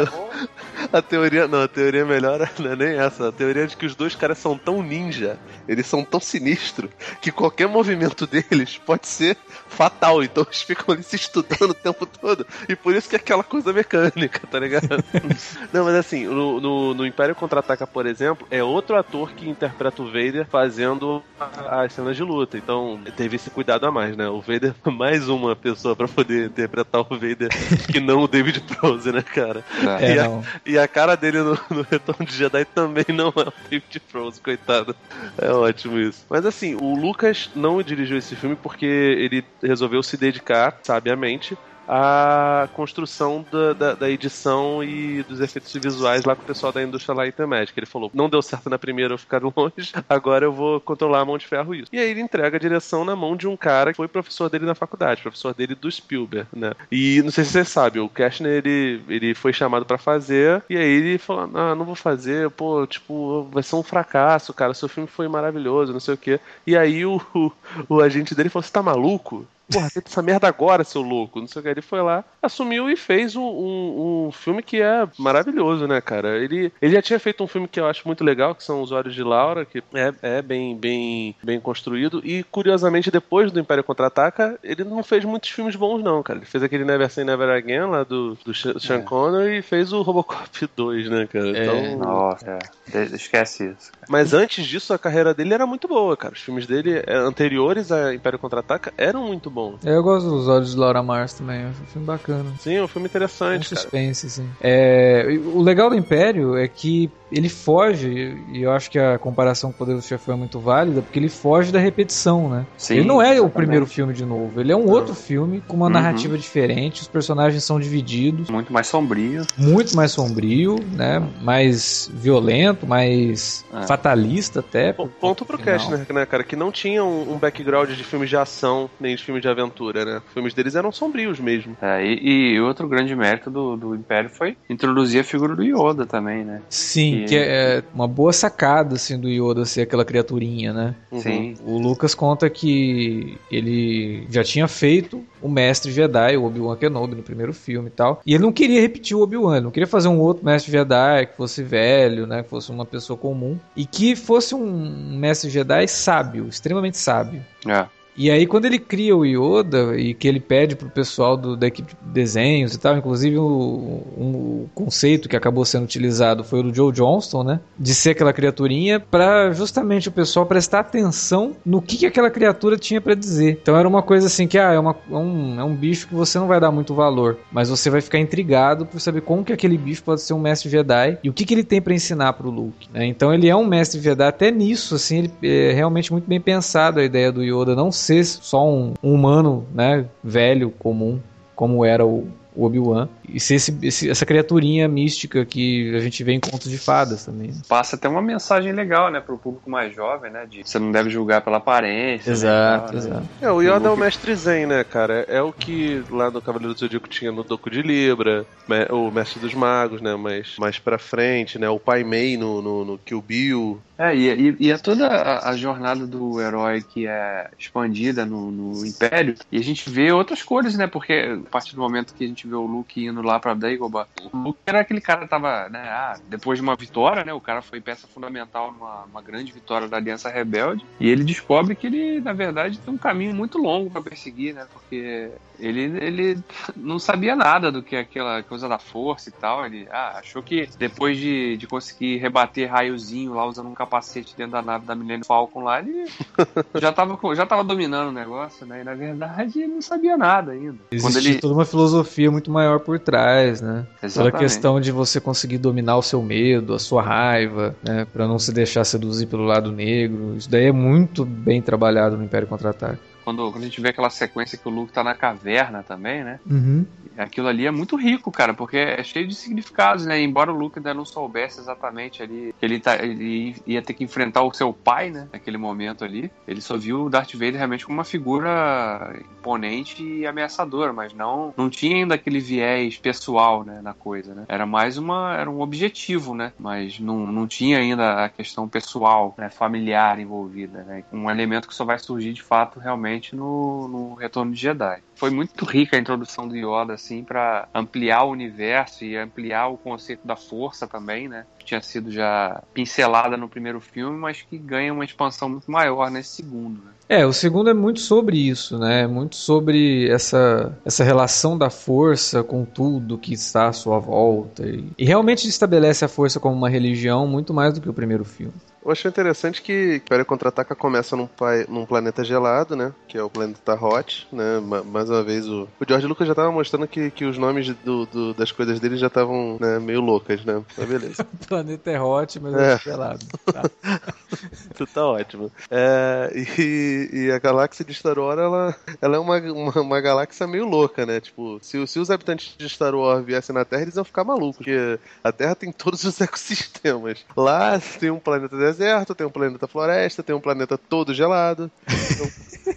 a 0.92 1.02
teoria, 1.02 1.48
não, 1.48 1.64
a 1.64 1.68
teoria 1.68 2.06
melhor 2.06 2.50
não 2.60 2.72
é 2.72 2.76
nem 2.76 2.98
essa. 2.98 3.30
A 3.30 3.32
teoria 3.32 3.64
é 3.64 3.68
de 3.68 3.78
que 3.78 3.86
os 3.86 3.96
dois 3.96 4.16
caras 4.16 4.38
são 4.38 4.58
tão 4.58 4.82
ninja, 4.82 5.38
eles 5.68 5.86
são 5.86 6.04
tão 6.04 6.20
sinistros, 6.20 6.90
que 7.22 7.32
qualquer 7.32 7.68
movimento 7.68 8.26
deles 8.26 8.78
pode 8.78 9.08
ser 9.08 9.38
fatal. 9.68 10.24
Então 10.24 10.44
eles 10.44 10.62
ficam 10.62 10.94
ali 10.94 11.04
se 11.04 11.16
estudando 11.16 11.72
o 11.72 11.76
tempo 11.76 12.06
todo. 12.06 12.46
E 12.68 12.76
por 12.76 12.96
isso 12.96 13.10
que 13.10 13.16
é 13.16 13.20
aquela 13.20 13.44
coisa 13.44 13.72
mecânica, 13.72 14.46
tá 14.48 14.60
ligado? 14.60 14.88
não, 15.72 15.86
mas 15.86 15.96
assim, 15.96 16.26
no, 16.26 16.60
no, 16.60 16.94
no 16.94 17.06
Império 17.06 17.36
Contra-Ataca, 17.36 17.86
por 17.86 18.06
exemplo, 18.06 18.48
é 18.50 18.64
outro 18.64 18.96
ator 18.96 19.32
que 19.32 19.50
interpreta 19.50 20.02
o 20.02 20.06
Vader 20.06 20.46
fazendo 20.48 21.24
as 21.70 21.94
cenas 21.94 22.16
de 22.16 22.24
luta. 22.24 22.58
Então 22.58 23.00
teve 23.16 23.36
esse 23.36 23.50
cuidado 23.50 23.86
a 23.86 23.92
mais, 23.92 24.16
né? 24.16 24.28
O 24.28 24.42
Vader, 24.42 24.74
mais 24.86 25.30
uma 25.30 25.56
pessoa 25.56 25.96
para 25.96 26.08
poder 26.08 26.48
interpretar 26.48 27.02
o 27.02 27.18
Vader 27.18 27.43
que 27.92 28.00
não 28.00 28.24
o 28.24 28.28
David 28.28 28.62
Prose, 28.62 29.12
né, 29.12 29.22
cara? 29.22 29.64
É, 30.00 30.16
e, 30.16 30.20
a, 30.20 30.42
e, 30.66 30.78
a, 30.78 30.88
cara 30.88 31.16
dele 31.16 31.40
no, 31.40 31.58
no, 31.70 31.82
Retorno 31.90 32.26
de 32.26 32.36
Jedi 32.36 32.66
também 32.66 33.06
não 33.10 33.28
é 33.28 33.48
o 33.48 33.54
David 33.70 34.00
Prose, 34.12 34.42
coitado. 34.42 34.96
É 35.38 35.52
ótimo 35.52 36.00
isso. 36.00 36.26
Mas 36.30 36.46
assim, 36.46 36.76
o 36.76 36.96
Lucas 36.96 37.50
não 37.56 37.82
dirigiu 37.82 38.18
esse 38.18 38.36
filme 38.36 38.56
porque 38.56 38.86
ele 38.86 39.44
resolveu 39.62 40.02
se 40.04 40.18
dedicar, 40.18 40.80
sabiamente, 40.84 41.58
a 41.88 42.68
construção 42.74 43.46
da, 43.52 43.74
da, 43.74 43.94
da, 43.94 44.10
edição 44.10 44.84
e 44.84 45.24
dos 45.24 45.40
efeitos 45.40 45.74
visuais 45.74 46.24
lá 46.24 46.36
com 46.36 46.44
o 46.44 46.46
pessoal 46.46 46.72
da 46.72 46.82
indústria 46.82 47.14
and 47.14 47.48
Magic. 47.48 47.78
Ele 47.78 47.86
falou: 47.86 48.12
não 48.14 48.30
deu 48.30 48.42
certo 48.42 48.70
na 48.70 48.80
primeira, 48.80 49.14
eu 49.14 49.18
ficar 49.18 49.42
longe, 49.42 49.92
agora 50.10 50.46
eu 50.46 50.54
vou 50.54 50.80
controlar 50.80 51.22
a 51.22 51.26
mão 51.26 51.38
de 51.38 51.48
ferro 51.48 51.76
isso. 51.76 51.90
E 51.92 52.00
aí 52.00 52.12
ele 52.12 52.22
entrega 52.22 52.58
a 52.58 52.60
direção 52.60 53.04
na 53.04 53.16
mão 53.16 53.36
de 53.36 53.48
um 53.48 53.58
cara 53.58 53.92
que 53.92 53.98
foi 53.98 54.08
professor 54.08 54.50
dele 54.50 54.66
na 54.66 54.76
faculdade, 54.76 55.22
professor 55.22 55.54
dele 55.54 55.76
do 55.76 55.92
Spielberg, 55.92 56.48
né? 56.54 56.74
E 56.92 57.22
não 57.24 57.32
sei 57.32 57.44
se 57.44 57.52
você 57.52 57.66
sabe, 57.66 58.00
o 58.00 58.10
Kashner 58.10 58.64
ele, 58.66 59.02
ele 59.08 59.34
foi 59.34 59.54
chamado 59.54 59.86
para 59.86 59.98
fazer, 59.98 60.64
e 60.70 60.78
aí 60.78 60.90
ele 60.90 61.18
falou: 61.18 61.50
ah, 61.54 61.76
não 61.76 61.86
vou 61.86 61.96
fazer, 61.96 62.50
pô, 62.52 62.86
tipo, 62.88 63.48
vai 63.52 63.64
ser 63.64 63.76
um 63.76 63.84
fracasso, 63.84 64.54
cara, 64.54 64.74
seu 64.74 64.90
filme 64.90 65.08
foi 65.08 65.28
maravilhoso, 65.28 65.94
não 65.94 66.00
sei 66.00 66.14
o 66.14 66.18
quê. 66.18 66.40
E 66.66 66.78
aí 66.78 67.06
o, 67.06 67.22
o, 67.36 67.52
o 67.90 68.02
agente 68.02 68.36
dele 68.36 68.50
falou: 68.50 68.64
você 68.64 68.72
tá 68.72 68.82
maluco? 68.82 69.46
Porra, 69.74 69.90
tenta 69.90 70.10
essa 70.10 70.22
merda 70.22 70.48
agora, 70.48 70.84
seu 70.84 71.02
louco. 71.02 71.40
Não 71.40 71.48
sei 71.48 71.60
o 71.60 71.64
que. 71.64 71.70
Ele 71.70 71.82
foi 71.82 72.02
lá, 72.02 72.24
assumiu 72.42 72.90
e 72.90 72.96
fez 72.96 73.36
um, 73.36 73.42
um, 73.42 74.28
um, 74.28 74.32
filme 74.32 74.62
que 74.62 74.82
é 74.82 75.08
maravilhoso, 75.18 75.88
né, 75.88 76.00
cara? 76.02 76.38
Ele, 76.38 76.72
ele 76.82 76.94
já 76.94 77.02
tinha 77.02 77.20
feito 77.20 77.44
um 77.44 77.48
filme 77.48 77.68
que 77.68 77.80
eu 77.80 77.88
acho 77.88 78.04
muito 78.06 78.24
legal, 78.24 78.54
que 78.54 78.64
são 78.64 78.82
Os 78.82 78.92
Olhos 78.92 79.14
de 79.14 79.24
Laura, 79.24 79.66
que 79.66 79.84
é, 79.94 80.14
é 80.22 80.42
bem, 80.42 80.76
bem, 80.78 81.36
bem 81.44 81.60
construído. 81.60 82.22
E, 82.24 82.44
curiosamente, 82.44 83.12
depois 83.12 83.52
do 83.52 83.60
Império 83.60 83.84
Contra-Ataca, 83.84 84.60
ele 84.64 84.84
não 84.84 85.04
fez 85.04 85.26
muitos 85.26 85.50
filmes 85.50 85.76
bons, 85.76 86.04
não, 86.04 86.22
cara. 86.22 86.40
Ele 86.40 86.46
fez 86.46 86.64
aquele 86.64 86.86
Never 86.86 87.10
Say 87.10 87.24
Never 87.24 87.50
Again, 87.50 87.90
lá 87.90 88.04
do, 88.04 88.38
do 88.46 88.54
Sean 88.54 89.00
é. 89.00 89.02
Connery, 89.02 89.58
e 89.58 89.62
fez 89.62 89.94
o 89.94 90.02
Robocop 90.02 90.50
2, 90.76 91.10
né, 91.10 91.28
cara? 91.28 91.58
É. 91.58 91.66
Então... 91.66 91.98
Nossa, 91.98 92.60
é. 92.94 93.04
esquece 93.16 93.70
isso. 93.70 93.92
Cara. 93.92 94.08
Mas 94.10 94.34
antes 94.34 94.66
disso, 94.66 94.94
a 94.94 95.00
carreira 95.00 95.34
dele 95.34 95.54
era 95.54 95.66
muito 95.66 95.88
boa, 95.88 96.16
cara. 96.16 96.34
Os 96.34 96.42
filmes 96.42 96.68
dele, 96.68 97.04
é, 97.06 97.16
anteriores 97.16 97.92
a 97.92 98.14
Império 98.14 98.40
Contra-Ataca, 98.40 98.94
eram 98.98 99.26
muito 99.28 99.50
bons 99.50 99.63
bom. 99.72 99.78
Eu 99.84 100.04
gosto 100.04 100.30
dos 100.30 100.48
Olhos 100.48 100.72
de 100.72 100.78
Laura 100.78 101.02
Mars 101.02 101.34
também, 101.34 101.62
é 101.62 101.68
um 101.68 101.86
filme 101.86 102.08
bacana. 102.08 102.52
Sim, 102.60 102.76
é 102.76 102.84
um 102.84 102.88
filme 102.88 103.08
interessante. 103.08 103.74
Um 103.74 103.76
suspense, 103.76 104.30
sim. 104.30 104.50
É, 104.62 105.26
o 105.54 105.62
legal 105.62 105.90
do 105.90 105.96
Império 105.96 106.58
é 106.58 106.68
que 106.68 107.10
ele 107.32 107.50
foge, 107.50 108.38
e 108.52 108.62
eu 108.62 108.72
acho 108.72 108.92
que 108.92 109.00
a 109.00 109.18
comparação 109.18 109.72
com 109.72 109.76
o 109.76 109.78
Poder 109.80 109.96
do 109.96 110.02
Chefão 110.02 110.36
é 110.36 110.38
muito 110.38 110.60
válida, 110.60 111.02
porque 111.02 111.18
ele 111.18 111.30
foge 111.30 111.72
da 111.72 111.80
repetição, 111.80 112.48
né? 112.48 112.66
Sim, 112.78 112.98
ele 112.98 113.08
não 113.08 113.22
é 113.22 113.32
exatamente. 113.32 113.52
o 113.52 113.54
primeiro 113.54 113.86
filme 113.88 114.14
de 114.14 114.24
novo, 114.24 114.62
ele 114.62 114.72
é 114.72 114.76
um 114.76 114.90
outro 114.90 115.16
filme 115.16 115.62
com 115.68 115.76
uma 115.76 115.88
uhum. 115.88 115.92
narrativa 115.92 116.38
diferente, 116.38 117.02
os 117.02 117.08
personagens 117.08 117.64
são 117.64 117.80
divididos. 117.80 118.50
Muito 118.50 118.72
mais 118.72 118.88
sombrio. 118.88 119.46
Muito 119.58 119.96
mais 119.96 120.12
sombrio, 120.12 120.80
né? 120.92 121.28
Mais 121.42 122.10
violento, 122.14 122.86
mais 122.86 123.66
é. 123.74 123.88
fatalista 123.88 124.60
até. 124.60 124.94
Ponto 124.94 125.44
pro 125.44 125.58
cast, 125.58 125.90
né, 125.90 126.26
cara? 126.26 126.44
Que 126.44 126.56
não 126.56 126.72
tinha 126.72 127.04
um, 127.04 127.34
um 127.34 127.38
background 127.38 127.90
de 127.90 128.04
filmes 128.04 128.30
de 128.30 128.38
ação, 128.38 128.90
nem 129.00 129.16
de 129.16 129.24
filmes 129.24 129.43
de 129.44 129.50
aventura, 129.50 130.06
né? 130.06 130.22
Os 130.26 130.34
filmes 130.34 130.54
deles 130.54 130.76
eram 130.76 130.92
sombrios 130.92 131.40
mesmo. 131.40 131.78
É, 131.82 132.04
e, 132.04 132.54
e 132.54 132.62
outro 132.62 132.88
grande 132.88 133.16
mérito 133.16 133.52
do, 133.52 133.76
do 133.76 133.96
Império 133.96 134.30
foi 134.30 134.58
introduzir 134.70 135.22
a 135.22 135.24
figura 135.24 135.56
do 135.56 135.64
Yoda 135.64 136.06
também, 136.06 136.44
né? 136.44 136.62
Sim, 136.70 137.26
que 137.28 137.36
é 137.36 137.84
uma 137.94 138.08
boa 138.08 138.34
sacada, 138.34 138.96
assim, 138.96 139.20
do 139.20 139.30
Yoda 139.30 139.66
ser 139.66 139.82
aquela 139.82 140.06
criaturinha, 140.06 140.74
né? 140.74 140.96
Uhum. 141.12 141.20
Sim. 141.20 141.54
O 141.66 141.78
Lucas 141.78 142.16
conta 142.16 142.50
que 142.50 143.38
ele 143.52 144.26
já 144.30 144.44
tinha 144.44 144.68
feito 144.68 145.24
o 145.42 145.50
mestre 145.50 145.92
Jedi, 145.92 146.38
o 146.38 146.46
Obi-Wan 146.46 146.78
Kenobi, 146.78 147.16
no 147.16 147.24
primeiro 147.24 147.54
filme 147.54 147.90
e 147.90 147.92
tal. 147.92 148.22
E 148.26 148.34
ele 148.34 148.44
não 148.44 148.52
queria 148.52 148.80
repetir 148.80 149.16
o 149.16 149.22
Obi-Wan, 149.22 149.60
não 149.60 149.72
queria 149.72 149.86
fazer 149.86 150.08
um 150.08 150.20
outro 150.20 150.46
mestre 150.46 150.72
Jedi 150.72 151.28
que 151.28 151.36
fosse 151.36 151.62
velho, 151.62 152.26
né? 152.26 152.42
Que 152.44 152.50
fosse 152.50 152.72
uma 152.72 152.86
pessoa 152.86 153.18
comum. 153.18 153.60
E 153.76 153.86
que 153.86 154.16
fosse 154.16 154.56
um 154.56 155.18
mestre 155.18 155.50
Jedi 155.50 155.88
sábio, 155.88 156.48
extremamente 156.48 156.98
sábio. 156.98 157.44
É. 157.68 157.86
E 158.16 158.30
aí, 158.30 158.46
quando 158.46 158.66
ele 158.66 158.78
cria 158.80 159.16
o 159.16 159.26
Yoda 159.26 159.98
e 159.98 160.14
que 160.14 160.28
ele 160.28 160.40
pede 160.40 160.76
pro 160.76 160.90
pessoal 160.90 161.36
do, 161.36 161.58
da 161.58 161.68
equipe 161.68 161.94
de 161.94 162.12
desenhos 162.12 162.76
e 162.76 162.80
tal, 162.80 162.96
inclusive 162.98 163.38
o, 163.38 164.04
um, 164.18 164.68
conceito 164.74 165.28
que 165.28 165.36
acabou 165.36 165.66
sendo 165.66 165.84
utilizado 165.84 166.44
foi 166.44 166.60
o 166.60 166.64
do 166.64 166.74
Joe 166.74 166.92
Johnston, 166.92 167.44
né? 167.44 167.60
De 167.78 167.94
ser 167.94 168.12
aquela 168.12 168.34
criaturinha 168.34 169.00
para 169.00 169.52
justamente 169.52 170.10
o 170.10 170.12
pessoal 170.12 170.46
prestar 170.46 170.80
atenção 170.80 171.56
no 171.66 171.82
que, 171.82 171.98
que 171.98 172.06
aquela 172.06 172.30
criatura 172.30 172.78
tinha 172.78 173.02
para 173.02 173.16
dizer. 173.16 173.60
Então 173.62 173.76
era 173.76 173.88
uma 173.88 174.02
coisa 174.02 174.28
assim 174.28 174.48
que, 174.48 174.58
ah, 174.58 174.72
é, 174.72 174.80
uma, 174.80 174.96
é, 175.10 175.16
um, 175.16 175.60
é 175.60 175.64
um 175.64 175.76
bicho 175.76 176.08
que 176.08 176.16
você 176.16 176.38
não 176.38 176.48
vai 176.48 176.60
dar 176.60 176.72
muito 176.72 176.94
valor, 176.94 177.38
mas 177.52 177.70
você 177.70 177.90
vai 177.90 178.02
ficar 178.02 178.20
intrigado 178.20 178.86
por 178.86 179.00
saber 179.00 179.22
como 179.22 179.44
que 179.44 179.54
aquele 179.54 179.78
bicho 179.78 180.04
pode 180.04 180.22
ser 180.22 180.34
um 180.34 180.40
mestre 180.40 180.70
Jedi 180.70 181.18
e 181.24 181.30
o 181.30 181.34
que, 181.34 181.46
que 181.46 181.54
ele 181.54 181.64
tem 181.64 181.82
para 181.82 181.94
ensinar 181.94 182.34
pro 182.34 182.50
Luke. 182.50 182.88
Né? 182.94 183.06
Então 183.06 183.34
ele 183.34 183.48
é 183.48 183.56
um 183.56 183.66
mestre 183.66 184.00
Jedi 184.00 184.28
até 184.28 184.52
nisso, 184.52 184.96
assim, 184.96 185.20
ele 185.20 185.32
é 185.42 185.74
realmente 185.74 186.12
muito 186.12 186.28
bem 186.28 186.40
pensado 186.40 187.00
a 187.00 187.04
ideia 187.04 187.32
do 187.32 187.44
Yoda 187.44 187.76
não 187.76 187.92
ser 188.04 188.24
só 188.26 188.68
um, 188.68 188.94
um 189.02 189.14
humano, 189.14 189.66
né, 189.74 190.06
velho, 190.24 190.72
comum, 190.72 191.20
como 191.56 191.86
era 191.86 192.06
o, 192.06 192.28
o 192.56 192.66
Obi-Wan 192.66 193.08
e 193.28 193.40
ser 193.40 193.56
esse, 193.56 193.78
esse, 193.82 194.10
essa 194.10 194.26
criaturinha 194.26 194.88
mística 194.88 195.46
que 195.46 195.96
a 195.96 196.00
gente 196.00 196.24
vê 196.24 196.34
em 196.34 196.40
contos 196.40 196.70
de 196.70 196.78
fadas 196.78 197.26
também. 197.26 197.50
Né? 197.50 197.62
Passa 197.68 197.96
até 197.96 198.08
uma 198.08 198.22
mensagem 198.22 198.72
legal, 198.72 199.12
né, 199.12 199.20
pro 199.20 199.38
público 199.38 199.70
mais 199.70 199.94
jovem, 199.94 200.32
né, 200.32 200.46
de 200.50 200.64
você 200.64 200.80
não 200.80 200.92
deve 200.92 201.10
julgar 201.10 201.42
pela 201.42 201.58
aparência. 201.58 202.30
Né, 202.30 202.34
exato, 202.34 202.94
né, 202.94 203.00
exato. 203.00 203.24
É, 203.42 203.52
o 203.52 203.62
Yoda 203.62 203.88
é 203.88 203.92
o 203.92 203.98
mestre 203.98 204.36
Zen, 204.36 204.66
né, 204.66 204.84
cara? 204.84 205.26
É 205.28 205.42
o 205.42 205.52
que 205.52 206.04
lá 206.10 206.30
no 206.30 206.42
Cavaleiro 206.42 206.74
do 206.74 206.80
Zodíaco 206.80 207.08
tinha 207.08 207.32
no 207.32 207.44
Doku 207.44 207.70
de 207.70 207.82
Libra, 207.82 208.46
o 208.90 209.12
mestre 209.12 209.40
dos 209.40 209.54
magos, 209.54 210.02
né, 210.02 210.16
mais, 210.16 210.56
mais 210.58 210.80
pra 210.80 210.98
frente, 210.98 211.60
né, 211.60 211.70
o 211.70 211.80
Pai 211.80 212.04
Mei 212.04 212.38
no, 212.38 212.62
no, 212.62 212.86
no 212.86 212.98
Kill 212.98 213.22
Bill. 213.22 213.82
É, 213.98 214.16
e, 214.16 214.56
e, 214.60 214.72
é 214.72 214.78
toda 214.78 215.08
a, 215.08 215.50
a, 215.50 215.56
jornada 215.56 216.08
do 216.08 216.42
herói 216.42 216.82
que 216.82 217.06
é 217.06 217.50
expandida 217.60 218.26
no, 218.26 218.50
no, 218.50 218.86
Império, 218.86 219.36
e 219.52 219.58
a 219.58 219.64
gente 219.64 219.88
vê 219.88 220.12
outras 220.12 220.42
cores, 220.42 220.76
né, 220.76 220.88
porque 220.88 221.14
a 221.14 221.50
partir 221.50 221.76
do 221.76 221.82
momento 221.82 222.14
que 222.14 222.24
a 222.24 222.28
gente 222.28 222.48
vê 222.48 222.56
o 222.56 222.66
Luke 222.66 223.06
indo 223.06 223.13
lá 223.22 223.40
pra 223.40 223.54
Dagobah. 223.54 224.08
O 224.32 224.38
Luke 224.38 224.60
era 224.66 224.82
aquele 224.82 225.02
cara 225.02 225.22
que 225.22 225.28
tava, 225.28 225.70
né, 225.70 225.80
ah, 225.80 226.16
depois 226.28 226.58
de 226.58 226.64
uma 226.64 226.76
vitória, 226.76 227.24
né, 227.24 227.34
o 227.34 227.42
cara 227.42 227.62
foi 227.62 227.80
peça 227.82 228.08
fundamental 228.08 228.72
numa 228.72 229.04
uma 229.04 229.22
grande 229.22 229.52
vitória 229.52 229.88
da 229.88 229.98
Aliança 229.98 230.30
Rebelde, 230.30 230.86
e 231.00 231.10
ele 231.10 231.24
descobre 231.24 231.76
que 231.76 231.88
ele, 231.88 232.22
na 232.22 232.34
verdade, 232.34 232.80
tem 232.80 232.94
um 232.94 232.98
caminho 232.98 233.34
muito 233.34 233.58
longo 233.58 233.90
para 233.90 234.02
perseguir, 234.02 234.54
né, 234.54 234.66
porque 234.72 235.32
ele, 235.60 235.82
ele 236.04 236.44
não 236.76 237.00
sabia 237.00 237.36
nada 237.36 237.72
do 237.72 237.84
que 237.84 237.96
aquela 237.96 238.42
coisa 238.44 238.68
da 238.68 238.78
força 238.80 239.30
e 239.30 239.32
tal. 239.32 239.66
Ele 239.66 239.88
ah, 239.92 240.20
achou 240.20 240.42
que 240.42 240.68
depois 240.78 241.18
de, 241.18 241.58
de 241.58 241.68
conseguir 241.68 242.18
rebater 242.18 242.70
raiozinho 242.70 243.34
lá 243.34 243.46
usando 243.46 243.70
um 243.70 243.74
capacete 243.74 244.36
dentro 244.36 244.54
da 244.54 244.62
nave 244.62 244.86
da 244.86 244.96
Millennium 244.96 245.24
Falcon 245.24 245.64
lá, 245.64 245.80
ele 245.80 246.06
já 246.76 246.92
tava, 246.92 247.18
já 247.36 247.46
tava 247.46 247.64
dominando 247.64 248.10
o 248.10 248.14
negócio, 248.14 248.66
né? 248.66 248.82
E 248.82 248.84
na 248.84 248.94
verdade 248.94 249.62
ele 249.62 249.74
não 249.74 249.82
sabia 249.82 250.18
nada 250.18 250.52
ainda. 250.52 250.80
Existe 250.92 251.30
ele... 251.30 251.40
toda 251.40 251.54
uma 251.54 251.66
filosofia 251.66 252.32
muito 252.32 252.52
maior 252.52 252.80
por 252.80 253.00
trás, 253.04 253.62
né? 253.62 253.86
Exatamente. 254.02 254.14
Toda 254.14 254.30
a 254.30 254.40
questão 254.40 254.82
de 254.82 254.92
você 254.92 255.20
conseguir 255.20 255.58
dominar 255.58 255.98
o 255.98 256.02
seu 256.02 256.22
medo, 256.22 256.74
a 256.74 256.80
sua 256.80 257.02
raiva, 257.02 257.76
né? 257.84 258.08
Pra 258.12 258.28
não 258.28 258.40
se 258.40 258.52
deixar 258.52 258.84
seduzir 258.84 259.28
pelo 259.28 259.44
lado 259.44 259.72
negro. 259.72 260.36
Isso 260.36 260.50
daí 260.50 260.66
é 260.66 260.72
muito 260.72 261.24
bem 261.24 261.62
trabalhado 261.62 262.18
no 262.18 262.24
Império 262.24 262.48
Contra-Ataque. 262.48 263.13
Quando, 263.24 263.52
quando 263.52 263.64
a 263.64 263.68
gente 263.68 263.82
vê 263.82 263.90
aquela 263.90 264.10
sequência 264.10 264.58
que 264.58 264.68
o 264.68 264.72
Luke 264.72 264.92
tá 264.92 265.04
na 265.04 265.16
caverna 265.16 265.84
também, 265.84 266.24
né? 266.24 266.40
Uhum. 266.50 266.86
Aquilo 267.18 267.48
ali 267.48 267.66
é 267.66 267.72
muito 267.72 267.96
rico, 267.96 268.32
cara, 268.32 268.54
porque 268.54 268.78
é 268.78 269.04
cheio 269.04 269.28
de 269.28 269.36
significados, 269.36 270.06
né? 270.06 270.22
Embora 270.22 270.52
o 270.52 270.58
Luke 270.58 270.80
ainda 270.80 270.94
não 270.94 271.06
soubesse 271.06 271.60
exatamente 271.60 272.24
ali 272.24 272.54
que 272.60 272.66
ele, 272.66 272.80
tá, 272.80 272.96
ele 273.04 273.56
ia 273.66 273.82
ter 273.82 273.94
que 273.94 274.04
enfrentar 274.04 274.42
o 274.44 274.54
seu 274.54 274.74
pai, 274.74 275.10
né? 275.10 275.28
Naquele 275.32 275.58
momento 275.58 276.04
ali, 276.04 276.32
ele 276.48 276.62
só 276.62 276.78
viu 276.78 277.06
o 277.06 277.10
Darth 277.10 277.34
Vader 277.34 277.56
realmente 277.56 277.86
como 277.86 277.98
uma 277.98 278.04
figura 278.04 279.16
imponente 279.40 280.04
e 280.04 280.26
ameaçadora, 280.26 280.92
mas 280.92 281.14
não, 281.14 281.54
não 281.56 281.70
tinha 281.70 281.98
ainda 281.98 282.16
aquele 282.16 282.40
viés 282.40 282.98
pessoal, 282.98 283.64
né? 283.64 283.80
Na 283.82 283.94
coisa, 283.94 284.34
né? 284.34 284.46
Era 284.48 284.66
mais 284.66 284.98
uma, 284.98 285.36
era 285.38 285.50
um 285.50 285.62
objetivo, 285.62 286.34
né? 286.34 286.52
Mas 286.58 287.00
não, 287.00 287.28
não 287.28 287.48
tinha 287.48 287.78
ainda 287.78 288.26
a 288.26 288.30
questão 288.30 288.68
pessoal, 288.68 289.36
né? 289.38 289.50
Familiar 289.50 290.20
envolvida, 290.20 290.84
né? 290.84 291.04
Um 291.14 291.30
elemento 291.30 291.68
que 291.68 291.76
só 291.76 291.86
vai 291.86 292.00
surgir 292.00 292.34
de 292.34 292.42
fato 292.42 292.80
realmente 292.80 293.13
principalmente 293.14 293.36
no, 293.36 293.88
no 293.88 294.14
Retorno 294.16 294.52
de 294.52 294.60
Jedi. 294.60 295.02
Foi 295.16 295.30
muito 295.30 295.64
rica 295.66 295.96
a 295.96 296.00
introdução 296.00 296.48
do 296.48 296.56
Yoda, 296.56 296.94
assim, 296.94 297.24
para 297.24 297.68
ampliar 297.74 298.24
o 298.24 298.32
universo 298.32 299.06
e 299.06 299.16
ampliar 299.16 299.68
o 299.68 299.78
conceito 299.78 300.26
da 300.26 300.36
força 300.36 300.88
também, 300.88 301.28
né? 301.28 301.46
Que 301.60 301.66
tinha 301.66 301.82
sido 301.82 302.12
já 302.12 302.62
pincelada 302.74 303.38
no 303.38 303.48
primeiro 303.48 303.80
filme, 303.80 304.18
mas 304.18 304.42
que 304.42 304.58
ganha 304.58 304.94
uma 304.94 305.06
expansão 305.06 305.50
muito 305.50 305.70
maior 305.70 306.10
nesse 306.10 306.30
segundo, 306.30 306.84
né? 306.84 306.92
É, 307.08 307.26
o 307.26 307.34
segundo 307.34 307.70
é 307.70 307.74
muito 307.74 308.00
sobre 308.00 308.38
isso, 308.38 308.78
né? 308.80 309.06
Muito 309.06 309.36
sobre 309.36 310.10
essa, 310.10 310.78
essa 310.86 311.04
relação 311.04 311.58
da 311.58 311.70
força 311.70 312.44
com 312.44 312.66
tudo 312.66 313.18
que 313.18 313.34
está 313.34 313.68
à 313.68 313.74
sua 313.74 314.00
volta. 314.00 314.66
E, 314.66 314.88
e 314.98 315.06
realmente 315.06 315.48
estabelece 315.48 316.04
a 316.04 316.08
força 316.08 316.40
como 316.40 316.56
uma 316.56 316.70
religião 316.70 317.28
muito 317.28 317.54
mais 317.54 317.74
do 317.74 317.82
que 317.82 317.90
o 317.90 317.94
primeiro 317.94 318.26
filme. 318.26 318.54
Eu 318.86 318.92
achei 318.92 319.10
interessante 319.10 319.62
que 319.62 319.96
Império 319.96 320.26
Contra-Ataca 320.26 320.76
começa 320.76 321.16
num, 321.16 321.30
num, 321.70 321.86
planeta 321.86 322.24
gelado, 322.24 322.76
né? 322.76 322.94
Que 323.08 323.18
é 323.18 323.24
o 323.24 323.30
planeta 323.30 323.76
Hot, 323.76 324.28
né? 324.32 324.60
Mais 324.60 325.10
uma 325.10 325.24
vez 325.24 325.48
o. 325.48 325.68
O 325.80 325.86
George 325.88 326.06
Lucas 326.06 326.28
já 326.28 326.36
tava 326.36 326.52
mostrando 326.52 326.88
que, 326.88 327.10
que 327.10 327.24
os 327.24 327.38
nomes 327.38 327.70
do, 327.84 328.06
do 328.06 328.34
das 328.34 328.52
coisas 328.52 328.80
dele 328.80 328.98
já 328.98 329.08
estavam 329.08 329.58
né, 329.60 329.80
meio 329.80 330.02
loucas, 330.02 330.44
né? 330.44 330.62
Mas 330.78 330.88
beleza. 330.88 331.24
o 331.42 331.48
planeta 331.48 331.92
é 331.92 332.02
hot, 332.02 332.40
mas 332.40 332.54
é, 332.56 332.74
é 332.74 332.78
pelado. 332.78 333.26
Tá. 333.46 333.62
Tudo 334.76 334.90
tá 334.94 335.06
ótimo. 335.06 335.52
É, 335.72 336.32
e, 336.36 337.10
e, 337.14 337.32
a 337.32 337.40
galáxia 337.40 337.86
de 337.86 337.94
Star 337.94 338.18
Wars, 338.20 338.40
ela, 338.40 338.76
ela 339.02 339.16
é 339.16 339.20
uma, 339.20 339.38
uma, 339.40 339.82
uma, 339.82 340.02
galáxia 340.02 340.46
meio 340.46 340.66
louca, 340.66 341.06
né? 341.06 341.22
Tipo, 341.22 341.60
se, 341.62 341.86
se 341.88 342.00
os 342.00 342.12
habitantes 342.12 342.56
de 342.58 342.68
Star 342.68 342.94
Wars 342.94 343.24
viessem 343.24 343.56
na 343.56 343.64
Terra, 343.64 343.84
eles 343.84 343.96
iam 343.96 344.04
ficar 344.04 344.24
malucos, 344.24 344.58
porque 344.58 345.00
a 345.24 345.32
Terra 345.32 345.56
tem 345.56 345.72
todos 345.72 346.04
os 346.04 346.20
ecossistemas. 346.22 347.26
Lá 347.36 347.80
tem 347.80 348.10
um 348.10 348.20
planeta 348.20 348.58
deserto, 348.74 349.16
tem 349.16 349.26
um 349.26 349.32
planeta 349.32 349.68
floresta, 349.68 350.24
tem 350.24 350.36
um 350.36 350.42
planeta 350.42 350.78
todo 350.78 351.14
gelado. 351.14 351.72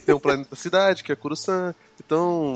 Tem 0.05 0.15
um 0.15 0.21
planeta 0.21 0.55
cidade, 0.55 1.03
que 1.03 1.13
é 1.13 1.17
Coruscant. 1.17 1.75
Então, 2.05 2.55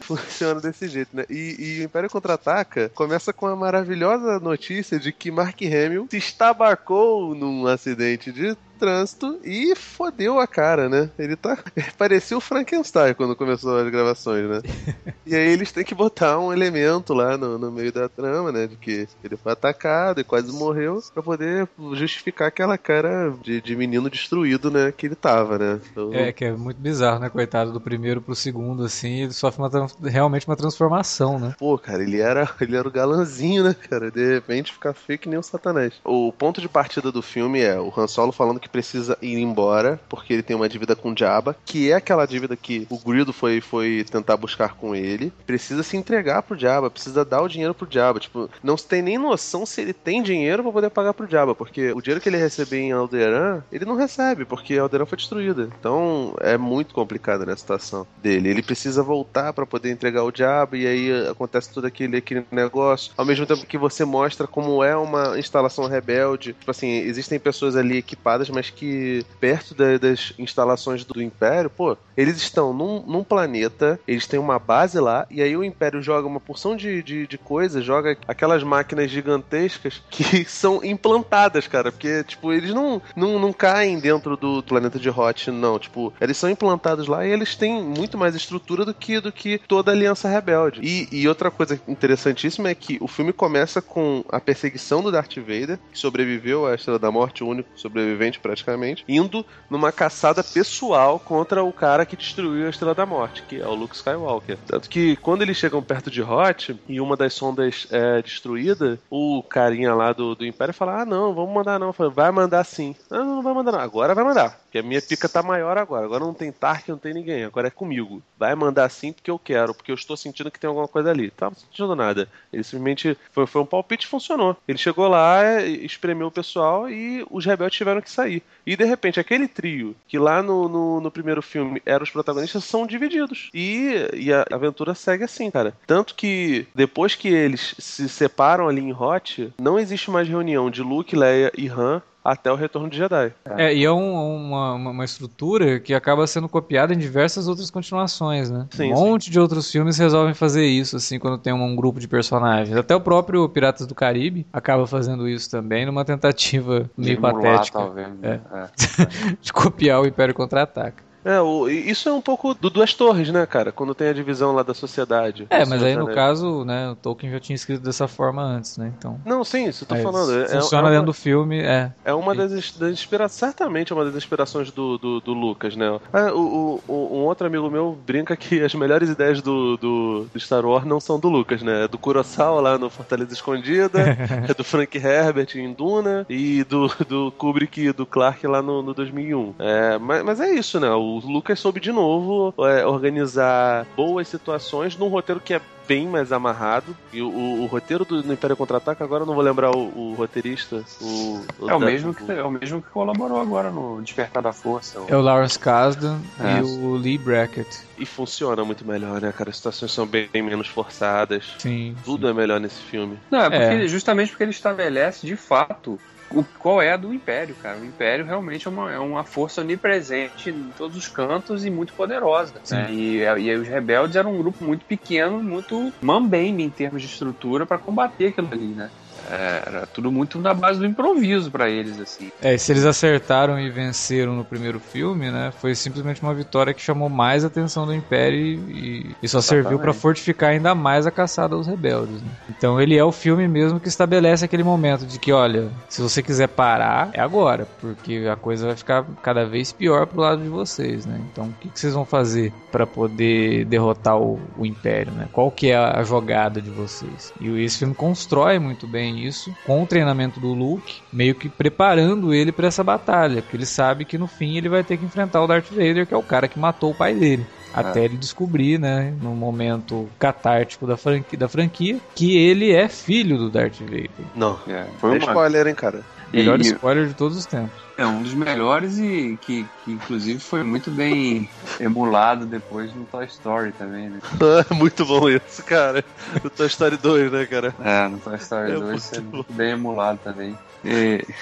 funciona 0.00 0.60
desse 0.60 0.88
jeito, 0.88 1.10
né? 1.14 1.24
E, 1.28 1.56
e 1.58 1.80
o 1.80 1.84
Império 1.84 2.10
Contra-Ataca 2.10 2.90
começa 2.94 3.32
com 3.32 3.46
a 3.46 3.56
maravilhosa 3.56 4.38
notícia 4.38 4.98
de 4.98 5.12
que 5.12 5.30
Mark 5.30 5.60
Hamill 5.62 6.06
se 6.10 6.16
estabacou 6.16 7.34
num 7.34 7.66
acidente 7.66 8.30
de 8.32 8.56
trânsito 8.82 9.38
e 9.44 9.76
fodeu 9.76 10.40
a 10.40 10.46
cara, 10.46 10.88
né? 10.88 11.08
Ele 11.16 11.36
tá. 11.36 11.56
Ele 11.76 11.86
parecia 11.96 12.36
o 12.36 12.40
Frankenstein 12.40 13.14
quando 13.14 13.36
começou 13.36 13.78
as 13.78 13.88
gravações, 13.88 14.48
né? 14.48 14.60
e 15.24 15.36
aí 15.36 15.52
eles 15.52 15.70
têm 15.70 15.84
que 15.84 15.94
botar 15.94 16.36
um 16.40 16.52
elemento 16.52 17.14
lá 17.14 17.38
no, 17.38 17.56
no 17.56 17.70
meio 17.70 17.92
da 17.92 18.08
trama, 18.08 18.50
né? 18.50 18.66
De 18.66 18.74
que 18.74 19.06
ele 19.22 19.36
foi 19.36 19.52
atacado 19.52 20.20
e 20.20 20.24
quase 20.24 20.50
morreu, 20.52 21.00
pra 21.14 21.22
poder 21.22 21.68
justificar 21.92 22.48
aquela 22.48 22.76
cara 22.76 23.32
de, 23.40 23.60
de 23.60 23.76
menino 23.76 24.10
destruído, 24.10 24.68
né? 24.68 24.90
Que 24.90 25.06
ele 25.06 25.14
tava, 25.14 25.58
né? 25.58 25.80
Então... 25.92 26.12
É, 26.12 26.32
que 26.32 26.44
é 26.44 26.50
muito 26.50 26.80
bizarro, 26.80 27.20
né? 27.20 27.28
Coitado 27.28 27.70
do 27.70 27.80
primeiro 27.80 28.20
pro 28.20 28.34
segundo, 28.42 28.84
assim, 28.84 29.22
ele 29.22 29.32
sofre 29.32 29.62
uma, 29.62 29.70
realmente 30.02 30.46
uma 30.46 30.56
transformação, 30.56 31.38
né? 31.38 31.54
Pô, 31.58 31.78
cara, 31.78 32.02
ele 32.02 32.20
era, 32.20 32.48
ele 32.60 32.76
era 32.76 32.86
o 32.86 32.90
galanzinho, 32.90 33.64
né, 33.64 33.74
cara? 33.74 34.10
De 34.10 34.34
repente 34.34 34.72
fica 34.72 34.92
feio 34.92 35.18
que 35.18 35.28
nem 35.28 35.38
o 35.38 35.42
Satanás. 35.42 35.94
O 36.04 36.32
ponto 36.32 36.60
de 36.60 36.68
partida 36.68 37.12
do 37.12 37.22
filme 37.22 37.60
é 37.60 37.78
o 37.78 37.92
Han 37.96 38.06
Solo 38.06 38.32
falando 38.32 38.60
que 38.60 38.68
precisa 38.68 39.16
ir 39.22 39.38
embora, 39.38 40.00
porque 40.08 40.32
ele 40.32 40.42
tem 40.42 40.56
uma 40.56 40.68
dívida 40.68 40.96
com 40.96 41.12
o 41.12 41.16
Jabba, 41.16 41.56
que 41.64 41.90
é 41.90 41.94
aquela 41.94 42.26
dívida 42.26 42.56
que 42.56 42.86
o 42.90 42.98
Grido 42.98 43.32
foi, 43.32 43.60
foi 43.60 44.04
tentar 44.10 44.36
buscar 44.36 44.74
com 44.74 44.94
ele. 44.94 45.32
Precisa 45.46 45.82
se 45.82 45.96
entregar 45.96 46.42
pro 46.42 46.58
Jabba, 46.58 46.90
precisa 46.90 47.24
dar 47.24 47.42
o 47.42 47.48
dinheiro 47.48 47.74
pro 47.74 47.90
Jabba. 47.90 48.20
Tipo, 48.20 48.50
não 48.62 48.76
se 48.76 48.86
tem 48.86 49.02
nem 49.02 49.18
noção 49.18 49.64
se 49.64 49.80
ele 49.80 49.92
tem 49.92 50.22
dinheiro 50.22 50.62
para 50.62 50.72
poder 50.72 50.90
pagar 50.90 51.14
pro 51.14 51.28
Jabba, 51.28 51.54
porque 51.54 51.92
o 51.92 52.00
dinheiro 52.00 52.20
que 52.20 52.28
ele 52.28 52.36
receber 52.36 52.80
em 52.80 52.92
Alderan, 52.92 53.62
ele 53.70 53.84
não 53.84 53.96
recebe, 53.96 54.44
porque 54.44 54.76
Alderan 54.76 55.06
foi 55.06 55.16
destruída. 55.16 55.68
Então 55.78 56.34
é 56.40 56.56
muito 56.58 56.94
complicada 56.94 57.46
né, 57.46 57.52
a 57.52 57.56
situação 57.56 58.06
dele. 58.22 58.31
Ele 58.32 58.62
precisa 58.62 59.02
voltar 59.02 59.52
para 59.52 59.66
poder 59.66 59.90
entregar 59.90 60.24
o 60.24 60.32
Jabba, 60.34 60.76
e 60.76 60.86
aí 60.86 61.28
acontece 61.28 61.70
todo 61.72 61.84
aquele, 61.84 62.16
aquele 62.16 62.44
negócio. 62.50 63.12
Ao 63.16 63.24
mesmo 63.24 63.44
tempo 63.44 63.66
que 63.66 63.76
você 63.76 64.04
mostra 64.04 64.46
como 64.46 64.82
é 64.82 64.96
uma 64.96 65.38
instalação 65.38 65.86
rebelde. 65.86 66.54
Tipo 66.54 66.70
assim, 66.70 66.88
existem 66.88 67.38
pessoas 67.38 67.76
ali 67.76 67.98
equipadas, 67.98 68.48
mas 68.48 68.62
mas 68.62 68.70
que 68.70 69.26
perto 69.40 69.74
da, 69.74 69.98
das 69.98 70.32
instalações 70.38 71.04
do 71.04 71.20
Império, 71.20 71.68
pô, 71.68 71.96
eles 72.16 72.36
estão 72.36 72.72
num, 72.72 73.02
num, 73.06 73.24
planeta, 73.24 73.98
eles 74.06 74.26
têm 74.26 74.38
uma 74.38 74.58
base 74.58 74.98
lá, 74.98 75.26
e 75.30 75.42
aí 75.42 75.56
o 75.56 75.64
Império 75.64 76.02
joga 76.02 76.26
uma 76.26 76.40
porção 76.40 76.76
de, 76.76 77.02
de, 77.02 77.26
de 77.26 77.38
coisas, 77.38 77.84
joga 77.84 78.16
aquelas 78.26 78.62
máquinas 78.62 79.10
gigantescas 79.10 80.02
que 80.10 80.44
são 80.48 80.84
implantadas, 80.84 81.66
cara, 81.66 81.90
porque, 81.90 82.24
tipo, 82.24 82.52
eles 82.52 82.74
não, 82.74 83.00
não, 83.16 83.38
não 83.38 83.52
caem 83.52 83.98
dentro 83.98 84.36
do 84.36 84.62
planeta 84.62 84.98
de 84.98 85.08
Hot, 85.08 85.50
não, 85.50 85.78
tipo, 85.78 86.12
eles 86.20 86.36
são 86.36 86.50
implantados 86.50 87.06
lá 87.06 87.26
e 87.26 87.30
eles 87.30 87.56
têm 87.56 87.82
muito 87.82 88.18
mais 88.18 88.34
estrutura 88.34 88.84
do 88.84 88.94
que, 88.94 89.20
do 89.20 89.32
que 89.32 89.58
toda 89.66 89.90
a 89.90 89.94
Aliança 89.94 90.28
Rebelde. 90.28 90.80
E, 90.82 91.08
e 91.10 91.28
outra 91.28 91.50
coisa 91.50 91.80
interessantíssima 91.86 92.68
é 92.68 92.74
que 92.74 92.98
o 93.00 93.08
filme 93.08 93.32
começa 93.32 93.80
com 93.80 94.24
a 94.28 94.40
perseguição 94.40 95.02
do 95.02 95.10
Darth 95.10 95.36
Vader, 95.36 95.78
que 95.90 95.98
sobreviveu 95.98 96.66
à 96.66 96.74
Estrela 96.74 96.98
da 96.98 97.10
Morte, 97.10 97.44
o 97.44 97.48
único 97.48 97.70
sobrevivente 97.74 98.40
praticamente, 98.40 99.04
indo 99.08 99.44
numa 99.70 99.92
caçada 99.92 100.42
pessoal 100.42 101.18
contra 101.18 101.62
o 101.62 101.72
cara 101.72 102.01
que 102.04 102.16
destruiu 102.16 102.66
a 102.66 102.70
Estrela 102.70 102.94
da 102.94 103.06
Morte, 103.06 103.42
que 103.42 103.60
é 103.60 103.66
o 103.66 103.74
Luke 103.74 103.94
Skywalker. 103.94 104.58
Tanto 104.66 104.88
que 104.88 105.16
quando 105.16 105.42
eles 105.42 105.56
chegam 105.56 105.82
perto 105.82 106.10
de 106.10 106.22
Hot 106.22 106.78
e 106.88 107.00
uma 107.00 107.16
das 107.16 107.34
sondas 107.34 107.86
é 107.90 108.22
destruída, 108.22 108.98
o 109.10 109.42
carinha 109.42 109.94
lá 109.94 110.12
do, 110.12 110.34
do 110.34 110.46
Império 110.46 110.74
fala: 110.74 111.02
Ah, 111.02 111.06
não, 111.06 111.34
vamos 111.34 111.54
mandar 111.54 111.78
não. 111.78 111.92
Falo, 111.92 112.10
vai 112.10 112.30
mandar 112.30 112.64
sim. 112.64 112.94
Ah, 113.10 113.18
não, 113.18 113.36
não 113.36 113.42
vai 113.42 113.54
mandar 113.54 113.72
não. 113.72 113.80
Agora 113.80 114.14
vai 114.14 114.24
mandar. 114.24 114.61
Porque 114.72 114.78
a 114.78 114.82
minha 114.82 115.02
pica 115.02 115.28
tá 115.28 115.42
maior 115.42 115.76
agora. 115.76 116.06
Agora 116.06 116.24
não 116.24 116.32
tem 116.32 116.50
Tark, 116.50 116.88
não 116.88 116.96
tem 116.96 117.12
ninguém. 117.12 117.44
Agora 117.44 117.68
é 117.68 117.70
comigo. 117.70 118.22
Vai 118.38 118.54
mandar 118.54 118.88
sim 118.88 119.12
porque 119.12 119.30
eu 119.30 119.38
quero, 119.38 119.74
porque 119.74 119.92
eu 119.92 119.94
estou 119.94 120.16
sentindo 120.16 120.50
que 120.50 120.58
tem 120.58 120.66
alguma 120.66 120.88
coisa 120.88 121.10
ali. 121.10 121.30
Tava 121.30 121.54
sentindo 121.54 121.94
nada. 121.94 122.26
Ele 122.50 122.64
simplesmente 122.64 123.14
foi, 123.32 123.46
foi 123.46 123.60
um 123.60 123.66
palpite 123.66 124.06
e 124.06 124.08
funcionou. 124.08 124.56
Ele 124.66 124.78
chegou 124.78 125.06
lá, 125.08 125.60
espremeu 125.62 126.28
o 126.28 126.30
pessoal 126.30 126.88
e 126.88 127.22
os 127.30 127.44
rebeldes 127.44 127.76
tiveram 127.76 128.00
que 128.00 128.10
sair. 128.10 128.42
E 128.64 128.74
de 128.74 128.84
repente, 128.86 129.20
aquele 129.20 129.46
trio 129.46 129.94
que 130.08 130.18
lá 130.18 130.42
no, 130.42 130.66
no, 130.70 131.00
no 131.02 131.10
primeiro 131.10 131.42
filme 131.42 131.82
eram 131.84 132.04
os 132.04 132.10
protagonistas 132.10 132.64
são 132.64 132.86
divididos. 132.86 133.50
E, 133.52 134.08
e 134.14 134.32
a 134.32 134.46
aventura 134.50 134.94
segue 134.94 135.24
assim, 135.24 135.50
cara. 135.50 135.74
Tanto 135.86 136.14
que 136.14 136.66
depois 136.74 137.14
que 137.14 137.28
eles 137.28 137.74
se 137.78 138.08
separam 138.08 138.68
ali 138.68 138.80
em 138.80 138.94
Hot, 138.94 139.52
não 139.60 139.78
existe 139.78 140.10
mais 140.10 140.26
reunião 140.26 140.70
de 140.70 140.82
Luke, 140.82 141.14
Leia 141.14 141.52
e 141.58 141.68
Han 141.68 142.00
até 142.24 142.52
o 142.52 142.54
retorno 142.54 142.88
de 142.88 142.96
Jedi. 142.96 143.32
É, 143.44 143.74
e 143.74 143.84
é 143.84 143.90
um, 143.90 144.46
uma, 144.46 144.74
uma 144.74 145.04
estrutura 145.04 145.80
que 145.80 145.94
acaba 145.94 146.26
sendo 146.26 146.48
copiada 146.48 146.94
em 146.94 146.98
diversas 146.98 147.48
outras 147.48 147.70
continuações, 147.70 148.50
né? 148.50 148.66
Sim, 148.70 148.92
um 148.92 148.96
monte 148.96 149.26
sim. 149.26 149.30
de 149.30 149.40
outros 149.40 149.70
filmes 149.70 149.98
resolvem 149.98 150.34
fazer 150.34 150.64
isso, 150.64 150.96
assim, 150.96 151.18
quando 151.18 151.38
tem 151.38 151.52
um, 151.52 151.62
um, 151.62 151.76
grupo 151.76 151.98
de 151.98 152.06
personagens. 152.06 152.76
Até 152.76 152.94
o 152.94 153.00
próprio 153.00 153.48
Piratas 153.48 153.86
do 153.86 153.94
Caribe 153.94 154.46
acaba 154.52 154.86
fazendo 154.86 155.28
isso 155.28 155.50
também, 155.50 155.84
numa 155.84 156.04
tentativa 156.04 156.88
meio 156.96 157.20
patética. 157.20 157.78
talvez, 157.78 158.08
né? 158.20 158.40
é. 158.52 158.58
É. 158.58 159.36
de 159.40 159.52
copiar 159.52 160.00
o 160.00 160.06
Império 160.06 160.34
Contra-Ataca. 160.34 161.11
É, 161.24 161.40
o, 161.40 161.68
isso 161.68 162.08
é 162.08 162.12
um 162.12 162.20
pouco 162.20 162.54
do 162.54 162.68
Duas 162.68 162.94
Torres, 162.94 163.30
né, 163.30 163.46
cara? 163.46 163.72
Quando 163.72 163.94
tem 163.94 164.08
a 164.08 164.12
divisão 164.12 164.52
lá 164.52 164.62
da 164.62 164.74
sociedade. 164.74 165.46
É, 165.50 165.64
mas 165.64 165.82
aí 165.82 165.96
no 165.96 166.12
caso, 166.12 166.64
né, 166.64 166.90
o 166.90 166.96
Tolkien 166.96 167.32
já 167.32 167.40
tinha 167.40 167.54
escrito 167.54 167.82
dessa 167.82 168.08
forma 168.08 168.42
antes, 168.42 168.76
né? 168.76 168.92
Então. 168.96 169.20
Não, 169.24 169.44
sim, 169.44 169.68
isso 169.68 169.84
eu 169.84 169.88
tô 169.88 169.96
falando. 169.96 170.42
É, 170.42 170.48
funciona 170.48 170.88
é 170.88 170.90
uma, 170.90 170.90
dentro 170.90 171.06
do 171.06 171.12
filme, 171.12 171.60
é. 171.60 171.92
É 172.04 172.14
uma 172.14 172.34
das, 172.34 172.72
das 172.72 172.92
inspirações, 172.92 173.32
certamente 173.32 173.92
é 173.92 173.96
uma 173.96 174.04
das 174.04 174.14
inspirações 174.14 174.70
do, 174.70 174.98
do, 174.98 175.20
do 175.20 175.32
Lucas, 175.32 175.76
né? 175.76 175.98
Ah, 176.12 176.32
o, 176.32 176.80
o, 176.88 177.18
um 177.18 177.24
outro 177.24 177.46
amigo 177.46 177.70
meu 177.70 177.98
brinca 178.06 178.36
que 178.36 178.62
as 178.62 178.74
melhores 178.74 179.08
ideias 179.08 179.40
do, 179.40 179.76
do, 179.76 180.26
do 180.32 180.40
Star 180.40 180.64
Wars 180.64 180.84
não 180.84 181.00
são 181.00 181.18
do 181.18 181.28
Lucas, 181.28 181.62
né? 181.62 181.84
É 181.84 181.88
do 181.88 181.98
Kurosawa 181.98 182.60
lá 182.60 182.78
no 182.78 182.90
Fortaleza 182.90 183.32
Escondida, 183.32 184.00
é 184.48 184.54
do 184.54 184.64
Frank 184.64 184.96
Herbert 184.96 185.48
em 185.54 185.72
Duna 185.72 186.26
e 186.28 186.64
do, 186.64 186.88
do 187.06 187.32
Kubrick 187.32 187.80
e 187.80 187.92
do 187.92 188.06
Clark 188.06 188.46
lá 188.46 188.62
no, 188.62 188.82
no 188.82 188.94
2001. 188.94 189.54
É, 189.58 189.98
mas, 189.98 190.24
mas 190.24 190.40
é 190.40 190.50
isso, 190.50 190.80
né? 190.80 190.90
O 190.90 191.11
o 191.18 191.30
Lucas 191.30 191.58
soube 191.58 191.80
de 191.80 191.92
novo 191.92 192.54
é, 192.66 192.86
organizar 192.86 193.86
boas 193.96 194.28
situações 194.28 194.96
num 194.96 195.08
roteiro 195.08 195.40
que 195.40 195.54
é 195.54 195.60
bem 195.86 196.06
mais 196.06 196.32
amarrado. 196.32 196.96
E 197.12 197.20
o, 197.20 197.28
o, 197.28 197.62
o 197.62 197.66
roteiro 197.66 198.04
do 198.04 198.32
Império 198.32 198.56
Contra-Ataca, 198.56 199.04
agora 199.04 199.22
eu 199.22 199.26
não 199.26 199.34
vou 199.34 199.42
lembrar 199.42 199.70
o, 199.76 199.80
o 199.80 200.14
roteirista. 200.14 200.84
O, 201.00 201.44
é, 201.68 201.74
o 201.74 201.80
mesmo 201.80 202.14
que, 202.14 202.30
é 202.30 202.42
o 202.42 202.50
mesmo 202.50 202.80
que 202.80 202.88
colaborou 202.90 203.40
agora 203.40 203.70
no 203.70 204.00
Despertar 204.00 204.42
da 204.42 204.52
Força. 204.52 205.00
É 205.08 205.16
o 205.16 205.20
Lawrence 205.20 205.58
Kasdan 205.58 206.18
é. 206.40 206.58
e 206.58 206.62
o 206.62 206.94
Lee 206.94 207.18
Brackett. 207.18 207.68
E 207.98 208.06
funciona 208.06 208.64
muito 208.64 208.86
melhor, 208.86 209.20
né, 209.20 209.32
cara? 209.32 209.50
As 209.50 209.56
situações 209.56 209.92
são 209.92 210.06
bem, 210.06 210.28
bem 210.32 210.42
menos 210.42 210.68
forçadas. 210.68 211.54
Sim. 211.58 211.94
Tudo 212.04 212.26
sim. 212.26 212.30
é 212.30 212.34
melhor 212.34 212.60
nesse 212.60 212.80
filme. 212.80 213.18
Não, 213.30 213.40
é, 213.40 213.50
porque, 213.50 213.84
é. 213.84 213.88
justamente 213.88 214.30
porque 214.30 214.44
ele 214.44 214.50
estabelece 214.50 215.26
de 215.26 215.36
fato 215.36 215.98
o, 216.34 216.44
qual 216.58 216.80
é 216.80 216.92
a 216.92 216.96
do 216.96 217.12
Império, 217.12 217.54
cara. 217.62 217.78
O 217.78 217.84
Império 217.84 218.24
realmente 218.24 218.66
é 218.66 218.70
uma, 218.70 218.92
é 218.92 218.98
uma 218.98 219.24
força 219.24 219.60
onipresente 219.60 220.50
em 220.50 220.70
todos 220.76 220.96
os 220.96 221.08
cantos 221.08 221.64
e 221.64 221.70
muito 221.70 221.92
poderosa. 221.92 222.54
Né? 222.70 222.92
E, 222.92 223.18
e 223.18 223.54
os 223.56 223.68
rebeldes 223.68 224.16
eram 224.16 224.34
um 224.34 224.38
grupo 224.38 224.64
muito 224.64 224.84
pequeno, 224.84 225.42
muito 225.42 225.92
mambembe 226.00 226.62
em 226.62 226.70
termos 226.70 227.02
de 227.02 227.08
estrutura 227.08 227.66
para 227.66 227.78
combater 227.78 228.28
aquilo 228.28 228.48
ali, 228.52 228.66
né? 228.68 228.90
É, 229.30 229.62
era 229.66 229.86
tudo 229.86 230.10
muito 230.10 230.38
na 230.38 230.54
base 230.54 230.78
do 230.78 230.86
improviso 230.86 231.50
para 231.50 231.68
eles, 231.68 231.98
assim. 232.00 232.30
É, 232.40 232.56
se 232.56 232.72
eles 232.72 232.84
acertaram 232.84 233.58
e 233.58 233.70
venceram 233.70 234.34
no 234.34 234.44
primeiro 234.44 234.80
filme, 234.80 235.30
né? 235.30 235.52
Foi 235.60 235.74
simplesmente 235.74 236.22
uma 236.22 236.34
vitória 236.34 236.74
que 236.74 236.82
chamou 236.82 237.08
mais 237.08 237.44
a 237.44 237.46
atenção 237.46 237.86
do 237.86 237.94
Império 237.94 238.38
e, 238.38 239.14
e 239.22 239.28
só 239.28 239.38
Exatamente. 239.38 239.64
serviu 239.64 239.78
para 239.78 239.92
fortificar 239.92 240.50
ainda 240.50 240.74
mais 240.74 241.06
a 241.06 241.10
caçada 241.10 241.54
aos 241.54 241.66
rebeldes. 241.66 242.20
Né? 242.22 242.28
Então 242.50 242.80
ele 242.80 242.96
é 242.96 243.04
o 243.04 243.12
filme 243.12 243.46
mesmo 243.48 243.80
que 243.80 243.88
estabelece 243.88 244.44
aquele 244.44 244.62
momento 244.62 245.06
de 245.06 245.18
que, 245.18 245.32
olha, 245.32 245.70
se 245.88 246.00
você 246.00 246.22
quiser 246.22 246.48
parar, 246.48 247.10
é 247.12 247.20
agora, 247.20 247.66
porque 247.80 248.26
a 248.30 248.36
coisa 248.36 248.66
vai 248.66 248.76
ficar 248.76 249.04
cada 249.22 249.44
vez 249.44 249.72
pior 249.72 250.06
pro 250.06 250.20
lado 250.20 250.42
de 250.42 250.48
vocês, 250.48 251.06
né? 251.06 251.20
Então 251.30 251.44
o 251.44 251.52
que, 251.60 251.68
que 251.68 251.78
vocês 251.78 251.94
vão 251.94 252.04
fazer 252.04 252.52
para 252.70 252.86
poder 252.86 253.64
derrotar 253.66 254.18
o, 254.18 254.40
o 254.56 254.66
Império, 254.66 255.12
né? 255.12 255.28
Qual 255.32 255.50
que 255.50 255.70
é 255.70 255.76
a 255.76 256.02
jogada 256.02 256.60
de 256.60 256.70
vocês? 256.70 257.32
E 257.40 257.48
esse 257.62 257.78
filme 257.78 257.94
constrói 257.94 258.58
muito 258.58 258.86
bem 258.86 259.11
isso, 259.18 259.54
com 259.66 259.82
o 259.82 259.86
treinamento 259.86 260.40
do 260.40 260.52
Luke, 260.52 261.02
meio 261.12 261.34
que 261.34 261.48
preparando 261.48 262.32
ele 262.32 262.52
para 262.52 262.68
essa 262.68 262.84
batalha, 262.84 263.42
porque 263.42 263.56
ele 263.56 263.66
sabe 263.66 264.04
que 264.04 264.18
no 264.18 264.26
fim 264.26 264.56
ele 264.56 264.68
vai 264.68 264.82
ter 264.82 264.96
que 264.96 265.04
enfrentar 265.04 265.42
o 265.42 265.46
Darth 265.46 265.70
Vader, 265.70 266.06
que 266.06 266.14
é 266.14 266.16
o 266.16 266.22
cara 266.22 266.48
que 266.48 266.58
matou 266.58 266.90
o 266.90 266.94
pai 266.94 267.14
dele. 267.14 267.46
Até 267.74 268.00
é. 268.00 268.04
ele 268.04 268.16
descobrir, 268.16 268.78
né, 268.78 269.14
no 269.22 269.30
momento 269.34 270.08
catártico 270.18 270.86
da 270.86 270.96
franquia, 270.96 271.38
da 271.38 271.48
franquia, 271.48 271.98
que 272.14 272.36
ele 272.36 272.70
é 272.70 272.88
filho 272.88 273.38
do 273.38 273.50
Darth 273.50 273.80
Vader. 273.80 274.10
Não, 274.34 274.58
é, 274.68 274.84
foi 274.98 275.12
um 275.12 275.16
spoiler, 275.16 275.66
hein, 275.66 275.74
cara. 275.74 276.02
Melhor 276.32 276.58
e, 276.60 276.62
spoiler 276.62 277.06
de 277.06 277.14
todos 277.14 277.36
os 277.36 277.46
tempos. 277.46 277.72
É 277.96 278.06
um 278.06 278.22
dos 278.22 278.32
melhores 278.32 278.98
e 278.98 279.38
que, 279.42 279.66
que, 279.84 279.92
inclusive 279.92 280.40
foi 280.40 280.62
muito 280.62 280.90
bem 280.90 281.48
emulado 281.78 282.46
depois 282.46 282.94
no 282.94 283.04
Toy 283.04 283.26
Story 283.26 283.72
também, 283.72 284.08
né? 284.08 284.18
muito 284.74 285.04
bom 285.04 285.28
isso, 285.28 285.62
cara. 285.64 286.02
No 286.42 286.48
Toy 286.48 286.66
Story 286.66 286.96
2, 286.96 287.30
né, 287.30 287.46
cara? 287.46 287.74
É, 287.84 288.08
no 288.08 288.18
Toy 288.18 288.36
Story 288.36 288.72
é 288.72 288.74
2 288.74 289.12
é 289.12 289.20
muito 289.20 289.52
bem 289.52 289.72
emulado 289.72 290.18
também. 290.24 290.58
E... 290.84 291.24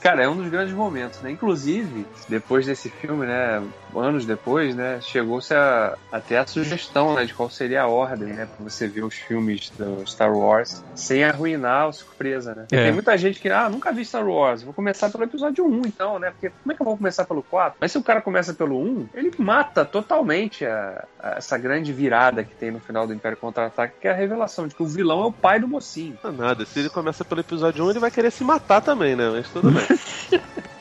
Cara, 0.00 0.22
é 0.22 0.28
um 0.28 0.36
dos 0.36 0.48
grandes 0.48 0.74
momentos, 0.74 1.20
né? 1.20 1.32
Inclusive, 1.32 2.06
depois 2.28 2.66
desse 2.66 2.88
filme, 2.88 3.26
né? 3.26 3.60
Anos 3.98 4.24
depois, 4.24 4.74
né? 4.74 5.00
Chegou-se 5.00 5.54
a, 5.54 5.96
até 6.10 6.38
a 6.38 6.46
sugestão, 6.46 7.14
né? 7.14 7.24
De 7.24 7.34
qual 7.34 7.50
seria 7.50 7.82
a 7.82 7.86
ordem, 7.86 8.28
né? 8.28 8.46
Pra 8.46 8.64
você 8.68 8.86
ver 8.86 9.04
os 9.04 9.14
filmes 9.14 9.70
do 9.70 10.06
Star 10.06 10.34
Wars 10.36 10.82
sem 10.94 11.24
arruinar 11.24 11.88
a 11.88 11.92
surpresa, 11.92 12.54
né? 12.54 12.66
É. 12.70 12.84
Tem 12.84 12.92
muita 12.92 13.16
gente 13.16 13.40
que, 13.40 13.48
ah, 13.48 13.68
nunca 13.68 13.92
vi 13.92 14.04
Star 14.04 14.26
Wars, 14.26 14.62
vou 14.62 14.72
começar 14.72 15.10
pelo 15.10 15.24
episódio 15.24 15.66
1, 15.66 15.82
então, 15.86 16.18
né? 16.18 16.30
Porque 16.30 16.50
como 16.50 16.72
é 16.72 16.74
que 16.74 16.82
eu 16.82 16.86
vou 16.86 16.96
começar 16.96 17.24
pelo 17.24 17.42
4? 17.42 17.78
Mas 17.80 17.92
se 17.92 17.98
o 17.98 18.02
cara 18.02 18.20
começa 18.20 18.54
pelo 18.54 18.78
1, 18.80 19.08
ele 19.14 19.32
mata 19.38 19.84
totalmente 19.84 20.64
a, 20.64 21.04
a, 21.18 21.30
essa 21.36 21.56
grande 21.58 21.92
virada 21.92 22.44
que 22.44 22.54
tem 22.54 22.70
no 22.70 22.80
final 22.80 23.06
do 23.06 23.14
Império 23.14 23.36
Contra-Ataque, 23.36 23.94
que 24.00 24.08
é 24.08 24.10
a 24.10 24.14
revelação 24.14 24.66
de 24.66 24.74
que 24.74 24.82
o 24.82 24.86
vilão 24.86 25.22
é 25.22 25.26
o 25.26 25.32
pai 25.32 25.60
do 25.60 25.68
mocinho. 25.68 26.18
Não, 26.22 26.32
nada, 26.32 26.64
se 26.64 26.78
ele 26.78 26.90
começa 26.90 27.24
pelo 27.24 27.40
episódio 27.40 27.84
1, 27.84 27.90
ele 27.90 27.98
vai 27.98 28.10
querer 28.10 28.30
se 28.30 28.44
matar 28.44 28.80
também, 28.80 29.16
né? 29.16 29.28
Mas 29.30 29.48
tudo 29.48 29.70
bem. 29.70 29.86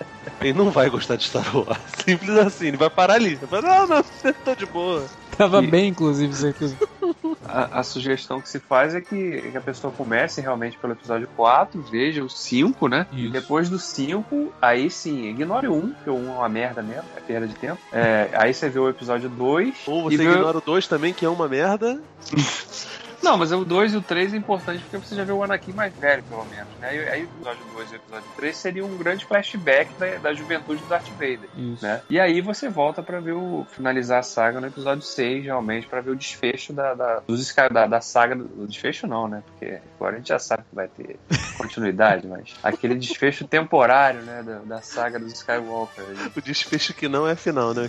ele 0.46 0.58
não 0.58 0.70
vai 0.70 0.90
gostar 0.90 1.16
de 1.16 1.24
Star 1.24 1.56
Wars. 1.56 1.80
Simples 2.06 2.38
assim, 2.38 2.68
ele 2.68 2.78
vai 2.78 2.90
parar 2.90 3.16
ali. 3.16 3.36
Vai 3.36 3.62
falar, 3.62 3.88
não, 3.88 3.98
não, 3.98 4.34
tô 4.44 4.56
de 4.56 4.66
boa. 4.66 5.06
Tava 5.36 5.64
e... 5.64 5.68
bem, 5.68 5.90
inclusive, 5.90 6.32
isso 6.32 6.48
aqui. 6.48 6.76
A, 7.48 7.80
a, 7.80 7.84
sugestão 7.84 8.42
que 8.42 8.50
se 8.50 8.60
faz 8.60 8.96
é 8.96 9.02
que, 9.02 9.52
que, 9.52 9.56
a 9.56 9.62
pessoa 9.62 9.94
comece 9.96 10.42
realmente 10.42 10.78
pelo 10.78 10.94
episódio 10.94 11.28
4, 11.36 11.80
veja 11.84 12.24
o 12.24 12.30
5, 12.30 12.88
né? 12.88 13.06
Isso. 13.12 13.26
E 13.28 13.30
depois 13.30 13.70
do 13.70 13.78
5, 13.78 14.52
aí 14.60 14.90
sim, 14.90 15.28
ignore 15.28 15.68
o 15.68 15.76
1, 15.76 15.92
porque 15.92 16.10
o 16.10 16.16
1 16.16 16.28
é 16.28 16.32
uma 16.32 16.50
merda 16.50 16.82
mesmo, 16.82 17.06
é 17.16 17.20
perda 17.20 17.48
de 17.48 17.54
tempo. 17.54 17.78
É, 17.94 18.30
aí 18.34 18.52
você 18.52 18.68
vê 18.68 18.80
o 18.80 18.90
episódio 18.90 19.30
2. 19.30 19.76
Ou 19.86 20.04
você 20.04 20.16
ignora 20.16 20.54
vê... 20.54 20.58
o 20.58 20.62
2 20.62 20.88
também, 20.88 21.14
que 21.14 21.24
é 21.24 21.30
uma 21.30 21.48
merda. 21.48 22.02
Não, 23.26 23.38
mas 23.38 23.52
o 23.52 23.65
2 23.65 23.95
e 23.95 23.97
o 23.97 24.02
3 24.03 24.35
é 24.35 24.38
importante 24.38 24.84
porque 24.84 24.97
você 24.97 25.15
já 25.15 25.23
vê 25.23 25.31
o 25.31 25.43
Anakin 25.43 25.73
mais 25.73 25.91
velho, 25.95 26.22
pelo 26.30 26.45
menos. 26.45 26.68
Né? 26.80 26.89
Aí, 26.89 27.10
aí 27.10 27.22
o 27.23 27.26
episódio 27.26 27.65
2 27.73 27.89
e 27.89 27.93
o 27.93 27.95
episódio 27.95 28.30
3 28.35 28.56
seria 28.56 28.85
um 28.85 28.97
grande 28.97 29.26
flashback 29.26 29.91
da, 29.95 30.18
da 30.18 30.34
juventude 30.35 30.80
do 30.80 30.88
Darth 30.88 31.10
Vader. 31.14 31.49
Isso. 31.57 31.84
Né? 31.84 32.02
E 32.07 32.19
aí 32.19 32.39
você 32.39 32.69
volta 32.69 33.02
para 33.02 33.19
ver 33.19 33.31
o. 33.31 33.65
finalizar 33.72 34.19
a 34.19 34.23
saga 34.23 34.61
no 34.61 34.68
episódio 34.68 35.02
6, 35.02 35.43
realmente, 35.43 35.88
para 35.88 36.02
ver 36.02 36.11
o 36.11 36.15
desfecho 36.15 36.72
da, 36.72 36.93
da, 36.93 37.19
dos, 37.22 37.52
da, 37.72 37.88
da 37.88 37.99
saga. 37.99 38.35
Do, 38.35 38.68
desfecho 38.68 39.07
não, 39.07 39.27
né? 39.27 39.41
Porque 39.47 39.80
agora 39.95 40.14
a 40.14 40.18
gente 40.19 40.30
já 40.30 40.38
sabe 40.38 40.64
que 40.69 40.76
vai 40.76 40.88
ter 40.88 41.18
continuidade, 41.57 42.27
mas 42.27 42.53
aquele 42.61 42.93
desfecho 42.93 43.47
temporário, 43.47 44.22
né? 44.22 44.43
Da, 44.43 44.60
da 44.60 44.81
saga 44.84 45.18
dos 45.18 45.34
Skywalker. 45.34 46.06
O 46.38 46.41
desfecho 46.41 46.93
que 46.93 47.10
não 47.10 47.27
é 47.27 47.35
final, 47.35 47.73
né? 47.73 47.88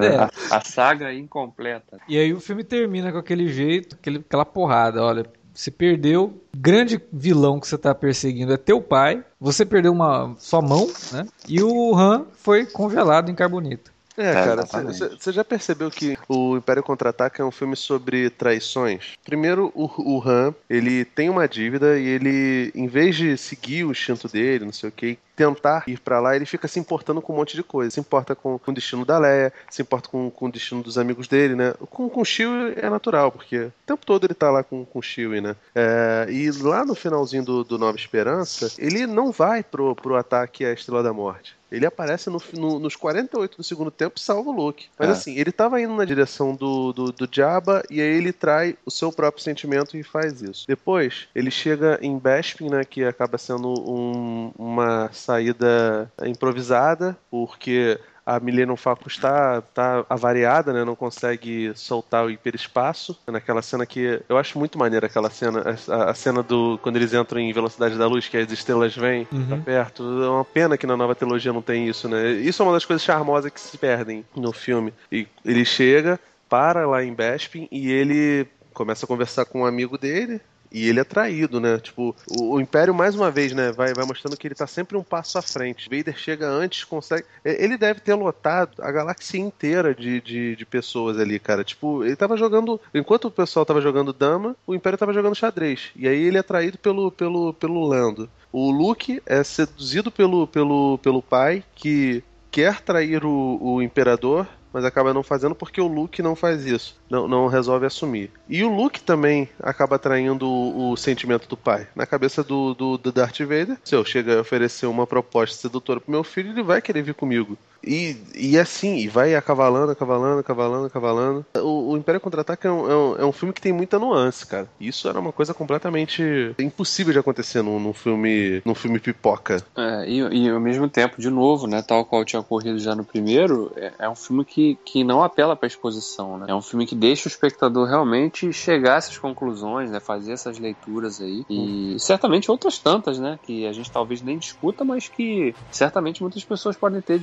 É. 0.00 0.16
A, 0.52 0.58
a 0.58 0.60
saga 0.60 1.12
incompleta. 1.12 1.98
E 2.08 2.16
aí 2.16 2.32
o 2.32 2.38
filme 2.38 2.62
termina 2.62 3.10
com 3.10 3.18
aquele 3.18 3.48
jeito, 3.48 3.96
aquele, 3.96 4.18
aquela 4.18 4.44
porra 4.44 4.67
porrada. 4.68 5.02
Olha, 5.02 5.26
você 5.54 5.70
perdeu, 5.70 6.40
grande 6.54 7.00
vilão 7.10 7.58
que 7.58 7.66
você 7.66 7.74
está 7.74 7.94
perseguindo 7.94 8.52
é 8.52 8.56
teu 8.58 8.80
pai, 8.80 9.24
você 9.40 9.64
perdeu 9.64 9.92
uma 9.92 10.34
sua 10.38 10.60
mão, 10.60 10.86
né? 11.10 11.26
E 11.48 11.62
o 11.62 11.96
Han 11.96 12.26
foi 12.34 12.66
congelado 12.66 13.30
em 13.30 13.34
carbonita. 13.34 13.90
É, 14.18 14.30
é 14.30 14.34
cara, 14.34 14.66
você 14.66 15.32
já 15.32 15.44
percebeu 15.44 15.90
que 15.90 16.18
o 16.28 16.56
Império 16.56 16.82
Contra-Ataca 16.82 17.42
é 17.42 17.46
um 17.46 17.52
filme 17.52 17.76
sobre 17.76 18.28
traições? 18.30 19.14
Primeiro, 19.24 19.70
o, 19.74 19.88
o 19.98 20.28
Han, 20.28 20.52
ele 20.68 21.04
tem 21.04 21.30
uma 21.30 21.46
dívida 21.46 21.98
e 21.98 22.06
ele, 22.06 22.72
em 22.74 22.88
vez 22.88 23.16
de 23.16 23.36
seguir 23.36 23.84
o 23.84 23.92
instinto 23.92 24.28
dele, 24.28 24.64
não 24.64 24.72
sei 24.72 24.88
o 24.88 24.92
que, 24.92 25.18
tentar 25.36 25.84
ir 25.86 26.00
para 26.00 26.18
lá, 26.18 26.34
ele 26.34 26.44
fica 26.44 26.66
se 26.66 26.80
importando 26.80 27.22
com 27.22 27.32
um 27.32 27.36
monte 27.36 27.54
de 27.54 27.62
coisa. 27.62 27.92
Se 27.92 28.00
importa 28.00 28.34
com, 28.34 28.58
com 28.58 28.72
o 28.72 28.74
destino 28.74 29.04
da 29.04 29.18
Leia, 29.18 29.52
se 29.70 29.82
importa 29.82 30.08
com, 30.08 30.28
com 30.28 30.46
o 30.46 30.52
destino 30.52 30.82
dos 30.82 30.98
amigos 30.98 31.28
dele, 31.28 31.54
né? 31.54 31.74
Com, 31.90 32.08
com 32.08 32.20
o 32.20 32.24
Chewie 32.24 32.74
é 32.76 32.90
natural, 32.90 33.30
porque 33.30 33.56
o 33.58 33.72
tempo 33.86 34.04
todo 34.04 34.24
ele 34.24 34.34
tá 34.34 34.50
lá 34.50 34.64
com, 34.64 34.84
com 34.84 34.98
o 34.98 35.02
Chewie, 35.02 35.40
né? 35.40 35.54
É, 35.72 36.26
e 36.28 36.50
lá 36.50 36.84
no 36.84 36.96
finalzinho 36.96 37.44
do, 37.44 37.62
do 37.62 37.78
Nova 37.78 37.96
Esperança, 37.96 38.72
ele 38.78 39.06
não 39.06 39.30
vai 39.30 39.62
pro, 39.62 39.94
pro 39.94 40.16
ataque 40.16 40.64
à 40.64 40.72
Estrela 40.72 41.04
da 41.04 41.12
Morte. 41.12 41.57
Ele 41.70 41.86
aparece 41.86 42.30
no, 42.30 42.40
no, 42.54 42.78
nos 42.78 42.96
48 42.96 43.56
do 43.56 43.62
segundo 43.62 43.90
tempo 43.90 44.14
e 44.16 44.20
salva 44.20 44.50
o 44.50 44.52
Luke. 44.52 44.86
Mas 44.98 45.08
é. 45.08 45.12
assim, 45.12 45.38
ele 45.38 45.52
tava 45.52 45.80
indo 45.80 45.94
na 45.94 46.04
direção 46.04 46.54
do, 46.54 46.92
do, 46.92 47.12
do 47.12 47.28
Jabba 47.30 47.82
e 47.90 48.00
aí 48.00 48.08
ele 48.08 48.32
trai 48.32 48.76
o 48.84 48.90
seu 48.90 49.12
próprio 49.12 49.42
sentimento 49.42 49.96
e 49.96 50.02
faz 50.02 50.40
isso. 50.42 50.64
Depois, 50.66 51.28
ele 51.34 51.50
chega 51.50 51.98
em 52.02 52.18
Bespin, 52.18 52.68
né, 52.68 52.84
que 52.84 53.04
acaba 53.04 53.38
sendo 53.38 53.68
um, 53.68 54.52
uma 54.58 55.10
saída 55.12 56.10
improvisada, 56.24 57.16
porque 57.30 57.98
a 58.28 58.38
Millennium 58.38 58.76
Falcon 58.76 59.06
está 59.06 59.62
tá 59.62 60.04
avariada, 60.06 60.70
né? 60.70 60.84
Não 60.84 60.94
consegue 60.94 61.72
soltar 61.74 62.26
o 62.26 62.30
hiperespaço. 62.30 63.18
Naquela 63.26 63.62
cena 63.62 63.86
que 63.86 64.22
eu 64.28 64.36
acho 64.36 64.58
muito 64.58 64.78
maneira 64.78 65.06
aquela 65.06 65.30
cena, 65.30 65.64
a, 65.88 66.10
a, 66.10 66.14
cena 66.14 66.42
do 66.42 66.78
quando 66.82 66.96
eles 66.96 67.14
entram 67.14 67.40
em 67.40 67.50
velocidade 67.54 67.96
da 67.96 68.06
luz, 68.06 68.28
que 68.28 68.36
as 68.36 68.52
estrelas 68.52 68.94
vêm 68.94 69.26
uhum. 69.32 69.46
pra 69.46 69.56
perto. 69.56 70.02
É 70.22 70.28
uma 70.28 70.44
pena 70.44 70.76
que 70.76 70.86
na 70.86 70.94
nova 70.94 71.14
trilogia 71.14 71.54
não 71.54 71.62
tem 71.62 71.88
isso, 71.88 72.06
né? 72.06 72.32
Isso 72.32 72.62
é 72.62 72.66
uma 72.66 72.74
das 72.74 72.84
coisas 72.84 73.02
charmosas 73.02 73.50
que 73.50 73.58
se 73.58 73.78
perdem 73.78 74.22
no 74.36 74.52
filme. 74.52 74.92
E 75.10 75.26
ele 75.42 75.64
chega, 75.64 76.20
para 76.50 76.86
lá 76.86 77.02
em 77.02 77.14
Bespin 77.14 77.66
e 77.72 77.90
ele 77.90 78.46
começa 78.74 79.06
a 79.06 79.08
conversar 79.08 79.46
com 79.46 79.62
um 79.62 79.66
amigo 79.66 79.96
dele, 79.96 80.38
e 80.70 80.88
ele 80.88 81.00
é 81.00 81.04
traído, 81.04 81.60
né? 81.60 81.78
Tipo, 81.78 82.14
o, 82.28 82.54
o, 82.54 82.60
Império, 82.60 82.94
mais 82.94 83.14
uma 83.14 83.30
vez, 83.30 83.52
né? 83.52 83.72
Vai, 83.72 83.94
vai 83.94 84.04
mostrando 84.04 84.36
que 84.36 84.46
ele 84.46 84.54
tá 84.54 84.66
sempre 84.66 84.96
um 84.96 85.02
passo 85.02 85.38
à 85.38 85.42
frente. 85.42 85.88
Vader 85.88 86.16
chega 86.16 86.48
antes, 86.48 86.84
consegue. 86.84 87.24
Ele 87.44 87.76
deve 87.76 88.00
ter 88.00 88.14
lotado 88.14 88.82
a 88.82 88.90
galáxia 88.90 89.38
inteira 89.38 89.94
de, 89.94 90.20
de, 90.20 90.56
de, 90.56 90.66
pessoas 90.66 91.18
ali, 91.18 91.38
cara. 91.38 91.64
Tipo, 91.64 92.04
ele 92.04 92.16
tava 92.16 92.36
jogando. 92.36 92.80
Enquanto 92.94 93.26
o 93.26 93.30
pessoal 93.30 93.64
tava 93.64 93.80
jogando 93.80 94.12
dama, 94.12 94.54
o 94.66 94.74
Império 94.74 94.98
tava 94.98 95.12
jogando 95.12 95.34
xadrez. 95.34 95.90
E 95.96 96.06
aí 96.06 96.22
ele 96.24 96.38
é 96.38 96.42
traído 96.42 96.78
pelo, 96.78 97.10
pelo, 97.10 97.54
pelo 97.54 97.86
Lando. 97.86 98.28
O 98.52 98.70
Luke 98.70 99.22
é 99.26 99.42
seduzido 99.44 100.10
pelo, 100.10 100.46
pelo, 100.46 100.98
pelo 100.98 101.22
pai, 101.22 101.62
que 101.74 102.22
quer 102.50 102.80
trair 102.80 103.24
o, 103.24 103.58
o 103.60 103.82
Imperador 103.82 104.46
mas 104.72 104.84
acaba 104.84 105.14
não 105.14 105.22
fazendo 105.22 105.54
porque 105.54 105.80
o 105.80 105.86
Luke 105.86 106.22
não 106.22 106.36
faz 106.36 106.64
isso, 106.66 106.98
não, 107.10 107.26
não 107.26 107.46
resolve 107.46 107.86
assumir. 107.86 108.30
E 108.48 108.62
o 108.64 108.74
Luke 108.74 109.00
também 109.00 109.48
acaba 109.60 109.98
traindo 109.98 110.48
o, 110.48 110.92
o 110.92 110.96
sentimento 110.96 111.48
do 111.48 111.56
pai. 111.56 111.86
Na 111.94 112.06
cabeça 112.06 112.42
do, 112.42 112.74
do, 112.74 112.98
do 112.98 113.12
Darth 113.12 113.38
Vader, 113.40 113.78
se 113.84 113.94
eu 113.94 114.04
chego 114.04 114.32
a 114.32 114.40
oferecer 114.40 114.86
uma 114.86 115.06
proposta 115.06 115.56
sedutora 115.56 116.00
pro 116.00 116.10
meu 116.10 116.24
filho, 116.24 116.50
ele 116.50 116.62
vai 116.62 116.80
querer 116.80 117.02
vir 117.02 117.14
comigo. 117.14 117.56
E, 117.82 118.16
e 118.34 118.58
assim, 118.58 118.96
e 118.96 119.08
vai 119.08 119.34
acavalando, 119.34 119.92
acavalando, 119.92 120.40
acavalando, 120.40 120.86
acavalando. 120.86 121.46
O, 121.56 121.92
o 121.92 121.96
Império 121.96 122.20
Contra-Ataque 122.20 122.66
é, 122.66 122.70
um, 122.70 122.90
é, 122.90 122.96
um, 122.96 123.16
é 123.16 123.24
um 123.24 123.32
filme 123.32 123.52
que 123.52 123.60
tem 123.60 123.72
muita 123.72 123.98
nuance, 123.98 124.46
cara. 124.46 124.68
Isso 124.80 125.08
era 125.08 125.18
uma 125.18 125.32
coisa 125.32 125.54
completamente 125.54 126.54
impossível 126.58 127.12
de 127.12 127.18
acontecer 127.18 127.62
num, 127.62 127.78
num 127.78 127.92
filme 127.92 128.62
num 128.64 128.74
filme 128.74 128.98
pipoca. 128.98 129.62
É, 129.76 130.08
e, 130.08 130.18
e 130.18 130.48
ao 130.48 130.60
mesmo 130.60 130.88
tempo, 130.88 131.20
de 131.20 131.30
novo, 131.30 131.66
né, 131.66 131.82
tal 131.82 132.04
qual 132.04 132.24
tinha 132.24 132.40
ocorrido 132.40 132.78
já 132.78 132.94
no 132.94 133.04
primeiro, 133.04 133.72
é, 133.76 133.92
é 134.00 134.08
um 134.08 134.14
filme 134.14 134.44
que, 134.44 134.78
que 134.84 135.04
não 135.04 135.22
apela 135.22 135.56
pra 135.56 135.66
exposição, 135.66 136.38
né? 136.38 136.46
É 136.48 136.54
um 136.54 136.62
filme 136.62 136.86
que 136.86 136.94
deixa 136.94 137.28
o 137.28 137.30
espectador 137.30 137.88
realmente 137.88 138.52
chegar 138.52 138.94
a 138.94 138.98
essas 138.98 139.18
conclusões, 139.18 139.90
né? 139.90 140.00
Fazer 140.00 140.32
essas 140.32 140.58
leituras 140.58 141.20
aí. 141.20 141.44
E 141.48 141.94
hum. 141.94 141.98
certamente 141.98 142.50
outras 142.50 142.78
tantas, 142.78 143.18
né? 143.18 143.38
Que 143.42 143.66
a 143.66 143.72
gente 143.72 143.90
talvez 143.90 144.22
nem 144.22 144.38
discuta, 144.38 144.84
mas 144.84 145.08
que 145.08 145.54
certamente 145.70 146.22
muitas 146.22 146.44
pessoas 146.44 146.76
podem 146.76 147.00
ter 147.00 147.18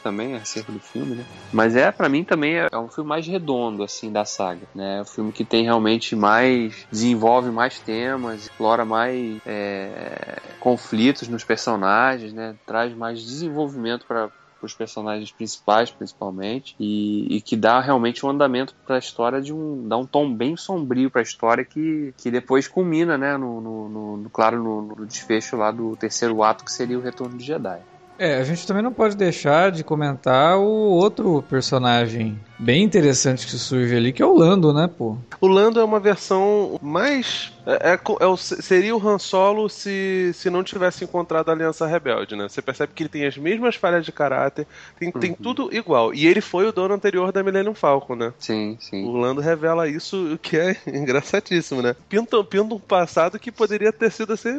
também 0.00 0.34
acerca 0.34 0.72
do 0.72 0.80
filme, 0.80 1.16
né? 1.16 1.24
Mas 1.52 1.76
é, 1.76 1.90
para 1.90 2.08
mim, 2.08 2.24
também 2.24 2.58
é, 2.58 2.68
é 2.70 2.78
um 2.78 2.88
filme 2.88 3.08
mais 3.08 3.26
redondo, 3.26 3.82
assim, 3.82 4.10
da 4.10 4.24
saga, 4.24 4.66
né? 4.74 4.98
É 4.98 5.02
um 5.02 5.06
filme 5.06 5.32
que 5.32 5.44
tem 5.44 5.64
realmente 5.64 6.16
mais... 6.16 6.86
desenvolve 6.90 7.50
mais 7.50 7.78
temas, 7.78 8.42
explora 8.42 8.84
mais 8.84 9.40
é, 9.46 10.38
conflitos 10.58 11.28
nos 11.28 11.44
personagens, 11.44 12.32
né? 12.32 12.54
Traz 12.66 12.94
mais 12.94 13.22
desenvolvimento 13.22 14.06
para 14.06 14.30
os 14.62 14.74
personagens 14.74 15.32
principais, 15.32 15.90
principalmente, 15.90 16.74
e, 16.78 17.36
e, 17.36 17.40
que 17.40 17.56
dá 17.56 17.80
realmente 17.80 18.24
um 18.24 18.30
andamento 18.30 18.74
para 18.86 18.96
a 18.96 18.98
história 18.98 19.40
de 19.40 19.52
um 19.52 19.88
dá 19.88 19.96
um 19.96 20.06
tom 20.06 20.32
bem 20.32 20.56
sombrio 20.56 21.10
para 21.10 21.20
a 21.20 21.22
história 21.22 21.64
que, 21.64 22.14
que 22.16 22.30
depois 22.30 22.68
culmina, 22.68 23.16
né, 23.16 23.36
no, 23.36 23.60
no, 23.60 24.16
no 24.18 24.30
claro 24.30 24.62
no, 24.62 24.82
no, 24.82 25.06
desfecho 25.06 25.56
lá 25.56 25.70
do 25.70 25.96
terceiro 25.96 26.42
ato 26.42 26.64
que 26.64 26.72
seria 26.72 26.98
o 26.98 27.02
retorno 27.02 27.36
de 27.36 27.44
Jedi. 27.44 27.80
É, 28.22 28.34
a 28.36 28.44
gente 28.44 28.66
também 28.66 28.82
não 28.82 28.92
pode 28.92 29.16
deixar 29.16 29.72
de 29.72 29.82
comentar 29.82 30.58
o 30.58 30.62
outro 30.62 31.42
personagem 31.48 32.38
bem 32.60 32.82
interessante 32.82 33.46
que 33.46 33.52
surge 33.52 33.96
ali, 33.96 34.12
que 34.12 34.22
é 34.22 34.26
o 34.26 34.36
Lando, 34.36 34.72
né, 34.72 34.88
pô? 34.88 35.16
O 35.40 35.46
Lando 35.46 35.80
é 35.80 35.84
uma 35.84 35.98
versão 35.98 36.78
mais 36.82 37.52
é, 37.66 37.92
é, 37.92 37.94
é, 37.94 38.36
seria 38.36 38.96
o 38.96 39.08
Han 39.08 39.18
Solo 39.18 39.68
se, 39.68 40.32
se 40.34 40.50
não 40.50 40.64
tivesse 40.64 41.04
encontrado 41.04 41.48
a 41.48 41.52
Aliança 41.52 41.86
Rebelde, 41.86 42.34
né? 42.34 42.48
Você 42.48 42.62
percebe 42.62 42.92
que 42.94 43.02
ele 43.02 43.10
tem 43.10 43.26
as 43.26 43.36
mesmas 43.36 43.76
falhas 43.76 44.04
de 44.04 44.12
caráter, 44.12 44.66
tem, 44.98 45.12
uhum. 45.14 45.20
tem 45.20 45.34
tudo 45.34 45.74
igual. 45.74 46.14
E 46.14 46.26
ele 46.26 46.40
foi 46.40 46.66
o 46.66 46.72
dono 46.72 46.94
anterior 46.94 47.32
da 47.32 47.42
Millennium 47.42 47.74
Falcon, 47.74 48.16
né? 48.16 48.32
Sim, 48.38 48.76
sim. 48.80 49.04
O 49.04 49.12
Lando 49.12 49.40
revela 49.40 49.88
isso, 49.88 50.34
o 50.34 50.38
que 50.38 50.56
é 50.56 50.76
engraçadíssimo, 50.86 51.82
né? 51.82 51.94
Pinta, 52.08 52.42
pinta 52.42 52.74
um 52.74 52.78
passado 52.78 53.38
que 53.38 53.52
poderia 53.52 53.92
ter 53.92 54.10
sido 54.10 54.32
assim. 54.32 54.50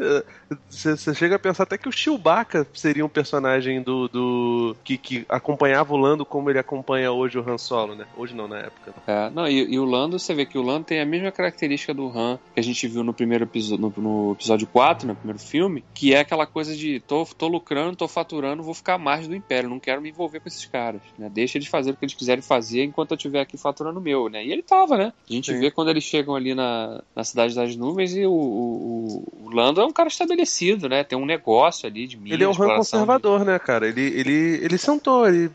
Você 0.70 1.14
chega 1.14 1.36
a 1.36 1.40
pensar 1.40 1.64
até 1.64 1.78
que 1.78 1.90
o 1.90 1.92
Chewbacca 1.92 2.66
seria 2.74 3.06
um 3.06 3.10
personagem 3.10 3.82
do. 3.82 4.08
do 4.08 4.76
que, 4.84 4.98
que 4.98 5.26
acompanhava 5.28 5.94
o 5.94 5.98
Lando 5.98 6.26
como 6.26 6.50
ele 6.50 6.60
acompanha 6.60 7.12
hoje 7.12 7.38
o 7.38 7.50
Han 7.50 7.58
Solo, 7.58 7.91
né? 7.96 8.06
Hoje 8.16 8.36
não, 8.36 8.48
na 8.48 8.60
época. 8.60 8.94
É, 9.08 9.30
não, 9.30 9.48
e, 9.48 9.74
e 9.74 9.80
o 9.80 9.86
Lando, 9.86 10.18
você 10.18 10.34
vê 10.34 10.46
que 10.46 10.58
o 10.58 10.62
Lando 10.62 10.86
tem 10.86 11.00
a 11.00 11.06
mesma 11.06 11.32
característica 11.32 11.94
do 11.94 12.08
Han 12.08 12.40
que 12.54 12.60
a 12.60 12.64
gente 12.64 12.88
viu 12.88 13.04
no 13.04 13.14
primeiro 13.14 13.46
episódio, 13.46 13.82
no, 13.82 13.94
no, 14.02 14.32
episódio 14.34 14.68
4, 14.68 15.08
no 15.08 15.16
primeiro 15.16 15.40
filme, 15.40 15.84
que 15.94 16.14
é 16.14 16.20
aquela 16.20 16.46
coisa 16.46 16.76
de 16.76 17.00
tô, 17.02 17.26
tô 17.26 17.48
lucrando, 17.48 17.96
tô 17.96 18.08
faturando, 18.08 18.64
vou 18.64 18.74
ficar 18.74 18.98
mais 18.98 19.28
do 19.28 19.36
Império, 19.36 19.70
não 19.70 19.80
quero 19.80 20.02
me 20.02 20.10
envolver 20.10 20.40
com 20.40 20.48
esses 20.48 20.66
caras, 20.66 21.02
né? 21.18 21.30
Deixa 21.30 21.58
eles 21.58 21.68
fazer 21.68 21.92
o 21.92 21.96
que 21.96 22.06
eles 22.06 22.16
quiserem 22.16 22.42
fazer 22.42 22.84
enquanto 22.84 23.12
eu 23.12 23.18
estiver 23.18 23.42
aqui 23.42 23.58
faturando 23.58 24.00
o 24.00 24.04
meu, 24.04 24.30
né? 24.30 24.44
E 24.46 24.52
ele 24.52 24.62
tava, 24.62 24.98
né? 24.98 25.14
A 25.30 25.34
gente 25.34 25.52
Sim. 25.52 25.60
vê 25.60 25.72
quando 25.72 25.90
eles 25.90 26.04
chegam 26.04 26.36
ali 26.36 26.54
na, 26.54 27.02
na 27.16 27.24
Cidade 27.24 27.56
das 27.56 27.76
Nuvens 27.76 28.16
e 28.16 28.26
o, 28.26 28.32
o, 28.32 29.24
o, 29.44 29.50
Lando 29.50 29.82
é 29.82 29.86
um 29.86 29.92
cara 29.92 30.10
estabelecido, 30.10 30.88
né? 30.88 31.04
Tem 31.04 31.18
um 31.18 31.26
negócio 31.26 31.88
ali 31.88 32.08
de 32.08 32.18
mídia. 32.18 32.36
Ele 32.36 32.44
é 32.44 32.50
um 32.50 32.56
conservador, 32.56 33.40
de... 33.40 33.46
né, 33.46 33.60
cara? 33.60 33.88
Ele, 33.88 34.02
ele, 34.02 34.60
ele 34.64 34.78
sentou, 34.78 35.28
ele 35.28 35.52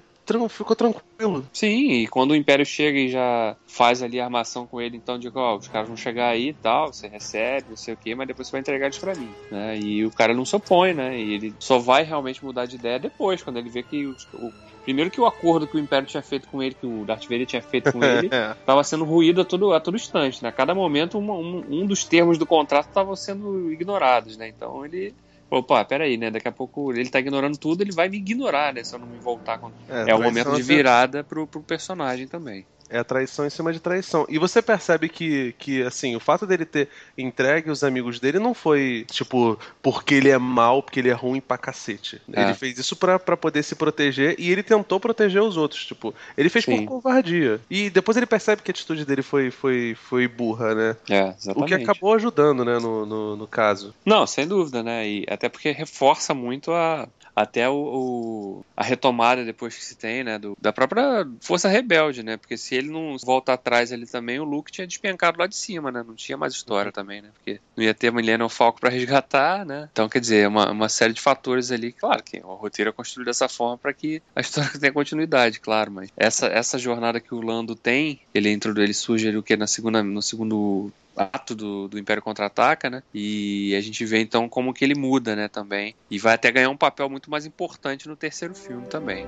ficou 0.48 0.77
tranquilo. 0.77 1.47
Sim, 1.53 1.90
e 1.93 2.07
quando 2.07 2.32
o 2.32 2.36
Império 2.36 2.66
chega 2.66 2.98
e 2.98 3.09
já 3.09 3.57
faz 3.66 4.03
ali 4.03 4.20
a 4.20 4.24
armação 4.24 4.66
com 4.66 4.81
ele, 4.81 4.97
então 4.97 5.19
digo, 5.19 5.39
ó, 5.39 5.57
os 5.57 5.69
caras 5.69 5.89
vão 5.89 5.97
chegar 5.97 6.28
aí 6.28 6.48
e 6.48 6.55
tal, 6.55 6.93
você 6.93 7.09
recebe, 7.09 7.70
não 7.70 7.77
sei 7.77 7.94
o 7.94 7.97
que, 7.97 8.15
mas 8.15 8.27
depois 8.27 8.48
você 8.48 8.53
vai 8.53 8.61
entregar 8.61 8.86
eles 8.86 8.98
pra 8.98 9.15
mim, 9.15 9.31
né? 9.51 9.78
E 9.78 10.05
o 10.05 10.11
cara 10.11 10.35
não 10.35 10.44
se 10.44 10.57
opõe, 10.57 10.93
né? 10.94 11.19
E 11.19 11.35
ele 11.35 11.55
só 11.59 11.78
vai 11.78 12.03
realmente 12.03 12.44
mudar 12.44 12.66
de 12.66 12.77
ideia 12.77 12.98
depois, 12.98 13.43
quando 13.43 13.59
ele 13.59 13.70
vê 13.70 13.82
que 13.82 14.07
o, 14.07 14.16
o 14.35 14.53
Primeiro 14.86 15.11
que 15.11 15.20
o 15.20 15.27
acordo 15.27 15.66
que 15.66 15.77
o 15.77 15.81
Império 15.81 16.07
tinha 16.07 16.23
feito 16.23 16.47
com 16.47 16.62
ele, 16.62 16.73
que 16.73 16.86
o 16.86 17.05
Darth 17.05 17.24
Vader 17.24 17.44
tinha 17.44 17.61
feito 17.61 17.93
com 17.93 18.05
ele, 18.05 18.31
estava 18.61 18.85
sendo 18.85 19.05
ruído 19.05 19.40
a 19.40 19.44
todo, 19.44 19.73
a 19.73 19.81
todo 19.81 19.97
instante, 19.97 20.40
né? 20.40 20.48
A 20.48 20.53
cada 20.53 20.77
momento 20.77 21.19
um, 21.19 21.28
um, 21.28 21.65
um 21.69 21.86
dos 21.86 22.05
termos 22.05 22.39
do 22.39 22.47
contrato 22.47 22.86
estava 22.86 23.16
sendo 23.16 23.73
ignorados, 23.73 24.36
né? 24.36 24.47
Então 24.47 24.86
ele 24.86 25.12
opa, 25.51 25.85
peraí, 25.85 26.16
né? 26.16 26.31
Daqui 26.31 26.48
a 26.48 26.52
pouco 26.52 26.93
ele 26.93 27.09
tá 27.09 27.18
ignorando 27.18 27.56
tudo, 27.59 27.82
ele 27.82 27.93
vai 27.93 28.09
me 28.09 28.18
ignorar, 28.18 28.73
né? 28.74 28.82
Se 28.85 28.94
eu 28.94 28.98
não 28.98 29.06
me 29.06 29.18
voltar. 29.18 29.60
É, 29.89 30.10
é 30.10 30.14
o 30.14 30.23
momento 30.23 30.55
de 30.55 30.62
virada 30.62 31.24
pro, 31.24 31.47
pro 31.47 31.62
personagem 31.62 32.27
também. 32.27 32.66
É 32.89 32.99
a 32.99 33.05
traição 33.05 33.47
em 33.47 33.51
cima 33.51 33.73
de 33.73 33.81
traição. 33.81 34.27
E 34.29 34.39
você 34.39 34.63
percebe 34.63 35.09
que, 35.09 35.55
que, 35.59 35.83
assim, 35.83 36.15
o 36.17 36.21
fato 36.21 36.47
dele 36.47 36.65
ter 36.65 36.89
entregue 37.17 37.71
os 37.71 37.83
amigos 37.83 38.21
dele 38.21 38.39
não 38.39 38.55
foi, 38.55 39.05
tipo, 39.11 39.59
porque 39.83 40.15
ele 40.15 40.31
é 40.31 40.39
mal, 40.39 40.83
porque 40.83 41.01
ele 41.01 41.11
é 41.11 41.13
ruim 41.13 41.41
pra 41.41 41.59
cacete. 41.59 42.21
É. 42.33 42.43
Ele 42.43 42.55
fez 42.55 42.79
isso 42.79 42.97
para 42.97 43.19
poder 43.37 43.63
se 43.63 43.75
proteger 43.75 44.37
e 44.39 44.51
ele 44.51 44.63
tentou 44.63 45.01
proteger 45.01 45.43
os 45.43 45.57
outros. 45.57 45.85
Tipo, 45.85 46.15
ele 46.37 46.49
fez 46.49 46.65
Sim. 46.65 46.87
por 46.87 47.03
covardia. 47.03 47.61
E 47.71 47.91
depois 47.91 48.17
ele 48.17 48.27
percebe 48.27 48.63
que 48.63 48.71
a 48.71 48.73
atitude 48.73 49.05
dele 49.05 49.23
foi, 49.23 49.51
foi, 49.51 49.97
foi 50.01 50.29
burra, 50.29 50.75
né? 50.75 50.97
É, 51.11 51.35
exatamente. 51.37 51.75
O 51.75 51.77
que 51.77 51.83
acabou 51.83 52.15
ajudando, 52.15 52.65
né, 52.65 52.79
no, 52.79 53.05
no, 53.07 53.37
no 53.37 53.47
caso. 53.47 53.95
Não, 54.05 54.27
sem 54.27 54.47
dúvida, 54.47 54.83
né? 54.83 55.09
E 55.09 55.27
até 55.29 55.49
porque 55.49 55.71
reforça 55.71 56.35
muito 56.35 56.73
a, 56.73 57.09
até 57.37 57.69
o, 57.69 57.75
o, 57.75 58.65
a 58.75 58.83
retomada 58.83 59.45
depois 59.45 59.77
que 59.77 59.85
se 59.85 59.95
tem, 59.95 60.25
né, 60.25 60.39
do, 60.39 60.57
da 60.59 60.73
própria 60.73 61.29
força 61.43 61.69
rebelde, 61.69 62.23
né, 62.23 62.39
porque 62.39 62.57
se 62.57 62.75
ele 62.77 62.90
não 62.90 63.16
volta 63.19 63.53
atrás 63.53 63.93
ali 63.93 64.07
também, 64.07 64.39
o 64.39 64.44
Luke 64.44 64.73
tinha 64.73 64.86
despencado 64.86 65.39
lá 65.39 65.47
de 65.47 65.57
cima, 65.57 65.90
né, 65.90 66.05
não 66.07 66.15
tinha 66.15 66.36
mais 66.36 66.55
história 66.55 66.89
uhum. 66.89 66.93
também, 66.93 67.23
né, 67.23 67.28
porque 67.35 67.61
não 67.77 67.85
ia 67.85 67.94
ter 67.94 68.12
Millennium 68.12 68.48
Falcon 68.48 68.81
para 68.81 68.90
resgatar, 68.90 69.65
né, 69.65 69.89
então 69.93 70.09
quer 70.09 70.20
dizer, 70.20 70.44
é 70.44 70.48
uma, 70.48 70.70
uma 70.70 70.89
série 70.89 71.12
de 71.12 71.20
fatores 71.20 71.70
ali, 71.70 71.93
claro 71.93 72.23
que 72.23 72.39
o 72.39 72.55
roteiro 72.55 72.90
é 72.90 72.93
construído 72.93 73.27
dessa 73.27 73.48
forma 73.48 73.78
para 73.78 73.93
que 73.93 74.23
a 74.35 74.40
história 74.40 74.70
tenha 74.78 74.93
continuidade, 74.93 75.61
claro, 75.61 75.90
mas 75.90 76.11
essa, 76.16 76.47
essa 76.47 76.78
jornada 76.78 77.20
que 77.20 77.35
o 77.35 77.40
Lando 77.40 77.74
tem, 77.74 78.20
ele 78.35 78.51
entrou, 78.51 78.77
ele 78.77 78.94
surge 78.94 79.28
ali 79.28 79.36
o 79.36 79.43
que 79.43 79.57
na 79.57 79.66
segunda, 79.66 80.03
no 80.03 80.23
segundo 80.23 80.93
ato 81.16 81.55
do, 81.55 81.89
do 81.89 81.98
Império 81.98 82.23
Contra-Ataca, 82.23 82.90
né? 82.90 83.03
E 83.12 83.74
a 83.74 83.81
gente 83.81 84.05
vê 84.05 84.20
então 84.20 84.48
como 84.48 84.74
que 84.74 84.85
ele 84.85 84.94
muda, 84.94 85.35
né, 85.35 85.48
também. 85.48 85.94
E 86.11 86.19
vai 86.19 86.35
até 86.35 86.53
ganhar 86.53 86.69
um 86.69 86.77
papel 86.77 87.09
muito 87.09 87.31
mais 87.31 87.47
importante 87.47 88.07
no 88.07 88.16
terceiro 88.16 88.55
filme 88.55 88.86
também. 88.86 89.27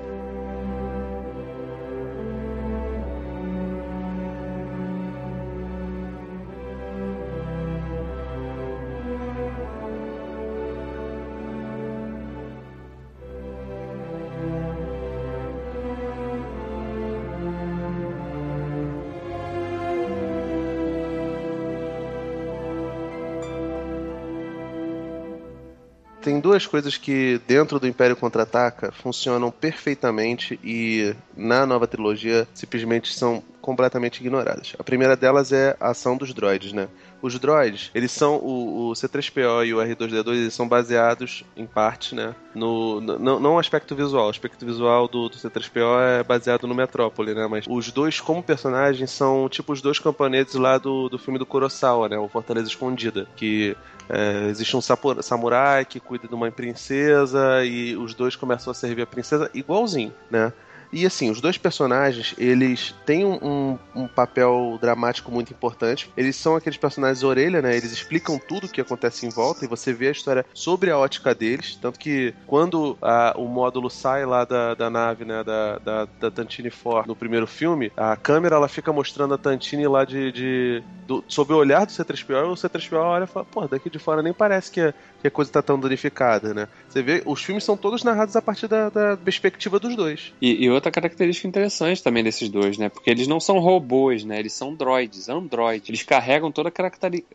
Tem 26.38 26.40
duas 26.40 26.66
coisas 26.66 26.96
que 26.96 27.40
dentro 27.48 27.80
do 27.80 27.88
Império 27.88 28.14
Contra-Ataca 28.14 28.92
funcionam 28.92 29.50
perfeitamente 29.50 30.58
e 30.62 31.14
na 31.36 31.66
nova 31.66 31.86
trilogia 31.86 32.46
simplesmente 32.54 33.12
são 33.12 33.42
completamente 33.68 34.20
ignoradas. 34.20 34.74
A 34.78 34.82
primeira 34.82 35.14
delas 35.14 35.52
é 35.52 35.76
a 35.78 35.90
ação 35.90 36.16
dos 36.16 36.32
droids, 36.32 36.72
né? 36.72 36.88
Os 37.20 37.38
droids, 37.38 37.90
eles 37.94 38.10
são 38.10 38.36
o, 38.36 38.88
o 38.88 38.92
C3PO 38.92 39.66
e 39.66 39.74
o 39.74 39.76
R2D2, 39.76 40.28
eles 40.28 40.54
são 40.54 40.66
baseados 40.66 41.44
em 41.54 41.66
parte, 41.66 42.14
né, 42.14 42.34
no 42.54 42.98
não, 43.00 43.38
não 43.38 43.58
aspecto 43.58 43.94
visual, 43.94 44.28
o 44.28 44.30
aspecto 44.30 44.64
visual 44.64 45.06
do, 45.06 45.28
do 45.28 45.36
C3PO 45.36 46.00
é 46.00 46.22
baseado 46.22 46.66
no 46.66 46.74
Metrópole, 46.74 47.34
né, 47.34 47.46
mas 47.46 47.66
os 47.68 47.90
dois 47.90 48.20
como 48.20 48.42
personagens 48.42 49.10
são 49.10 49.48
tipo 49.48 49.72
os 49.72 49.82
dois 49.82 49.98
camponeses 49.98 50.54
lá 50.54 50.78
do, 50.78 51.08
do 51.08 51.18
filme 51.18 51.38
do 51.38 51.44
Kurosawa, 51.44 52.08
né, 52.08 52.16
o 52.16 52.28
Fortaleza 52.28 52.68
Escondida, 52.68 53.26
que 53.36 53.76
é, 54.08 54.46
existe 54.48 54.76
um 54.76 54.80
samurai 54.80 55.84
que 55.84 56.00
cuida 56.00 56.26
de 56.26 56.34
uma 56.34 56.50
princesa 56.50 57.64
e 57.64 57.96
os 57.96 58.14
dois 58.14 58.34
começam 58.34 58.70
a 58.70 58.74
servir 58.74 59.02
a 59.02 59.06
princesa 59.06 59.50
igualzinho, 59.52 60.14
né? 60.30 60.52
E 60.92 61.04
assim, 61.04 61.30
os 61.30 61.40
dois 61.40 61.58
personagens, 61.58 62.34
eles 62.38 62.94
têm 63.04 63.24
um, 63.24 63.38
um, 63.42 63.78
um, 63.94 64.08
papel 64.08 64.78
dramático 64.80 65.30
muito 65.30 65.52
importante. 65.52 66.10
Eles 66.16 66.36
são 66.36 66.56
aqueles 66.56 66.78
personagens 66.78 67.22
orelha, 67.22 67.60
né? 67.60 67.76
Eles 67.76 67.92
explicam 67.92 68.38
tudo 68.38 68.66
o 68.66 68.68
que 68.68 68.80
acontece 68.80 69.26
em 69.26 69.28
volta 69.28 69.64
e 69.64 69.68
você 69.68 69.92
vê 69.92 70.08
a 70.08 70.12
história 70.12 70.46
sobre 70.54 70.90
a 70.90 70.98
ótica 70.98 71.34
deles. 71.34 71.76
Tanto 71.80 71.98
que 71.98 72.34
quando 72.46 72.96
a, 73.02 73.34
o 73.36 73.46
módulo 73.46 73.90
sai 73.90 74.24
lá 74.24 74.44
da, 74.44 74.74
da 74.74 74.88
nave, 74.88 75.24
né? 75.24 75.44
Da, 75.44 75.78
da, 75.78 76.08
da 76.18 76.30
Tantini 76.30 76.70
4 76.70 77.06
no 77.06 77.16
primeiro 77.16 77.46
filme, 77.46 77.92
a 77.96 78.16
câmera 78.16 78.56
ela 78.56 78.68
fica 78.68 78.92
mostrando 78.92 79.34
a 79.34 79.38
Tantini 79.38 79.86
lá 79.86 80.04
de. 80.04 80.32
de 80.32 80.82
do, 81.06 81.24
sob 81.26 81.52
o 81.52 81.56
olhar 81.56 81.86
do 81.86 81.92
C3PO 81.92 82.30
e 82.30 82.50
o 82.50 82.54
C3PO 82.54 82.96
olha 82.96 83.24
e 83.24 83.26
fala: 83.26 83.46
pô, 83.46 83.66
daqui 83.66 83.90
de 83.90 83.98
fora 83.98 84.22
nem 84.22 84.32
parece 84.32 84.70
que 84.70 84.80
a, 84.80 84.94
que 85.20 85.28
a 85.28 85.30
coisa 85.30 85.50
tá 85.50 85.62
tão 85.62 85.78
danificada, 85.78 86.54
né? 86.54 86.68
Você 86.88 87.02
vê, 87.02 87.22
os 87.26 87.42
filmes 87.42 87.64
são 87.64 87.76
todos 87.76 88.02
narrados 88.02 88.34
a 88.34 88.40
partir 88.40 88.66
da, 88.66 88.88
da 88.88 89.16
perspectiva 89.16 89.78
dos 89.78 89.94
dois. 89.94 90.32
E, 90.40 90.64
e 90.64 90.70
outra 90.70 90.90
característica 90.90 91.46
interessante 91.46 92.02
também 92.02 92.24
desses 92.24 92.48
dois, 92.48 92.78
né? 92.78 92.88
Porque 92.88 93.10
eles 93.10 93.26
não 93.26 93.38
são 93.38 93.58
robôs, 93.58 94.24
né? 94.24 94.38
Eles 94.38 94.54
são 94.54 94.74
droids, 94.74 95.28
androids. 95.28 95.88
Eles 95.88 96.02
carregam 96.02 96.50
toda 96.50 96.70
a 96.70 96.72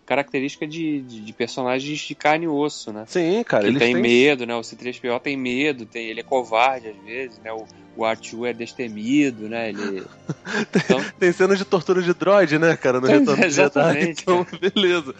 característica 0.05 0.65
de, 0.65 1.01
de, 1.01 1.21
de, 1.21 1.33
personagens 1.33 1.99
de 1.99 2.15
carne 2.15 2.45
e 2.45 2.47
osso, 2.47 2.91
né? 2.91 3.05
Sim, 3.07 3.43
cara. 3.43 3.67
Ele 3.67 3.77
tem 3.77 3.93
têm... 3.93 4.01
medo, 4.01 4.45
né? 4.47 4.55
O 4.55 4.61
C3PO 4.61 5.19
tem 5.19 5.37
medo, 5.37 5.85
tem, 5.85 6.07
ele 6.07 6.21
é 6.21 6.23
covarde 6.23 6.87
às 6.87 6.97
vezes, 7.05 7.39
né? 7.43 7.53
O, 7.53 7.65
o 7.95 8.03
Artu 8.03 8.47
é 8.47 8.53
destemido, 8.53 9.47
né? 9.47 9.69
Ele... 9.69 10.03
Então... 10.75 11.03
tem 11.19 11.31
cenas 11.31 11.59
de 11.59 11.65
tortura 11.65 12.01
de 12.01 12.13
droid, 12.13 12.57
né, 12.57 12.75
cara? 12.75 12.99
No 12.99 13.07
Retorno 13.07 13.43
Exatamente. 13.43 13.99
Jedi, 13.99 14.21
então, 14.21 14.47
beleza. 14.59 15.13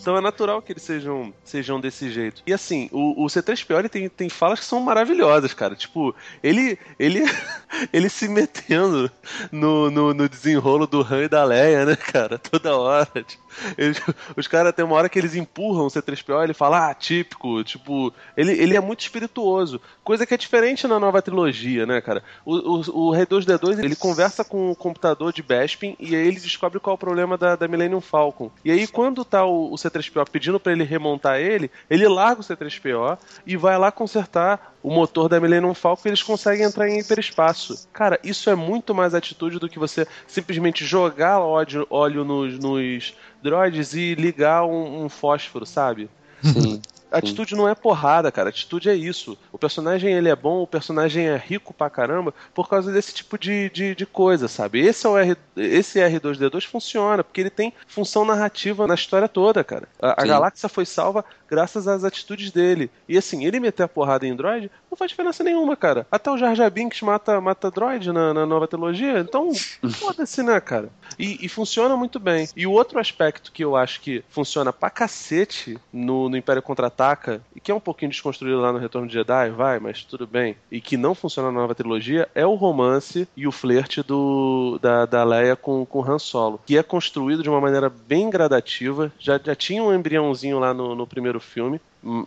Então 0.00 0.16
é 0.16 0.20
natural 0.20 0.62
que 0.62 0.72
eles 0.72 0.82
sejam, 0.82 1.32
sejam 1.44 1.80
desse 1.80 2.10
jeito. 2.10 2.42
E 2.46 2.52
assim, 2.52 2.88
o, 2.92 3.24
o 3.24 3.26
C3PO 3.26 3.78
ele 3.78 3.88
tem, 3.88 4.08
tem 4.08 4.28
falas 4.28 4.60
que 4.60 4.64
são 4.64 4.80
maravilhosas, 4.80 5.52
cara. 5.52 5.74
Tipo, 5.74 6.14
ele 6.42 6.78
ele, 6.98 7.22
ele 7.92 8.08
se 8.08 8.28
metendo 8.28 9.10
no, 9.50 9.90
no, 9.90 10.14
no 10.14 10.28
desenrolo 10.28 10.86
do 10.86 11.02
Han 11.02 11.24
e 11.24 11.28
da 11.28 11.44
Leia, 11.44 11.84
né, 11.84 11.96
cara? 11.96 12.38
Toda 12.38 12.76
hora. 12.76 13.08
Tipo, 13.22 13.42
Eles, 13.76 14.00
os 14.36 14.46
caras 14.46 14.72
tem 14.74 14.84
uma 14.84 14.94
hora 14.96 15.08
que 15.08 15.18
eles 15.18 15.34
empurram 15.34 15.86
o 15.86 15.90
C3PO 15.90 16.40
e 16.40 16.44
ele 16.44 16.54
fala, 16.54 16.90
ah, 16.90 16.94
típico, 16.94 17.62
tipo, 17.64 18.12
ele, 18.36 18.52
ele 18.52 18.76
é 18.76 18.80
muito 18.80 19.00
espirituoso, 19.00 19.80
coisa 20.04 20.26
que 20.26 20.34
é 20.34 20.36
diferente 20.36 20.86
na 20.86 20.98
nova 20.98 21.22
trilogia, 21.22 21.86
né, 21.86 22.00
cara? 22.00 22.22
O, 22.44 22.54
o, 22.54 23.08
o 23.08 23.10
Rei 23.10 23.26
2D2, 23.26 23.82
ele 23.82 23.96
conversa 23.96 24.44
com 24.44 24.70
o 24.70 24.76
computador 24.76 25.32
de 25.32 25.42
Bespin 25.42 25.96
e 25.98 26.14
aí 26.14 26.26
ele 26.26 26.40
descobre 26.40 26.80
qual 26.80 26.94
é 26.94 26.96
o 26.96 26.98
problema 26.98 27.36
da, 27.36 27.56
da 27.56 27.68
Millennium 27.68 28.00
Falcon. 28.00 28.50
E 28.64 28.70
aí, 28.70 28.86
quando 28.86 29.24
tá 29.24 29.44
o, 29.44 29.72
o 29.72 29.76
C3PO 29.76 30.28
pedindo 30.30 30.60
para 30.60 30.72
ele 30.72 30.84
remontar 30.84 31.38
ele, 31.38 31.70
ele 31.90 32.08
larga 32.08 32.40
o 32.40 32.44
C3PO 32.44 33.18
e 33.46 33.56
vai 33.56 33.78
lá 33.78 33.90
consertar 33.92 34.74
o 34.82 34.90
motor 34.90 35.28
da 35.28 35.40
Millennium 35.40 35.74
Falcon 35.74 36.02
e 36.04 36.08
eles 36.10 36.22
conseguem 36.22 36.64
entrar 36.64 36.88
em 36.88 37.00
hiperespaço. 37.00 37.88
Cara, 37.92 38.18
isso 38.22 38.48
é 38.48 38.54
muito 38.54 38.94
mais 38.94 39.14
atitude 39.14 39.58
do 39.58 39.68
que 39.68 39.78
você 39.78 40.06
simplesmente 40.26 40.84
jogar 40.84 41.40
óleo, 41.40 41.86
óleo 41.90 42.24
nos, 42.24 42.58
nos 42.58 43.14
droids 43.42 43.94
e 43.94 44.14
ligar 44.14 44.64
um, 44.64 45.04
um 45.04 45.08
fósforo, 45.08 45.66
sabe? 45.66 46.08
Sim. 46.42 46.80
A 47.10 47.18
atitude 47.18 47.54
não 47.54 47.68
é 47.68 47.74
porrada, 47.74 48.30
cara. 48.30 48.50
Atitude 48.50 48.90
é 48.90 48.94
isso. 48.94 49.36
O 49.58 49.66
personagem 49.68 50.14
ele 50.14 50.28
é 50.28 50.36
bom, 50.36 50.62
o 50.62 50.66
personagem 50.68 51.26
é 51.26 51.36
rico 51.36 51.74
pra 51.74 51.90
caramba 51.90 52.32
por 52.54 52.68
causa 52.68 52.92
desse 52.92 53.12
tipo 53.12 53.36
de, 53.36 53.68
de, 53.70 53.92
de 53.92 54.06
coisa, 54.06 54.46
sabe? 54.46 54.78
Esse 54.78 55.04
é 55.04 55.10
o 55.10 55.18
R, 55.18 55.36
esse 55.56 55.98
R2D2 55.98 56.64
funciona 56.64 57.24
porque 57.24 57.40
ele 57.40 57.50
tem 57.50 57.72
função 57.88 58.24
narrativa 58.24 58.86
na 58.86 58.94
história 58.94 59.26
toda, 59.26 59.64
cara. 59.64 59.88
A, 60.00 60.22
a 60.22 60.24
galáxia 60.24 60.68
foi 60.68 60.86
salva 60.86 61.24
graças 61.48 61.88
às 61.88 62.04
atitudes 62.04 62.52
dele. 62.52 62.88
E 63.08 63.18
assim, 63.18 63.44
ele 63.44 63.58
meter 63.58 63.82
a 63.82 63.88
porrada 63.88 64.26
em 64.26 64.36
droid 64.36 64.70
não 64.90 64.96
faz 64.96 65.10
diferença 65.10 65.42
nenhuma, 65.42 65.76
cara. 65.76 66.06
Até 66.10 66.30
o 66.30 66.36
Jar 66.36 66.54
Jar 66.54 66.70
Binks 66.70 67.02
mata, 67.02 67.40
mata 67.40 67.70
droid 67.70 68.12
na, 68.12 68.32
na 68.32 68.46
nova 68.46 68.68
trilogia, 68.68 69.18
então 69.18 69.50
foda-se, 69.90 70.42
né, 70.42 70.60
cara? 70.60 70.88
E, 71.18 71.44
e, 71.44 71.48
funciona 71.48 71.96
muito 71.96 72.20
bem. 72.20 72.48
E 72.54 72.66
o 72.66 72.72
outro 72.72 72.98
aspecto 72.98 73.50
que 73.50 73.64
eu 73.64 73.76
acho 73.76 74.00
que 74.00 74.22
funciona 74.28 74.72
pra 74.72 74.90
cacete 74.90 75.78
no, 75.92 76.28
no 76.28 76.36
Império 76.36 76.62
Contra-Ataca, 76.62 77.40
e 77.54 77.60
que 77.60 77.70
é 77.70 77.74
um 77.74 77.80
pouquinho 77.80 78.10
desconstruído 78.10 78.60
lá 78.60 78.72
no 78.72 78.78
Retorno 78.78 79.08
de 79.08 79.14
Jedi, 79.14 79.47
vai, 79.50 79.78
mas 79.78 80.04
tudo 80.04 80.26
bem, 80.26 80.56
e 80.70 80.80
que 80.80 80.96
não 80.96 81.14
funciona 81.14 81.50
na 81.50 81.60
nova 81.60 81.74
trilogia, 81.74 82.28
é 82.34 82.46
o 82.46 82.54
romance 82.54 83.28
e 83.36 83.46
o 83.46 83.52
flerte 83.52 84.02
do, 84.02 84.78
da, 84.80 85.06
da 85.06 85.24
Leia 85.24 85.56
com, 85.56 85.84
com 85.84 86.02
Han 86.02 86.18
Solo, 86.18 86.60
que 86.66 86.78
é 86.78 86.82
construído 86.82 87.42
de 87.42 87.48
uma 87.48 87.60
maneira 87.60 87.88
bem 87.88 88.30
gradativa. 88.30 89.12
Já, 89.18 89.40
já 89.42 89.54
tinha 89.54 89.82
um 89.82 89.94
embriãozinho 89.94 90.58
lá 90.58 90.72
no, 90.72 90.94
no 90.94 91.06
primeiro 91.06 91.40
filme, 91.40 91.80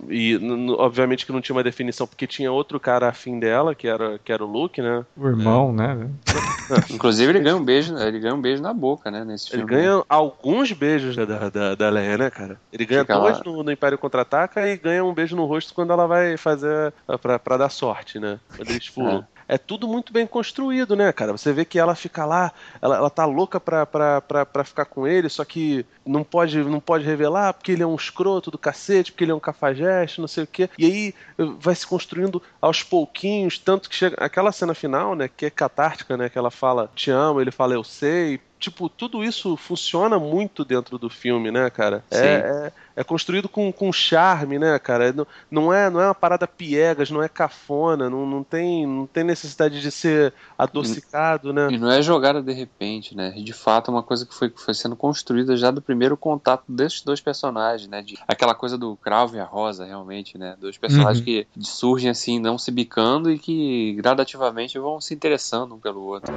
e 0.10 0.38
obviamente 0.78 1.26
que 1.26 1.32
não 1.32 1.42
tinha 1.42 1.56
uma 1.56 1.64
definição 1.64 2.06
porque 2.06 2.28
tinha 2.28 2.52
outro 2.52 2.80
cara 2.80 3.08
afim 3.08 3.40
dela, 3.40 3.74
que 3.74 3.88
era, 3.88 4.20
que 4.20 4.32
era 4.32 4.44
o 4.44 4.48
Luke, 4.48 4.82
né? 4.82 5.06
O 5.16 5.28
irmão, 5.28 5.70
é. 5.70 5.96
né? 5.96 6.10
Inclusive 6.90 7.32
ele 7.32 7.40
ganha 7.40 7.56
um 7.56 7.64
beijo, 7.64 7.98
ele 7.98 8.20
ganha 8.20 8.36
um 8.36 8.42
beijo 8.42 8.62
na 8.62 8.74
boca, 8.74 9.10
né? 9.10 9.24
Nesse 9.24 9.50
filme. 9.50 9.64
Ele 9.64 9.82
ganha 9.82 10.04
alguns 10.10 10.72
beijos 10.72 11.16
da, 11.16 11.50
da, 11.50 11.76
da 11.76 11.90
Leia, 11.90 12.18
né, 12.18 12.30
cara? 12.30 12.60
Ele 12.72 12.86
ganha 12.86 13.02
Fica 13.02 13.20
dois 13.20 13.42
no, 13.44 13.64
no, 13.64 13.72
Império 13.72 13.98
Contra-Ataca 13.98 14.68
e 14.68 14.78
ganha 14.78 15.04
um 15.04 15.14
beijo 15.14 15.36
no 15.36 15.46
rosto 15.46 15.74
quando 15.74 15.94
ela 15.94 16.06
vai 16.06 16.38
fazer 16.38 16.94
pra, 17.22 17.40
pra 17.40 17.58
dar 17.58 17.70
sorte, 17.70 18.20
né? 18.20 18.40
Quando 18.56 18.70
eles 18.70 18.88
furam. 18.88 19.20
É 19.20 19.41
é 19.52 19.58
tudo 19.58 19.86
muito 19.86 20.14
bem 20.14 20.26
construído, 20.26 20.96
né, 20.96 21.12
cara? 21.12 21.34
Você 21.34 21.52
vê 21.52 21.66
que 21.66 21.78
ela 21.78 21.94
fica 21.94 22.24
lá, 22.24 22.54
ela, 22.82 22.96
ela 22.96 23.10
tá 23.10 23.26
louca 23.26 23.60
pra, 23.60 23.86
pra, 23.86 24.22
pra, 24.22 24.46
pra 24.46 24.64
ficar 24.64 24.86
com 24.86 25.06
ele, 25.06 25.28
só 25.28 25.44
que 25.44 25.86
não 26.06 26.24
pode, 26.24 26.58
não 26.64 26.80
pode 26.80 27.04
revelar 27.04 27.54
porque 27.54 27.74
ele 27.74 27.84
é 27.84 27.86
um 27.86 27.96
escroto 27.96 28.50
do 28.50 28.58
cacete, 28.58 29.12
porque 29.12 29.26
ele 29.26 29.34
é 29.34 29.36
um 29.36 29.42
cafajeste, 29.42 30.22
não 30.22 30.28
sei 30.28 30.46
o 30.46 30.48
quê. 30.48 30.70
E 30.78 30.86
aí 30.86 31.14
vai 31.60 31.76
se 31.76 31.86
construindo 31.86 32.42
aos 32.62 32.82
pouquinhos, 32.82 33.60
tanto 33.60 33.90
que 33.90 33.96
chega 33.96 34.16
aquela 34.24 34.54
cena 34.54 34.74
final, 34.74 35.16
né, 35.18 35.28
que 35.28 35.46
é 35.46 35.50
catártica, 35.50 36.16
né, 36.16 36.30
que 36.30 36.38
ela 36.38 36.50
fala 36.50 36.90
te 36.96 37.12
amo, 37.12 37.42
ele 37.42 37.52
fala 37.52 37.74
eu 37.74 37.84
sei, 37.84 38.40
tipo, 38.62 38.88
tudo 38.88 39.24
isso 39.24 39.58
funciona 39.58 40.20
muito 40.20 40.64
dentro 40.64 41.00
do 41.00 41.10
filme, 41.10 41.50
né, 41.50 41.68
cara? 41.72 42.04
É, 42.12 42.18
é, 42.18 42.72
é, 42.98 43.04
construído 43.04 43.50
com, 43.50 43.72
com 43.74 43.92
charme, 43.92 44.60
né, 44.60 44.78
cara? 44.78 45.12
Não, 45.12 45.28
não, 45.50 45.74
é, 45.74 45.90
não 45.90 46.00
é 46.00 46.06
uma 46.06 46.16
parada 46.16 46.48
piegas, 46.48 47.10
não 47.10 47.24
é 47.24 47.28
cafona, 47.28 48.08
não, 48.08 48.24
não, 48.24 48.44
tem, 48.44 48.86
não 48.86 49.08
tem 49.08 49.24
necessidade 49.24 49.82
de 49.82 49.92
ser 49.92 50.32
adocicado, 50.56 51.52
né? 51.52 51.70
E 51.72 51.78
não 51.80 51.92
é 51.92 52.04
jogada 52.04 52.40
de 52.40 52.54
repente, 52.54 53.18
né? 53.18 53.32
De 53.32 53.52
fato, 53.52 53.90
é 53.90 53.94
uma 53.94 54.04
coisa 54.04 54.28
que 54.28 54.34
foi, 54.34 54.54
foi 54.56 54.76
sendo 54.76 54.96
construída 54.96 55.58
já 55.58 55.72
do 55.72 55.82
primeiro 55.82 56.16
contato 56.16 56.64
desses 56.68 57.02
dois 57.02 57.20
personagens, 57.20 57.90
né? 57.90 58.04
De, 58.04 58.16
aquela 58.28 58.54
coisa 58.54 58.78
do 58.78 58.96
cravo 58.96 59.36
e 59.36 59.40
a 59.40 59.46
rosa, 59.46 59.86
realmente, 59.86 60.38
né? 60.38 60.56
Dois 60.62 60.78
personagens 60.78 61.18
uhum. 61.18 61.26
que 61.26 61.48
surgem 61.62 62.12
assim, 62.12 62.40
não 62.40 62.60
se 62.60 62.70
bicando 62.70 63.32
e 63.32 63.40
que 63.40 63.94
gradativamente 63.94 64.78
vão 64.78 65.02
se 65.02 65.16
interessando 65.16 65.74
um 65.74 65.80
pelo 65.80 66.02
outro. 66.04 66.32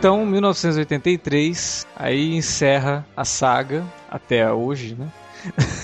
Então, 0.00 0.24
1983, 0.24 1.86
aí 1.94 2.34
encerra 2.34 3.06
a 3.14 3.22
saga 3.22 3.84
até 4.10 4.50
hoje, 4.50 4.96
né? 4.98 5.06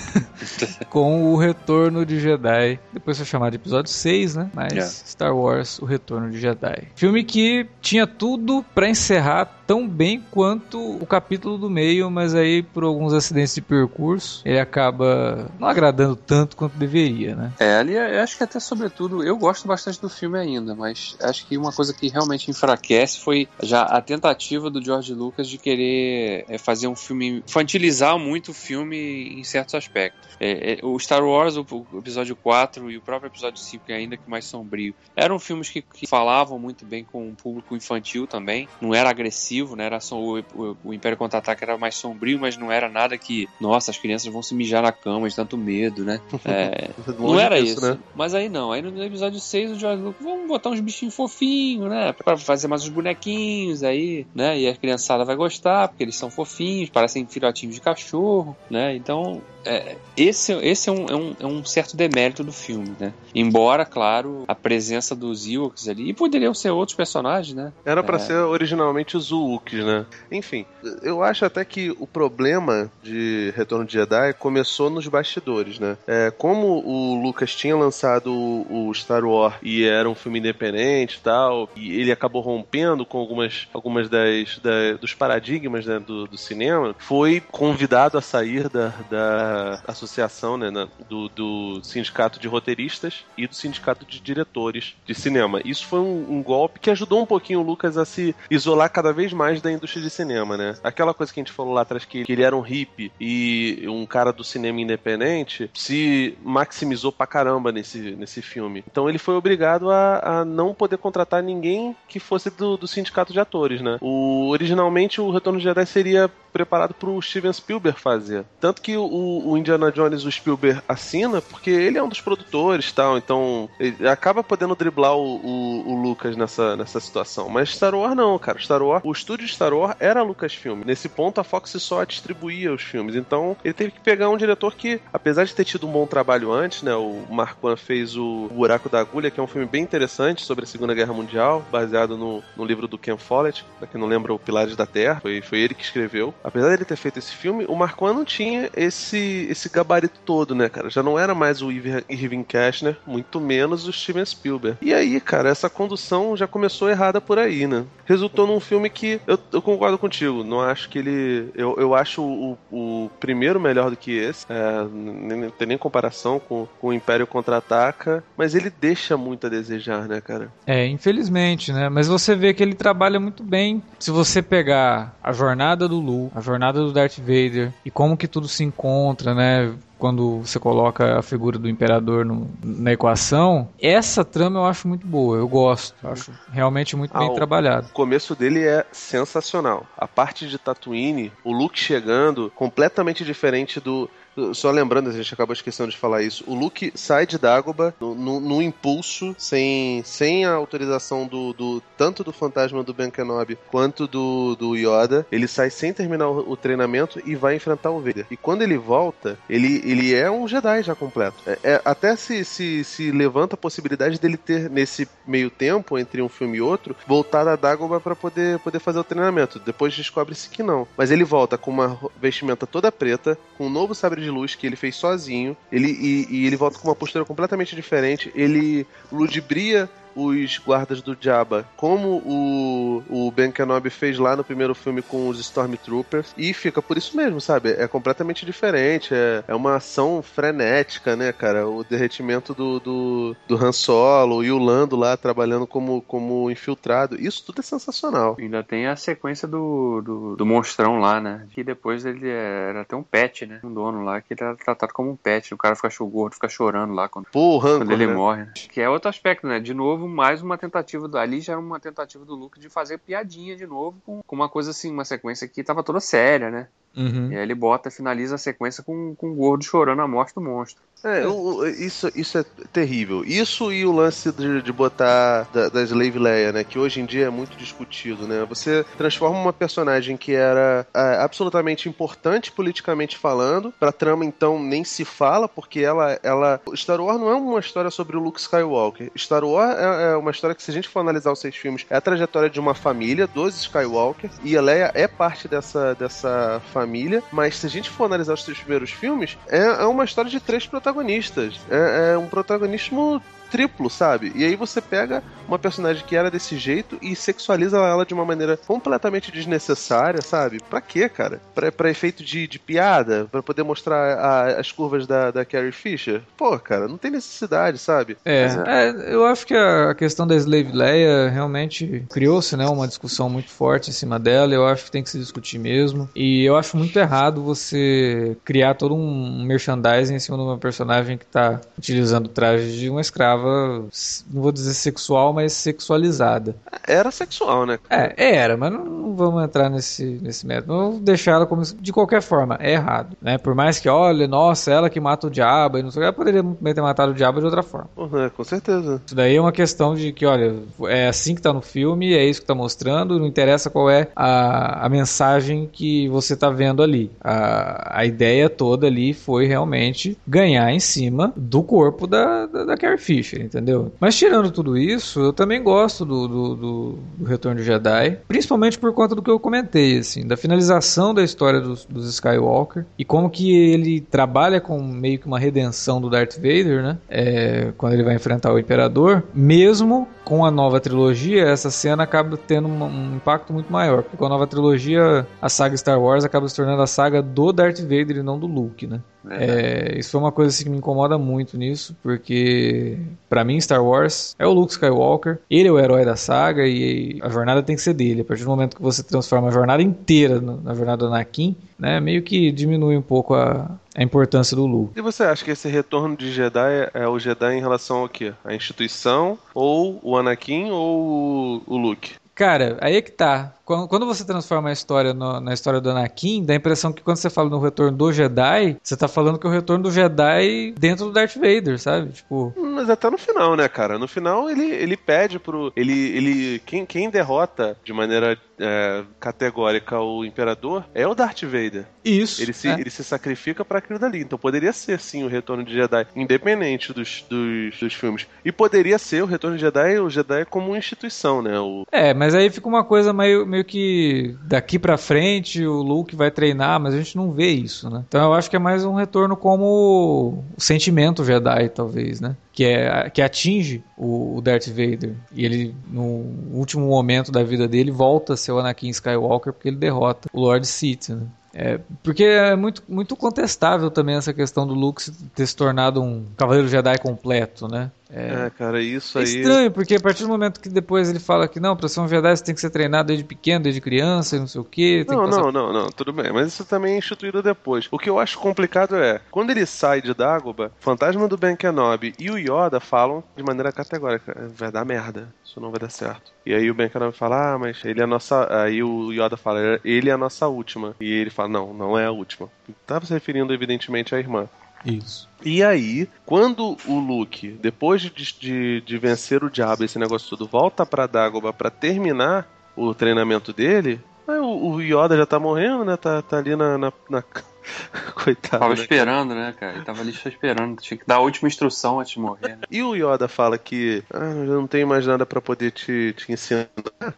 com 0.89 1.31
o 1.31 1.37
Retorno 1.37 2.03
de 2.03 2.19
Jedi. 2.19 2.79
Depois 3.07 3.19
foi 3.19 3.25
chamado 3.25 3.51
de 3.51 3.55
episódio 3.55 3.89
6, 3.89 4.35
né? 4.35 4.51
Mas 4.53 4.73
yeah. 4.73 4.91
Star 4.91 5.33
Wars, 5.33 5.79
O 5.79 5.85
Retorno 5.85 6.29
de 6.29 6.37
Jedi. 6.37 6.89
Filme 6.93 7.23
que 7.23 7.65
tinha 7.81 8.05
tudo 8.05 8.65
para 8.75 8.89
encerrar 8.89 9.45
tão 9.65 9.87
bem 9.87 10.23
quanto 10.31 10.79
o 10.79 11.05
capítulo 11.05 11.57
do 11.57 11.69
meio, 11.69 12.09
mas 12.09 12.33
aí 12.33 12.63
por 12.63 12.83
alguns 12.85 13.13
acidentes 13.13 13.53
de 13.53 13.61
percurso, 13.61 14.41
ele 14.45 14.59
acaba 14.59 15.49
não 15.59 15.67
agradando 15.67 16.15
tanto 16.15 16.55
quanto 16.55 16.77
deveria, 16.77 17.35
né? 17.35 17.51
É, 17.59 17.75
ali 17.75 17.93
eu 17.93 18.21
acho 18.21 18.37
que 18.37 18.43
até 18.43 18.59
sobretudo, 18.59 19.23
eu 19.23 19.37
gosto 19.37 19.67
bastante 19.67 20.01
do 20.01 20.09
filme 20.09 20.39
ainda, 20.39 20.73
mas 20.73 21.17
acho 21.21 21.45
que 21.45 21.57
uma 21.57 21.73
coisa 21.73 21.93
que 21.93 22.07
realmente 22.07 22.49
enfraquece 22.49 23.19
foi 23.19 23.47
já 23.61 23.83
a 23.83 24.01
tentativa 24.01 24.69
do 24.69 24.83
George 24.83 25.13
Lucas 25.13 25.49
de 25.49 25.57
querer 25.57 26.45
é, 26.47 26.57
fazer 26.57 26.87
um 26.87 26.95
filme, 26.95 27.43
infantilizar 27.45 28.17
muito 28.17 28.51
o 28.51 28.53
filme 28.53 29.37
em 29.37 29.43
certos 29.43 29.75
aspectos. 29.75 30.27
É, 30.39 30.73
é, 30.73 30.79
o 30.85 30.97
Star 30.99 31.23
Wars, 31.23 31.57
o, 31.57 31.65
o, 31.91 31.99
episódio 31.99 32.35
4 32.35 32.89
e 32.89 32.96
o 32.97 33.01
próprio 33.01 33.29
episódio 33.29 33.59
5, 33.59 33.85
que 33.85 33.91
é 33.91 33.95
ainda 33.95 34.17
que 34.17 34.29
mais 34.29 34.45
sombrio, 34.45 34.93
eram 35.15 35.39
filmes 35.39 35.69
que, 35.69 35.81
que 35.81 36.07
falavam 36.07 36.59
muito 36.59 36.85
bem 36.85 37.03
com 37.03 37.29
o 37.29 37.35
público 37.35 37.75
infantil 37.75 38.27
também, 38.27 38.67
não 38.81 38.93
era 38.93 39.09
agressivo, 39.09 39.75
né? 39.75 39.85
Era 39.85 39.99
só, 39.99 40.19
o, 40.19 40.39
o, 40.39 40.77
o 40.83 40.93
Império 40.93 41.17
Contra-Ataque 41.17 41.63
era 41.63 41.77
mais 41.77 41.95
sombrio, 41.95 42.39
mas 42.39 42.57
não 42.57 42.71
era 42.71 42.89
nada 42.89 43.17
que, 43.17 43.47
nossa, 43.59 43.91
as 43.91 43.97
crianças 43.97 44.31
vão 44.31 44.41
se 44.41 44.53
mijar 44.53 44.81
na 44.81 44.91
cama 44.91 45.29
de 45.29 45.35
tanto 45.35 45.57
medo, 45.57 46.03
né? 46.03 46.19
É, 46.47 46.89
não 47.19 47.37
era 47.37 47.59
isso. 47.59 47.81
Né? 47.81 47.97
Mas 48.15 48.33
aí 48.33 48.47
não, 48.47 48.71
aí 48.71 48.81
no 48.81 49.03
episódio 49.03 49.39
6 49.39 49.71
o 49.71 49.75
George 49.75 50.01
Lucas, 50.01 50.23
vamos 50.23 50.47
botar 50.47 50.69
uns 50.69 50.79
bichinhos 50.79 51.13
fofinhos, 51.13 51.89
né? 51.89 52.13
Pra 52.13 52.37
fazer 52.37 52.67
mais 52.67 52.83
uns 52.83 52.89
bonequinhos 52.89 53.83
aí, 53.83 54.25
né? 54.33 54.57
E 54.57 54.67
a 54.67 54.75
criançada 54.75 55.25
vai 55.25 55.35
gostar, 55.35 55.89
porque 55.89 56.03
eles 56.03 56.15
são 56.15 56.29
fofinhos, 56.29 56.89
parecem 56.89 57.25
filhotinhos 57.25 57.75
de 57.75 57.81
cachorro, 57.81 58.55
né? 58.69 58.95
Então, 58.95 59.41
é, 59.67 59.97
esse, 60.15 60.53
esse 60.53 60.89
é, 60.89 60.91
um, 60.91 61.05
é, 61.07 61.15
um, 61.15 61.35
é 61.41 61.45
um 61.45 61.63
certo 61.63 61.95
demérito 61.95 62.43
do 62.43 62.51
filme, 62.51 62.95
né? 62.99 63.13
Embora, 63.35 63.85
claro, 63.85 64.45
a 64.47 64.55
presença 64.55 65.15
dos 65.15 65.47
Ewoks 65.47 65.87
ali, 65.87 66.09
e 66.09 66.13
poderiam 66.13 66.53
ser 66.53 66.71
outros 66.71 66.95
personagens, 66.95 67.55
né? 67.55 67.71
Era 67.85 68.03
para 68.03 68.17
é... 68.17 68.19
ser 68.19 68.33
originalmente 68.33 69.17
os 69.17 69.31
Ewoks, 69.31 69.85
né? 69.85 70.05
Enfim, 70.31 70.65
eu 71.03 71.21
acho 71.21 71.45
até 71.45 71.63
que 71.63 71.95
o 71.99 72.07
problema 72.07 72.91
de 73.03 73.53
Retorno 73.55 73.85
de 73.85 73.93
Jedi 73.93 74.33
começou 74.33 74.89
nos 74.89 75.07
bastidores, 75.07 75.79
né? 75.79 75.97
É, 76.07 76.31
como 76.31 76.83
o 76.85 77.21
Lucas 77.21 77.55
tinha 77.55 77.75
lançado 77.75 78.33
o, 78.33 78.89
o 78.89 78.93
Star 78.93 79.23
Wars 79.25 79.55
e 79.61 79.83
era 79.83 80.09
um 80.09 80.15
filme 80.15 80.39
independente 80.39 81.17
e 81.17 81.21
tal, 81.21 81.69
e 81.75 81.99
ele 81.99 82.11
acabou 82.11 82.41
rompendo 82.41 83.05
com 83.05 83.17
algumas, 83.17 83.67
algumas 83.73 84.09
das, 84.09 84.59
da, 84.59 84.93
dos 84.99 85.13
paradigmas 85.13 85.85
né, 85.85 85.99
do, 85.99 86.25
do 86.25 86.37
cinema, 86.37 86.95
foi 86.97 87.41
convidado 87.51 88.17
a 88.17 88.21
sair 88.21 88.69
da, 88.69 88.93
da 89.09 89.56
associação, 89.87 90.57
né, 90.57 90.69
na, 90.69 90.87
do, 91.09 91.29
do 91.29 91.83
sindicato 91.83 92.39
de 92.39 92.47
roteiristas 92.47 93.25
e 93.37 93.47
do 93.47 93.55
sindicato 93.55 94.05
de 94.05 94.19
diretores 94.19 94.95
de 95.05 95.13
cinema. 95.13 95.61
Isso 95.63 95.85
foi 95.85 95.99
um, 95.99 96.25
um, 96.29 96.43
golpe 96.43 96.79
que 96.79 96.89
ajudou 96.89 97.21
um 97.21 97.25
pouquinho 97.25 97.59
o 97.59 97.63
Lucas 97.63 97.97
a 97.97 98.05
se 98.05 98.35
isolar 98.49 98.89
cada 98.89 99.11
vez 99.11 99.33
mais 99.33 99.61
da 99.61 99.71
indústria 99.71 100.03
de 100.03 100.09
cinema, 100.09 100.57
né? 100.57 100.75
Aquela 100.83 101.13
coisa 101.13 101.33
que 101.33 101.39
a 101.39 101.43
gente 101.43 101.51
falou 101.51 101.73
lá 101.73 101.81
atrás, 101.81 102.05
que, 102.05 102.23
que 102.23 102.31
ele 102.31 102.43
era 102.43 102.55
um 102.55 102.61
hippie 102.61 103.11
e 103.19 103.85
um 103.87 104.05
cara 104.05 104.31
do 104.31 104.43
cinema 104.43 104.81
independente, 104.81 105.69
se 105.73 106.37
maximizou 106.43 107.11
pra 107.11 107.27
caramba 107.27 107.71
nesse, 107.71 108.11
nesse 108.11 108.41
filme. 108.41 108.83
Então 108.89 109.09
ele 109.09 109.17
foi 109.17 109.35
obrigado 109.35 109.89
a, 109.89 110.39
a 110.39 110.45
não 110.45 110.73
poder 110.73 110.97
contratar 110.97 111.41
ninguém 111.41 111.95
que 112.07 112.19
fosse 112.19 112.49
do, 112.49 112.77
do 112.77 112.87
sindicato 112.87 113.33
de 113.33 113.39
atores, 113.39 113.81
né? 113.81 113.97
O, 114.01 114.47
originalmente 114.49 115.19
o 115.21 115.31
Retorno 115.31 115.59
de 115.59 115.65
Jedi 115.65 115.85
seria 115.85 116.31
preparado 116.57 116.95
pro 116.95 117.21
Steven 117.21 117.53
Spielberg 117.53 117.99
fazer. 117.99 118.43
Tanto 118.59 118.81
que 118.81 118.97
o, 118.97 119.43
o, 119.45 119.55
Indiana 119.55 119.91
Jones, 119.91 120.25
o 120.25 120.31
Spielberg 120.31 120.81
assina, 120.87 121.39
porque 121.39 121.69
ele 121.69 121.99
é 121.99 122.03
um 122.03 122.09
dos 122.09 122.19
produtores 122.19 122.91
tal, 122.91 123.15
então 123.15 123.69
ele 123.79 124.07
acaba 124.07 124.43
podendo 124.43 124.75
driblar 124.75 125.15
o, 125.15 125.35
o, 125.35 125.91
o, 125.91 126.01
Lucas 126.01 126.35
nessa, 126.35 126.75
nessa 126.75 126.99
situação. 126.99 127.47
Mas 127.47 127.69
Star 127.69 127.93
Wars 127.93 128.15
não, 128.15 128.39
cara. 128.39 128.57
Star 128.59 128.81
Wars, 128.81 129.03
o 129.05 129.11
estúdio 129.11 129.47
Star 129.47 129.71
Wars 129.71 129.95
era 129.99 130.23
Lucasfilm. 130.23 130.81
Nesse 130.83 131.07
ponto, 131.07 131.39
a 131.39 131.43
Fox 131.43 131.71
só 131.79 132.03
distribuía 132.03 132.73
os 132.73 132.81
filmes. 132.81 133.15
Então, 133.15 133.55
ele 133.63 133.73
teve 133.73 133.91
que 133.91 133.99
pegar 133.99 134.29
um 134.29 134.37
diretor 134.37 134.73
que, 134.73 134.99
apesar 135.13 135.43
de 135.43 135.53
ter 135.53 135.63
tido 135.63 135.87
um 135.87 135.91
bom 135.91 136.07
trabalho 136.07 136.51
antes, 136.51 136.81
né? 136.81 136.95
O 136.95 137.23
Marquand 137.29 137.77
fez 137.77 138.17
o 138.17 138.49
Buraco 138.51 138.89
da 138.89 138.99
Agulha, 138.99 139.29
que 139.29 139.39
é 139.39 139.43
um 139.43 139.47
filme 139.47 139.67
bem 139.67 139.83
interessante 139.83 140.43
sobre 140.43 140.63
a 140.63 140.67
Segunda 140.67 140.95
Guerra 140.95 141.13
Mundial, 141.13 141.63
baseado 141.71 142.17
no, 142.17 142.43
no 142.55 142.65
livro 142.65 142.87
do 142.87 142.97
Ken 142.97 143.17
Follett, 143.17 143.63
pra 143.77 143.87
quem 143.87 144.01
não 144.01 144.07
lembra, 144.07 144.33
o 144.33 144.39
Pilares 144.39 144.75
da 144.75 144.87
Terra. 144.87 145.19
Foi, 145.21 145.41
foi 145.41 145.59
ele 145.59 145.73
que 145.75 145.83
escreveu. 145.83 146.33
Apesar 146.47 146.69
dele 146.69 146.85
ter 146.85 146.95
feito 146.95 147.19
esse 147.19 147.33
filme, 147.33 147.65
o 147.67 147.75
Marquand 147.75 148.13
não 148.13 148.23
tinha 148.23 148.69
esse, 148.73 149.47
esse 149.49 149.67
gabarito 149.67 150.17
todo, 150.23 150.55
né, 150.55 150.69
cara? 150.69 150.89
Já 150.89 151.03
não 151.03 151.19
era 151.19 151.35
mais 151.35 151.61
o 151.61 151.69
Irving 151.69 152.43
Cashner, 152.43 152.97
muito 153.05 153.41
menos 153.41 153.85
o 153.85 153.91
Steven 153.91 154.25
Spielberg. 154.25 154.77
E 154.81 154.93
aí, 154.93 155.19
cara, 155.19 155.49
essa 155.49 155.69
condução 155.69 156.37
já 156.37 156.47
começou 156.47 156.89
errada 156.89 157.19
por 157.19 157.37
aí, 157.37 157.67
né? 157.67 157.83
Resultou 158.05 158.47
num 158.47 158.61
filme 158.61 158.89
que 158.89 159.19
eu, 159.27 159.37
eu 159.51 159.61
concordo 159.61 159.97
contigo, 159.97 160.41
não 160.41 160.61
acho 160.61 160.87
que 160.87 160.99
ele. 160.99 161.49
Eu, 161.53 161.75
eu 161.77 161.93
acho 161.93 162.23
o, 162.23 162.57
o 162.71 163.09
primeiro 163.19 163.59
melhor 163.59 163.89
do 163.89 163.97
que 163.97 164.11
esse, 164.11 164.45
é, 164.49 164.87
não 164.89 165.49
tem 165.49 165.67
nem 165.67 165.77
comparação 165.77 166.39
com, 166.39 166.65
com 166.79 166.87
o 166.87 166.93
Império 166.93 167.27
Contra-Ataca, 167.27 168.23
mas 168.37 168.55
ele 168.55 168.69
deixa 168.69 169.17
muito 169.17 169.47
a 169.47 169.49
desejar, 169.49 170.07
né, 170.07 170.21
cara? 170.21 170.49
É, 170.65 170.87
infelizmente, 170.87 171.73
né? 171.73 171.89
Mas 171.89 172.07
você 172.07 172.33
vê 172.33 172.53
que 172.53 172.63
ele 172.63 172.73
trabalha 172.73 173.19
muito 173.19 173.43
bem. 173.43 173.83
Se 173.99 174.11
você 174.11 174.41
pegar 174.41 175.13
a 175.21 175.33
jornada 175.33 175.85
do 175.87 175.99
Lu, 175.99 176.31
a 176.37 176.41
jornada 176.41 176.79
do 176.79 176.93
Darth 176.93 177.17
Vader 177.17 177.73
e 177.83 177.89
como 177.89 178.15
que 178.15 178.27
tudo 178.27 178.47
se 178.47 178.63
encontra, 178.63 179.33
né? 179.33 179.73
quando 179.97 180.41
você 180.41 180.59
coloca 180.59 181.17
a 181.17 181.23
figura 181.23 181.57
do 181.57 181.67
imperador 181.67 182.23
no, 182.23 182.47
na 182.63 182.93
equação, 182.93 183.67
essa 183.81 184.23
trama 184.23 184.59
eu 184.59 184.65
acho 184.65 184.87
muito 184.87 185.07
boa, 185.07 185.37
eu 185.37 185.47
gosto, 185.47 185.95
eu 186.03 186.11
acho 186.11 186.31
realmente 186.51 186.95
muito 186.95 187.09
ah, 187.15 187.19
bem 187.19 187.33
trabalhado. 187.33 187.87
O 187.87 187.93
começo 187.93 188.35
dele 188.35 188.63
é 188.63 188.85
sensacional. 188.91 189.87
A 189.97 190.07
parte 190.07 190.47
de 190.47 190.59
Tatooine, 190.59 191.31
o 191.43 191.51
Luke 191.51 191.79
chegando, 191.79 192.51
completamente 192.55 193.25
diferente 193.25 193.79
do 193.79 194.07
só 194.53 194.71
lembrando, 194.71 195.09
a 195.09 195.13
gente 195.13 195.33
acabou 195.33 195.53
esquecendo 195.53 195.89
de 195.89 195.97
falar 195.97 196.21
isso. 196.21 196.43
O 196.47 196.55
Luke 196.55 196.91
sai 196.95 197.25
de 197.25 197.37
Dagobah 197.37 197.93
no 197.99 198.61
impulso, 198.61 199.35
sem, 199.37 200.01
sem 200.03 200.45
a 200.45 200.51
autorização 200.51 201.25
do, 201.27 201.53
do 201.53 201.81
tanto 201.97 202.23
do 202.23 202.31
fantasma 202.31 202.83
do 202.83 202.93
Ben 202.93 203.09
Kenobi 203.09 203.57
quanto 203.69 204.07
do, 204.07 204.55
do 204.55 204.75
Yoda. 204.75 205.25
Ele 205.31 205.47
sai 205.47 205.69
sem 205.69 205.93
terminar 205.93 206.29
o, 206.29 206.51
o, 206.51 206.57
treinamento 206.57 207.21
e 207.25 207.35
vai 207.35 207.55
enfrentar 207.55 207.91
o 207.91 207.99
Vader. 207.99 208.27
E 208.29 208.37
quando 208.37 208.61
ele 208.61 208.77
volta, 208.77 209.37
ele, 209.49 209.81
ele 209.83 210.13
é 210.13 210.29
um 210.29 210.47
Jedi 210.47 210.83
já 210.83 210.95
completo. 210.95 211.37
É, 211.45 211.59
é, 211.63 211.81
até 211.83 212.15
se, 212.15 212.43
se, 212.43 212.83
se 212.83 213.11
levanta 213.11 213.55
a 213.55 213.57
possibilidade 213.57 214.19
dele 214.19 214.37
ter, 214.37 214.69
nesse 214.69 215.07
meio 215.25 215.49
tempo, 215.49 215.97
entre 215.97 216.21
um 216.21 216.29
filme 216.29 216.57
e 216.57 216.61
outro, 216.61 216.95
voltar 217.05 217.47
a 217.47 217.55
Dagobah 217.55 217.99
para 217.99 218.15
poder, 218.15 218.59
poder 218.59 218.79
fazer 218.79 218.99
o 218.99 219.03
treinamento. 219.03 219.59
Depois 219.59 219.95
descobre-se 219.95 220.49
que 220.49 220.63
não. 220.63 220.87
Mas 220.95 221.11
ele 221.11 221.23
volta 221.23 221.57
com 221.57 221.71
uma 221.71 221.99
vestimenta 222.19 222.67
toda 222.67 222.91
preta, 222.91 223.37
com 223.57 223.67
um 223.67 223.69
novo 223.69 223.95
sabre 223.95 224.21
de 224.21 224.26
de 224.27 224.31
luz 224.31 224.55
que 224.55 224.67
ele 224.67 224.75
fez 224.75 224.95
sozinho. 224.95 225.55
Ele, 225.71 225.87
e, 225.87 226.27
e 226.29 226.45
ele 226.45 226.55
volta 226.55 226.77
com 226.77 226.87
uma 226.87 226.95
postura 226.95 227.25
completamente 227.25 227.75
diferente. 227.75 228.31
Ele 228.35 228.85
ludibria 229.11 229.89
os 230.17 230.57
guardas 230.57 231.01
do 231.01 231.15
Jabba, 231.19 231.65
como 231.75 232.21
o, 232.25 233.03
o 233.09 233.31
Ben 233.31 233.51
Kenobi 233.51 233.89
fez 233.89 234.17
lá 234.17 234.35
no 234.35 234.43
primeiro 234.43 234.73
filme 234.73 235.01
com 235.01 235.27
os 235.27 235.39
Stormtroopers, 235.39 236.33
e 236.37 236.53
fica 236.53 236.81
por 236.81 236.97
isso 236.97 237.15
mesmo, 237.15 237.39
sabe? 237.39 237.71
É 237.71 237.87
completamente 237.87 238.45
diferente, 238.45 239.13
é, 239.13 239.43
é 239.47 239.55
uma 239.55 239.75
ação 239.75 240.21
frenética, 240.21 241.15
né, 241.15 241.31
cara? 241.31 241.67
O 241.67 241.83
derretimento 241.83 242.53
do, 242.53 242.79
do, 242.79 243.35
do 243.47 243.55
Han 243.55 243.71
Solo 243.71 244.43
e 244.43 244.51
o 244.51 244.57
Lando 244.57 244.95
lá 244.95 245.15
trabalhando 245.15 245.67
como, 245.67 246.01
como 246.01 246.49
infiltrado, 246.49 247.15
isso 247.19 247.45
tudo 247.45 247.59
é 247.59 247.63
sensacional. 247.63 248.35
Ainda 248.39 248.63
tem 248.63 248.87
a 248.87 248.95
sequência 248.95 249.47
do, 249.47 250.01
do, 250.01 250.35
do 250.35 250.45
monstrão 250.45 250.99
lá, 250.99 251.19
né? 251.19 251.45
Que 251.51 251.63
depois 251.63 252.05
ele 252.05 252.27
era 252.29 252.81
até 252.81 252.95
um 252.95 253.03
pet, 253.03 253.45
né? 253.45 253.59
Um 253.63 253.73
dono 253.73 254.03
lá, 254.03 254.21
que 254.21 254.33
ele 254.33 254.43
era 254.43 254.55
tratado 254.55 254.93
como 254.93 255.11
um 255.11 255.15
pet. 255.15 255.53
O 255.53 255.57
cara 255.57 255.75
fica 255.75 255.89
gordo, 256.05 256.33
fica 256.33 256.49
chorando 256.49 256.93
lá 256.93 257.07
quando, 257.07 257.25
Porra, 257.27 257.77
quando 257.77 257.91
ele 257.91 258.07
né? 258.07 258.13
morre. 258.13 258.43
Né? 258.43 258.53
Que 258.55 258.81
é 258.81 258.89
outro 258.89 259.09
aspecto, 259.09 259.47
né? 259.47 259.59
De 259.59 259.73
novo, 259.73 260.06
mais 260.07 260.41
uma 260.41 260.57
tentativa 260.57 261.07
do, 261.07 261.17
ali 261.17 261.41
já 261.41 261.53
era 261.53 261.59
uma 261.59 261.79
tentativa 261.79 262.23
do 262.25 262.35
Luke 262.35 262.59
de 262.59 262.69
fazer 262.69 262.97
piadinha 262.97 263.55
de 263.55 263.65
novo 263.67 264.01
com, 264.05 264.21
com 264.25 264.35
uma 264.35 264.49
coisa 264.49 264.71
assim, 264.71 264.91
uma 264.91 265.05
sequência 265.05 265.47
que 265.47 265.63
tava 265.63 265.83
toda 265.83 265.99
séria, 265.99 266.49
né? 266.49 266.67
Uhum. 266.95 267.31
E 267.31 267.35
aí 267.35 267.43
ele 267.43 267.53
bota, 267.53 267.91
finaliza 267.91 268.35
a 268.35 268.39
sequência 268.39 268.83
com, 268.83 269.13
com 269.15 269.31
o 269.31 269.35
gordo 269.35 269.63
chorando 269.63 270.01
a 270.01 270.07
morte 270.07 270.33
do 270.33 270.41
monstro. 270.41 270.81
É, 271.03 271.25
o, 271.27 271.65
isso, 271.65 272.11
isso 272.15 272.37
é 272.37 272.43
terrível. 272.71 273.23
Isso 273.23 273.71
e 273.71 273.85
o 273.85 273.91
lance 273.91 274.31
de, 274.31 274.61
de 274.61 274.71
botar 274.71 275.47
da, 275.53 275.69
da 275.69 275.81
Slave 275.83 276.19
Leia, 276.19 276.51
né? 276.51 276.63
Que 276.63 276.79
hoje 276.79 276.99
em 276.99 277.05
dia 277.05 277.27
é 277.27 277.29
muito 277.29 277.55
discutido, 277.57 278.27
né? 278.27 278.45
Você 278.49 278.85
transforma 278.97 279.39
uma 279.39 279.53
personagem 279.53 280.17
que 280.17 280.33
era 280.33 280.85
é, 280.93 281.17
absolutamente 281.21 281.87
importante 281.87 282.51
politicamente 282.51 283.17
falando, 283.17 283.73
pra 283.79 283.91
trama 283.91 284.25
então 284.25 284.61
nem 284.61 284.83
se 284.83 285.05
fala, 285.05 285.47
porque 285.47 285.79
ela, 285.81 286.19
ela. 286.23 286.59
Star 286.75 286.99
Wars 286.99 287.19
não 287.19 287.29
é 287.29 287.35
uma 287.35 287.59
história 287.59 287.91
sobre 287.91 288.17
o 288.17 288.19
Luke 288.19 288.39
Skywalker. 288.39 289.11
Star 289.15 289.43
Wars 289.43 289.77
é, 289.77 290.11
é 290.11 290.15
uma 290.15 290.31
história 290.31 290.55
que, 290.55 290.63
se 290.63 290.71
a 290.71 290.73
gente 290.73 290.89
for 290.89 290.99
analisar 290.99 291.31
os 291.31 291.39
seis 291.39 291.55
filmes, 291.55 291.85
é 291.89 291.95
a 291.95 292.01
trajetória 292.01 292.49
de 292.49 292.59
uma 292.59 292.73
família, 292.73 293.27
dos 293.27 293.55
Skywalker, 293.57 294.29
e 294.43 294.57
a 294.57 294.61
Leia 294.61 294.91
é 294.93 295.07
parte 295.07 295.47
dessa, 295.47 295.93
dessa 295.95 296.61
família, 296.73 297.23
mas 297.31 297.55
se 297.55 297.65
a 297.65 297.69
gente 297.69 297.89
for 297.89 298.05
analisar 298.05 298.33
os 298.33 298.43
três 298.43 298.59
primeiros 298.59 298.91
filmes, 298.91 299.37
é, 299.47 299.59
é 299.59 299.85
uma 299.85 300.03
história 300.03 300.29
de 300.29 300.39
três 300.39 300.65
protagonistas 300.65 300.86
protagonistas. 300.87 301.59
É, 301.69 302.13
é 302.13 302.17
um 302.17 302.27
protagonismo 302.27 303.21
triplo, 303.49 303.89
sabe? 303.89 304.31
E 304.35 304.43
aí 304.43 304.55
você 304.55 304.81
pega 304.81 305.23
uma 305.47 305.57
personagem 305.57 306.03
que 306.05 306.15
era 306.15 306.29
desse 306.29 306.57
jeito 306.57 306.97
e 307.01 307.15
sexualiza 307.15 307.77
ela 307.77 308.05
de 308.05 308.13
uma 308.13 308.25
maneira 308.25 308.57
completamente 308.57 309.31
desnecessária, 309.31 310.21
sabe? 310.21 310.59
Pra 310.69 310.81
quê, 310.81 311.07
cara? 311.07 311.41
Pra, 311.55 311.71
pra 311.71 311.89
efeito 311.89 312.23
de, 312.23 312.47
de 312.47 312.59
piada? 312.59 313.27
Pra 313.31 313.41
poder 313.41 313.63
mostrar 313.63 314.17
a, 314.17 314.59
as 314.59 314.71
curvas 314.71 315.07
da, 315.07 315.31
da 315.31 315.45
Carrie 315.45 315.71
Fisher? 315.71 316.21
Pô, 316.35 316.59
cara, 316.59 316.87
não 316.87 316.97
tem 316.97 317.11
necessidade, 317.11 317.77
sabe? 317.77 318.17
É, 318.25 318.45
é, 318.65 318.89
é 318.89 319.13
eu 319.13 319.25
acho 319.25 319.45
que 319.47 319.55
a 319.55 319.95
questão 319.95 320.27
da 320.27 320.35
Slave 320.35 320.71
Leia 320.73 321.29
realmente 321.29 322.05
criou-se, 322.09 322.57
né, 322.57 322.67
uma 322.67 322.87
discussão 322.87 323.29
muito 323.29 323.49
forte 323.49 323.89
em 323.89 323.93
cima 323.93 324.19
dela, 324.19 324.53
eu 324.53 324.67
acho 324.67 324.85
que 324.85 324.91
tem 324.91 325.03
que 325.03 325.09
se 325.09 325.19
discutir 325.19 325.57
mesmo, 325.57 326.09
e 326.15 326.43
eu 326.43 326.57
acho 326.57 326.75
muito 326.75 326.97
errado 326.99 327.41
você 327.41 328.35
criar 328.43 328.75
todo 328.75 328.95
um 328.95 329.43
merchandising 329.43 330.15
em 330.15 330.19
cima 330.19 330.37
de 330.37 330.43
uma 330.43 330.57
personagem 330.57 331.17
que 331.17 331.25
tá 331.25 331.61
utilizando 331.77 332.25
o 332.25 332.29
traje 332.29 332.77
de 332.77 332.89
uma 332.89 333.01
escrava 333.01 333.36
não 333.37 334.41
vou 334.41 334.51
dizer 334.51 334.73
sexual, 334.73 335.33
mas 335.33 335.53
sexualizada. 335.53 336.55
Era 336.85 337.11
sexual, 337.11 337.65
né? 337.65 337.79
É, 337.89 338.35
era, 338.35 338.57
mas 338.57 338.71
não, 338.71 338.85
não 338.85 339.15
vamos 339.15 339.43
entrar 339.43 339.69
nesse, 339.69 340.19
nesse 340.21 340.45
método. 340.45 340.73
Vamos 340.77 340.99
deixar 341.01 341.33
ela 341.33 341.45
como. 341.45 341.61
De 341.61 341.91
qualquer 341.91 342.21
forma, 342.21 342.57
é 342.59 342.73
errado. 342.73 343.15
Né? 343.21 343.37
Por 343.37 343.55
mais 343.55 343.79
que, 343.79 343.89
olha, 343.89 344.27
nossa, 344.27 344.71
ela 344.71 344.89
que 344.89 344.99
mata 344.99 345.27
o 345.27 345.29
diabo, 345.29 345.77
e 345.77 345.83
não 345.83 345.91
sei 345.91 346.03
ela 346.03 346.13
poderia 346.13 346.43
ter 346.43 346.81
matado 346.81 347.11
o 347.11 347.15
diabo 347.15 347.39
de 347.39 347.45
outra 347.45 347.63
forma. 347.63 347.89
Uhum, 347.95 348.25
é, 348.25 348.29
com 348.29 348.43
certeza. 348.43 349.01
Isso 349.05 349.15
daí 349.15 349.35
é 349.35 349.41
uma 349.41 349.51
questão 349.51 349.95
de 349.95 350.11
que, 350.11 350.25
olha, 350.25 350.55
é 350.85 351.07
assim 351.07 351.35
que 351.35 351.41
tá 351.41 351.51
no 351.51 351.61
filme, 351.61 352.13
é 352.13 352.23
isso 352.23 352.41
que 352.41 352.47
tá 352.47 352.55
mostrando, 352.55 353.19
não 353.19 353.25
interessa 353.25 353.69
qual 353.69 353.89
é 353.89 354.07
a, 354.15 354.85
a 354.85 354.89
mensagem 354.89 355.69
que 355.71 356.07
você 356.09 356.35
tá 356.35 356.49
vendo 356.49 356.83
ali. 356.83 357.11
A, 357.21 357.99
a 357.99 358.05
ideia 358.05 358.49
toda 358.49 358.87
ali 358.87 359.13
foi 359.13 359.47
realmente 359.47 360.17
ganhar 360.27 360.71
em 360.71 360.79
cima 360.79 361.33
do 361.35 361.63
corpo 361.63 362.07
da, 362.07 362.45
da, 362.45 362.65
da 362.65 362.77
Carrie 362.77 362.97
Entendeu? 363.35 363.91
Mas 363.99 364.15
tirando 364.15 364.51
tudo 364.51 364.77
isso, 364.77 365.19
eu 365.19 365.33
também 365.33 365.61
gosto 365.61 366.05
do, 366.05 366.27
do, 366.27 366.55
do, 366.55 366.99
do 367.17 367.25
Retorno 367.25 367.59
de 367.59 367.65
Jedi, 367.65 368.19
principalmente 368.27 368.77
por 368.77 368.93
conta 368.93 369.15
do 369.15 369.21
que 369.21 369.29
eu 369.29 369.39
comentei, 369.39 369.99
assim, 369.99 370.25
da 370.25 370.37
finalização 370.37 371.13
da 371.13 371.23
história 371.23 371.59
dos, 371.59 371.85
dos 371.85 372.07
Skywalker 372.09 372.85
e 372.97 373.05
como 373.05 373.29
que 373.29 373.55
ele 373.55 374.01
trabalha 374.01 374.61
com 374.61 374.81
meio 374.81 375.19
que 375.19 375.27
uma 375.27 375.39
redenção 375.39 375.99
do 375.99 376.09
Darth 376.09 376.35
Vader, 376.35 376.83
né? 376.83 376.97
É, 377.09 377.71
quando 377.77 377.93
ele 377.93 378.03
vai 378.03 378.15
enfrentar 378.15 378.53
o 378.53 378.59
Imperador, 378.59 379.23
mesmo 379.33 380.07
com 380.27 380.43
a 380.43 380.51
nova 380.51 380.77
trilogia, 380.81 381.43
essa 381.43 381.71
cena 381.71 382.03
acaba 382.03 382.35
tendo 382.35 382.67
um, 382.67 383.15
impacto 383.15 383.53
muito 383.53 383.71
maior. 383.71 384.03
Porque 384.03 384.17
com 384.17 384.25
a 384.25 384.29
nova 384.29 384.45
trilogia, 384.45 385.25
a 385.41 385.47
saga 385.47 385.77
Star 385.77 385.97
Wars 385.97 386.25
acaba 386.25 386.49
se 386.49 386.53
tornando 386.53 386.81
a 386.81 386.87
saga 386.87 387.21
do 387.21 387.53
Darth 387.53 387.79
Vader 387.79 388.17
e 388.17 388.23
não 388.23 388.37
do 388.37 388.45
Luke, 388.45 388.85
né? 388.85 388.99
É, 389.29 389.97
isso 389.97 390.11
foi 390.11 390.19
uma 390.19 390.31
coisa 390.31 390.49
assim, 390.49 390.65
que 390.65 390.69
me 390.69 390.77
incomoda 390.77 391.17
muito 391.17 391.57
nisso, 391.57 391.95
porque 392.03 392.97
para 393.29 393.45
mim 393.45 393.59
Star 393.61 393.81
Wars 393.81 394.35
é 394.37 394.45
o 394.45 394.51
Luke 394.51 394.73
Skywalker, 394.73 395.39
ele 395.49 395.69
é 395.69 395.71
o 395.71 395.79
herói 395.79 396.03
da 396.03 396.17
saga 396.17 396.65
e 396.67 397.19
a 397.21 397.29
jornada 397.29 397.63
tem 397.63 397.77
que 397.77 397.81
ser 397.81 397.93
dele. 397.93 398.21
A 398.21 398.25
partir 398.25 398.43
do 398.43 398.49
momento 398.49 398.75
que 398.75 398.81
você 398.81 399.03
transforma 399.03 399.47
a 399.47 399.51
jornada 399.51 399.81
inteira 399.81 400.41
na 400.41 400.73
jornada 400.73 400.97
do 400.97 401.07
Anakin, 401.07 401.55
né, 401.77 401.99
meio 401.99 402.21
que 402.21 402.51
diminui 402.51 402.97
um 402.97 403.01
pouco 403.01 403.33
a, 403.33 403.69
a 403.95 404.03
importância 404.03 404.55
do 404.55 404.65
Luke. 404.65 404.97
E 404.97 405.01
você 405.01 405.23
acha 405.23 405.43
que 405.43 405.51
esse 405.51 405.67
retorno 405.67 406.15
de 406.15 406.31
Jedi 406.31 406.89
é 406.93 407.07
o 407.07 407.19
Jedi 407.19 407.55
em 407.55 407.61
relação 407.61 407.97
ao 407.97 408.09
quê? 408.09 408.33
A 408.43 408.53
instituição, 408.53 409.37
ou 409.53 409.99
o 410.01 410.17
Anakin, 410.17 410.71
ou 410.71 411.63
o 411.65 411.77
Luke? 411.77 412.15
Cara, 412.33 412.77
aí 412.81 412.95
é 412.95 413.01
que 413.01 413.11
tá. 413.11 413.56
Quando, 413.67 414.05
você 414.05 414.23
transforma 414.23 414.69
a 414.69 414.71
história 414.71 415.13
no, 415.13 415.41
na 415.41 415.53
história 415.53 415.81
do 415.81 415.89
Anakin, 415.89 416.45
dá 416.45 416.53
a 416.53 416.55
impressão 416.55 416.93
que 416.93 417.01
quando 417.01 417.17
você 417.17 417.29
fala 417.29 417.49
no 417.49 417.59
retorno 417.59 417.97
do 417.97 418.13
Jedi, 418.13 418.77
você 418.81 418.95
tá 418.95 419.09
falando 419.09 419.37
que 419.37 419.45
é 419.45 419.49
o 419.49 419.53
retorno 419.53 419.83
do 419.83 419.91
Jedi 419.91 420.73
dentro 420.79 421.07
do 421.07 421.11
Darth 421.11 421.35
Vader, 421.35 421.77
sabe? 421.77 422.13
Tipo. 422.13 422.53
Mas 422.55 422.89
até 422.89 423.09
no 423.09 423.17
final, 423.17 423.57
né, 423.57 423.67
cara? 423.67 423.99
No 423.99 424.07
final 424.07 424.49
ele, 424.49 424.71
ele 424.71 424.95
pede 424.95 425.37
pro. 425.37 425.73
Ele. 425.75 426.15
ele 426.15 426.59
quem, 426.59 426.85
quem 426.85 427.09
derrota 427.09 427.75
de 427.83 427.91
maneira 427.91 428.39
é, 428.59 429.03
categórica 429.19 429.99
o 429.99 430.25
Imperador 430.25 430.85
é 430.93 431.07
o 431.07 431.13
Darth 431.13 431.43
Vader. 431.43 431.85
Isso. 432.03 432.41
Ele 432.41 432.53
se, 432.53 432.67
é. 432.67 432.79
ele 432.79 432.89
se 432.89 433.03
sacrifica 433.03 433.63
para 433.63 433.79
aquilo 433.79 433.99
dali. 433.99 434.21
Então 434.21 434.37
poderia 434.37 434.73
ser 434.73 434.99
sim 434.99 435.23
o 435.23 435.27
retorno 435.27 435.63
de 435.63 435.73
Jedi, 435.73 436.07
independente 436.15 436.93
dos, 436.93 437.25
dos, 437.29 437.77
dos 437.79 437.93
filmes. 437.93 438.27
E 438.43 438.51
poderia 438.51 438.97
ser 438.97 439.23
o 439.23 439.27
retorno 439.27 439.57
de 439.57 439.61
Jedi, 439.61 439.99
o 439.99 440.09
Jedi 440.09 440.45
como 440.45 440.75
instituição, 440.75 441.41
né? 441.41 441.59
O... 441.59 441.85
É, 441.91 442.13
mas 442.13 442.33
aí 442.33 442.49
fica 442.49 442.67
uma 442.67 442.83
coisa 442.83 443.13
meio, 443.13 443.45
meio 443.45 443.56
que 443.63 444.35
daqui 444.43 444.77
para 444.79 444.97
frente 444.97 445.65
o 445.65 445.81
Luke 445.81 446.15
vai 446.15 446.31
treinar, 446.31 446.79
mas 446.79 446.93
a 446.93 446.97
gente 446.97 447.15
não 447.15 447.31
vê 447.31 447.49
isso, 447.49 447.89
né? 447.89 448.03
Então 448.07 448.23
eu 448.23 448.33
acho 448.33 448.49
que 448.49 448.55
é 448.55 448.59
mais 448.59 448.85
um 448.85 448.93
retorno 448.93 449.35
como 449.35 450.43
o 450.55 450.61
sentimento 450.61 451.23
Jedi, 451.23 451.69
talvez, 451.69 452.21
né? 452.21 452.35
Que, 452.51 452.65
é, 452.65 453.09
que 453.09 453.21
atinge 453.21 453.83
o, 453.95 454.37
o 454.37 454.41
Darth 454.41 454.67
Vader. 454.67 455.15
E 455.31 455.45
ele, 455.45 455.75
no 455.89 456.03
último 456.51 456.87
momento 456.87 457.31
da 457.31 457.43
vida 457.43 457.67
dele, 457.67 457.91
volta 457.91 458.33
a 458.33 458.37
ser 458.37 458.51
o 458.51 458.59
Anakin 458.59 458.89
Skywalker 458.89 459.53
porque 459.53 459.69
ele 459.69 459.77
derrota 459.77 460.29
o 460.33 460.39
Lord 460.39 460.65
Sith, 460.65 461.09
né? 461.09 461.27
É, 461.59 461.79
porque 462.03 462.23
é 462.23 462.55
muito, 462.55 462.83
muito 462.87 463.15
contestável 463.15 463.89
também 463.89 464.15
essa 464.15 464.31
questão 464.31 464.67
do 464.67 464.75
Luke 464.75 465.09
ter 465.33 465.47
se 465.47 465.55
tornado 465.55 466.03
um 466.03 466.23
Cavaleiro 466.37 466.67
Jedi 466.67 466.99
completo, 466.99 467.67
né? 467.67 467.89
É, 468.09 468.45
é, 468.45 468.49
cara, 468.49 468.81
isso 468.81 469.17
é 469.17 469.21
aí. 469.21 469.27
É 469.27 469.29
estranho, 469.29 469.71
porque 469.71 469.95
a 469.95 469.99
partir 469.99 470.23
do 470.23 470.29
momento 470.29 470.59
que 470.59 470.69
depois 470.69 471.09
ele 471.09 471.19
fala 471.19 471.47
que 471.47 471.59
não, 471.59 471.75
pra 471.75 471.89
ser 471.89 471.99
um 471.99 472.07
Jedi 472.07 472.35
você 472.35 472.43
tem 472.43 472.55
que 472.55 472.61
ser 472.61 472.69
treinado 472.69 473.07
desde 473.07 473.25
pequeno, 473.25 473.63
desde 473.63 473.81
criança 473.81 474.35
e 474.35 474.39
não 474.39 474.47
sei 474.47 474.61
o 474.61 474.63
quê. 474.63 475.05
Não, 475.07 475.25
passar... 475.25 475.41
não, 475.41 475.51
não, 475.51 475.73
não, 475.73 475.87
tudo 475.89 476.13
bem. 476.13 476.31
Mas 476.31 476.47
isso 476.47 476.65
também 476.65 476.95
é 476.95 476.97
instituído 476.97 477.41
depois. 477.41 477.87
O 477.91 477.97
que 477.97 478.09
eu 478.09 478.19
acho 478.19 478.39
complicado 478.39 478.95
é, 478.95 479.21
quando 479.29 479.49
ele 479.49 479.65
sai 479.65 480.01
de 480.01 480.13
Dagobah, 480.13 480.71
Fantasma 480.79 481.27
do 481.27 481.37
Ben 481.37 481.55
Kenobi 481.55 482.13
e 482.19 482.29
o 482.31 482.37
Yoda 482.37 482.79
falam 482.79 483.23
de 483.35 483.43
maneira 483.43 483.71
categórica: 483.71 484.49
vai 484.55 484.71
dar 484.71 484.85
merda, 484.85 485.33
isso 485.43 485.59
não 485.59 485.71
vai 485.71 485.79
dar 485.79 485.89
certo. 485.89 486.31
E 486.45 486.53
aí 486.53 486.71
o 486.71 486.73
Ben 486.73 486.89
Kenobi 486.89 487.15
fala: 487.15 487.53
ah, 487.53 487.57
mas 487.57 487.83
ele 487.83 487.99
é 487.99 488.03
a 488.03 488.07
nossa. 488.07 488.47
Aí 488.63 488.81
o 488.81 489.11
Yoda 489.11 489.35
fala: 489.35 489.79
ele 489.83 490.09
é 490.09 490.13
a 490.13 490.17
nossa 490.17 490.47
última. 490.47 490.95
E 490.99 491.11
ele 491.11 491.29
fala: 491.29 491.49
não, 491.49 491.73
não 491.73 491.99
é 491.99 492.05
a 492.05 492.11
última. 492.11 492.49
Tava 492.85 493.05
se 493.05 493.13
referindo, 493.13 493.53
evidentemente, 493.53 494.15
à 494.15 494.19
irmã. 494.19 494.47
Isso. 494.85 495.27
E 495.43 495.63
aí, 495.63 496.09
quando 496.25 496.77
o 496.85 496.99
Luke, 496.99 497.49
depois 497.61 498.01
de, 498.01 498.09
de, 498.11 498.81
de 498.81 498.97
vencer 498.97 499.43
o 499.43 499.49
diabo, 499.49 499.83
esse 499.83 499.99
negócio 499.99 500.29
tudo, 500.29 500.47
volta 500.47 500.85
pra 500.85 501.07
Dagobah 501.07 501.53
pra 501.53 501.69
terminar 501.69 502.47
o 502.75 502.93
treinamento 502.93 503.53
dele, 503.53 504.01
aí 504.27 504.39
o, 504.39 504.71
o 504.71 504.81
Yoda 504.81 505.17
já 505.17 505.25
tá 505.25 505.39
morrendo, 505.39 505.83
né? 505.85 505.97
Tá, 505.97 506.21
tá 506.21 506.37
ali 506.37 506.55
na, 506.55 506.77
na, 506.77 506.93
na... 507.09 507.23
Coitado. 508.15 508.59
Tava 508.59 508.75
né, 508.75 508.81
esperando, 508.81 509.35
né, 509.35 509.53
cara? 509.59 509.75
Ele 509.75 509.85
tava 509.85 510.01
ali 510.01 510.13
só 510.13 510.29
esperando. 510.29 510.81
Tinha 510.81 510.97
que 510.97 511.05
dar 511.05 511.15
a 511.15 511.21
última 511.21 511.47
instrução 511.47 511.99
antes 511.99 512.13
de 512.13 512.19
morrer. 512.19 512.55
Né? 512.55 512.61
E 512.71 512.81
o 512.81 512.95
Yoda 512.95 513.27
fala 513.27 513.57
que 513.57 514.03
ah, 514.13 514.23
eu 514.23 514.61
não 514.61 514.67
tenho 514.67 514.87
mais 514.87 515.05
nada 515.05 515.25
para 515.25 515.41
poder 515.41 515.71
te, 515.71 516.13
te 516.15 516.31
ensinar. 516.31 516.69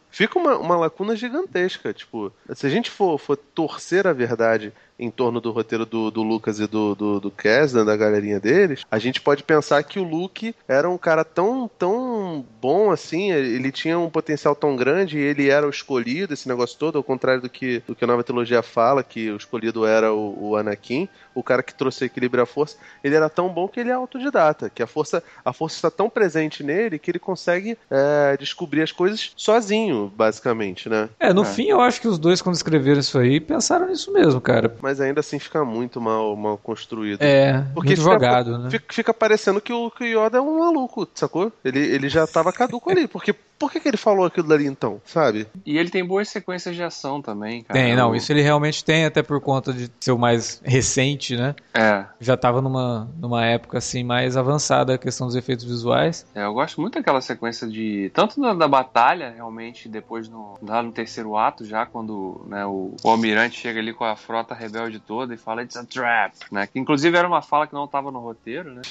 Fica 0.09 0.39
uma, 0.39 0.57
uma 0.57 0.75
lacuna 0.75 1.15
gigantesca. 1.15 1.93
Tipo, 1.93 2.31
se 2.53 2.65
a 2.65 2.69
gente 2.69 2.89
for, 2.89 3.17
for 3.17 3.37
torcer 3.37 4.07
a 4.07 4.13
verdade 4.13 4.73
em 4.99 5.09
torno 5.09 5.39
do 5.39 5.51
roteiro 5.51 5.85
do, 5.85 6.11
do 6.11 6.21
Lucas 6.21 6.59
e 6.59 6.67
do, 6.67 6.93
do, 6.93 7.19
do 7.19 7.31
Kesdan, 7.31 7.85
da 7.85 7.95
galerinha 7.95 8.39
deles, 8.39 8.83
a 8.91 8.99
gente 8.99 9.21
pode 9.21 9.43
pensar 9.43 9.81
que 9.83 9.99
o 9.99 10.03
Luke 10.03 10.53
era 10.67 10.89
um 10.89 10.97
cara 10.97 11.23
tão, 11.23 11.69
tão 11.79 12.45
bom 12.61 12.91
assim, 12.91 13.31
ele 13.31 13.71
tinha 13.71 13.97
um 13.97 14.09
potencial 14.09 14.55
tão 14.55 14.75
grande 14.75 15.17
e 15.17 15.21
ele 15.21 15.49
era 15.49 15.65
o 15.65 15.69
escolhido, 15.69 16.33
esse 16.33 16.47
negócio 16.47 16.77
todo, 16.77 16.97
ao 16.97 17.03
contrário 17.03 17.41
do 17.41 17.49
que, 17.49 17.81
do 17.87 17.95
que 17.95 18.03
a 18.03 18.07
nova 18.07 18.23
trilogia 18.23 18.61
fala, 18.61 19.03
que 19.03 19.31
o 19.31 19.37
escolhido 19.37 19.85
era 19.85 20.13
o, 20.13 20.49
o 20.49 20.55
Anakin, 20.55 21.07
o 21.33 21.43
cara 21.43 21.63
que 21.63 21.73
trouxe 21.73 22.05
equilíbrio 22.05 22.43
à 22.43 22.45
força, 22.45 22.77
ele 23.03 23.15
era 23.15 23.29
tão 23.29 23.49
bom 23.49 23.67
que 23.67 23.79
ele 23.79 23.89
é 23.89 23.93
autodidata, 23.93 24.69
que 24.69 24.83
a 24.83 24.87
força, 24.87 25.23
a 25.43 25.53
força 25.53 25.75
está 25.75 25.91
tão 25.91 26.09
presente 26.09 26.63
nele 26.63 26.99
que 26.99 27.11
ele 27.11 27.19
consegue 27.19 27.77
é, 27.89 28.37
descobrir 28.37 28.81
as 28.81 28.91
coisas 28.91 29.31
sozinho, 29.35 30.11
basicamente, 30.15 30.89
né? 30.89 31.09
É, 31.19 31.33
no 31.33 31.43
é. 31.43 31.45
fim 31.45 31.67
eu 31.67 31.81
acho 31.81 32.01
que 32.01 32.07
os 32.07 32.17
dois, 32.17 32.41
quando 32.41 32.55
escreveram 32.55 32.99
isso 32.99 33.17
aí, 33.17 33.39
pensaram 33.39 33.87
nisso 33.87 34.11
mesmo, 34.11 34.41
cara. 34.41 34.75
Mas 34.81 34.99
ainda 34.99 35.19
assim 35.19 35.39
fica 35.39 35.63
muito 35.63 36.01
mal, 36.01 36.35
mal 36.35 36.57
construído. 36.57 37.21
É, 37.21 37.63
Porque 37.73 37.89
muito 37.89 38.01
fica, 38.01 38.13
jogado, 38.13 38.57
né? 38.57 38.69
Fica, 38.69 38.93
fica 38.93 39.13
parecendo 39.13 39.61
que 39.61 39.73
o, 39.73 39.89
que 39.91 40.03
o 40.03 40.25
Yoda 40.25 40.37
é 40.37 40.41
um 40.41 40.59
maluco, 40.59 41.07
sacou? 41.13 41.51
Ele, 41.63 41.79
ele 41.79 42.09
já 42.09 42.25
tava 42.25 42.51
caduco 42.51 42.89
ali, 42.89 43.07
porque 43.07 43.33
por 43.59 43.69
que, 43.69 43.79
que 43.81 43.89
ele 43.89 43.97
falou 43.97 44.25
aquilo 44.25 44.47
dali 44.47 44.65
então, 44.65 45.01
sabe? 45.05 45.45
E 45.65 45.77
ele 45.77 45.89
tem 45.89 46.03
boas 46.03 46.29
sequências 46.29 46.75
de 46.75 46.81
ação 46.81 47.21
também, 47.21 47.63
cara. 47.63 47.77
Tem, 47.77 47.93
não, 47.93 48.15
isso 48.15 48.31
ele 48.31 48.41
realmente 48.41 48.83
tem, 48.83 49.05
até 49.05 49.21
por 49.21 49.41
conta 49.41 49.73
de 49.73 49.91
ser 49.99 50.13
o 50.13 50.17
mais 50.17 50.61
recente, 50.63 51.28
né? 51.35 51.55
É. 51.73 52.05
Já 52.19 52.35
tava 52.35 52.61
numa, 52.61 53.09
numa 53.17 53.45
época 53.45 53.77
assim 53.77 54.03
mais 54.03 54.37
avançada 54.37 54.93
a 54.93 54.97
questão 54.97 55.27
dos 55.27 55.35
efeitos 55.35 55.65
visuais. 55.65 56.25
É, 56.33 56.43
eu 56.45 56.53
gosto 56.53 56.79
muito 56.81 56.95
daquela 56.95 57.21
sequência 57.21 57.67
de. 57.67 58.11
Tanto 58.13 58.39
da, 58.39 58.53
da 58.53 58.67
batalha, 58.67 59.31
realmente, 59.31 59.87
depois 59.89 60.27
no, 60.27 60.57
lá 60.61 60.81
no 60.81 60.91
terceiro 60.91 61.35
ato, 61.37 61.65
já, 61.65 61.85
quando 61.85 62.45
né, 62.47 62.65
o, 62.65 62.95
o 63.03 63.09
almirante 63.09 63.59
chega 63.59 63.79
ali 63.79 63.93
com 63.93 64.03
a 64.03 64.15
frota 64.15 64.53
rebelde 64.53 64.99
toda 64.99 65.33
e 65.33 65.37
fala 65.37 65.63
It's 65.63 65.77
a 65.77 65.85
trap, 65.85 66.33
né? 66.51 66.67
Que 66.67 66.79
inclusive 66.79 67.17
era 67.17 67.27
uma 67.27 67.41
fala 67.41 67.67
que 67.67 67.73
não 67.73 67.87
tava 67.87 68.11
no 68.11 68.19
roteiro, 68.19 68.73
né? 68.73 68.81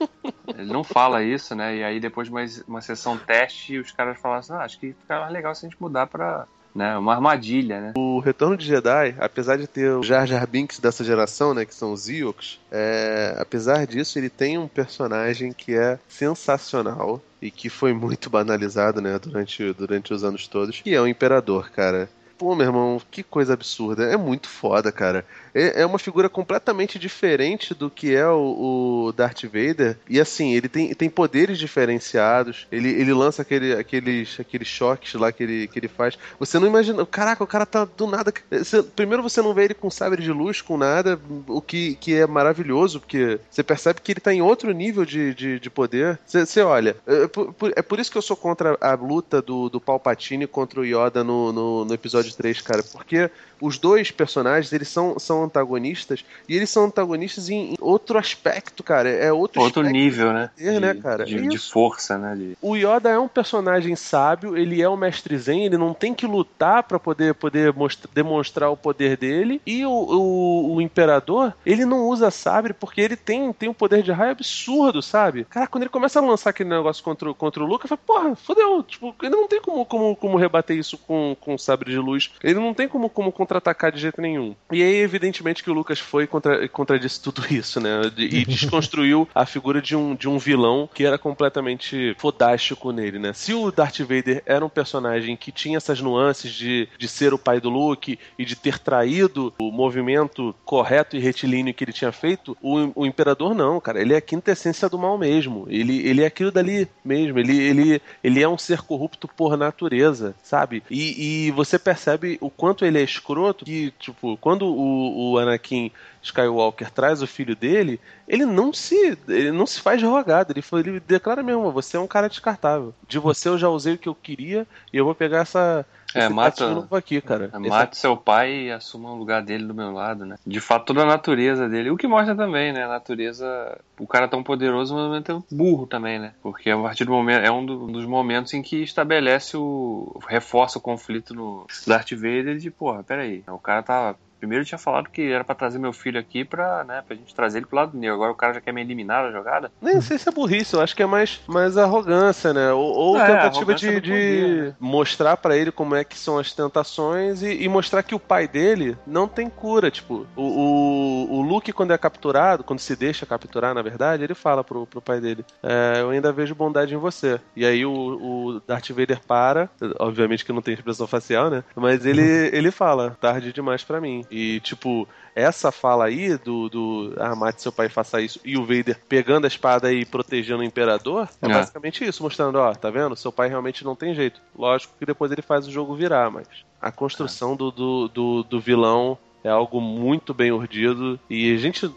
Ele 0.56 0.72
não 0.72 0.82
fala 0.82 1.22
isso, 1.22 1.54
né? 1.54 1.76
E 1.76 1.84
aí 1.84 2.00
depois 2.00 2.28
de 2.28 2.34
uma, 2.34 2.44
uma 2.66 2.80
sessão 2.80 3.16
teste, 3.16 3.78
os 3.78 3.92
caras 3.92 4.18
falaram 4.20 4.40
assim, 4.40 4.52
ah, 4.52 4.62
acho 4.62 4.78
que 4.78 4.92
fica 4.92 5.20
mais 5.20 5.32
legal 5.32 5.54
se 5.54 5.64
a 5.64 5.68
gente 5.68 5.80
mudar 5.80 6.06
pra 6.06 6.46
né, 6.74 6.96
uma 6.96 7.14
armadilha, 7.14 7.80
né? 7.80 7.92
O 7.96 8.20
Retorno 8.20 8.56
de 8.56 8.66
Jedi, 8.66 9.14
apesar 9.18 9.56
de 9.56 9.66
ter 9.66 9.92
o 9.92 10.02
Jar 10.02 10.26
Jar 10.26 10.46
Binks 10.46 10.78
dessa 10.78 11.02
geração, 11.04 11.54
né, 11.54 11.64
que 11.64 11.74
são 11.74 11.92
os 11.92 12.08
Ewoks, 12.08 12.58
é, 12.70 13.36
apesar 13.38 13.86
disso, 13.86 14.18
ele 14.18 14.28
tem 14.28 14.58
um 14.58 14.68
personagem 14.68 15.52
que 15.52 15.74
é 15.74 15.98
sensacional 16.08 17.20
e 17.40 17.50
que 17.50 17.68
foi 17.68 17.92
muito 17.92 18.30
banalizado, 18.30 19.00
né, 19.00 19.18
durante, 19.18 19.72
durante 19.72 20.12
os 20.12 20.24
anos 20.24 20.46
todos, 20.46 20.80
que 20.80 20.94
é 20.94 21.00
o 21.00 21.06
Imperador, 21.06 21.70
cara. 21.70 22.08
Pô, 22.40 22.54
meu 22.54 22.66
irmão, 22.66 23.02
que 23.10 23.22
coisa 23.22 23.52
absurda. 23.52 24.04
É 24.04 24.16
muito 24.16 24.48
foda, 24.48 24.90
cara. 24.90 25.26
É, 25.54 25.82
é 25.82 25.86
uma 25.86 25.98
figura 25.98 26.28
completamente 26.28 26.98
diferente 26.98 27.74
do 27.74 27.90
que 27.90 28.14
é 28.14 28.26
o, 28.26 29.06
o, 29.06 29.12
Darth 29.12 29.44
Vader. 29.44 29.96
E 30.08 30.20
assim, 30.20 30.52
ele 30.52 30.68
tem, 30.68 30.94
tem 30.94 31.10
poderes 31.10 31.58
diferenciados. 31.58 32.66
Ele, 32.70 32.88
ele 32.88 33.12
lança 33.12 33.42
aquele, 33.42 33.72
aqueles, 33.72 34.38
aqueles 34.38 34.68
choques 34.68 35.14
lá 35.14 35.32
que 35.32 35.42
ele, 35.42 35.68
que 35.68 35.78
ele 35.78 35.88
faz. 35.88 36.18
Você 36.38 36.58
não 36.58 36.66
imagina. 36.66 37.04
Caraca, 37.06 37.42
o 37.42 37.46
cara 37.46 37.66
tá 37.66 37.84
do 37.84 38.06
nada. 38.06 38.32
Você, 38.50 38.82
primeiro 38.82 39.22
você 39.22 39.42
não 39.42 39.54
vê 39.54 39.64
ele 39.64 39.74
com 39.74 39.90
sabre 39.90 40.22
de 40.22 40.32
luz, 40.32 40.60
com 40.60 40.76
nada. 40.76 41.20
O 41.46 41.60
que, 41.60 41.94
que 41.96 42.14
é 42.14 42.26
maravilhoso, 42.26 43.00
porque 43.00 43.40
você 43.50 43.62
percebe 43.62 44.00
que 44.00 44.12
ele 44.12 44.20
tá 44.20 44.32
em 44.32 44.42
outro 44.42 44.72
nível 44.72 45.04
de, 45.04 45.34
de, 45.34 45.60
de 45.60 45.70
poder. 45.70 46.18
Você, 46.26 46.46
você 46.46 46.60
olha. 46.62 46.96
É 47.06 47.26
por, 47.26 47.54
é 47.74 47.82
por, 47.82 47.98
isso 47.98 48.10
que 48.10 48.18
eu 48.18 48.22
sou 48.22 48.36
contra 48.36 48.76
a 48.80 48.94
luta 48.94 49.42
do, 49.42 49.68
do 49.68 49.80
Palpatine 49.80 50.46
contra 50.46 50.80
o 50.80 50.84
Yoda 50.84 51.24
no, 51.24 51.52
no, 51.52 51.84
no 51.84 51.94
episódio 51.94 52.34
3, 52.34 52.60
cara. 52.60 52.82
Porque 52.82 53.30
os 53.60 53.78
dois 53.78 54.10
personagens, 54.10 54.72
eles 54.72 54.88
são, 54.88 55.18
são 55.18 55.39
antagonistas, 55.44 56.24
e 56.48 56.56
eles 56.56 56.70
são 56.70 56.84
antagonistas 56.84 57.48
em, 57.48 57.72
em 57.72 57.76
outro 57.80 58.18
aspecto, 58.18 58.82
cara. 58.82 59.08
É 59.08 59.32
outro 59.32 59.60
Outro 59.60 59.82
nível, 59.82 60.32
né? 60.32 60.50
De, 60.56 60.80
né, 60.80 60.94
cara? 60.94 61.24
De, 61.24 61.48
de, 61.48 61.58
força, 61.58 62.18
né? 62.18 62.34
De... 62.36 62.56
O 62.60 62.76
Yoda 62.76 63.08
é 63.10 63.18
um 63.18 63.28
personagem 63.28 63.96
sábio, 63.96 64.56
ele 64.56 64.82
é 64.82 64.88
o 64.88 64.96
mestre 64.96 65.36
Zen, 65.36 65.64
ele 65.64 65.76
não 65.76 65.94
tem 65.94 66.14
que 66.14 66.26
lutar 66.26 66.82
para 66.82 66.98
poder, 66.98 67.34
poder 67.34 67.74
demonstrar 68.12 68.70
o 68.70 68.76
poder 68.76 69.16
dele. 69.16 69.60
E 69.66 69.84
o, 69.84 69.90
o, 69.90 70.74
o, 70.74 70.80
Imperador, 70.80 71.54
ele 71.64 71.84
não 71.84 72.08
usa 72.08 72.30
sabre 72.30 72.72
porque 72.72 73.00
ele 73.00 73.16
tem, 73.16 73.52
tem 73.52 73.68
um 73.68 73.74
poder 73.74 74.02
de 74.02 74.12
raio 74.12 74.32
absurdo, 74.32 75.02
sabe? 75.02 75.44
Cara, 75.44 75.66
quando 75.66 75.82
ele 75.82 75.90
começa 75.90 76.18
a 76.18 76.22
lançar 76.22 76.50
aquele 76.50 76.68
negócio 76.68 77.02
contra, 77.02 77.32
contra 77.34 77.62
o 77.62 77.66
Luke, 77.66 77.84
eu 77.84 77.88
falo, 77.88 78.00
porra, 78.06 78.36
fodeu. 78.36 78.82
Tipo, 78.82 79.14
ele 79.22 79.30
não 79.30 79.48
tem 79.48 79.60
como, 79.60 79.84
como, 79.84 80.16
como 80.16 80.38
rebater 80.38 80.76
isso 80.76 80.98
com, 80.98 81.36
com 81.40 81.56
sabre 81.58 81.90
de 81.90 81.98
luz 81.98 82.10
luz. 82.10 82.30
Ele 82.42 82.58
não 82.58 82.74
tem 82.74 82.88
como, 82.88 83.08
como 83.08 83.32
contra-atacar 83.32 83.92
de 83.92 84.00
jeito 84.00 84.20
nenhum. 84.20 84.54
E 84.70 84.82
aí, 84.82 84.96
evidentemente, 84.96 85.29
que 85.32 85.70
o 85.70 85.74
Lucas 85.74 85.98
foi 85.98 86.26
contra, 86.26 86.68
contradisse 86.68 87.20
tudo 87.20 87.42
isso, 87.50 87.80
né? 87.80 88.00
E 88.16 88.44
desconstruiu 88.44 89.28
a 89.34 89.46
figura 89.46 89.80
de 89.80 89.96
um, 89.96 90.14
de 90.14 90.28
um 90.28 90.38
vilão 90.38 90.88
que 90.92 91.04
era 91.04 91.18
completamente 91.18 92.14
fodástico 92.18 92.92
nele, 92.92 93.18
né? 93.18 93.32
Se 93.32 93.54
o 93.54 93.70
Darth 93.70 94.00
Vader 94.00 94.42
era 94.46 94.64
um 94.64 94.68
personagem 94.68 95.36
que 95.36 95.52
tinha 95.52 95.76
essas 95.76 96.00
nuances 96.00 96.52
de, 96.52 96.88
de 96.98 97.08
ser 97.08 97.32
o 97.32 97.38
pai 97.38 97.60
do 97.60 97.70
Luke 97.70 98.18
e 98.38 98.44
de 98.44 98.56
ter 98.56 98.78
traído 98.78 99.52
o 99.60 99.70
movimento 99.70 100.54
correto 100.64 101.16
e 101.16 101.20
retilíneo 101.20 101.74
que 101.74 101.84
ele 101.84 101.92
tinha 101.92 102.12
feito, 102.12 102.56
o, 102.62 103.02
o 103.02 103.06
Imperador 103.06 103.54
não, 103.54 103.80
cara. 103.80 104.00
Ele 104.00 104.14
é 104.14 104.16
a 104.16 104.22
quintessência 104.22 104.88
do 104.88 104.98
mal 104.98 105.18
mesmo. 105.18 105.66
Ele, 105.68 106.06
ele 106.06 106.22
é 106.22 106.26
aquilo 106.26 106.50
dali 106.50 106.88
mesmo. 107.04 107.38
Ele, 107.38 107.56
ele, 107.58 108.02
ele 108.22 108.42
é 108.42 108.48
um 108.48 108.58
ser 108.58 108.82
corrupto 108.82 109.28
por 109.28 109.56
natureza, 109.56 110.34
sabe? 110.42 110.82
E, 110.90 111.46
e 111.46 111.50
você 111.50 111.78
percebe 111.78 112.38
o 112.40 112.50
quanto 112.50 112.84
ele 112.84 112.98
é 112.98 113.02
escroto 113.02 113.64
que, 113.64 113.92
tipo, 113.98 114.36
quando 114.38 114.66
o, 114.66 115.19
o 115.20 115.38
Anakin 115.38 115.92
Skywalker 116.22 116.90
traz 116.90 117.22
o 117.22 117.26
filho 117.26 117.56
dele, 117.56 118.00
ele 118.28 118.44
não 118.44 118.72
se 118.72 119.18
ele 119.28 119.50
não 119.50 119.66
se 119.66 119.80
faz 119.80 120.02
rogado. 120.02 120.52
Ele, 120.52 120.62
ele 120.80 121.00
declara 121.00 121.42
mesmo: 121.42 121.70
você 121.72 121.96
é 121.96 122.00
um 122.00 122.06
cara 122.06 122.28
descartável. 122.28 122.94
De 123.08 123.18
você 123.18 123.48
eu 123.48 123.58
já 123.58 123.68
usei 123.68 123.94
o 123.94 123.98
que 123.98 124.08
eu 124.08 124.14
queria 124.14 124.66
e 124.92 124.96
eu 124.96 125.04
vou 125.04 125.14
pegar 125.14 125.40
essa. 125.40 125.84
É, 126.12 126.28
mata, 126.28 126.88
aqui, 126.90 127.20
cara. 127.20 127.50
É, 127.52 127.58
mate 127.58 127.96
seu 127.96 128.16
pai 128.16 128.64
e 128.64 128.72
assuma 128.72 129.12
o 129.12 129.16
lugar 129.16 129.42
dele 129.42 129.64
do 129.64 129.72
meu 129.72 129.92
lado, 129.92 130.26
né? 130.26 130.36
De 130.44 130.60
fato, 130.60 130.86
toda 130.86 131.02
a 131.02 131.06
natureza 131.06 131.68
dele. 131.68 131.90
O 131.90 131.96
que 131.96 132.08
mostra 132.08 132.34
também, 132.34 132.72
né? 132.72 132.84
A 132.84 132.88
natureza. 132.88 133.78
O 133.96 134.08
cara 134.08 134.24
é 134.24 134.28
tão 134.28 134.42
poderoso, 134.42 134.92
mas 134.94 135.22
é 135.28 135.54
burro 135.54 135.86
também, 135.86 136.18
né? 136.18 136.32
Porque 136.42 136.68
a 136.68 136.76
partir 136.76 137.04
do 137.04 137.12
momento. 137.12 137.44
É 137.44 137.50
um, 137.50 137.60
um 137.60 137.92
dos 137.92 138.06
momentos 138.06 138.52
em 138.54 138.60
que 138.62 138.82
estabelece 138.82 139.56
o. 139.56 140.20
reforça 140.26 140.78
o 140.78 140.82
conflito 140.82 141.32
no 141.32 141.64
Darth 141.86 142.10
Vader 142.10 142.58
de, 142.58 142.70
porra, 142.70 143.04
peraí. 143.04 143.44
O 143.46 143.58
cara 143.58 143.82
tá 143.82 144.16
Primeiro 144.40 144.62
eu 144.62 144.66
tinha 144.66 144.78
falado 144.78 145.10
que 145.10 145.30
era 145.30 145.44
para 145.44 145.54
trazer 145.54 145.78
meu 145.78 145.92
filho 145.92 146.18
aqui 146.18 146.44
pra, 146.46 146.82
né, 146.82 147.04
pra 147.06 147.14
gente 147.14 147.34
trazer 147.34 147.58
ele 147.58 147.66
pro 147.66 147.76
lado 147.76 147.92
do 147.92 147.98
negro. 147.98 148.14
Agora 148.14 148.32
o 148.32 148.34
cara 148.34 148.54
já 148.54 148.60
quer 148.60 148.72
me 148.72 148.80
eliminar 148.80 149.24
da 149.24 149.30
jogada? 149.30 149.70
Nem 149.82 150.00
sei 150.00 150.16
se 150.16 150.28
é 150.28 150.32
burrice, 150.32 150.74
eu 150.74 150.80
acho 150.80 150.96
que 150.96 151.02
é 151.02 151.06
mais, 151.06 151.40
mais 151.46 151.76
arrogância, 151.76 152.54
né? 152.54 152.72
Ou, 152.72 152.90
ou 152.90 153.18
é, 153.18 153.26
tentativa 153.26 153.74
de, 153.74 153.86
de 153.86 154.00
poder, 154.00 154.62
né? 154.64 154.76
mostrar 154.80 155.36
para 155.36 155.56
ele 155.56 155.70
como 155.70 155.94
é 155.94 156.02
que 156.02 156.18
são 156.18 156.38
as 156.38 156.54
tentações 156.54 157.42
e, 157.42 157.62
e, 157.62 157.68
mostrar 157.68 158.02
que 158.02 158.14
o 158.14 158.18
pai 158.18 158.48
dele 158.48 158.96
não 159.06 159.28
tem 159.28 159.48
cura. 159.50 159.90
Tipo, 159.90 160.26
o, 160.34 160.42
o, 160.42 161.38
o, 161.38 161.42
Luke, 161.42 161.72
quando 161.72 161.92
é 161.92 161.98
capturado, 161.98 162.64
quando 162.64 162.80
se 162.80 162.96
deixa 162.96 163.26
capturar, 163.26 163.74
na 163.74 163.82
verdade, 163.82 164.24
ele 164.24 164.34
fala 164.34 164.64
pro, 164.64 164.86
pro 164.86 165.02
pai 165.02 165.20
dele: 165.20 165.44
é, 165.62 166.00
Eu 166.00 166.10
ainda 166.10 166.32
vejo 166.32 166.54
bondade 166.54 166.94
em 166.94 166.98
você. 166.98 167.38
E 167.54 167.66
aí 167.66 167.84
o, 167.84 167.92
o 167.92 168.60
Darth 168.66 168.88
Vader 168.90 169.20
para, 169.26 169.68
obviamente 169.98 170.44
que 170.44 170.52
não 170.52 170.62
tem 170.62 170.72
expressão 170.72 171.06
facial, 171.06 171.50
né? 171.50 171.62
Mas 171.76 172.06
ele, 172.06 172.22
ele 172.56 172.70
fala: 172.70 173.16
tarde 173.20 173.52
demais 173.52 173.84
para 173.84 174.00
mim. 174.00 174.24
E, 174.30 174.60
tipo, 174.60 175.08
essa 175.34 175.72
fala 175.72 176.06
aí 176.06 176.36
do, 176.38 176.68
do 176.68 177.14
ah, 177.18 177.34
mate 177.34 177.62
seu 177.62 177.72
pai 177.72 177.88
faça 177.88 178.20
isso, 178.20 178.40
e 178.44 178.56
o 178.56 178.64
Vader 178.64 178.98
pegando 179.08 179.44
a 179.44 179.48
espada 179.48 179.92
e 179.92 180.04
protegendo 180.04 180.60
o 180.60 180.64
Imperador, 180.64 181.28
é, 181.42 181.46
é, 181.46 181.48
basicamente 181.48 182.04
isso, 182.04 182.22
mostrando, 182.22 182.56
ó, 182.56 182.72
tá 182.74 182.90
vendo? 182.90 183.16
Seu 183.16 183.32
pai 183.32 183.48
realmente 183.48 183.84
não 183.84 183.96
tem 183.96 184.14
jeito. 184.14 184.40
Lógico 184.56 184.94
que 184.98 185.06
depois 185.06 185.32
ele 185.32 185.42
faz 185.42 185.66
o 185.66 185.70
jogo 185.70 185.94
virar, 185.94 186.30
mas 186.30 186.46
a 186.80 186.92
construção 186.92 187.54
é. 187.54 187.56
do, 187.56 187.70
do, 187.70 188.08
do, 188.08 188.42
do 188.44 188.60
vilão 188.60 189.18
é 189.42 189.48
algo 189.48 189.80
muito 189.80 190.34
bem 190.34 190.52
urdido 190.52 191.18
e 191.28 191.54
a 191.54 191.56
gente. 191.56 191.90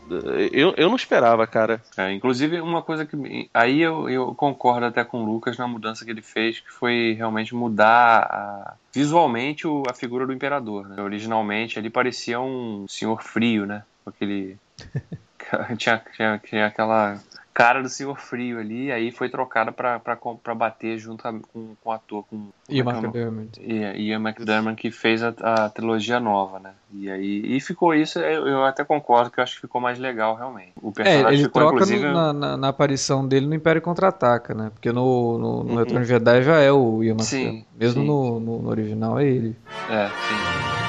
Eu, 0.51 0.73
eu 0.77 0.87
não 0.89 0.95
esperava, 0.95 1.45
cara. 1.45 1.81
É, 1.97 2.11
inclusive, 2.11 2.61
uma 2.61 2.81
coisa 2.81 3.05
que. 3.05 3.49
Aí 3.53 3.81
eu, 3.81 4.09
eu 4.09 4.33
concordo 4.33 4.85
até 4.85 5.03
com 5.03 5.21
o 5.21 5.25
Lucas 5.25 5.57
na 5.57 5.67
mudança 5.67 6.05
que 6.05 6.11
ele 6.11 6.21
fez, 6.21 6.59
que 6.59 6.71
foi 6.71 7.13
realmente 7.17 7.53
mudar 7.53 8.19
a, 8.21 8.73
visualmente 8.93 9.67
o, 9.67 9.83
a 9.89 9.93
figura 9.93 10.25
do 10.25 10.33
imperador. 10.33 10.87
Né? 10.87 11.01
Originalmente 11.01 11.77
ele 11.77 11.89
parecia 11.89 12.39
um 12.39 12.85
senhor 12.87 13.21
frio, 13.21 13.65
né? 13.65 13.83
Aquele. 14.05 14.57
tinha, 15.77 16.01
tinha, 16.15 16.41
tinha 16.43 16.65
aquela 16.67 17.21
cara 17.53 17.81
do 17.81 17.89
Senhor 17.89 18.17
Frio 18.19 18.59
ali, 18.59 18.91
aí 18.91 19.11
foi 19.11 19.29
trocada 19.29 19.71
pra 19.71 20.55
bater 20.55 20.97
junto 20.97 21.23
com, 21.23 21.75
com 21.75 21.89
o 21.89 21.91
ator. 21.91 22.25
Com, 22.29 22.49
Ian 22.67 22.85
McDermott. 22.85 23.61
Ian 23.61 24.19
McDermott 24.19 24.81
que 24.81 24.89
fez 24.89 25.21
a, 25.21 25.33
a, 25.41 25.69
trilogia 25.69 26.19
nova, 26.19 26.59
né? 26.59 26.71
E 26.91 27.09
aí 27.09 27.55
e 27.55 27.59
ficou 27.59 27.93
isso, 27.93 28.19
eu, 28.19 28.47
eu, 28.47 28.65
até 28.65 28.83
concordo 28.83 29.29
que 29.29 29.39
eu 29.39 29.43
acho 29.43 29.55
que 29.55 29.61
ficou 29.61 29.79
mais 29.79 29.99
legal 29.99 30.35
realmente. 30.35 30.73
O 30.81 30.89
é, 30.89 30.93
personagem 30.93 31.25
é, 31.25 31.33
ele 31.33 31.43
ficou, 31.43 31.61
troca 31.61 31.75
inclusive... 31.75 32.05
no, 32.05 32.13
na, 32.13 32.33
na, 32.33 32.57
na, 32.57 32.67
aparição 32.69 33.27
dele 33.27 33.45
no 33.45 33.53
Império 33.53 33.81
Contra-Ataca, 33.81 34.53
né? 34.53 34.71
Porque 34.73 34.91
no, 34.91 35.37
no, 35.37 35.63
no 35.63 35.71
uhum. 35.71 35.77
Retorno 35.77 36.01
de 36.01 36.07
Jedi 36.07 36.43
já 36.43 36.59
é 36.59 36.71
o 36.71 37.03
Ian 37.03 37.13
McDermott. 37.13 37.67
Mesmo 37.77 38.01
sim. 38.01 38.07
No, 38.07 38.39
no, 38.39 38.61
no 38.61 38.69
original 38.69 39.19
é 39.19 39.25
ele. 39.25 39.55
É, 39.89 40.07
sim. 40.07 40.82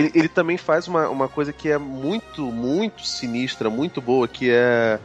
Ele, 0.00 0.12
ele 0.14 0.28
também 0.28 0.56
faz 0.56 0.88
uma, 0.88 1.08
uma 1.08 1.28
coisa 1.28 1.52
que 1.52 1.68
é 1.68 1.78
muito, 1.78 2.42
muito 2.46 3.06
sinistra, 3.06 3.68
muito 3.68 4.00
boa, 4.00 4.26
que 4.26 4.50
é 4.50 4.98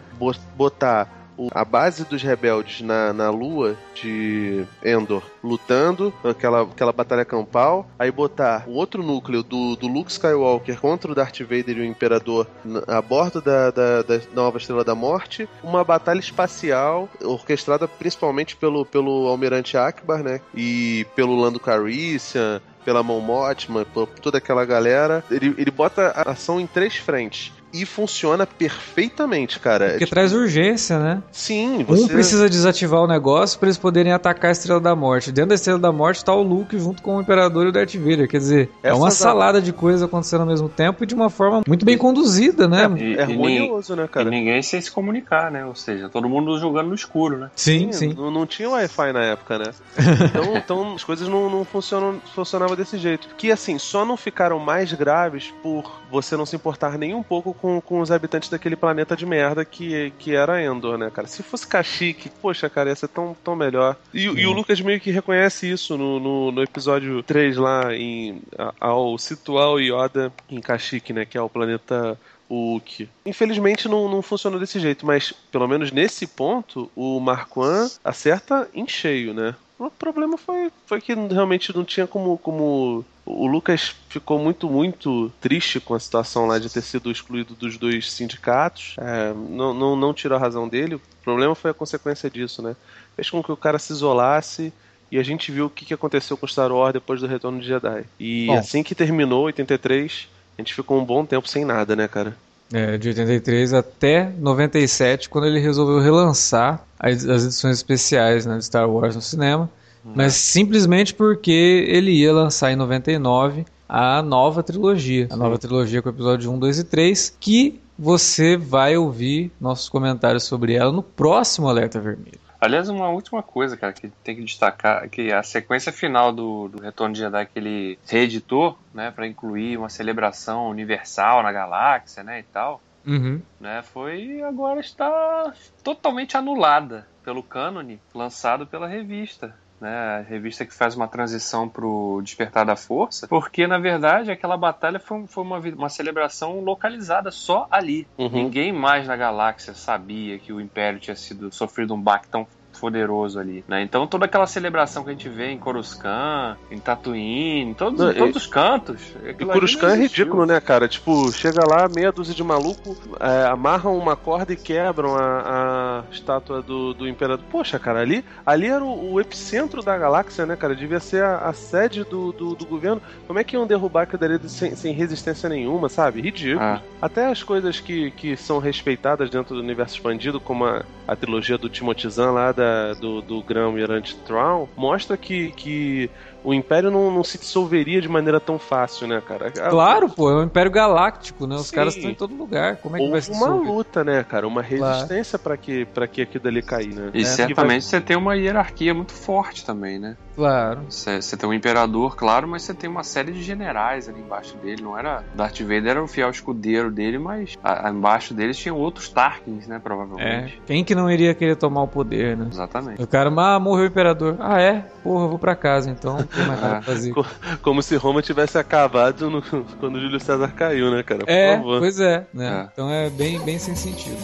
botar 0.56 1.10
a 1.52 1.66
base 1.66 2.06
dos 2.06 2.22
rebeldes 2.22 2.82
na, 2.82 3.12
na 3.14 3.30
lua 3.30 3.76
de 3.94 4.66
Endor 4.84 5.24
lutando, 5.44 6.14
aquela, 6.24 6.64
aquela 6.64 6.92
batalha 6.92 7.26
campal, 7.26 7.88
aí 8.00 8.12
botar 8.12 8.64
o 8.68 8.74
outro 8.74 9.04
núcleo 9.04 9.44
do, 9.44 9.76
do 9.76 9.88
Luke 9.88 10.12
Skywalker 10.12 10.80
contra 10.80 11.12
o 11.12 11.16
Darth 11.16 11.40
Vader 11.42 11.78
e 11.78 11.82
o 11.82 11.86
Imperador 11.86 12.48
a 12.88 13.02
bordo 13.02 13.42
da, 13.42 13.70
da, 13.70 14.02
da 14.02 14.22
nova 14.34 14.58
Estrela 14.58 14.84
da 14.84 14.96
Morte, 14.96 15.48
uma 15.64 15.84
batalha 15.84 16.20
espacial 16.20 17.10
orquestrada 17.22 17.88
principalmente 17.88 18.56
pelo, 18.56 18.86
pelo 18.86 19.28
Almirante 19.28 19.78
Akbar, 19.78 20.24
né, 20.24 20.42
e 20.54 21.06
pelo 21.16 21.36
Lando 21.36 21.60
Calrissian, 21.60 22.62
pela 22.86 23.04
Mon 23.04 23.20
Mothma, 23.20 23.84
por 23.84 24.08
toda 24.08 24.38
aquela 24.38 24.64
galera. 24.64 25.24
Ele, 25.30 25.56
ele 25.58 25.72
bota 25.72 26.14
a 26.16 26.32
ação 26.32 26.62
em 26.62 26.68
três 26.68 26.96
frentes 26.96 27.52
e 27.82 27.86
funciona 27.86 28.46
perfeitamente, 28.46 29.60
cara. 29.60 29.86
Porque 29.86 29.96
é, 30.04 30.06
tipo... 30.06 30.12
traz 30.12 30.34
urgência, 30.34 30.98
né? 30.98 31.22
Sim, 31.32 31.84
você... 31.84 32.04
Um 32.04 32.08
precisa 32.08 32.50
desativar 32.50 33.02
o 33.02 33.08
negócio 33.08 33.60
para 33.60 33.68
eles 33.68 33.78
poderem 33.78 34.14
atacar 34.14 34.50
a 34.50 34.52
Estrela 34.52 34.80
da 34.80 34.96
Morte. 34.96 35.32
Dentro 35.32 35.50
da 35.50 35.56
Estrela 35.56 35.80
da 35.80 35.92
Morte 35.92 36.24
tá 36.24 36.34
o 36.34 36.42
Luke 36.42 36.78
junto 36.80 37.02
com 37.02 37.18
o 37.18 37.22
Imperador 37.22 37.66
e 37.66 37.70
o 37.70 37.72
Darth 37.72 37.96
Vader. 37.96 38.28
Quer 38.28 38.38
dizer, 38.38 38.70
Essa 38.82 38.94
é 38.94 38.98
uma 38.98 39.12
salada 39.12 39.62
de 39.62 39.74
coisas 39.74 40.02
acontecendo 40.02 40.42
ao 40.42 40.48
mesmo 40.48 40.70
tempo 40.70 41.04
e 41.04 41.08
de 41.08 41.14
uma 41.14 41.30
forma 41.30 41.62
muito 41.68 41.86
bem 41.86 41.98
conduzida, 41.98 42.68
né? 42.68 42.84
É, 42.84 43.04
e, 43.04 43.16
é 43.16 43.22
harmonioso, 43.24 43.96
né, 43.96 44.08
cara? 44.08 44.28
E 44.28 44.32
ninguém 44.32 44.62
sem 44.62 44.80
se 44.80 44.92
comunicar, 44.92 45.52
né? 45.52 45.66
Ou 45.66 45.76
seja, 45.76 46.08
todo 46.08 46.30
mundo 46.30 46.58
jogando 46.58 46.90
no 46.90 46.96
escuro, 46.96 47.38
né? 47.38 47.52
Sim, 47.56 47.92
sim. 47.92 48.14
Não, 48.14 48.32
não 48.32 48.46
tinha 48.46 48.70
Wi-Fi 48.70 49.12
na 49.12 49.24
época, 49.24 49.58
né? 49.58 49.66
Então, 50.26 50.58
então 50.58 50.96
as 50.96 51.04
coisas 51.04 51.28
não, 51.28 51.50
não 51.50 51.66
funcionam, 51.66 52.22
funcionavam 52.34 52.76
desse 52.76 52.98
jeito. 52.98 53.28
Que, 53.38 53.52
assim, 53.52 53.78
só 53.78 54.06
não 54.06 54.18
ficaram 54.18 54.60
mais 54.60 54.92
graves 54.94 55.54
por 55.62 56.02
você 56.10 56.36
não 56.38 56.46
se 56.46 56.56
importar 56.56 56.98
nem 56.98 57.14
um 57.14 57.24
pouco 57.24 57.54
com, 57.54 57.82
com 57.82 58.00
os 58.00 58.12
habitantes 58.12 58.50
daquele 58.50 58.76
planeta 58.76 59.16
de 59.16 59.26
merda 59.26 59.66
que, 59.66 60.12
que 60.20 60.36
era 60.36 60.64
Endor, 60.64 60.98
né, 60.98 61.10
cara? 61.10 61.28
Se 61.28 61.44
fosse 61.44 61.68
Kashyyyk, 61.68 62.30
poxa, 62.42 62.70
cara, 62.70 62.90
ia 62.90 62.96
ser 62.96 63.08
tão, 63.08 63.36
tão 63.44 63.56
melhor. 63.56 63.96
E, 64.14 64.24
e 64.24 64.46
o 64.46 64.54
Lucas 64.54 64.80
meio 64.82 65.00
que 65.00 65.12
reconhece 65.12 65.70
isso 65.70 65.98
no, 65.98 66.20
no, 66.20 66.52
no 66.52 66.64
episódio 66.64 67.22
3 67.24 67.58
lá, 67.58 67.94
em, 67.94 68.42
ao 68.80 69.18
situar 69.18 69.70
o 69.70 69.80
Yoda 69.80 70.32
em 70.50 70.62
Kashyyyk, 70.62 71.14
né, 71.14 71.26
que 71.26 71.38
é 71.38 71.42
o 71.42 71.50
planeta 71.50 72.18
o 72.48 72.80
que 72.86 73.10
infelizmente 73.26 73.88
não, 73.88 74.08
não 74.08 74.22
funcionou 74.22 74.60
desse 74.60 74.80
jeito, 74.80 75.04
mas 75.04 75.32
pelo 75.52 75.68
menos 75.68 75.92
nesse 75.92 76.28
ponto 76.28 76.92
o 76.96 77.20
Marquand 77.20 77.90
acerta 78.04 78.70
em 78.72 78.88
cheio, 78.88 79.34
né? 79.34 79.56
O 79.78 79.90
problema 79.90 80.38
foi, 80.38 80.72
foi 80.86 81.02
que 81.02 81.14
realmente 81.14 81.76
não 81.76 81.84
tinha 81.84 82.08
como, 82.08 82.38
como. 82.38 83.04
O 83.26 83.48
Lucas 83.48 83.96
ficou 84.08 84.38
muito, 84.38 84.70
muito 84.70 85.32
triste 85.42 85.80
com 85.80 85.96
a 85.96 86.00
situação 86.00 86.46
lá 86.46 86.60
de 86.60 86.70
ter 86.70 86.82
sido 86.82 87.12
excluído 87.12 87.56
dos 87.56 87.78
dois 87.78 88.12
sindicatos. 88.12 88.96
É, 89.00 89.34
não, 89.34 89.74
não, 89.74 89.96
não 89.96 90.14
tirou 90.14 90.38
a 90.38 90.42
razão 90.42 90.68
dele. 90.68 90.96
O 90.96 91.02
problema 91.24 91.56
foi 91.56 91.72
a 91.72 91.74
consequência 91.74 92.30
disso, 92.30 92.62
né? 92.62 92.76
Fez 93.16 93.30
com 93.30 93.42
que 93.42 93.52
o 93.52 93.58
cara 93.58 93.80
se 93.80 93.92
isolasse 93.94 94.72
e 95.12 95.18
a 95.18 95.24
gente 95.24 95.52
viu 95.52 95.66
o 95.66 95.70
que 95.70 95.94
aconteceu 95.94 96.38
com 96.38 96.46
o 96.46 96.50
Star 96.50 96.72
Wars 96.72 96.94
depois 96.94 97.22
do 97.22 97.28
retorno 97.28 97.60
de 97.60 97.68
Jedi. 97.68 98.06
E 98.20 98.48
Bom. 98.48 98.58
assim 98.58 98.84
que 98.84 98.94
terminou, 98.94 99.46
83, 99.46 100.28
a 100.58 100.62
gente 100.62 100.74
ficou 100.74 101.00
um 101.00 101.06
bom 101.06 101.26
tempo 101.26 101.48
sem 101.48 101.66
nada, 101.66 101.96
né, 101.96 102.08
cara? 102.08 102.36
É, 102.74 102.98
de 102.98 103.10
83 103.10 103.74
até 103.74 104.32
97, 104.40 105.30
quando 105.30 105.46
ele 105.46 105.60
resolveu 105.60 106.00
relançar 106.00 106.84
as, 107.00 107.24
edições 107.24 107.78
especiais 107.78 108.46
né, 108.46 108.58
de 108.58 108.66
Star 108.66 108.90
Wars 108.90 109.16
no 109.16 109.22
cinema, 109.22 109.70
mas 110.14 110.34
simplesmente 110.36 111.14
porque 111.14 111.86
ele 111.88 112.12
ia 112.12 112.34
lançar 112.34 112.72
em 112.72 112.76
99 112.76 113.66
a 113.88 114.22
nova 114.22 114.62
trilogia, 114.64 115.28
a 115.32 115.36
nova 115.36 115.58
trilogia 115.58 116.02
com 116.02 116.10
o 116.10 116.12
episódio 116.12 116.52
1, 116.52 116.60
2 116.60 116.80
e 116.80 116.84
3, 116.84 117.38
que 117.40 117.82
você 117.98 118.58
vai 118.58 118.98
ouvir 118.98 119.52
nossos 119.60 119.90
comentários 119.90 120.44
sobre 120.44 120.74
ela 120.74 120.92
no 120.92 121.04
próximo 121.04 121.70
Alerta 121.70 122.00
Vermelho. 122.00 122.40
Aliás, 122.60 122.90
uma 122.90 123.10
última 123.10 123.44
coisa, 123.44 123.78
cara, 123.78 123.94
que 123.94 124.10
tem 124.24 124.36
que 124.36 124.44
destacar, 124.44 125.08
que 125.10 125.32
a 125.32 125.44
sequência 125.44 125.92
final 125.92 126.32
do, 126.34 126.68
do 126.68 126.82
Retorno 126.82 127.14
de 127.14 127.20
Jedi 127.20 127.46
que 127.46 127.60
ele 127.60 128.00
reeditou, 128.08 128.78
né, 128.94 129.12
para 129.12 129.28
incluir 129.28 129.78
uma 129.78 129.90
celebração 129.90 130.70
universal 130.70 131.44
na 131.44 131.52
galáxia, 131.52 132.24
né, 132.24 132.40
e 132.40 132.44
tal, 132.44 132.82
uhum. 133.06 133.40
né, 133.60 133.84
foi 133.94 134.42
agora 134.42 134.80
está 134.80 135.54
totalmente 135.84 136.36
anulada 136.38 137.08
pelo 137.24 137.44
cânone 137.44 138.00
lançado 138.14 138.66
pela 138.66 138.88
revista 138.88 139.54
né, 139.80 139.90
a 139.90 140.22
revista 140.22 140.66
que 140.66 140.74
faz 140.74 140.96
uma 140.96 141.08
transição 141.08 141.68
pro 141.68 142.22
Despertar 142.24 142.66
da 142.66 142.76
Força, 142.76 143.28
porque 143.28 143.68
na 143.68 143.78
verdade 143.78 144.32
aquela 144.32 144.58
batalha 144.58 145.00
foi, 145.00 145.26
foi 145.28 145.44
uma, 145.44 145.60
uma 145.60 145.90
celebração 145.90 146.60
localizada 146.62 147.32
só 147.32 147.68
ali. 147.70 148.08
Uhum. 148.18 148.30
Ninguém 148.30 148.72
mais 148.72 149.08
na 149.08 149.16
galáxia 149.16 149.74
sabia 149.74 150.40
que 150.40 150.54
o 150.54 150.62
Império 150.62 151.00
tinha 151.00 151.16
sido 151.16 151.54
sofrido 151.54 151.94
um 151.94 152.02
baque 152.02 152.28
tão 152.28 152.48
poderoso 152.86 153.40
ali, 153.40 153.66
né? 153.68 153.82
Então 153.82 154.06
toda 154.06 154.26
aquela 154.26 154.46
celebração 154.46 155.04
que 155.04 155.10
a 155.10 155.14
gente 155.14 155.28
vê 155.28 155.50
em 155.50 155.58
Coruscant, 155.58 156.56
em 156.70 156.78
Tatooine, 156.78 157.72
em 157.72 157.74
todos, 157.74 158.00
Não, 158.00 158.14
todos 158.14 158.36
os 158.36 158.46
cantos. 158.46 159.02
E 159.26 159.34
Coruscant 159.44 159.94
é 159.94 160.02
ridículo, 160.04 160.46
né, 160.46 160.60
cara? 160.60 160.88
Tipo, 160.88 161.32
chega 161.32 161.62
lá, 161.68 161.90
meia 161.90 162.12
dúzia 162.12 162.36
de 162.36 162.44
maluco, 162.44 162.96
é, 163.20 163.48
amarram 163.48 163.98
uma 163.98 164.16
corda 164.16 164.54
e 164.54 164.56
quebram 164.56 165.16
a, 165.16 166.04
a 166.06 166.12
estátua 166.12 166.62
do, 166.62 166.94
do 166.94 167.08
Imperador. 167.08 167.44
Poxa, 167.50 167.80
cara, 167.80 168.02
ali, 168.02 168.24
ali 168.46 168.68
era 168.68 168.84
o, 168.84 169.14
o 169.14 169.20
epicentro 169.20 169.82
da 169.82 169.98
galáxia, 169.98 170.46
né, 170.46 170.56
cara? 170.56 170.76
Devia 170.76 171.00
ser 171.00 171.24
a, 171.24 171.38
a 171.40 171.54
sede 171.54 172.04
do, 172.04 172.32
do, 172.32 172.54
do, 172.54 172.66
governo. 172.68 173.02
Como 173.26 173.40
é 173.40 173.44
que 173.44 173.56
iam 173.56 173.66
derrubar 173.66 174.04
aquilo 174.04 174.20
dali 174.20 174.40
sem, 174.48 174.76
sem 174.76 174.94
resistência 174.94 175.50
nenhuma, 175.50 175.90
sabe? 175.90 176.22
Ridículo. 176.22 176.64
Ah. 176.64 176.82
Até 177.02 177.28
as 177.28 177.44
coisas 177.44 177.80
que, 177.80 178.12
que 178.12 178.36
são 178.36 178.58
respeitadas 178.58 179.30
dentro 179.30 179.56
do 179.56 179.62
universo 179.62 179.96
expandido, 179.96 180.40
como 180.40 180.66
a, 180.66 180.84
a 181.08 181.16
trilogia 181.16 181.58
do 181.58 181.70
Timothy 181.70 182.10
Zahn 182.10 182.32
lá 182.32 182.52
da 182.52 182.94
do, 182.94 183.22
do 183.22 183.44
Grão-Mirante 183.44 184.18
Traum 184.24 184.68
mostra 184.76 185.18
que, 185.18 185.52
que 185.52 186.10
o 186.46 186.54
Império 186.54 186.92
não, 186.92 187.12
não, 187.12 187.24
se 187.24 187.38
dissolveria 187.38 188.00
de 188.00 188.08
maneira 188.08 188.40
tão 188.40 188.60
fácil, 188.60 189.08
né, 189.08 189.22
cara? 189.28 189.52
Claro, 189.52 190.10
pô, 190.10 190.30
é 190.30 190.36
um 190.36 190.44
Império 190.44 190.72
Galáctico, 190.72 191.48
né? 191.48 191.56
Os 191.56 191.68
Sim. 191.68 191.76
caras 191.76 191.96
estão 191.96 192.12
em 192.12 192.16
todo 192.16 192.36
lugar. 192.36 192.78
Como 192.78 192.96
é 192.96 193.00
que 193.00 193.04
Houve 193.04 193.12
vai 193.14 193.22
se 193.22 193.32
uma 193.32 193.48
luta, 193.48 194.04
né, 194.04 194.24
cara? 194.24 194.48
Uma 194.48 194.62
resistência 194.62 195.40
claro. 195.40 195.44
para 195.44 195.58
que, 195.58 195.86
pra 195.86 196.08
que 196.08 196.22
aquilo 196.22 196.48
ali 196.48 196.62
cair, 196.62 196.94
né? 196.94 197.10
E 197.14 197.22
é, 197.22 197.26
certamente 197.26 197.82
vai... 197.82 197.82
você 197.82 198.00
tem 198.00 198.16
uma 198.16 198.36
hierarquia 198.36 198.94
muito 198.94 199.12
forte 199.12 199.66
também, 199.66 199.98
né? 199.98 200.16
Claro. 200.36 200.82
Você, 200.90 201.22
você 201.22 201.38
tem 201.38 201.50
um 201.50 201.54
imperador, 201.54 202.16
claro, 202.16 202.48
mas 202.48 202.64
você 202.64 202.74
tem 202.74 202.90
uma 202.90 203.04
série 203.04 203.32
de 203.32 203.42
generais 203.42 204.10
ali 204.10 204.20
embaixo 204.20 204.56
dele. 204.58 204.84
Não 204.84 204.98
era. 204.98 205.24
Darth 205.34 205.62
Vader 205.62 205.88
era 205.88 206.04
o 206.04 206.08
fiel 206.08 206.30
escudeiro 206.30 206.92
dele, 206.92 207.18
mas 207.18 207.58
a, 207.64 207.88
a, 207.88 207.92
embaixo 207.92 208.34
deles 208.34 208.58
tinham 208.58 208.78
outros 208.78 209.10
Tarkins, 209.10 209.66
né? 209.68 209.80
Provavelmente. 209.82 210.60
É. 210.62 210.66
Quem 210.68 210.84
que 210.84 210.94
não 210.94 211.10
iria 211.10 211.34
querer 211.34 211.56
tomar 211.56 211.84
o 211.84 211.88
poder, 211.88 212.36
né? 212.36 212.48
Exatamente. 212.52 213.02
O 213.02 213.08
cara, 213.08 213.34
ah, 213.36 213.60
morreu 213.60 213.86
o 213.86 213.88
imperador. 213.88 214.36
Ah, 214.40 214.62
é? 214.62 214.86
Porra, 215.04 215.26
eu 215.26 215.30
vou 215.30 215.40
pra 215.40 215.56
casa 215.56 215.90
então. 215.90 216.18
Pra 216.36 216.82
fazer. 216.82 217.14
Como 217.62 217.82
se 217.82 217.96
Roma 217.96 218.22
tivesse 218.22 218.58
acabado 218.58 219.30
no, 219.30 219.42
quando 219.80 220.00
Júlio 220.00 220.20
César 220.20 220.50
caiu, 220.50 220.92
né, 220.92 221.04
cara? 221.04 221.26
Por 221.26 221.32
é, 221.32 221.56
favor. 221.56 221.80
pois 221.80 222.00
é, 222.00 222.26
né? 222.34 222.62
É. 222.62 222.70
Então 222.74 222.90
é 222.90 223.10
bem, 223.10 223.40
bem 223.40 223.58
sem 223.58 223.76
sentido. 223.76 224.18